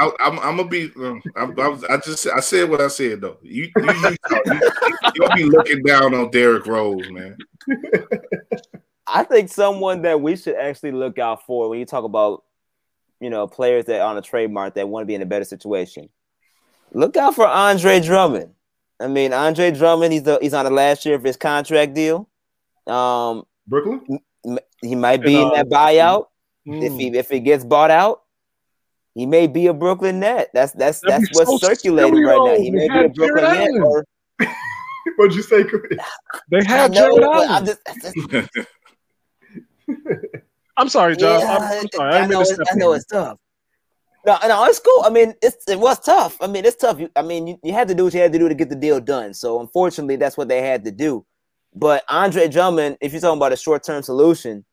I, 0.00 0.10
am 0.20 0.36
gonna 0.36 0.64
be. 0.64 0.90
Um, 0.96 1.22
I'm, 1.36 1.58
I'm, 1.58 1.84
i 1.88 1.96
just, 1.98 2.26
I 2.26 2.40
said 2.40 2.68
what 2.68 2.80
I 2.80 2.88
said 2.88 3.20
though. 3.20 3.38
You, 3.42 3.70
you, 3.76 3.82
you, 3.86 4.16
you'll 5.14 5.34
be 5.34 5.44
looking 5.44 5.82
down 5.82 6.14
on 6.14 6.30
Derrick 6.30 6.66
Rose, 6.66 7.10
man. 7.10 7.36
I 9.06 9.24
think 9.24 9.50
someone 9.50 10.02
that 10.02 10.20
we 10.20 10.36
should 10.36 10.56
actually 10.56 10.92
look 10.92 11.18
out 11.18 11.44
for 11.44 11.68
when 11.68 11.78
you 11.78 11.86
talk 11.86 12.04
about, 12.04 12.44
you 13.20 13.30
know, 13.30 13.46
players 13.46 13.86
that 13.86 14.00
are 14.00 14.08
on 14.08 14.16
a 14.16 14.22
trademark 14.22 14.74
that 14.74 14.88
want 14.88 15.02
to 15.02 15.06
be 15.06 15.14
in 15.14 15.22
a 15.22 15.26
better 15.26 15.44
situation. 15.44 16.08
Look 16.92 17.16
out 17.16 17.34
for 17.34 17.46
Andre 17.46 18.00
Drummond. 18.00 18.54
I 19.00 19.08
mean, 19.08 19.32
Andre 19.32 19.70
Drummond, 19.70 20.12
he's 20.12 20.22
the, 20.22 20.38
he's 20.40 20.54
on 20.54 20.64
the 20.64 20.70
last 20.70 21.04
year 21.06 21.14
of 21.14 21.24
his 21.24 21.36
contract 21.36 21.94
deal. 21.94 22.28
Um, 22.86 23.44
Brooklyn. 23.70 24.18
He 24.82 24.94
might 24.94 25.22
be 25.22 25.40
in 25.40 25.48
that 25.50 25.68
buyout 25.68 26.26
mm. 26.66 26.82
if 26.82 26.92
he 26.94 27.16
if 27.16 27.28
he 27.30 27.40
gets 27.40 27.64
bought 27.64 27.90
out. 27.90 28.22
He 29.14 29.26
may 29.26 29.46
be 29.46 29.66
a 29.68 29.74
Brooklyn 29.74 30.20
net. 30.20 30.50
That's 30.52 30.72
that's 30.72 31.00
That'd 31.00 31.26
that's 31.26 31.38
what's 31.38 31.62
so 31.62 31.68
circulating 31.68 32.24
right 32.24 32.36
now. 32.36 32.56
He 32.56 32.70
may 32.70 32.88
be 32.88 33.04
a 33.04 33.08
Brooklyn 33.08 33.44
net. 33.44 33.70
Or... 33.82 34.04
What'd 35.16 35.34
you 35.34 35.42
say? 35.42 35.64
They 36.50 36.64
have 36.64 36.92
Jarrett 36.92 37.22
Allen. 37.22 37.66
Just, 37.66 37.80
just... 38.02 38.48
I'm 40.76 40.88
sorry, 40.88 41.16
John. 41.16 41.40
Yeah, 41.40 41.56
I'm, 41.56 41.62
I'm, 41.62 41.88
sorry. 41.92 42.14
I, 42.14 42.18
I 42.20 42.26
know, 42.26 42.44
I 42.70 42.74
know 42.76 42.92
it's 42.92 43.06
tough. 43.06 43.38
No, 44.26 44.38
no, 44.46 44.64
it's 44.66 44.80
cool. 44.80 45.02
I 45.04 45.10
mean, 45.10 45.34
it's 45.42 45.68
it 45.68 45.78
was 45.78 45.98
tough. 45.98 46.36
I 46.40 46.46
mean, 46.46 46.64
it's 46.64 46.76
tough. 46.76 47.00
You, 47.00 47.10
I 47.16 47.22
mean, 47.22 47.46
you, 47.46 47.58
you 47.62 47.72
had 47.72 47.88
to 47.88 47.94
do 47.94 48.04
what 48.04 48.14
you 48.14 48.20
had 48.20 48.32
to 48.32 48.38
do 48.38 48.48
to 48.48 48.54
get 48.54 48.68
the 48.68 48.76
deal 48.76 49.00
done. 49.00 49.34
So 49.34 49.60
unfortunately, 49.60 50.16
that's 50.16 50.36
what 50.36 50.48
they 50.48 50.62
had 50.62 50.84
to 50.84 50.90
do. 50.90 51.24
But 51.74 52.04
Andre 52.08 52.48
Drummond, 52.48 52.98
if 53.00 53.12
you're 53.12 53.20
talking 53.20 53.38
about 53.38 53.52
a 53.52 53.56
short 53.56 53.84
term 53.84 54.02
solution, 54.02 54.64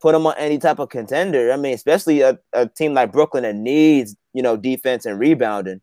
put 0.00 0.14
him 0.14 0.26
on 0.26 0.34
any 0.36 0.58
type 0.58 0.78
of 0.78 0.90
contender. 0.90 1.52
I 1.52 1.56
mean, 1.56 1.74
especially 1.74 2.20
a, 2.20 2.38
a 2.52 2.68
team 2.68 2.94
like 2.94 3.12
Brooklyn 3.12 3.44
that 3.44 3.54
needs 3.54 4.14
you 4.32 4.42
know 4.42 4.56
defense 4.56 5.06
and 5.06 5.18
rebounding. 5.18 5.80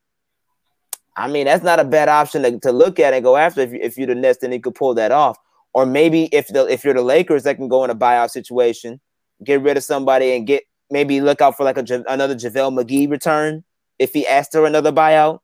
I 1.18 1.28
mean, 1.28 1.46
that's 1.46 1.64
not 1.64 1.80
a 1.80 1.84
bad 1.84 2.08
option 2.08 2.44
to, 2.44 2.60
to 2.60 2.72
look 2.72 3.00
at 3.00 3.14
and 3.14 3.24
go 3.24 3.36
after 3.36 3.62
if, 3.62 3.72
you, 3.72 3.80
if 3.82 3.98
you're 3.98 4.08
the 4.08 4.16
Nets, 4.16 4.40
then 4.40 4.52
you 4.52 4.62
could 4.62 4.76
pull 4.76 4.94
that 4.94 5.12
off. 5.12 5.38
Or 5.74 5.86
maybe 5.86 6.26
if 6.32 6.48
the 6.48 6.66
if 6.68 6.84
you're 6.84 6.94
the 6.94 7.02
Lakers, 7.02 7.44
that 7.44 7.56
can 7.56 7.68
go 7.68 7.84
in 7.84 7.90
a 7.90 7.96
buyout 7.96 8.30
situation, 8.30 9.00
get 9.44 9.62
rid 9.62 9.78
of 9.78 9.84
somebody 9.84 10.36
and 10.36 10.46
get 10.46 10.64
maybe 10.90 11.22
look 11.22 11.42
out 11.42 11.58
for 11.58 11.64
like 11.64 11.78
a 11.78 12.04
another 12.08 12.36
JaVale 12.36 12.78
McGee 12.80 13.10
return 13.10 13.64
if 13.98 14.14
he 14.14 14.28
asks 14.28 14.54
for 14.54 14.66
another 14.66 14.92
buyout. 14.92 15.40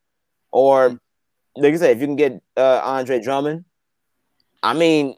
Or 0.52 1.00
like 1.56 1.74
I 1.74 1.78
said, 1.78 1.96
if 1.96 2.02
you 2.02 2.08
can 2.08 2.16
get 2.16 2.42
uh, 2.56 2.82
Andre 2.84 3.22
Drummond, 3.22 3.66
I 4.64 4.74
mean, 4.74 5.16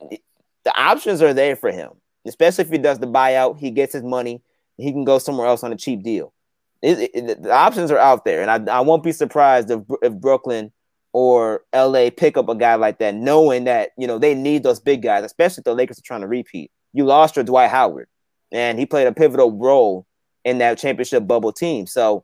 the 0.64 0.80
options 0.80 1.22
are 1.22 1.34
there 1.34 1.56
for 1.56 1.72
him, 1.72 1.92
especially 2.28 2.66
if 2.66 2.72
he 2.72 2.78
does 2.78 3.00
the 3.00 3.08
buyout. 3.08 3.60
He 3.60 3.72
gets 3.72 3.94
his 3.94 4.04
money, 4.04 4.42
he 4.78 4.92
can 4.92 5.04
go 5.04 5.20
somewhere 5.20 5.48
else 5.48 5.64
on 5.64 5.74
a 5.74 5.78
cheap 5.78 6.04
deal. 6.04 6.34
It, 6.82 7.12
it, 7.14 7.44
the 7.44 7.52
options 7.52 7.92
are 7.92 7.98
out 7.98 8.24
there, 8.24 8.42
and 8.42 8.70
I, 8.70 8.78
I 8.78 8.80
won't 8.82 9.04
be 9.04 9.12
surprised 9.12 9.70
if, 9.70 9.82
if 10.02 10.14
Brooklyn 10.14 10.72
or 11.12 11.64
LA 11.74 12.10
pick 12.16 12.38
up 12.38 12.48
a 12.50 12.56
guy 12.56 12.76
like 12.76 13.00
that, 13.00 13.16
knowing 13.16 13.66
that 13.66 13.92
you 13.98 14.08
know 14.08 14.18
they 14.18 14.34
need 14.36 14.64
those 14.64 14.80
big 14.80 15.02
guys, 15.02 15.24
especially 15.24 15.62
if 15.62 15.66
the 15.66 15.76
Lakers 15.76 16.00
are 16.00 16.04
trying 16.04 16.22
to 16.22 16.28
repeat. 16.28 16.72
You 16.94 17.06
lost 17.06 17.36
your 17.36 17.44
Dwight 17.44 17.70
Howard, 17.70 18.08
and 18.52 18.80
he 18.80 18.86
played 18.86 19.08
a 19.08 19.14
pivotal 19.14 19.52
role 19.52 20.06
in 20.46 20.60
that 20.60 20.78
championship 20.78 21.28
bubble 21.28 21.52
team. 21.52 21.86
So 21.86 22.24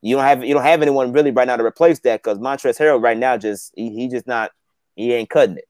you 0.00 0.16
don't 0.16 0.24
have 0.24 0.44
you 0.44 0.54
don't 0.54 0.62
have 0.62 0.82
anyone 0.82 1.12
really 1.12 1.30
right 1.30 1.46
now 1.46 1.56
to 1.56 1.64
replace 1.64 1.98
that 2.00 2.22
because 2.22 2.38
Montrezl 2.38 2.78
Harrell 2.78 3.02
right 3.02 3.18
now 3.18 3.36
just 3.36 3.72
he, 3.76 3.90
he 3.90 4.08
just 4.08 4.26
not 4.26 4.52
he 4.94 5.12
ain't 5.12 5.30
cutting 5.30 5.56
it. 5.56 5.67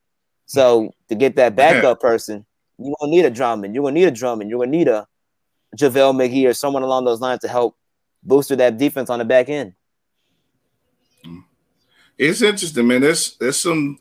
So 0.49 0.95
to 1.09 1.15
get 1.15 1.37
that 1.37 1.55
backup 1.55 2.01
person, 2.01 2.45
you 2.79 2.95
gonna 2.99 3.11
need 3.11 3.27
a 3.27 3.31
Drummond. 3.31 3.75
You're 3.75 3.85
gonna 3.85 3.95
need 3.95 4.09
a 4.09 4.11
Drummond. 4.11 4.49
You're 4.51 4.59
gonna 4.59 4.71
need 4.71 4.89
a 4.89 5.07
JaVale 5.77 6.15
McGee 6.15 6.49
or 6.49 6.55
someone 6.55 6.83
along 6.83 7.05
those 7.05 7.21
lines 7.21 7.41
to 7.41 7.49
help 7.49 7.77
booster 8.23 8.57
that 8.57 8.79
defense 8.79 9.11
on 9.11 9.19
the 9.19 9.25
back 9.27 9.51
end. 9.51 9.75
It's 12.17 12.41
interesting, 12.41 12.87
man. 12.89 13.03
There's 13.03 13.37
there's 13.37 13.59
some 13.59 13.99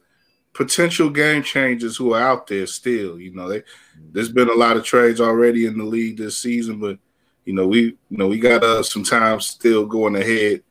potential 0.54 1.10
game 1.10 1.44
changers 1.44 1.98
who 1.98 2.14
are 2.14 2.22
out 2.22 2.48
there 2.48 2.66
still. 2.66 3.20
You 3.20 3.36
know, 3.36 3.50
they, 3.50 3.64
there's 4.12 4.32
been 4.32 4.50
a 4.50 4.54
lot 4.54 4.78
of 4.78 4.86
trades 4.86 5.20
already 5.20 5.66
in 5.66 5.78
the 5.78 5.84
league 5.84 6.18
this 6.18 6.38
season, 6.38 6.80
but 6.80 6.98
you 7.44 7.54
know 7.54 7.68
we 7.68 7.80
you 7.82 7.98
know 8.10 8.28
we 8.28 8.40
got 8.40 8.64
uh, 8.64 8.84
some 8.84 9.04
time 9.04 9.42
still 9.42 9.86
going 9.86 10.16
ahead. 10.16 10.64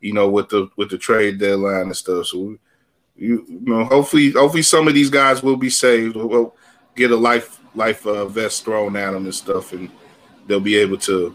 You 0.00 0.12
know, 0.12 0.28
with 0.28 0.50
the 0.50 0.68
with 0.76 0.90
the 0.90 0.98
trade 0.98 1.38
deadline 1.38 1.82
and 1.82 1.96
stuff. 1.96 2.26
So 2.26 2.38
we, 2.38 2.58
you, 3.16 3.44
know, 3.48 3.84
hopefully 3.84 4.30
hopefully 4.30 4.62
some 4.62 4.88
of 4.88 4.94
these 4.94 5.10
guys 5.10 5.42
will 5.42 5.56
be 5.56 5.70
saved. 5.70 6.16
We'll 6.16 6.54
get 6.94 7.10
a 7.10 7.16
life 7.16 7.60
life 7.74 8.06
uh, 8.06 8.26
vest 8.26 8.64
thrown 8.64 8.96
at 8.96 9.12
them 9.12 9.24
and 9.24 9.34
stuff, 9.34 9.72
and 9.72 9.90
they'll 10.46 10.60
be 10.60 10.76
able 10.76 10.98
to 10.98 11.34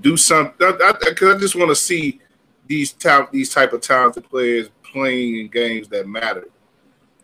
do 0.00 0.16
something. 0.16 0.54
Because 0.58 0.80
I, 0.82 1.30
I, 1.30 1.34
I, 1.34 1.38
just 1.38 1.56
want 1.56 1.70
to 1.70 1.76
see 1.76 2.20
these 2.66 2.92
type 2.92 3.30
these 3.30 3.52
type 3.52 3.72
of 3.72 3.80
talented 3.80 4.28
players 4.28 4.70
playing 4.82 5.36
in 5.36 5.48
games 5.48 5.88
that 5.88 6.08
matter 6.08 6.48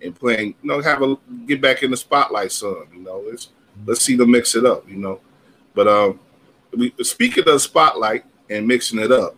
and 0.02 0.14
playing. 0.14 0.54
You 0.62 0.68
know, 0.68 0.80
have 0.80 1.02
a 1.02 1.16
get 1.46 1.60
back 1.60 1.82
in 1.82 1.90
the 1.90 1.96
spotlight, 1.96 2.52
son. 2.52 2.86
You 2.94 3.00
know, 3.00 3.24
let's 3.28 3.48
let's 3.86 4.02
see 4.02 4.16
them 4.16 4.30
mix 4.30 4.54
it 4.54 4.64
up. 4.64 4.88
You 4.88 4.96
know, 4.96 5.20
but 5.74 5.88
um, 5.88 6.20
we 6.76 6.94
speaking 7.02 7.40
of 7.40 7.46
the 7.46 7.60
spotlight 7.60 8.24
and 8.48 8.66
mixing 8.66 8.98
it 8.98 9.12
up, 9.12 9.36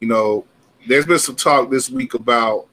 you 0.00 0.08
know, 0.08 0.44
there's 0.86 1.06
been 1.06 1.18
some 1.18 1.36
talk 1.36 1.70
this 1.70 1.90
week 1.90 2.14
about 2.14 2.66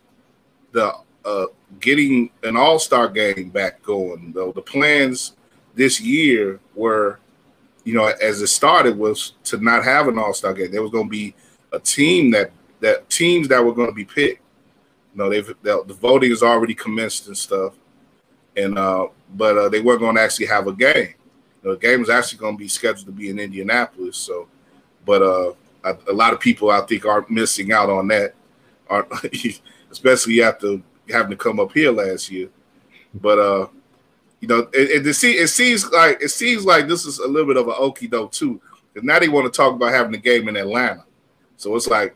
the 0.71 0.93
uh, 1.25 1.45
getting 1.79 2.29
an 2.43 2.57
All 2.57 2.79
Star 2.79 3.07
game 3.07 3.49
back 3.49 3.81
going. 3.83 4.31
Though 4.33 4.51
the 4.51 4.61
plans 4.61 5.35
this 5.75 6.01
year 6.01 6.59
were 6.75 7.19
you 7.83 7.93
know, 7.93 8.05
as 8.05 8.41
it 8.41 8.47
started 8.47 8.97
was 8.97 9.33
to 9.45 9.57
not 9.57 9.83
have 9.83 10.07
an 10.07 10.17
All 10.17 10.33
Star 10.33 10.53
game. 10.53 10.71
There 10.71 10.81
was 10.81 10.91
going 10.91 11.05
to 11.07 11.11
be 11.11 11.33
a 11.71 11.79
team 11.79 12.31
that 12.31 12.51
that 12.79 13.09
teams 13.09 13.47
that 13.47 13.63
were 13.63 13.73
going 13.73 13.89
to 13.89 13.95
be 13.95 14.05
picked. 14.05 14.41
You 15.13 15.17
know, 15.17 15.29
they've 15.29 15.53
the, 15.61 15.83
voting 15.99 16.29
has 16.29 16.43
already 16.43 16.73
commenced 16.73 17.27
and 17.27 17.37
stuff, 17.37 17.73
and 18.55 18.77
uh, 18.77 19.07
but 19.35 19.57
uh, 19.57 19.69
they 19.69 19.81
weren't 19.81 19.99
going 19.99 20.15
to 20.15 20.21
actually 20.21 20.47
have 20.47 20.67
a 20.67 20.73
game. 20.73 21.15
You 21.63 21.69
know, 21.69 21.71
the 21.75 21.79
game 21.79 21.99
was 21.99 22.09
actually 22.09 22.39
going 22.39 22.55
to 22.55 22.59
be 22.59 22.67
scheduled 22.67 23.05
to 23.05 23.11
be 23.11 23.29
in 23.29 23.39
Indianapolis. 23.39 24.17
So, 24.17 24.47
but 25.05 25.21
uh, 25.21 25.53
a, 25.83 25.97
a 26.09 26.13
lot 26.13 26.33
of 26.33 26.39
people 26.39 26.69
I 26.69 26.81
think 26.81 27.05
are 27.05 27.25
missing 27.29 27.71
out 27.71 27.89
on 27.89 28.07
that, 28.09 28.35
are 28.89 29.07
especially 29.91 30.41
after 30.41 30.81
having 31.09 31.31
to 31.31 31.37
come 31.37 31.59
up 31.59 31.71
here 31.71 31.91
last 31.91 32.31
year. 32.31 32.49
But 33.13 33.39
uh, 33.39 33.67
you 34.39 34.47
know, 34.47 34.59
it, 34.73 35.05
it, 35.05 35.07
it, 35.07 35.47
seems 35.47 35.89
like 35.91 36.21
it 36.21 36.29
seems 36.29 36.65
like 36.65 36.87
this 36.87 37.05
is 37.05 37.19
a 37.19 37.27
little 37.27 37.47
bit 37.47 37.57
of 37.57 37.67
an 37.67 37.75
okie 37.75 38.09
doke 38.09 38.31
too, 38.31 38.59
because 38.91 39.05
now 39.05 39.19
they 39.19 39.29
want 39.29 39.51
to 39.51 39.55
talk 39.55 39.75
about 39.75 39.93
having 39.93 40.15
a 40.15 40.17
game 40.17 40.49
in 40.49 40.57
Atlanta. 40.57 41.05
So 41.57 41.75
it's 41.75 41.87
like, 41.87 42.15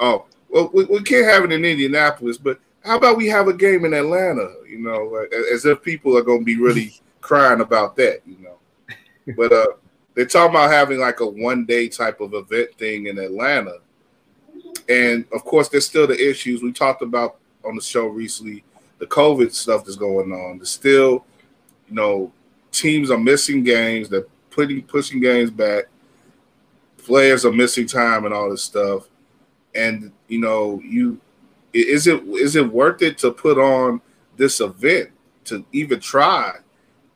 oh, 0.00 0.24
well, 0.48 0.70
we, 0.72 0.84
we 0.84 1.02
can't 1.02 1.26
have 1.26 1.44
it 1.44 1.52
in 1.52 1.64
Indianapolis, 1.64 2.38
but 2.38 2.58
how 2.82 2.96
about 2.96 3.16
we 3.16 3.26
have 3.26 3.48
a 3.48 3.52
game 3.52 3.84
in 3.84 3.92
Atlanta? 3.92 4.54
You 4.66 4.78
know, 4.78 5.26
as 5.52 5.66
if 5.66 5.82
people 5.82 6.16
are 6.16 6.22
going 6.22 6.40
to 6.40 6.44
be 6.44 6.56
really 6.56 6.94
crying 7.20 7.60
about 7.60 7.96
that. 7.96 8.22
You 8.24 8.38
know, 8.38 9.34
but 9.36 9.52
uh, 9.52 9.66
they're 10.14 10.24
talking 10.24 10.54
about 10.54 10.70
having 10.70 10.98
like 10.98 11.20
a 11.20 11.26
one 11.26 11.66
day 11.66 11.88
type 11.88 12.20
of 12.20 12.32
event 12.32 12.70
thing 12.78 13.06
in 13.06 13.18
Atlanta, 13.18 13.78
and 14.88 15.24
of 15.32 15.44
course, 15.44 15.68
there's 15.68 15.86
still 15.86 16.06
the 16.06 16.30
issues 16.30 16.62
we 16.62 16.72
talked 16.72 17.02
about 17.02 17.36
on 17.64 17.74
the 17.74 17.82
show 17.82 18.06
recently. 18.06 18.64
The 18.98 19.06
COVID 19.06 19.52
stuff 19.52 19.84
that's 19.84 19.96
going 19.96 20.32
on. 20.32 20.58
There's 20.58 20.70
still 20.70 21.24
you 21.88 21.94
know, 21.94 22.32
teams 22.72 23.10
are 23.10 23.18
missing 23.18 23.62
games. 23.62 24.08
They're 24.08 24.26
putting 24.50 24.82
pushing 24.82 25.20
games 25.20 25.50
back. 25.50 25.84
Players 26.98 27.44
are 27.44 27.52
missing 27.52 27.86
time 27.86 28.24
and 28.24 28.34
all 28.34 28.50
this 28.50 28.64
stuff. 28.64 29.08
And 29.74 30.12
you 30.28 30.40
know, 30.40 30.80
you 30.84 31.20
is 31.72 32.06
it 32.06 32.22
is 32.24 32.56
it 32.56 32.72
worth 32.72 33.02
it 33.02 33.18
to 33.18 33.30
put 33.30 33.58
on 33.58 34.00
this 34.36 34.60
event 34.60 35.10
to 35.44 35.64
even 35.72 36.00
try 36.00 36.52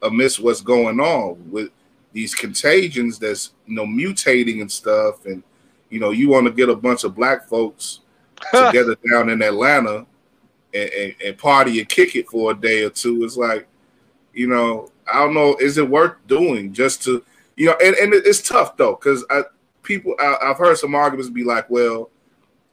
amidst 0.02 0.40
what's 0.40 0.60
going 0.60 1.00
on 1.00 1.50
with 1.50 1.70
these 2.12 2.34
contagions 2.34 3.18
that's 3.18 3.52
you 3.66 3.74
know 3.74 3.86
mutating 3.86 4.60
and 4.60 4.70
stuff 4.70 5.24
and 5.26 5.42
you 5.90 6.00
know 6.00 6.10
you 6.10 6.28
want 6.28 6.46
to 6.46 6.52
get 6.52 6.68
a 6.68 6.76
bunch 6.76 7.04
of 7.04 7.14
black 7.14 7.48
folks 7.48 8.00
together 8.52 8.96
down 9.10 9.28
in 9.28 9.42
Atlanta 9.42 10.06
and, 10.72 10.90
and, 10.90 11.14
and, 11.24 11.38
party 11.38 11.78
and 11.80 11.88
kick 11.88 12.16
it 12.16 12.28
for 12.28 12.52
a 12.52 12.54
day 12.54 12.84
or 12.84 12.90
two. 12.90 13.22
It's 13.24 13.36
like 13.36 13.68
you 14.32 14.46
know, 14.46 14.88
I 15.12 15.18
don't 15.18 15.34
know, 15.34 15.56
is 15.56 15.78
it 15.78 15.88
worth 15.88 16.14
doing 16.26 16.72
just 16.72 17.02
to, 17.04 17.24
you 17.56 17.66
know, 17.66 17.76
and, 17.82 17.94
and 17.96 18.14
it's 18.14 18.46
tough 18.46 18.76
though, 18.76 18.94
because 18.94 19.24
I 19.30 19.42
people 19.82 20.14
I, 20.18 20.36
have 20.42 20.58
heard 20.58 20.78
some 20.78 20.94
arguments 20.94 21.30
be 21.30 21.44
like, 21.44 21.68
well, 21.68 22.10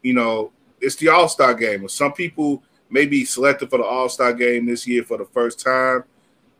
you 0.03 0.13
know, 0.13 0.51
it's 0.79 0.95
the 0.95 1.09
All 1.09 1.27
Star 1.27 1.53
game, 1.53 1.83
or 1.83 1.89
some 1.89 2.13
people 2.13 2.63
may 2.89 3.05
be 3.05 3.25
selected 3.25 3.69
for 3.69 3.77
the 3.77 3.83
All 3.83 4.09
Star 4.09 4.33
game 4.33 4.65
this 4.65 4.87
year 4.87 5.03
for 5.03 5.17
the 5.17 5.25
first 5.25 5.59
time. 5.59 6.03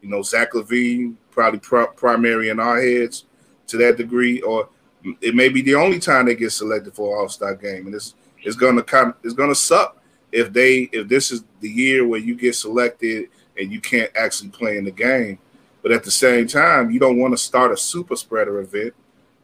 You 0.02 0.10
know, 0.10 0.22
Zach 0.22 0.54
LaVine 0.54 1.16
probably 1.32 1.60
pr- 1.60 1.84
primary 1.96 2.50
in 2.50 2.60
our 2.60 2.82
heads 2.82 3.26
to 3.68 3.78
that 3.78 3.98
degree, 3.98 4.42
or 4.42 4.70
it 5.04 5.36
may 5.36 5.50
be 5.50 5.62
the 5.62 5.76
only 5.76 6.00
time 6.00 6.26
they 6.26 6.36
get 6.36 6.52
selected 6.52 6.94
for 6.94 7.16
an 7.16 7.22
All 7.22 7.30
Star 7.30 7.56
game, 7.56 7.86
and 7.86 7.96
it's 7.96 8.16
it's 8.44 8.56
gonna 8.56 8.84
kind 8.84 9.14
it's 9.24 9.34
gonna 9.34 9.56
suck 9.56 9.98
if 10.32 10.52
they 10.52 10.90
if 10.92 11.08
this 11.08 11.32
is 11.32 11.44
the 11.62 11.70
year 11.70 12.08
where 12.08 12.20
you 12.20 12.36
get 12.36 12.56
selected 12.56 13.30
and 13.58 13.72
you 13.72 13.82
can't 13.82 14.12
actually 14.16 14.50
play 14.50 14.78
in 14.78 14.84
the 14.84 14.92
game. 14.92 15.40
But 15.82 15.92
at 15.92 16.04
the 16.04 16.12
same 16.12 16.48
time, 16.48 16.92
you 16.92 17.00
don't 17.00 17.18
want 17.18 17.34
to 17.34 17.38
start 17.38 17.72
a 17.72 17.78
super 17.78 18.16
spreader 18.16 18.60
event 18.60 18.94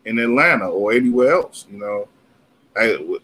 in 0.05 0.19
Atlanta 0.19 0.67
or 0.67 0.91
anywhere 0.91 1.33
else. 1.33 1.65
You 1.71 1.79
know, 1.79 2.07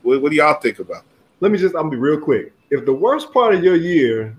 what, 0.03 0.21
what 0.21 0.29
do 0.29 0.35
y'all 0.35 0.59
think 0.59 0.79
about 0.79 1.03
that? 1.03 1.09
Let 1.41 1.51
me 1.51 1.57
just, 1.57 1.75
I'm 1.75 1.83
gonna 1.83 1.91
be 1.91 1.97
real 1.97 2.19
quick. 2.19 2.53
If 2.69 2.85
the 2.85 2.93
worst 2.93 3.33
part 3.33 3.55
of 3.55 3.63
your 3.63 3.75
year 3.75 4.35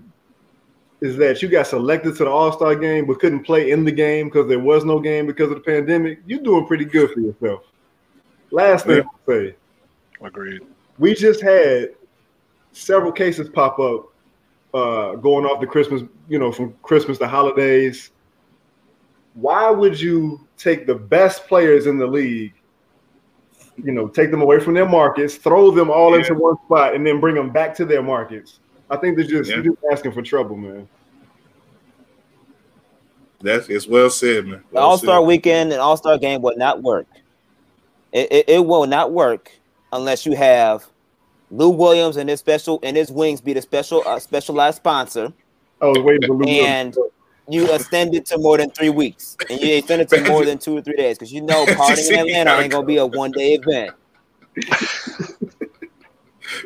is 1.01 1.17
that 1.17 1.41
you 1.41 1.49
got 1.49 1.67
selected 1.67 2.15
to 2.17 2.23
the 2.23 2.29
All 2.29 2.51
Star 2.51 2.75
game 2.75 3.05
but 3.05 3.19
couldn't 3.19 3.43
play 3.43 3.71
in 3.71 3.83
the 3.83 3.91
game 3.91 4.27
because 4.27 4.47
there 4.47 4.59
was 4.59 4.85
no 4.85 4.99
game 4.99 5.25
because 5.25 5.49
of 5.49 5.55
the 5.55 5.61
pandemic, 5.61 6.19
you're 6.25 6.39
doing 6.39 6.65
pretty 6.67 6.85
good 6.85 7.11
for 7.11 7.19
yourself. 7.19 7.63
Last 8.51 8.85
thing 8.85 8.97
Yeah. 8.97 9.03
I'll 9.03 9.27
say, 9.27 9.55
Agreed. 10.21 10.61
we 10.99 11.13
just 11.15 11.41
had 11.41 11.91
several 12.73 13.11
cases 13.11 13.49
pop 13.49 13.79
up 13.79 14.07
uh, 14.73 15.15
going 15.15 15.45
off 15.45 15.59
the 15.59 15.67
Christmas, 15.67 16.03
you 16.29 16.39
know, 16.39 16.51
from 16.51 16.73
Christmas 16.81 17.17
to 17.17 17.27
holidays. 17.27 18.11
Why 19.33 19.69
would 19.69 19.99
you 19.99 20.45
take 20.57 20.85
the 20.87 20.95
best 20.95 21.47
players 21.47 21.87
in 21.87 21.97
the 21.97 22.07
league, 22.07 22.53
you 23.77 23.91
know, 23.91 24.07
take 24.07 24.31
them 24.31 24.41
away 24.41 24.59
from 24.59 24.73
their 24.73 24.87
markets, 24.87 25.35
throw 25.35 25.71
them 25.71 25.89
all 25.89 26.11
Yeah. 26.11 26.19
into 26.19 26.35
one 26.35 26.55
spot, 26.65 26.95
and 26.95 27.05
then 27.05 27.19
bring 27.19 27.35
them 27.35 27.49
back 27.49 27.73
to 27.75 27.85
their 27.85 28.01
markets? 28.03 28.59
I 28.89 28.97
think 28.97 29.15
they're 29.17 29.25
just, 29.25 29.49
Yeah. 29.49 29.57
you're 29.57 29.73
just 29.73 29.77
asking 29.91 30.11
for 30.13 30.21
trouble, 30.21 30.55
man. 30.57 30.87
That's 33.41 33.69
it's 33.69 33.87
well 33.87 34.09
said, 34.09 34.45
man. 34.45 34.59
The 34.69 34.75
Well 34.75 34.83
All 34.83 34.97
Star. 34.97 35.21
Weekend 35.23 35.71
and 35.71 35.81
All 35.81 35.97
Star 35.97 36.17
Game 36.17 36.41
will 36.41 36.55
not 36.57 36.83
work. 36.83 37.07
It, 38.11 38.31
it, 38.31 38.49
it 38.49 38.65
will 38.65 38.87
not 38.87 39.11
work 39.11 39.51
unless 39.91 40.25
you 40.25 40.35
have 40.35 40.87
Lou 41.49 41.69
Williams 41.69 42.17
and 42.17 42.29
his 42.29 42.39
special 42.39 42.79
and 42.81 42.95
his 42.95 43.11
wings 43.11 43.41
be 43.41 43.53
the 43.53 43.61
special 43.61 44.03
uh, 44.05 44.19
specialized 44.19 44.77
sponsor, 44.77 45.33
I 45.81 45.87
was 45.87 45.99
waiting 45.99 46.27
for 46.27 46.35
Lou 46.35 46.45
and 46.47 46.95
Williams. 46.95 47.13
you 47.49 47.73
extend 47.73 48.15
it 48.15 48.25
to 48.27 48.37
more 48.37 48.57
than 48.57 48.71
three 48.71 48.89
weeks, 48.89 49.35
and 49.49 49.59
you 49.59 49.75
extend 49.75 50.01
it 50.01 50.09
to 50.09 50.23
more 50.29 50.45
than 50.45 50.57
two 50.57 50.77
or 50.77 50.81
three 50.81 50.95
days, 50.95 51.17
because 51.17 51.33
you 51.33 51.41
know 51.41 51.65
partying 51.75 52.11
in 52.11 52.19
Atlanta 52.19 52.61
ain't 52.61 52.71
gonna 52.71 52.85
be 52.85 52.97
a 52.97 53.05
one 53.05 53.31
day 53.31 53.59
event. 53.61 53.91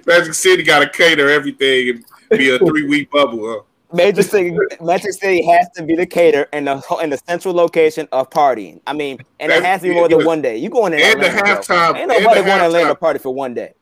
Magic 0.06 0.34
City 0.34 0.64
got 0.64 0.80
to 0.80 0.90
cater 0.90 1.30
everything 1.30 1.90
and 1.90 2.06
be 2.38 2.50
a 2.50 2.60
three 2.60 2.88
week 2.88 3.12
bubble. 3.12 3.48
Huh? 3.48 3.62
Major 3.96 4.22
City, 4.24 4.56
Magic 4.82 5.14
City 5.14 5.44
has 5.46 5.68
to 5.76 5.84
be 5.84 5.96
the 5.96 6.06
cater 6.06 6.48
and 6.54 6.68
the 6.68 6.98
in 7.02 7.10
the 7.10 7.18
central 7.18 7.54
location 7.54 8.08
of 8.12 8.30
partying. 8.30 8.82
I 8.86 8.94
mean, 8.94 9.20
and 9.40 9.52
it 9.52 9.64
has 9.64 9.82
to 9.82 9.88
be 9.90 9.94
more 9.94 10.08
than 10.10 10.26
one 10.26 10.42
day. 10.42 10.58
You 10.58 10.70
going 10.70 10.94
in 10.94 11.00
And 11.02 11.22
the 11.22 11.28
Atlanta, 11.28 11.44
bro. 11.44 11.56
halftime- 11.56 11.88
Ain't 11.98 12.12
and 12.12 12.24
nobody 12.24 12.42
the 12.42 12.46
going 12.46 12.60
to 12.60 12.66
Atlanta 12.66 12.96
halftime. 12.96 13.00
party 13.00 13.20
for 13.20 13.34
one 13.34 13.54
day. 13.54 13.74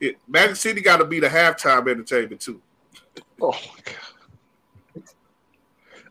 It, 0.00 0.16
Magic 0.28 0.56
City 0.56 0.80
got 0.80 0.96
to 0.98 1.04
be 1.04 1.20
the 1.20 1.28
halftime 1.28 1.88
entertainment 1.88 2.40
too. 2.40 2.60
Oh 3.40 3.50
my 3.52 3.58
god. 3.84 3.94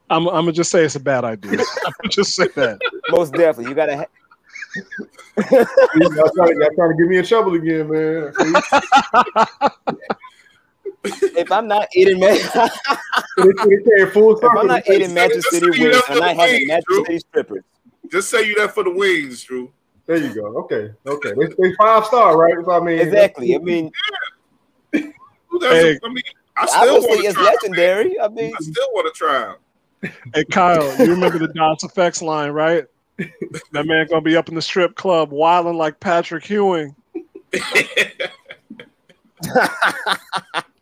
I'm, 0.09 0.27
I'm 0.27 0.33
gonna 0.45 0.51
just 0.51 0.69
say 0.69 0.83
it's 0.85 0.95
a 0.95 0.99
bad 0.99 1.23
idea. 1.23 1.51
I'm 1.85 1.93
gonna 2.01 2.09
just 2.09 2.35
say 2.35 2.47
that. 2.55 2.79
Most 3.09 3.33
definitely, 3.33 3.69
you 3.69 3.75
gotta. 3.75 3.97
Ha- 3.97 4.05
y'all, 5.95 6.29
trying, 6.35 6.59
y'all 6.59 6.69
trying 6.75 6.91
to 6.91 6.95
get 6.97 7.07
me 7.07 7.17
in 7.17 7.25
trouble 7.25 7.53
again, 7.55 7.89
man. 7.89 8.33
if 11.03 11.51
I'm 11.51 11.67
not 11.67 11.87
eating, 11.95 12.19
ma- 12.19 12.27
if 12.31 12.55
It, 13.37 13.55
it 13.65 13.85
came 13.97 14.11
full 14.11 14.35
circle. 14.37 14.59
I'm 14.59 14.67
not 14.67 14.87
eating 14.89 15.13
Magic 15.13 15.35
Just 15.37 15.49
City 15.51 15.71
say 15.71 15.77
you 15.79 15.83
wings, 15.85 15.95
left 15.95 16.09
I'm 16.09 16.15
for 16.15 16.19
not 16.21 16.35
the 16.35 16.41
having 16.41 16.55
wings, 16.55 16.67
Magic 16.69 17.05
City 17.05 17.19
strippers. 17.19 17.63
Just 18.11 18.29
say 18.29 18.47
you 18.47 18.55
there 18.55 18.69
for 18.69 18.83
the 18.83 18.91
wings, 18.91 19.43
Drew. 19.43 19.71
There 20.05 20.17
you 20.17 20.33
go. 20.33 20.45
Okay, 20.63 20.91
okay. 21.07 21.31
They, 21.37 21.47
they 21.57 21.73
five 21.75 22.05
star, 22.05 22.37
right? 22.37 22.53
So, 22.65 22.71
I 22.71 22.79
mean, 22.81 22.99
Exactly. 22.99 23.55
I 23.55 23.57
mean, 23.59 23.91
Who 24.91 25.59
doesn't- 25.59 25.77
Hey. 25.93 25.99
I 26.03 26.07
mean, 26.09 26.23
I 26.57 26.63
I 26.63 26.65
still 26.67 26.93
would 26.95 27.03
say 27.03 27.09
want 27.09 27.21
to 27.21 27.27
it's 27.27 27.35
try. 27.35 27.43
legendary. 27.45 28.19
I 28.19 28.27
mean, 28.27 28.53
I 28.55 28.59
still 28.61 28.87
want 28.93 29.13
to 29.13 29.17
try. 29.17 29.55
Hey 30.35 30.43
Kyle, 30.51 30.97
you 30.99 31.11
remember 31.11 31.39
the 31.39 31.47
DOS 31.47 31.83
effects 31.83 32.21
line, 32.21 32.51
right? 32.51 32.85
That 33.71 33.85
man 33.87 34.05
gonna 34.09 34.21
be 34.21 34.35
up 34.35 34.49
in 34.49 34.55
the 34.55 34.61
strip 34.61 34.95
club 34.95 35.31
wilding 35.31 35.77
like 35.77 35.99
Patrick 36.01 36.49
Ewing. 36.49 36.93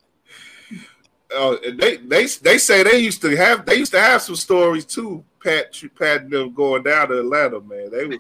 Oh, 1.34 1.58
and 1.66 1.80
they 1.80 1.98
they 1.98 2.26
they 2.26 2.58
say 2.58 2.84
they 2.84 3.00
used 3.00 3.22
to 3.22 3.36
have 3.36 3.66
they 3.66 3.76
used 3.76 3.92
to 3.94 4.00
have 4.00 4.22
some 4.22 4.36
stories 4.36 4.86
too. 4.86 5.24
Pat 5.44 5.76
Pat 5.98 6.24
and 6.24 6.32
them 6.32 6.54
going 6.54 6.84
down 6.84 7.10
to 7.10 7.20
Atlanta, 7.20 7.60
man. 7.62 7.90
They 7.92 8.06
was 8.06 8.20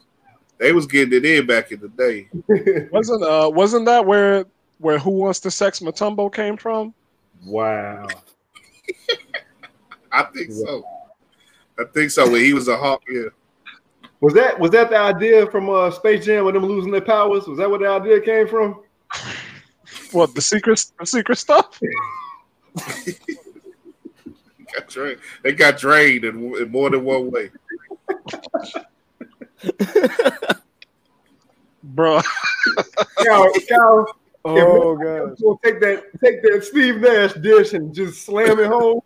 they 0.58 0.74
was 0.74 0.86
getting 0.86 1.14
it 1.14 1.26
in 1.26 1.46
back 1.46 1.72
in 1.72 1.80
the 1.80 1.90
day. 1.90 2.30
Wasn't 2.92 3.24
uh 3.24 3.50
wasn't 3.54 3.86
that 3.86 4.06
where 4.06 4.46
where 4.80 5.00
Who 5.00 5.12
Wants 5.12 5.40
to 5.42 5.52
Sex 5.52 5.80
Mutombo 5.80 6.34
came 6.34 6.58
from? 6.58 6.94
wow. 7.46 8.08
I 10.12 10.24
think 10.24 10.52
so. 10.52 10.84
I 11.80 11.84
think 11.94 12.12
so. 12.12 12.30
When 12.30 12.44
he 12.44 12.54
was 12.54 12.68
a 12.68 12.78
hawk, 12.78 13.02
yeah. 13.10 13.30
Was 14.20 14.34
that 14.34 14.60
was 14.60 14.72
that 14.72 14.90
the 14.90 14.98
idea 14.98 15.48
from 15.48 15.70
uh, 15.70 15.90
Space 15.90 16.26
Jam 16.26 16.46
with 16.46 16.54
them 16.54 16.66
losing 16.66 16.92
their 16.92 17.02
powers? 17.02 17.48
Was 17.48 17.58
that 17.58 17.70
where 17.70 17.80
the 17.80 17.88
idea 17.88 18.22
came 18.22 18.48
from? 18.48 18.82
What 20.14 20.36
the 20.36 20.42
secret 20.42 20.86
the 21.00 21.06
secret 21.06 21.38
stuff? 21.38 21.80
Got 24.74 24.88
drained. 24.88 25.20
They 25.44 25.54
got 25.54 25.78
drained 25.78 26.24
in, 26.24 26.56
in 26.56 26.72
more 26.72 26.90
than 26.90 27.04
one 27.04 27.30
way. 27.32 27.52
Bro. 31.84 32.22
Cal, 33.22 33.52
Cal, 33.68 34.16
oh 34.46 34.96
god. 34.96 35.36
We'll 35.40 35.58
take 35.64 35.80
that 35.82 36.04
take 36.24 36.42
that 36.44 36.64
Steve 36.64 36.98
Nash 36.98 37.34
dish 37.34 37.74
and 37.74 37.94
just 37.94 38.24
slam 38.26 38.60
it 38.60 38.68
home. 38.68 39.02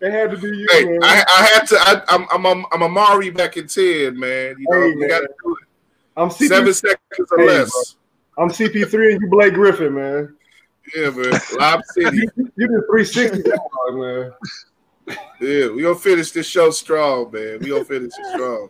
It 0.00 0.10
had 0.10 0.30
to 0.32 0.36
be 0.36 0.48
you, 0.48 0.66
Hey, 0.70 0.84
man. 0.84 0.98
I, 1.02 1.24
I 1.32 1.42
had 1.44 1.66
to. 1.66 1.76
I, 1.78 2.02
I'm 2.08 2.26
I'm 2.30 2.46
I'm 2.46 2.66
I'm 2.72 2.80
Amar'e 2.80 3.34
back 3.36 3.56
in 3.56 3.66
ten, 3.68 4.18
man. 4.18 4.56
You 4.58 4.66
know, 4.68 4.80
Hey, 4.80 4.88
you 4.88 4.98
man. 4.98 5.08
got 5.08 5.20
to 5.20 5.28
do 5.44 5.56
it. 5.60 5.68
I'm 6.16 6.28
CP, 6.28 6.48
Seven 6.48 6.74
seconds 6.74 7.28
or 7.30 7.38
Hey, 7.38 7.46
less. 7.46 7.96
I'm 8.38 8.48
CP3 8.48 9.12
and 9.12 9.22
you 9.22 9.28
Blake 9.28 9.54
Griffin, 9.54 9.94
man. 9.94 10.36
Yeah, 10.94 11.10
man. 11.10 11.40
Lob 11.58 11.82
City. 11.92 12.28
You 12.56 12.68
did 12.68 12.82
360, 12.90 13.50
man. 13.92 14.32
Yeah, 15.40 15.70
we 15.70 15.82
gonna 15.82 15.94
finish 15.94 16.30
this 16.30 16.46
show 16.46 16.70
strong, 16.70 17.32
man. 17.32 17.58
We 17.60 17.70
gonna 17.70 17.84
finish 17.84 18.12
it 18.16 18.26
strong. 18.34 18.68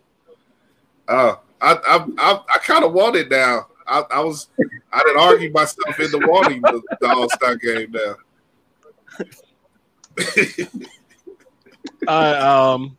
Uh, 1.08 1.34
I 1.60 1.72
I 1.74 2.06
I, 2.18 2.40
I 2.54 2.58
kind 2.58 2.84
of 2.84 2.92
want 2.92 3.16
it 3.16 3.30
now. 3.30 3.66
I, 3.86 4.04
I 4.10 4.20
was 4.20 4.48
I 4.92 5.00
didn't 5.00 5.20
argue 5.20 5.50
myself 5.52 5.98
into 5.98 6.18
wanting 6.26 6.62
the, 6.62 6.80
the 7.00 7.08
All 7.08 7.28
Star 7.28 7.56
game 7.56 7.92
now. 7.92 8.14
I 12.08 12.32
um 12.34 12.96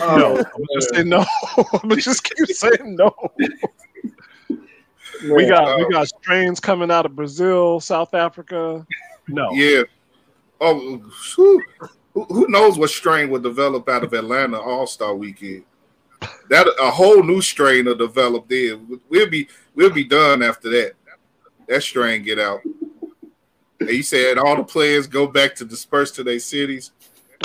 Oh, 0.00 0.16
no, 0.16 0.36
I'm 0.36 0.44
gonna 0.44 0.66
just 0.74 0.94
say 0.94 1.02
no. 1.02 1.24
I'm 1.56 1.88
gonna 1.88 1.96
just 1.96 2.22
keep 2.22 2.46
saying 2.48 2.96
no. 2.96 3.14
We 5.22 5.36
man. 5.36 5.48
got 5.48 5.76
we 5.78 5.84
uh, 5.84 5.88
got 5.88 6.08
strains 6.08 6.60
coming 6.60 6.90
out 6.90 7.06
of 7.06 7.16
Brazil, 7.16 7.80
South 7.80 8.14
Africa. 8.14 8.86
No. 9.28 9.50
yeah. 9.52 9.82
Oh, 10.60 10.98
whew. 11.34 11.62
who, 12.14 12.24
who 12.24 12.48
knows 12.48 12.78
what 12.78 12.90
strain 12.90 13.30
will 13.30 13.40
develop 13.40 13.88
out 13.88 14.04
of 14.04 14.12
Atlanta 14.12 14.58
All 14.58 14.86
Star 14.86 15.14
Weekend? 15.14 15.64
That 16.50 16.66
a 16.80 16.90
whole 16.90 17.22
new 17.22 17.40
strain 17.40 17.84
will 17.84 17.94
develop 17.94 18.48
there. 18.48 18.78
We'll 19.08 19.30
be 19.30 19.48
we'll 19.74 19.92
be 19.92 20.04
done 20.04 20.42
after 20.42 20.68
that. 20.70 20.92
That 21.68 21.82
strain 21.82 22.22
get 22.22 22.38
out. 22.38 22.60
And 23.80 23.90
you 23.90 24.02
said 24.02 24.38
all 24.38 24.56
the 24.56 24.64
players 24.64 25.06
go 25.06 25.26
back 25.26 25.54
to 25.56 25.64
disperse 25.64 26.10
to 26.12 26.24
their 26.24 26.38
cities. 26.38 26.92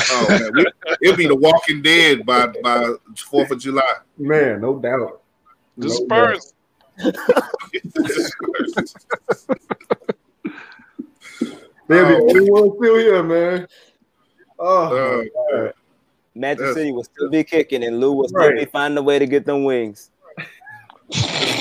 Oh 0.10 0.26
man, 0.30 0.52
we, 0.56 0.66
it'll 1.02 1.18
be 1.18 1.28
the 1.28 1.36
Walking 1.36 1.82
Dead 1.82 2.26
by 2.26 2.48
by 2.64 2.94
Fourth 3.18 3.52
of 3.52 3.60
July. 3.60 3.98
Man, 4.18 4.62
no 4.62 4.80
doubt. 4.80 5.22
The 5.78 5.88
No 5.88 6.08
doubt. 6.08 6.40
They'll 11.88 12.07
be 12.07 12.14
the 12.15 12.22
only 12.22 12.52
one 12.52 12.78
still 12.78 12.98
here, 12.98 13.24
man. 13.24 13.68
Oh, 14.60 14.86
Uh, 14.86 15.18
my 15.18 15.30
God. 15.57 15.74
Magic 16.36 16.65
Yes. 16.65 16.74
City 16.74 16.91
will 16.91 17.03
still 17.03 17.30
be 17.30 17.44
kicking, 17.44 17.84
and 17.84 17.99
Lou 17.99 18.14
will 18.14 18.28
still 18.28 18.52
be 18.56 18.65
finding 18.65 18.98
a 18.98 19.02
way 19.02 19.20
to 19.20 19.26
get 19.26 19.45
them 19.45 19.64
wings. 19.64 20.10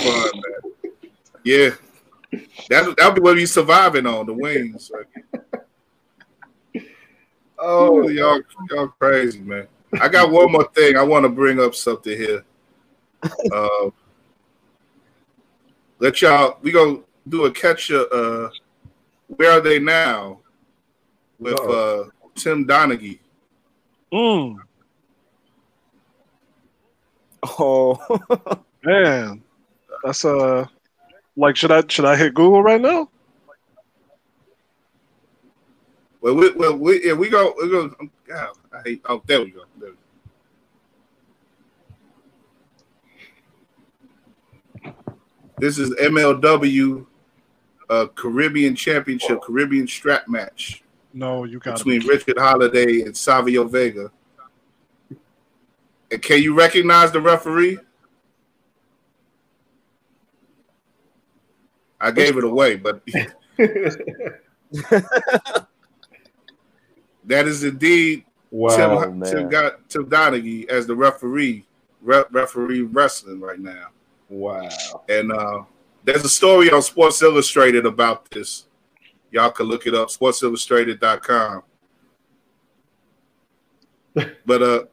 fun. 0.03 0.31
Yeah, 1.45 1.71
that 2.69 2.97
that'll 2.97 3.13
be 3.13 3.21
what 3.21 3.35
we 3.35 3.47
surviving 3.47 4.07
on 4.07 4.27
the 4.27 4.33
wings. 4.33 4.91
oh, 7.59 8.03
Oh, 8.05 8.09
y'all, 8.09 8.41
y'all 8.71 8.89
crazy, 8.89 9.41
man. 9.41 9.67
I 10.01 10.09
got 10.09 10.31
one 10.31 10.51
more 10.53 10.69
thing. 10.75 10.97
I 10.97 11.03
want 11.03 11.25
to 11.25 11.29
bring 11.29 11.61
up 11.61 11.75
something 11.75 12.17
here. 12.17 12.45
Uh, 13.53 13.91
let 16.03 16.21
y'all. 16.21 16.59
We 16.63 16.73
gonna 16.73 16.99
do 17.29 17.45
a 17.45 17.51
catch. 17.53 17.93
up, 17.93 18.09
Uh, 18.13 18.49
where 19.29 19.53
are 19.53 19.61
they 19.61 19.79
now? 19.79 20.41
With 21.39 21.59
uh, 21.61 22.05
Tim 22.35 22.67
Donaghy. 22.67 23.21
Mm, 24.13 24.57
Oh, 27.45 27.99
man. 28.85 29.43
That's 30.05 30.25
uh 30.25 30.67
like 31.37 31.57
should 31.57 31.71
I 31.71 31.85
should 31.89 32.05
I 32.05 32.17
hit 32.17 32.35
Google 32.35 32.63
right 32.63 32.81
now? 32.81 33.09
Well, 36.21 36.35
we, 36.35 36.51
well, 36.53 36.77
we, 36.77 37.05
yeah, 37.05 37.15
we 37.15 37.29
go. 37.29 37.55
We 37.61 37.69
go. 37.69 37.89
God, 38.27 38.51
I 38.73 38.83
hate. 38.85 39.03
Oh, 39.09 39.23
there 39.27 39.41
we 39.41 39.51
go. 39.51 39.63
There 39.79 39.91
we 39.91 39.97
go. 39.97 40.02
This 45.59 45.79
is 45.79 45.91
MLW 45.91 47.07
uh, 47.91 48.07
Caribbean 48.15 48.75
Championship, 48.75 49.43
Caribbean 49.43 49.87
strap 49.87 50.27
match 50.29 50.83
No, 51.13 51.45
you 51.45 51.59
got 51.59 51.77
between 51.77 52.07
Richard 52.07 52.39
Holliday 52.39 53.03
and 53.03 53.17
Savio 53.17 53.65
Vega. 53.65 54.11
And 56.11 56.23
can 56.23 56.43
you 56.43 56.55
recognize 56.55 57.13
the 57.13 57.21
referee? 57.21 57.79
I 62.01 62.11
gave 62.11 62.37
it 62.37 62.45
away, 62.45 62.77
but 62.77 63.03
that 67.25 67.47
is 67.47 67.63
indeed 67.63 68.25
wow. 68.51 69.05
Tim. 69.05 69.23
Tim, 69.23 69.49
got 69.49 69.89
Tim 69.89 70.07
Donaghy 70.07 70.69
as 70.69 70.87
the 70.87 70.97
referee, 70.97 71.65
re- 72.01 72.25
referee 72.31 72.83
wrestling 72.83 73.41
right 73.41 73.61
now. 73.61 73.89
Wow. 74.33 74.69
And 75.11 75.31
uh, 75.31 75.63
there's 76.05 76.25
a 76.25 76.29
story 76.29 76.71
on 76.71 76.81
Sports 76.81 77.21
Illustrated 77.21 77.85
about 77.85 78.31
this. 78.31 78.65
Y'all 79.31 79.51
can 79.51 79.67
look 79.67 79.87
it 79.87 79.95
up, 79.95 80.09
sportsillustrated.com. 80.09 81.63
But 84.47 84.63
uh, 84.63 84.85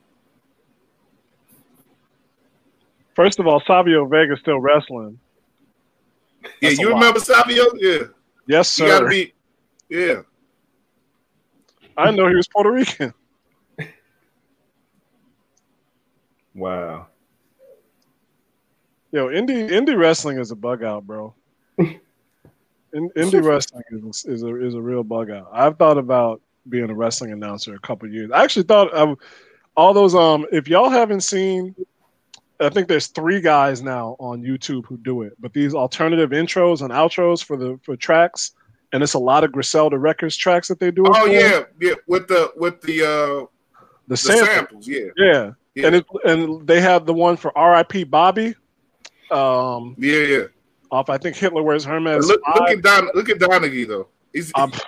First 3.16 3.40
of 3.40 3.48
all, 3.48 3.62
Savio 3.68 4.06
Vega's 4.06 4.40
still 4.40 4.60
wrestling. 4.60 5.20
yeah, 6.44 6.50
That's 6.62 6.80
a 6.80 6.82
you 6.82 6.90
remember 6.94 7.20
Savio? 7.20 7.66
Yeah, 7.76 7.98
Yes, 8.48 8.78
you 8.80 8.88
gotta 8.88 9.06
sir. 9.06 9.10
be. 9.10 9.34
Yeah, 9.90 10.22
I 11.98 12.12
know 12.12 12.28
he 12.30 12.36
was 12.36 12.48
Puerto 12.48 12.72
Rican. 12.72 13.14
Wow. 16.56 17.08
Yo, 19.12 19.28
indie 19.28 19.70
indie 19.70 19.98
wrestling 19.98 20.40
is 20.40 20.52
a 20.52 20.56
bug 20.56 20.84
out, 20.84 21.06
bro. 21.06 21.34
In, 22.92 23.10
indie 23.12 23.44
wrestling 23.44 23.84
is 23.92 24.26
is 24.26 24.44
a 24.44 24.66
is 24.66 24.74
a 24.74 24.82
real 24.82 25.04
bug 25.04 25.30
out. 25.30 25.50
I've 25.54 25.78
thought 25.78 25.98
about 25.98 26.42
being 26.68 26.90
a 26.90 26.94
wrestling 26.94 27.32
announcer 27.32 27.76
a 27.76 27.80
couple 27.80 28.10
years. 28.10 28.32
I 28.32 28.44
actually 28.44 28.64
thought 28.64 28.92
of 28.92 29.18
all 29.76 29.94
those. 29.94 30.16
Um, 30.16 30.46
if 30.52 30.68
y'all 30.68 30.90
haven't 30.90 31.22
seen, 31.22 31.76
I 32.60 32.70
think 32.70 32.88
there's 32.88 33.08
three 33.08 33.42
guys 33.42 33.82
now 33.82 34.16
on 34.20 34.42
YouTube 34.42 34.86
who 34.86 34.98
do 34.98 35.22
it. 35.22 35.34
But 35.40 35.54
these 35.54 35.74
alternative 35.74 36.32
intros 36.32 36.82
and 36.82 36.92
outros 36.92 37.44
for 37.44 37.58
the 37.58 37.80
for 37.84 37.96
tracks, 37.96 38.52
and 38.92 39.02
it's 39.04 39.14
a 39.14 39.20
lot 39.20 39.44
of 39.44 39.52
Griselda 39.52 39.98
Records 39.98 40.36
tracks 40.36 40.68
that 40.68 40.80
they 40.80 40.92
do. 40.92 41.04
Oh 41.08 41.26
yeah, 41.26 41.64
yeah. 41.80 41.94
With 42.08 42.28
the 42.28 42.52
with 42.56 42.82
the 42.82 43.04
uh 43.04 43.46
the 43.46 43.50
the 44.08 44.18
sample. 44.18 44.46
samples, 44.46 44.88
yeah, 44.88 45.06
Yeah. 45.16 45.52
Yeah. 45.76 45.88
and 45.88 45.96
it, 45.98 46.06
and 46.26 46.68
they 46.68 46.82
have 46.82 47.06
the 47.06 47.14
one 47.14 47.38
for 47.38 47.56
R.I.P. 47.58 48.06
Bobby. 48.06 48.56
Um, 49.32 49.96
yeah, 49.98 50.20
yeah. 50.20 50.44
off 50.92 51.10
I 51.10 51.18
think 51.18 51.36
Hitler 51.36 51.64
wears 51.64 51.84
Hermes. 51.86 52.28
Look, 52.28 52.42
look 52.56 52.70
at 52.70 52.82
Don, 52.82 53.10
look 53.14 53.30
at 53.30 53.38
Donaghy 53.38 53.88
though. 53.88 54.08
He's 54.34 54.52
Um, 54.56 54.72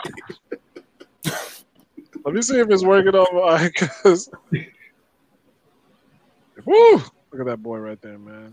let 2.25 2.33
me 2.33 2.41
see 2.41 2.59
if 2.59 2.69
it's 2.69 2.83
working 2.83 3.15
on 3.15 3.71
because. 3.71 4.29
Woo! 6.65 6.93
Look 7.31 7.39
at 7.39 7.45
that 7.45 7.63
boy 7.63 7.77
right 7.77 8.01
there, 8.01 8.19
man. 8.19 8.51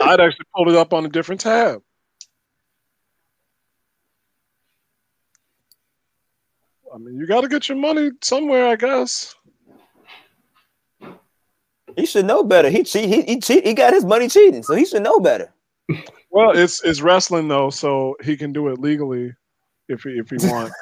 I'd 0.00 0.20
actually 0.20 0.46
pulled 0.54 0.68
it 0.68 0.74
up 0.74 0.92
on 0.92 1.04
a 1.04 1.08
different 1.08 1.40
tab. 1.40 1.82
I 6.92 6.98
mean, 6.98 7.16
you 7.16 7.26
got 7.26 7.42
to 7.42 7.48
get 7.48 7.68
your 7.68 7.78
money 7.78 8.10
somewhere, 8.20 8.66
I 8.66 8.76
guess. 8.76 9.36
He 12.00 12.06
should 12.06 12.24
know 12.24 12.42
better. 12.42 12.70
He 12.70 12.82
cheat. 12.82 13.08
He, 13.10 13.20
he 13.22 13.40
cheat. 13.40 13.66
He 13.66 13.74
got 13.74 13.92
his 13.92 14.06
money 14.06 14.26
cheating, 14.26 14.62
so 14.62 14.74
he 14.74 14.86
should 14.86 15.02
know 15.02 15.20
better. 15.20 15.52
Well, 16.30 16.56
it's 16.56 16.82
it's 16.82 17.02
wrestling 17.02 17.46
though, 17.48 17.68
so 17.68 18.16
he 18.22 18.38
can 18.38 18.54
do 18.54 18.68
it 18.68 18.78
legally 18.78 19.34
if 19.88 20.02
he 20.02 20.10
if 20.12 20.30
he 20.30 20.36
want. 20.48 20.72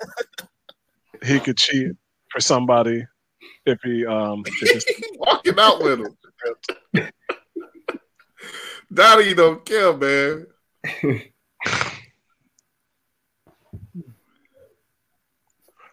he 1.24 1.40
could 1.40 1.56
cheat 1.56 1.88
for 2.30 2.38
somebody 2.40 3.04
if 3.66 3.80
he 3.82 4.06
um 4.06 4.44
if 4.62 4.76
it's- 4.76 5.10
walking 5.16 5.58
out 5.58 5.82
with 5.82 6.00
him. 6.00 7.08
Donaghy 8.94 9.34
don't 9.36 9.64
care, 9.64 9.92
man. 9.96 10.46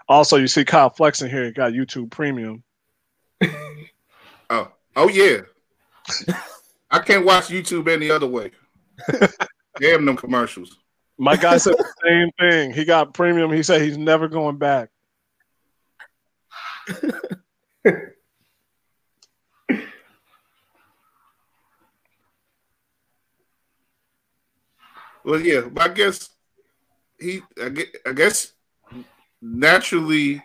also 0.07 0.37
you 0.37 0.47
see 0.47 0.63
Kyle 0.65 0.91
flexing 0.91 1.31
here, 1.31 1.45
he 1.45 1.51
got 1.51 1.71
YouTube 1.73 2.11
premium. 2.11 2.63
Oh, 4.47 4.71
oh 4.95 5.09
yeah. 5.09 5.41
I 6.91 6.99
can't 6.99 7.25
watch 7.25 7.47
YouTube 7.47 7.87
any 7.87 8.09
other 8.09 8.27
way. 8.27 8.51
Damn 9.79 10.05
them 10.05 10.15
commercials. 10.15 10.77
My 11.17 11.35
guy 11.35 11.57
said 11.57 11.75
the 11.77 11.93
same 12.03 12.29
thing. 12.39 12.73
He 12.73 12.85
got 12.85 13.13
premium. 13.13 13.51
He 13.51 13.63
said 13.63 13.81
he's 13.81 13.97
never 13.97 14.27
going 14.27 14.57
back. 14.57 14.89
Well, 25.25 25.41
yeah, 25.41 25.61
but 25.61 25.89
I 25.89 25.93
guess 25.93 26.29
he, 27.19 27.41
I 27.61 27.69
guess, 27.69 27.85
I 28.05 28.11
guess 28.13 28.53
naturally 29.41 30.43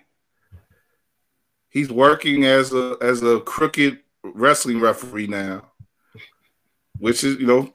he's 1.68 1.92
working 1.92 2.44
as 2.46 2.72
a 2.72 2.96
as 3.02 3.22
a 3.22 3.40
crooked 3.40 4.00
wrestling 4.22 4.80
referee 4.80 5.26
now, 5.26 5.70
which 6.98 7.24
is 7.24 7.38
you 7.38 7.46
know, 7.46 7.70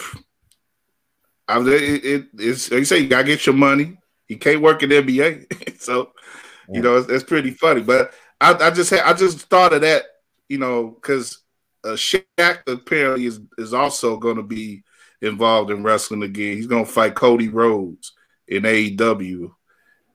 I 1.47 1.59
it, 1.59 2.05
it 2.05 2.25
it's 2.37 2.71
like 2.71 2.79
you 2.79 2.85
say 2.85 2.99
you 2.99 3.07
gotta 3.07 3.23
get 3.23 3.45
your 3.45 3.55
money. 3.55 3.97
You 4.27 4.37
can't 4.37 4.61
work 4.61 4.81
in 4.83 4.89
the 4.89 5.01
NBA, 5.01 5.79
so 5.79 6.11
you 6.71 6.81
know 6.81 6.97
it's, 6.97 7.09
it's 7.09 7.23
pretty 7.23 7.51
funny. 7.51 7.81
But 7.81 8.13
I, 8.41 8.53
I 8.53 8.71
just 8.71 8.89
had, 8.89 9.01
I 9.01 9.13
just 9.13 9.41
thought 9.49 9.73
of 9.73 9.81
that, 9.81 10.03
you 10.49 10.57
know, 10.57 10.89
because 10.89 11.39
uh, 11.83 11.89
Shaq 11.89 12.67
apparently 12.67 13.25
is 13.25 13.39
is 13.57 13.73
also 13.73 14.17
going 14.17 14.37
to 14.37 14.43
be 14.43 14.83
involved 15.21 15.71
in 15.71 15.83
wrestling 15.83 16.23
again. 16.23 16.57
He's 16.57 16.67
going 16.67 16.85
to 16.85 16.91
fight 16.91 17.15
Cody 17.15 17.49
Rhodes 17.49 18.13
in 18.47 18.63
AEW. 18.63 19.51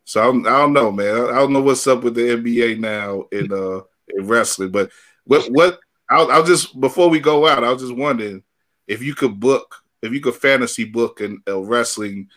So 0.05 0.28
I'm, 0.28 0.47
I 0.47 0.51
don't 0.51 0.73
know, 0.73 0.90
man. 0.90 1.28
I 1.28 1.35
don't 1.35 1.52
know 1.52 1.62
what's 1.62 1.86
up 1.86 2.02
with 2.02 2.15
the 2.15 2.23
NBA 2.23 2.78
now 2.78 3.24
in 3.31 3.52
uh 3.52 3.82
in 4.09 4.27
wrestling, 4.27 4.70
but 4.70 4.90
what 5.24 5.51
what 5.51 5.81
I'll, 6.11 6.31
I'll 6.31 6.45
just 6.45 6.78
before 6.81 7.09
we 7.09 7.20
go 7.20 7.47
out, 7.47 7.65
I 7.65 7.73
was 7.73 7.82
just 7.82 7.95
wondering 7.95 8.43
if 8.89 9.03
you 9.03 9.15
could 9.15 9.39
book, 9.39 9.77
if 10.03 10.12
you 10.12 10.20
could 10.20 10.35
fantasy 10.35 10.85
book 10.85 11.20
an, 11.20 11.43
a 11.47 11.59
wrestling 11.59 12.28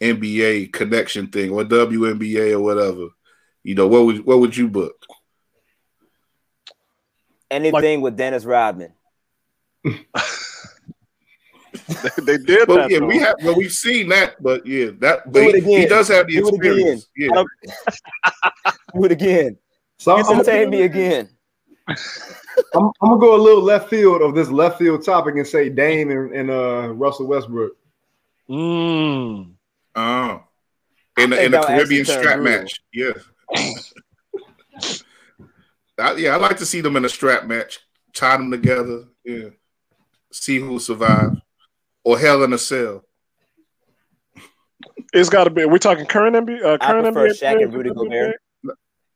NBA 0.00 0.72
connection 0.72 1.28
thing 1.28 1.50
or 1.50 1.64
WNBA 1.64 2.52
or 2.52 2.60
whatever. 2.60 3.08
You 3.62 3.74
know, 3.74 3.88
what 3.88 4.04
would 4.06 4.24
what 4.24 4.40
would 4.40 4.56
you 4.56 4.68
book? 4.68 5.04
Anything 7.50 8.00
with 8.02 8.16
Dennis 8.16 8.44
Rodman. 8.44 8.92
they, 9.82 9.92
they 12.22 12.36
did 12.38 12.68
Well, 12.68 12.78
that. 12.78 12.90
yeah, 12.90 12.98
though. 12.98 13.06
we 13.06 13.18
have. 13.18 13.36
Well, 13.42 13.56
we've 13.56 13.72
seen 13.72 14.08
that, 14.10 14.42
but 14.42 14.66
yeah, 14.66 14.90
that. 14.98 15.32
Do 15.32 15.44
But 15.46 15.54
it 15.54 15.64
he, 15.64 15.78
he 15.80 15.86
does 15.86 16.08
have 16.08 16.26
the 16.26 16.34
Do 16.34 16.48
it 16.48 16.54
again. 16.54 16.72
experience. 16.72 17.08
Yeah. 17.16 17.28
Don't- 17.34 17.48
it 19.04 19.12
again. 19.12 19.56
So 19.98 20.16
I'm, 20.16 20.24
I'm, 20.26 20.32
Entertain 20.40 20.70
me 20.70 20.82
again. 20.82 21.28
I'm 22.74 22.90
gonna 23.00 23.18
go 23.18 23.36
a 23.36 23.40
little 23.40 23.62
left 23.62 23.88
field 23.88 24.22
of 24.22 24.34
this 24.34 24.48
left 24.48 24.78
field 24.78 25.04
topic 25.04 25.36
and 25.36 25.46
say 25.46 25.68
Dame 25.68 26.10
and, 26.10 26.34
and 26.34 26.50
uh, 26.50 26.92
Russell 26.94 27.26
Westbrook. 27.26 27.76
Mm. 28.48 29.52
Oh, 29.94 30.42
in 31.18 31.30
the, 31.30 31.44
in 31.44 31.52
the 31.52 31.60
Caribbean 31.60 32.04
strap 32.04 32.38
brutal. 32.38 32.62
match. 32.62 32.80
Yeah. 32.92 33.12
I, 35.98 36.14
yeah, 36.14 36.34
I 36.34 36.36
like 36.36 36.58
to 36.58 36.66
see 36.66 36.80
them 36.80 36.96
in 36.96 37.04
a 37.04 37.08
strap 37.08 37.44
match, 37.46 37.80
tie 38.14 38.36
them 38.36 38.50
together. 38.50 39.04
Yeah, 39.24 39.48
see 40.32 40.58
who 40.58 40.78
survives, 40.78 41.40
or 42.04 42.18
Hell 42.18 42.44
in 42.44 42.52
a 42.52 42.58
Cell. 42.58 43.04
It's 45.12 45.28
got 45.28 45.44
to 45.44 45.50
be. 45.50 45.64
We're 45.64 45.78
talking 45.78 46.06
current 46.06 46.36
NBA. 46.36 46.62
Uh, 46.64 46.78
I 46.80 46.92
prefer 46.92 47.28
NBA 47.28 47.40
Shaq 47.40 47.62
and 47.62 47.72
players 47.72 47.74
Rudy 47.74 47.88
for 47.90 47.94
Gobert. 47.94 48.36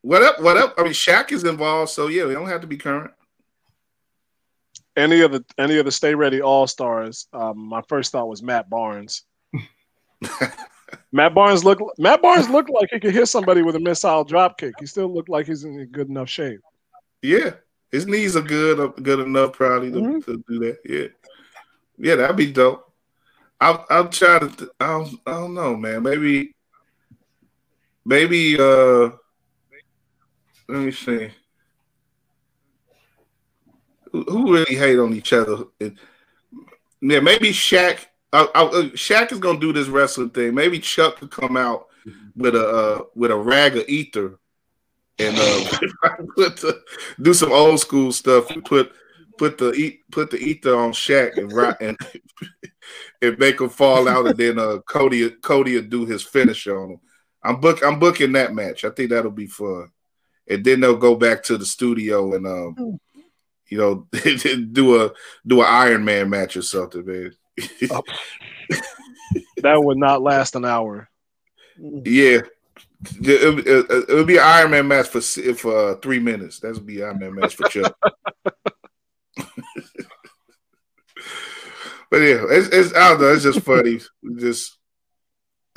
What 0.00 0.22
up? 0.22 0.40
What 0.40 0.56
up? 0.56 0.74
I 0.76 0.82
mean, 0.82 0.92
Shaq 0.92 1.30
is 1.30 1.44
involved, 1.44 1.90
so 1.90 2.08
yeah, 2.08 2.26
we 2.26 2.34
don't 2.34 2.48
have 2.48 2.62
to 2.62 2.66
be 2.66 2.76
current. 2.76 3.12
Any 4.96 5.22
of 5.22 5.32
the 5.32 5.44
any 5.58 5.78
of 5.78 5.84
the 5.86 5.90
Stay 5.92 6.14
Ready 6.14 6.42
All 6.42 6.66
Stars. 6.66 7.26
Um, 7.32 7.58
my 7.58 7.82
first 7.88 8.12
thought 8.12 8.28
was 8.28 8.42
Matt 8.42 8.68
Barnes. 8.68 9.22
Matt 11.12 11.34
Barnes 11.34 11.64
looked. 11.64 11.82
Matt 11.98 12.20
Barnes 12.20 12.48
looked 12.50 12.68
like 12.70 12.90
he 12.92 13.00
could 13.00 13.14
hit 13.14 13.26
somebody 13.26 13.62
with 13.62 13.76
a 13.76 13.80
missile 13.80 14.24
drop 14.24 14.58
kick. 14.58 14.74
He 14.78 14.86
still 14.86 15.12
looked 15.12 15.28
like 15.30 15.46
he's 15.46 15.64
in 15.64 15.86
good 15.86 16.08
enough 16.08 16.28
shape. 16.28 16.60
Yeah, 17.22 17.54
his 17.90 18.06
knees 18.06 18.36
are 18.36 18.42
good, 18.42 18.80
uh, 18.80 18.88
good 18.88 19.20
enough 19.20 19.52
probably 19.54 19.90
to, 19.92 19.98
Mhm. 19.98 20.24
to 20.26 20.44
do 20.48 20.58
that. 20.60 20.78
Yeah, 20.84 21.06
yeah, 21.98 22.16
that'd 22.16 22.36
be 22.36 22.52
dope. 22.52 22.92
I'll 23.60 23.86
I'll 23.88 24.08
try 24.08 24.40
to. 24.40 24.70
I 24.80 24.86
don't, 24.88 25.20
I 25.26 25.30
don't 25.32 25.54
know, 25.54 25.74
man. 25.76 26.02
Maybe, 26.02 26.54
maybe. 28.04 28.58
uh 28.60 29.10
Let 30.68 30.78
me 30.84 30.90
see. 30.92 31.30
Who, 34.12 34.52
really 34.52 34.76
hate 34.76 34.98
on 34.98 35.14
each 35.14 35.32
other? 35.32 35.64
It- 35.80 35.94
yeah, 37.00 37.18
maybe 37.18 37.50
Shaq 37.50 38.06
I, 38.32 38.44
uh, 38.54 38.82
Shaq 38.94 39.30
is 39.32 39.38
gonna 39.38 39.60
do 39.60 39.72
this 39.72 39.88
wrestling 39.88 40.30
thing. 40.30 40.54
Maybe 40.54 40.78
Chuck 40.78 41.18
could 41.18 41.30
come 41.30 41.56
out 41.56 41.88
with 42.34 42.54
a 42.54 42.66
uh, 42.66 43.04
with 43.14 43.30
a 43.30 43.36
rag 43.36 43.76
of 43.76 43.86
ether 43.88 44.38
and 45.18 45.36
uh, 45.38 45.78
put 46.36 46.56
the, 46.56 46.82
do 47.20 47.34
some 47.34 47.52
old 47.52 47.78
school 47.80 48.10
stuff. 48.10 48.50
And 48.50 48.64
put 48.64 48.92
put 49.36 49.58
the 49.58 49.98
put 50.10 50.30
the 50.30 50.38
ether 50.38 50.74
on 50.74 50.92
Shaq 50.92 51.36
and 51.36 51.52
and 51.82 51.98
and 53.22 53.38
make 53.38 53.60
him 53.60 53.68
fall 53.68 54.08
out, 54.08 54.26
and 54.26 54.38
then 54.38 54.58
uh, 54.58 54.78
Cody 54.86 55.28
Cody 55.28 55.74
will 55.74 55.82
do 55.82 56.06
his 56.06 56.22
finish 56.22 56.66
on 56.66 56.92
him. 56.92 57.00
I'm 57.44 57.60
book 57.60 57.84
I'm 57.84 57.98
booking 57.98 58.32
that 58.32 58.54
match. 58.54 58.84
I 58.86 58.90
think 58.90 59.10
that'll 59.10 59.30
be 59.30 59.46
fun. 59.46 59.90
And 60.48 60.64
then 60.64 60.80
they'll 60.80 60.96
go 60.96 61.16
back 61.16 61.42
to 61.44 61.58
the 61.58 61.66
studio 61.66 62.34
and 62.34 62.46
um. 62.46 62.98
You 63.72 63.78
know, 63.78 64.06
do 64.72 65.02
a 65.02 65.10
do 65.46 65.62
an 65.62 65.66
Iron 65.66 66.04
Man 66.04 66.28
match 66.28 66.58
or 66.58 66.62
something, 66.62 67.06
man. 67.06 67.32
oh. 67.90 68.02
that 69.62 69.82
would 69.82 69.96
not 69.96 70.20
last 70.20 70.56
an 70.56 70.66
hour. 70.66 71.08
Yeah, 71.78 72.40
it, 73.22 74.08
would 74.10 74.26
be 74.26 74.36
an 74.36 74.42
Iron 74.44 74.72
Man 74.72 74.88
match 74.88 75.08
for 75.08 75.22
for 75.22 75.92
uh, 75.92 75.94
three 75.96 76.18
minutes. 76.18 76.60
That 76.60 76.74
would 76.74 76.84
be 76.84 77.02
Iron 77.02 77.18
Man 77.18 77.34
match 77.34 77.56
for 77.56 77.70
sure. 77.70 77.84
but 82.10 82.18
yeah, 82.18 82.44
it's, 82.50 82.68
it's 82.68 82.94
I 82.94 83.08
don't 83.08 83.22
know. 83.22 83.32
It's 83.32 83.44
just 83.44 83.60
funny. 83.60 84.00
just 84.36 84.76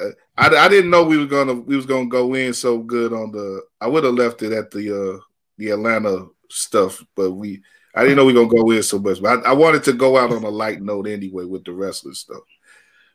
uh, 0.01 0.09
I, 0.35 0.47
I 0.49 0.67
didn't 0.67 0.91
know 0.91 1.05
we 1.05 1.17
were 1.17 1.27
gonna 1.27 1.53
we 1.53 1.77
was 1.77 1.85
gonna 1.85 2.07
go 2.07 2.33
in 2.33 2.53
so 2.53 2.79
good 2.79 3.13
on 3.13 3.31
the. 3.31 3.61
I 3.79 3.87
would 3.87 4.03
have 4.03 4.15
left 4.15 4.41
it 4.41 4.51
at 4.51 4.69
the 4.69 5.15
uh 5.15 5.19
the 5.57 5.69
Atlanta 5.69 6.27
stuff, 6.49 7.01
but 7.15 7.31
we 7.31 7.61
I 7.95 8.01
didn't 8.01 8.17
know 8.17 8.25
we 8.25 8.33
were 8.33 8.45
gonna 8.45 8.63
go 8.63 8.71
in 8.71 8.83
so 8.83 8.99
much. 8.99 9.21
But 9.21 9.45
I, 9.45 9.51
I 9.51 9.53
wanted 9.53 9.83
to 9.85 9.93
go 9.93 10.17
out 10.17 10.31
on 10.31 10.43
a 10.43 10.49
light 10.49 10.81
note 10.81 11.07
anyway 11.07 11.45
with 11.45 11.63
the 11.63 11.71
wrestling 11.71 12.13
stuff. 12.13 12.43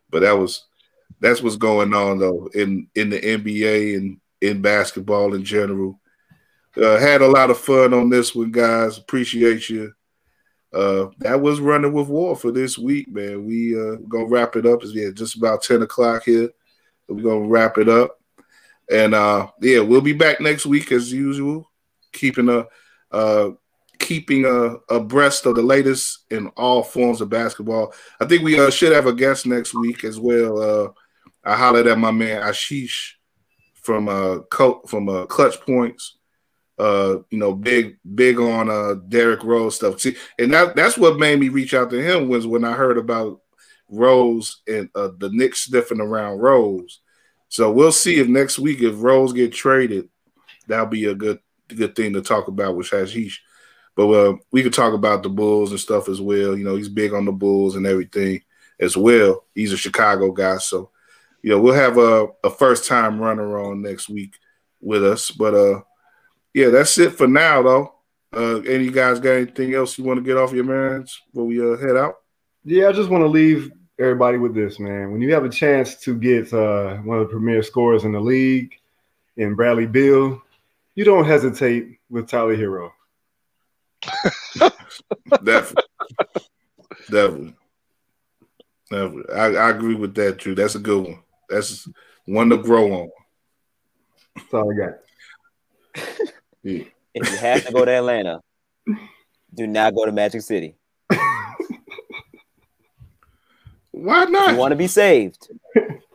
But 0.08 0.20
that 0.20 0.32
was 0.32 0.64
that's 1.20 1.42
what's 1.42 1.56
going 1.56 1.92
on 1.92 2.18
though 2.18 2.48
in 2.54 2.88
in 2.94 3.10
the 3.10 3.20
NBA 3.20 3.96
and 3.96 4.20
in 4.40 4.62
basketball 4.62 5.34
in 5.34 5.44
general. 5.44 6.00
Uh, 6.76 6.98
had 6.98 7.20
a 7.20 7.28
lot 7.28 7.50
of 7.50 7.58
fun 7.58 7.92
on 7.92 8.08
this 8.08 8.34
one, 8.34 8.50
guys. 8.50 8.96
Appreciate 8.96 9.68
you. 9.68 9.92
Uh, 10.72 11.06
that 11.18 11.40
was 11.40 11.58
running 11.60 11.92
with 11.92 12.08
war 12.08 12.36
for 12.36 12.52
this 12.52 12.78
week, 12.78 13.08
man. 13.08 13.44
We 13.44 13.78
uh 13.78 13.96
gonna 14.08 14.26
wrap 14.26 14.54
it 14.56 14.66
up. 14.66 14.82
It's 14.82 14.94
yeah, 14.94 15.10
just 15.12 15.36
about 15.36 15.62
10 15.62 15.82
o'clock 15.82 16.24
here. 16.24 16.50
We're 17.08 17.22
gonna 17.22 17.48
wrap 17.48 17.76
it 17.78 17.88
up. 17.88 18.20
And 18.90 19.14
uh 19.14 19.48
yeah, 19.60 19.80
we'll 19.80 20.00
be 20.00 20.12
back 20.12 20.40
next 20.40 20.66
week 20.66 20.92
as 20.92 21.12
usual, 21.12 21.68
keeping 22.12 22.48
a 22.48 22.66
uh 23.10 23.50
keeping 24.00 24.44
a 24.44 24.76
abreast 24.92 25.46
of 25.46 25.54
the 25.54 25.62
latest 25.62 26.24
in 26.30 26.48
all 26.56 26.82
forms 26.82 27.20
of 27.20 27.28
basketball. 27.28 27.94
I 28.20 28.24
think 28.26 28.42
we 28.42 28.58
uh, 28.58 28.70
should 28.70 28.92
have 28.92 29.06
a 29.06 29.12
guest 29.12 29.46
next 29.46 29.74
week 29.74 30.02
as 30.02 30.18
well. 30.18 30.60
Uh 30.60 30.88
I 31.44 31.56
hollered 31.56 31.86
at 31.86 31.98
my 31.98 32.10
man 32.10 32.42
Ashish 32.42 33.12
from 33.74 34.08
uh 34.08 34.40
from 34.86 35.08
uh 35.08 35.26
Clutch 35.26 35.60
Points. 35.60 36.16
Uh, 36.78 37.18
you 37.28 37.36
know, 37.36 37.52
big 37.52 37.98
big 38.14 38.40
on 38.40 38.70
uh 38.70 38.94
Derrick 39.08 39.44
Rose 39.44 39.76
stuff. 39.76 40.00
See, 40.00 40.16
and 40.38 40.52
that 40.52 40.74
that's 40.74 40.96
what 40.96 41.18
made 41.18 41.38
me 41.38 41.50
reach 41.50 41.74
out 41.74 41.90
to 41.90 42.02
him 42.02 42.28
was 42.28 42.46
when 42.46 42.64
I 42.64 42.72
heard 42.72 42.96
about 42.96 43.40
Rose 43.88 44.62
and 44.66 44.88
uh, 44.94 45.10
the 45.18 45.30
Knicks 45.30 45.64
sniffing 45.64 46.00
around 46.00 46.38
Rose. 46.38 47.00
So 47.48 47.70
we'll 47.70 47.92
see 47.92 48.18
if 48.18 48.28
next 48.28 48.58
week 48.58 48.80
if 48.80 49.02
Rose 49.02 49.32
get 49.32 49.52
traded, 49.52 50.08
that'll 50.68 50.86
be 50.86 51.06
a 51.06 51.14
good 51.14 51.40
good 51.68 51.94
thing 51.94 52.14
to 52.14 52.22
talk 52.22 52.48
about 52.48 52.76
with 52.76 52.88
Ashish. 52.88 53.38
But 54.00 54.08
uh, 54.12 54.36
we 54.50 54.62
could 54.62 54.72
talk 54.72 54.94
about 54.94 55.22
the 55.22 55.28
Bulls 55.28 55.72
and 55.72 55.78
stuff 55.78 56.08
as 56.08 56.22
well. 56.22 56.56
You 56.56 56.64
know, 56.64 56.74
he's 56.74 56.88
big 56.88 57.12
on 57.12 57.26
the 57.26 57.32
Bulls 57.32 57.76
and 57.76 57.86
everything 57.86 58.40
as 58.80 58.96
well. 58.96 59.44
He's 59.54 59.74
a 59.74 59.76
Chicago 59.76 60.32
guy, 60.32 60.56
so 60.56 60.88
you 61.42 61.50
know, 61.50 61.60
we'll 61.60 61.74
have 61.74 61.98
a, 61.98 62.28
a 62.42 62.48
first 62.48 62.86
time 62.86 63.20
runner 63.20 63.60
on 63.60 63.82
next 63.82 64.08
week 64.08 64.32
with 64.80 65.04
us. 65.04 65.30
But 65.30 65.52
uh 65.52 65.82
yeah, 66.54 66.70
that's 66.70 66.96
it 66.96 67.10
for 67.10 67.26
now 67.26 67.62
though. 67.62 67.94
Uh 68.34 68.60
any 68.60 68.88
guys 68.88 69.20
got 69.20 69.32
anything 69.32 69.74
else 69.74 69.98
you 69.98 70.04
want 70.04 70.16
to 70.16 70.24
get 70.24 70.38
off 70.38 70.54
your 70.54 70.64
minds 70.64 71.20
before 71.26 71.44
we 71.44 71.60
uh, 71.60 71.76
head 71.76 71.98
out? 71.98 72.14
Yeah, 72.64 72.88
I 72.88 72.92
just 72.92 73.10
want 73.10 73.20
to 73.20 73.28
leave 73.28 73.70
everybody 73.98 74.38
with 74.38 74.54
this, 74.54 74.80
man. 74.80 75.12
When 75.12 75.20
you 75.20 75.34
have 75.34 75.44
a 75.44 75.50
chance 75.50 75.96
to 75.96 76.16
get 76.16 76.54
uh, 76.54 76.96
one 77.00 77.18
of 77.18 77.28
the 77.28 77.32
premier 77.32 77.62
scorers 77.62 78.04
in 78.04 78.12
the 78.12 78.20
league 78.20 78.72
in 79.36 79.56
Bradley 79.56 79.84
Beal, 79.84 80.40
you 80.94 81.04
don't 81.04 81.26
hesitate 81.26 81.98
with 82.08 82.30
Tyler 82.30 82.56
Herro. 82.56 82.92
Definitely. 85.44 85.84
Definitely. 87.10 87.54
Definitely. 88.90 89.34
I, 89.34 89.44
I 89.46 89.70
agree 89.70 89.94
with 89.94 90.14
that, 90.14 90.38
Drew. 90.38 90.54
That's 90.54 90.74
a 90.74 90.80
good 90.80 91.04
one. 91.04 91.22
That's 91.48 91.88
one 92.26 92.50
to 92.50 92.56
grow 92.56 92.92
on. 92.92 93.10
That's 94.36 94.54
all 94.54 94.72
I 94.72 94.76
got. 94.76 94.94
yeah. 96.62 96.84
If 97.14 97.30
you 97.30 97.36
have 97.38 97.66
to 97.66 97.72
go 97.72 97.84
to 97.84 97.90
Atlanta, 97.90 98.40
do 99.54 99.66
not 99.66 99.94
go 99.94 100.06
to 100.06 100.12
Magic 100.12 100.42
City. 100.42 100.76
Why 103.90 104.24
not? 104.24 104.52
you 104.52 104.56
want 104.56 104.72
to 104.72 104.76
be 104.76 104.86
saved. 104.86 105.48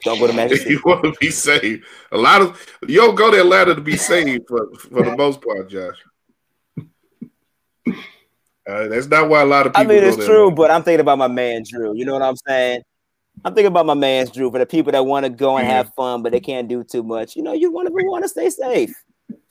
Don't 0.04 0.20
go 0.20 0.28
to 0.28 0.34
Magic 0.34 0.60
City. 0.60 0.72
you 0.72 0.82
want 0.86 1.04
to 1.04 1.14
be 1.20 1.30
saved. 1.30 1.84
A 2.12 2.18
lot 2.18 2.42
of 2.42 2.66
you 2.88 3.00
don't 3.00 3.16
go 3.16 3.30
to 3.30 3.40
Atlanta 3.40 3.76
to 3.76 3.82
be 3.82 3.98
saved 3.98 4.48
for, 4.48 4.74
for 4.76 5.04
the 5.04 5.16
most 5.16 5.42
part, 5.42 5.70
Josh. 5.70 5.98
Uh, 7.88 8.88
that's 8.88 9.08
not 9.08 9.30
why 9.30 9.42
a 9.42 9.46
lot 9.46 9.68
of 9.68 9.74
people. 9.74 9.92
I 9.92 9.96
mean, 9.96 10.04
it's 10.04 10.26
true, 10.26 10.50
but 10.52 10.72
I'm 10.72 10.84
thinking 10.84 11.02
about 11.02 11.20
my 11.20 11.28
man 11.28 11.64
Drew. 11.70 11.96
You 11.96 12.06
know 12.06 12.14
what 12.14 12.24
I'm 12.24 12.36
saying? 12.48 12.82
I'm 13.44 13.54
thinking 13.54 13.68
about 13.68 13.86
my 13.86 13.94
man's 13.94 14.32
Drew 14.32 14.50
for 14.52 14.60
the 14.60 14.66
people 14.66 14.92
that 14.92 15.06
want 15.06 15.26
to 15.26 15.30
go 15.30 15.58
and 15.58 15.68
have 15.68 15.94
fun, 15.94 16.24
but 16.24 16.32
they 16.32 16.40
can't 16.40 16.68
do 16.68 16.84
too 16.84 17.04
much. 17.04 17.36
You 17.36 17.44
know, 17.44 17.54
you 17.54 17.72
want 17.72 17.88
to 17.88 17.94
want 17.94 18.24
to 18.24 18.30
stay 18.30 18.50
safe. 18.50 18.94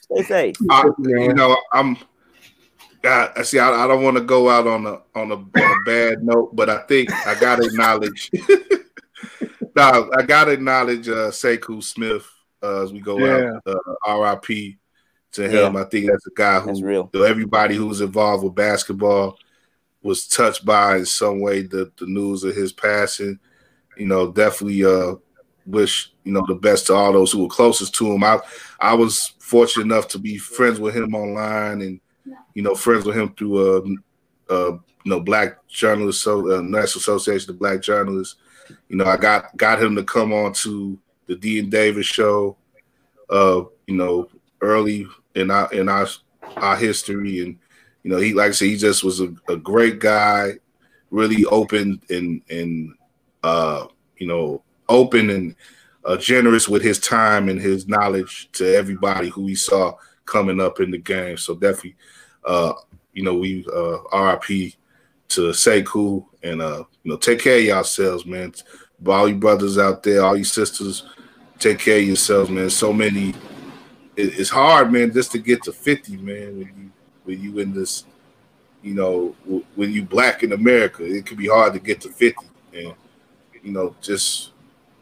Stay 0.01 0.23
safe. 0.23 0.57
I, 0.71 0.85
you 0.99 1.35
know, 1.35 1.57
I'm. 1.73 1.97
I 3.05 3.43
see. 3.43 3.59
I, 3.59 3.85
I 3.85 3.87
don't 3.87 4.03
want 4.03 4.17
to 4.17 4.23
go 4.23 4.49
out 4.49 4.67
on 4.67 4.87
a 4.87 5.01
on 5.15 5.31
a, 5.31 5.35
on 5.35 5.49
a 5.57 5.85
bad 5.85 6.25
note, 6.25 6.57
but 6.57 6.71
I 6.71 6.79
think 6.87 7.13
I 7.27 7.39
gotta 7.39 7.65
acknowledge. 7.65 8.31
no, 9.77 10.11
I 10.17 10.23
gotta 10.23 10.53
acknowledge 10.53 11.09
uh, 11.09 11.31
Sekou 11.31 11.83
Smith 11.83 12.27
uh, 12.63 12.83
as 12.83 12.93
we 12.93 13.01
go 13.01 13.19
yeah. 13.19 13.53
out. 13.57 13.63
Uh, 13.67 13.95
R.I.P. 14.07 14.79
to 15.35 15.49
him. 15.49 15.75
Yeah. 15.75 15.81
I 15.81 15.85
think 15.85 16.11
that's 16.11 16.27
a 16.27 16.31
guy 16.35 16.61
who, 16.61 16.85
real. 16.85 17.11
everybody 17.15 17.77
who's 17.77 18.01
involved 18.01 18.45
with 18.45 18.55
basketball 18.55 19.39
was 20.03 20.27
touched 20.27 20.65
by 20.65 20.99
in 20.99 21.07
some 21.07 21.41
way 21.41 21.63
the, 21.63 21.91
the 21.99 22.07
news 22.07 22.45
of 22.45 22.55
his 22.55 22.73
passing 22.73 23.39
you 23.97 24.07
know, 24.07 24.31
definitely 24.31 24.85
uh, 24.85 25.15
wish 25.67 26.13
you 26.25 26.33
know 26.33 26.45
the 26.47 26.55
best 26.55 26.87
to 26.87 26.95
all 26.95 27.13
those 27.13 27.33
who 27.33 27.43
were 27.43 27.49
closest 27.49 27.95
to 27.97 28.13
him. 28.13 28.25
I 28.25 28.39
I 28.81 28.95
was 28.95 29.35
fortunate 29.39 29.85
enough 29.85 30.09
to 30.09 30.19
be 30.19 30.39
friends 30.39 30.81
with 30.81 30.97
him 30.97 31.15
online, 31.15 31.83
and 31.83 32.01
you 32.55 32.63
know, 32.63 32.75
friends 32.75 33.05
with 33.05 33.17
him 33.17 33.35
through 33.35 33.59
uh, 33.59 34.53
uh 34.53 34.73
you 34.73 35.11
know 35.11 35.21
Black 35.21 35.67
Journalists, 35.69 36.23
so 36.23 36.59
uh, 36.59 36.61
National 36.61 37.01
Association 37.01 37.51
of 37.51 37.59
Black 37.59 37.83
Journalists. 37.83 38.37
You 38.89 38.97
know, 38.97 39.05
I 39.05 39.17
got 39.17 39.57
got 39.57 39.83
him 39.83 39.95
to 39.97 40.05
come 40.05 40.33
on 40.33 40.53
to 40.55 40.99
the 41.27 41.37
Dean 41.37 41.71
Davis 41.71 42.07
show. 42.07 42.57
Uh, 43.31 43.65
you 43.87 43.97
know, 43.97 44.29
early 44.61 45.07
in 45.35 45.51
our 45.51 45.73
in 45.73 45.89
our 45.89 46.07
our 46.57 46.77
history, 46.77 47.41
and 47.41 47.59
you 48.03 48.11
know, 48.11 48.19
he 48.19 48.35
like 48.35 48.49
I 48.49 48.53
said, 48.53 48.69
he 48.69 48.77
just 48.77 49.05
was 49.05 49.21
a, 49.21 49.35
a 49.49 49.57
great 49.57 49.99
guy, 49.99 50.53
really 51.11 51.45
open 51.47 52.01
and 52.11 52.43
and 52.51 52.95
uh, 53.43 53.87
you 54.19 54.27
know, 54.27 54.63
open 54.89 55.31
and 55.31 55.55
uh, 56.05 56.17
generous 56.17 56.69
with 56.69 56.83
his 56.83 56.99
time 56.99 57.49
and 57.49 57.61
his 57.61 57.89
knowledge 57.89 58.49
to 58.53 58.75
everybody 58.75 59.29
who 59.29 59.47
he 59.47 59.55
saw 59.55 59.95
coming 60.25 60.61
up 60.61 60.81
in 60.81 60.91
the 60.91 60.99
game. 60.99 61.37
So 61.37 61.55
definitely, 61.55 61.97
uh, 62.45 62.73
you 63.13 63.23
know, 63.23 63.35
we 63.35 63.67
uh, 63.73 63.99
RIP 64.13 64.75
to 65.29 65.41
Sekou 65.51 66.27
and 66.43 66.63
uh, 66.63 66.85
you 67.03 67.11
know, 67.11 67.17
take 67.17 67.41
care 67.41 67.59
of 67.59 67.65
yourselves, 67.65 68.27
man. 68.27 68.55
All 69.07 69.29
you 69.29 69.37
brothers 69.37 69.79
out 69.79 70.03
there, 70.03 70.23
all 70.23 70.37
you 70.37 70.45
sisters, 70.45 71.05
take 71.59 71.79
care 71.79 71.99
of 71.99 72.05
yourselves, 72.05 72.51
man. 72.51 72.71
So 72.71 72.93
many. 72.93 73.35
It, 74.17 74.39
it's 74.39 74.51
hard, 74.51 74.93
man, 74.93 75.13
just 75.13 75.33
to 75.33 75.39
get 75.39 75.63
to 75.65 75.73
fifty, 75.73 76.17
man. 76.17 76.59
When 76.59 76.67
you 76.67 76.91
when 77.25 77.43
you 77.43 77.59
in 77.59 77.73
this, 77.73 78.05
you 78.83 78.95
know, 78.95 79.35
when 79.75 79.93
you 79.93 80.05
black 80.05 80.43
in 80.43 80.53
America, 80.53 81.05
it 81.05 81.27
can 81.27 81.37
be 81.37 81.49
hard 81.49 81.73
to 81.75 81.81
get 81.81 82.01
to 82.03 82.09
fifty. 82.11 82.47
And 82.75 82.95
you 83.63 83.73
know, 83.73 83.95
just 84.01 84.53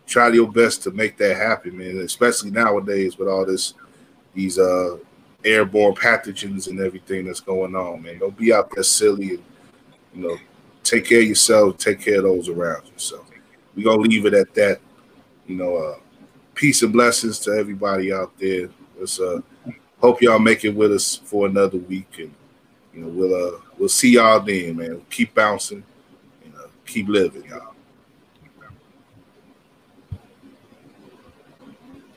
try 0.07 0.29
your 0.29 0.51
best 0.51 0.83
to 0.83 0.91
make 0.91 1.17
that 1.19 1.37
happen, 1.37 1.77
man. 1.77 1.99
Especially 1.99 2.51
nowadays 2.51 3.19
with 3.19 3.29
all 3.29 3.45
this, 3.45 3.75
these 4.35 4.59
uh 4.59 4.99
airborne 5.45 5.95
pathogens 5.95 6.69
and 6.69 6.79
everything 6.81 7.25
that's 7.25 7.41
going 7.41 7.75
on, 7.75 8.03
man. 8.03 8.19
Don't 8.19 8.37
be 8.37 8.53
out 8.53 8.71
there 8.71 8.85
silly 8.85 9.31
and 9.31 9.43
you 10.15 10.29
know, 10.29 10.37
take 10.85 11.07
care 11.07 11.21
of 11.21 11.27
yourself, 11.27 11.79
take 11.79 12.01
care 12.01 12.19
of 12.19 12.25
those 12.25 12.49
around 12.49 12.85
you. 12.87 12.93
So 12.97 13.25
we're 13.75 13.85
gonna 13.85 14.03
leave 14.03 14.27
it 14.27 14.35
at 14.35 14.55
that. 14.55 14.81
You 15.47 15.57
know, 15.57 15.77
uh 15.77 15.97
peace 16.55 16.83
and 16.83 16.93
blessings 16.93 17.39
to 17.41 17.53
everybody 17.53 18.13
out 18.13 18.33
there. 18.39 18.69
Let's 19.03 19.19
uh 19.19 19.41
hope 20.01 20.23
y'all 20.23 20.39
make 20.39 20.65
it 20.65 20.69
with 20.69 20.93
us 20.93 21.17
for 21.17 21.47
another 21.49 21.79
week 21.79 22.07
and 22.19 22.33
you 22.95 23.01
know 23.01 23.09
we'll 23.09 23.35
uh 23.35 23.59
we'll 23.77 23.89
see 23.89 24.13
y'all 24.13 24.39
then, 24.39 24.77
man. 24.77 25.03
Keep 25.11 25.35
bouncing 25.35 25.83
and 26.45 26.55
uh, 26.55 26.69
keep 26.87 27.09
living, 27.09 27.43
y'all. 27.47 27.72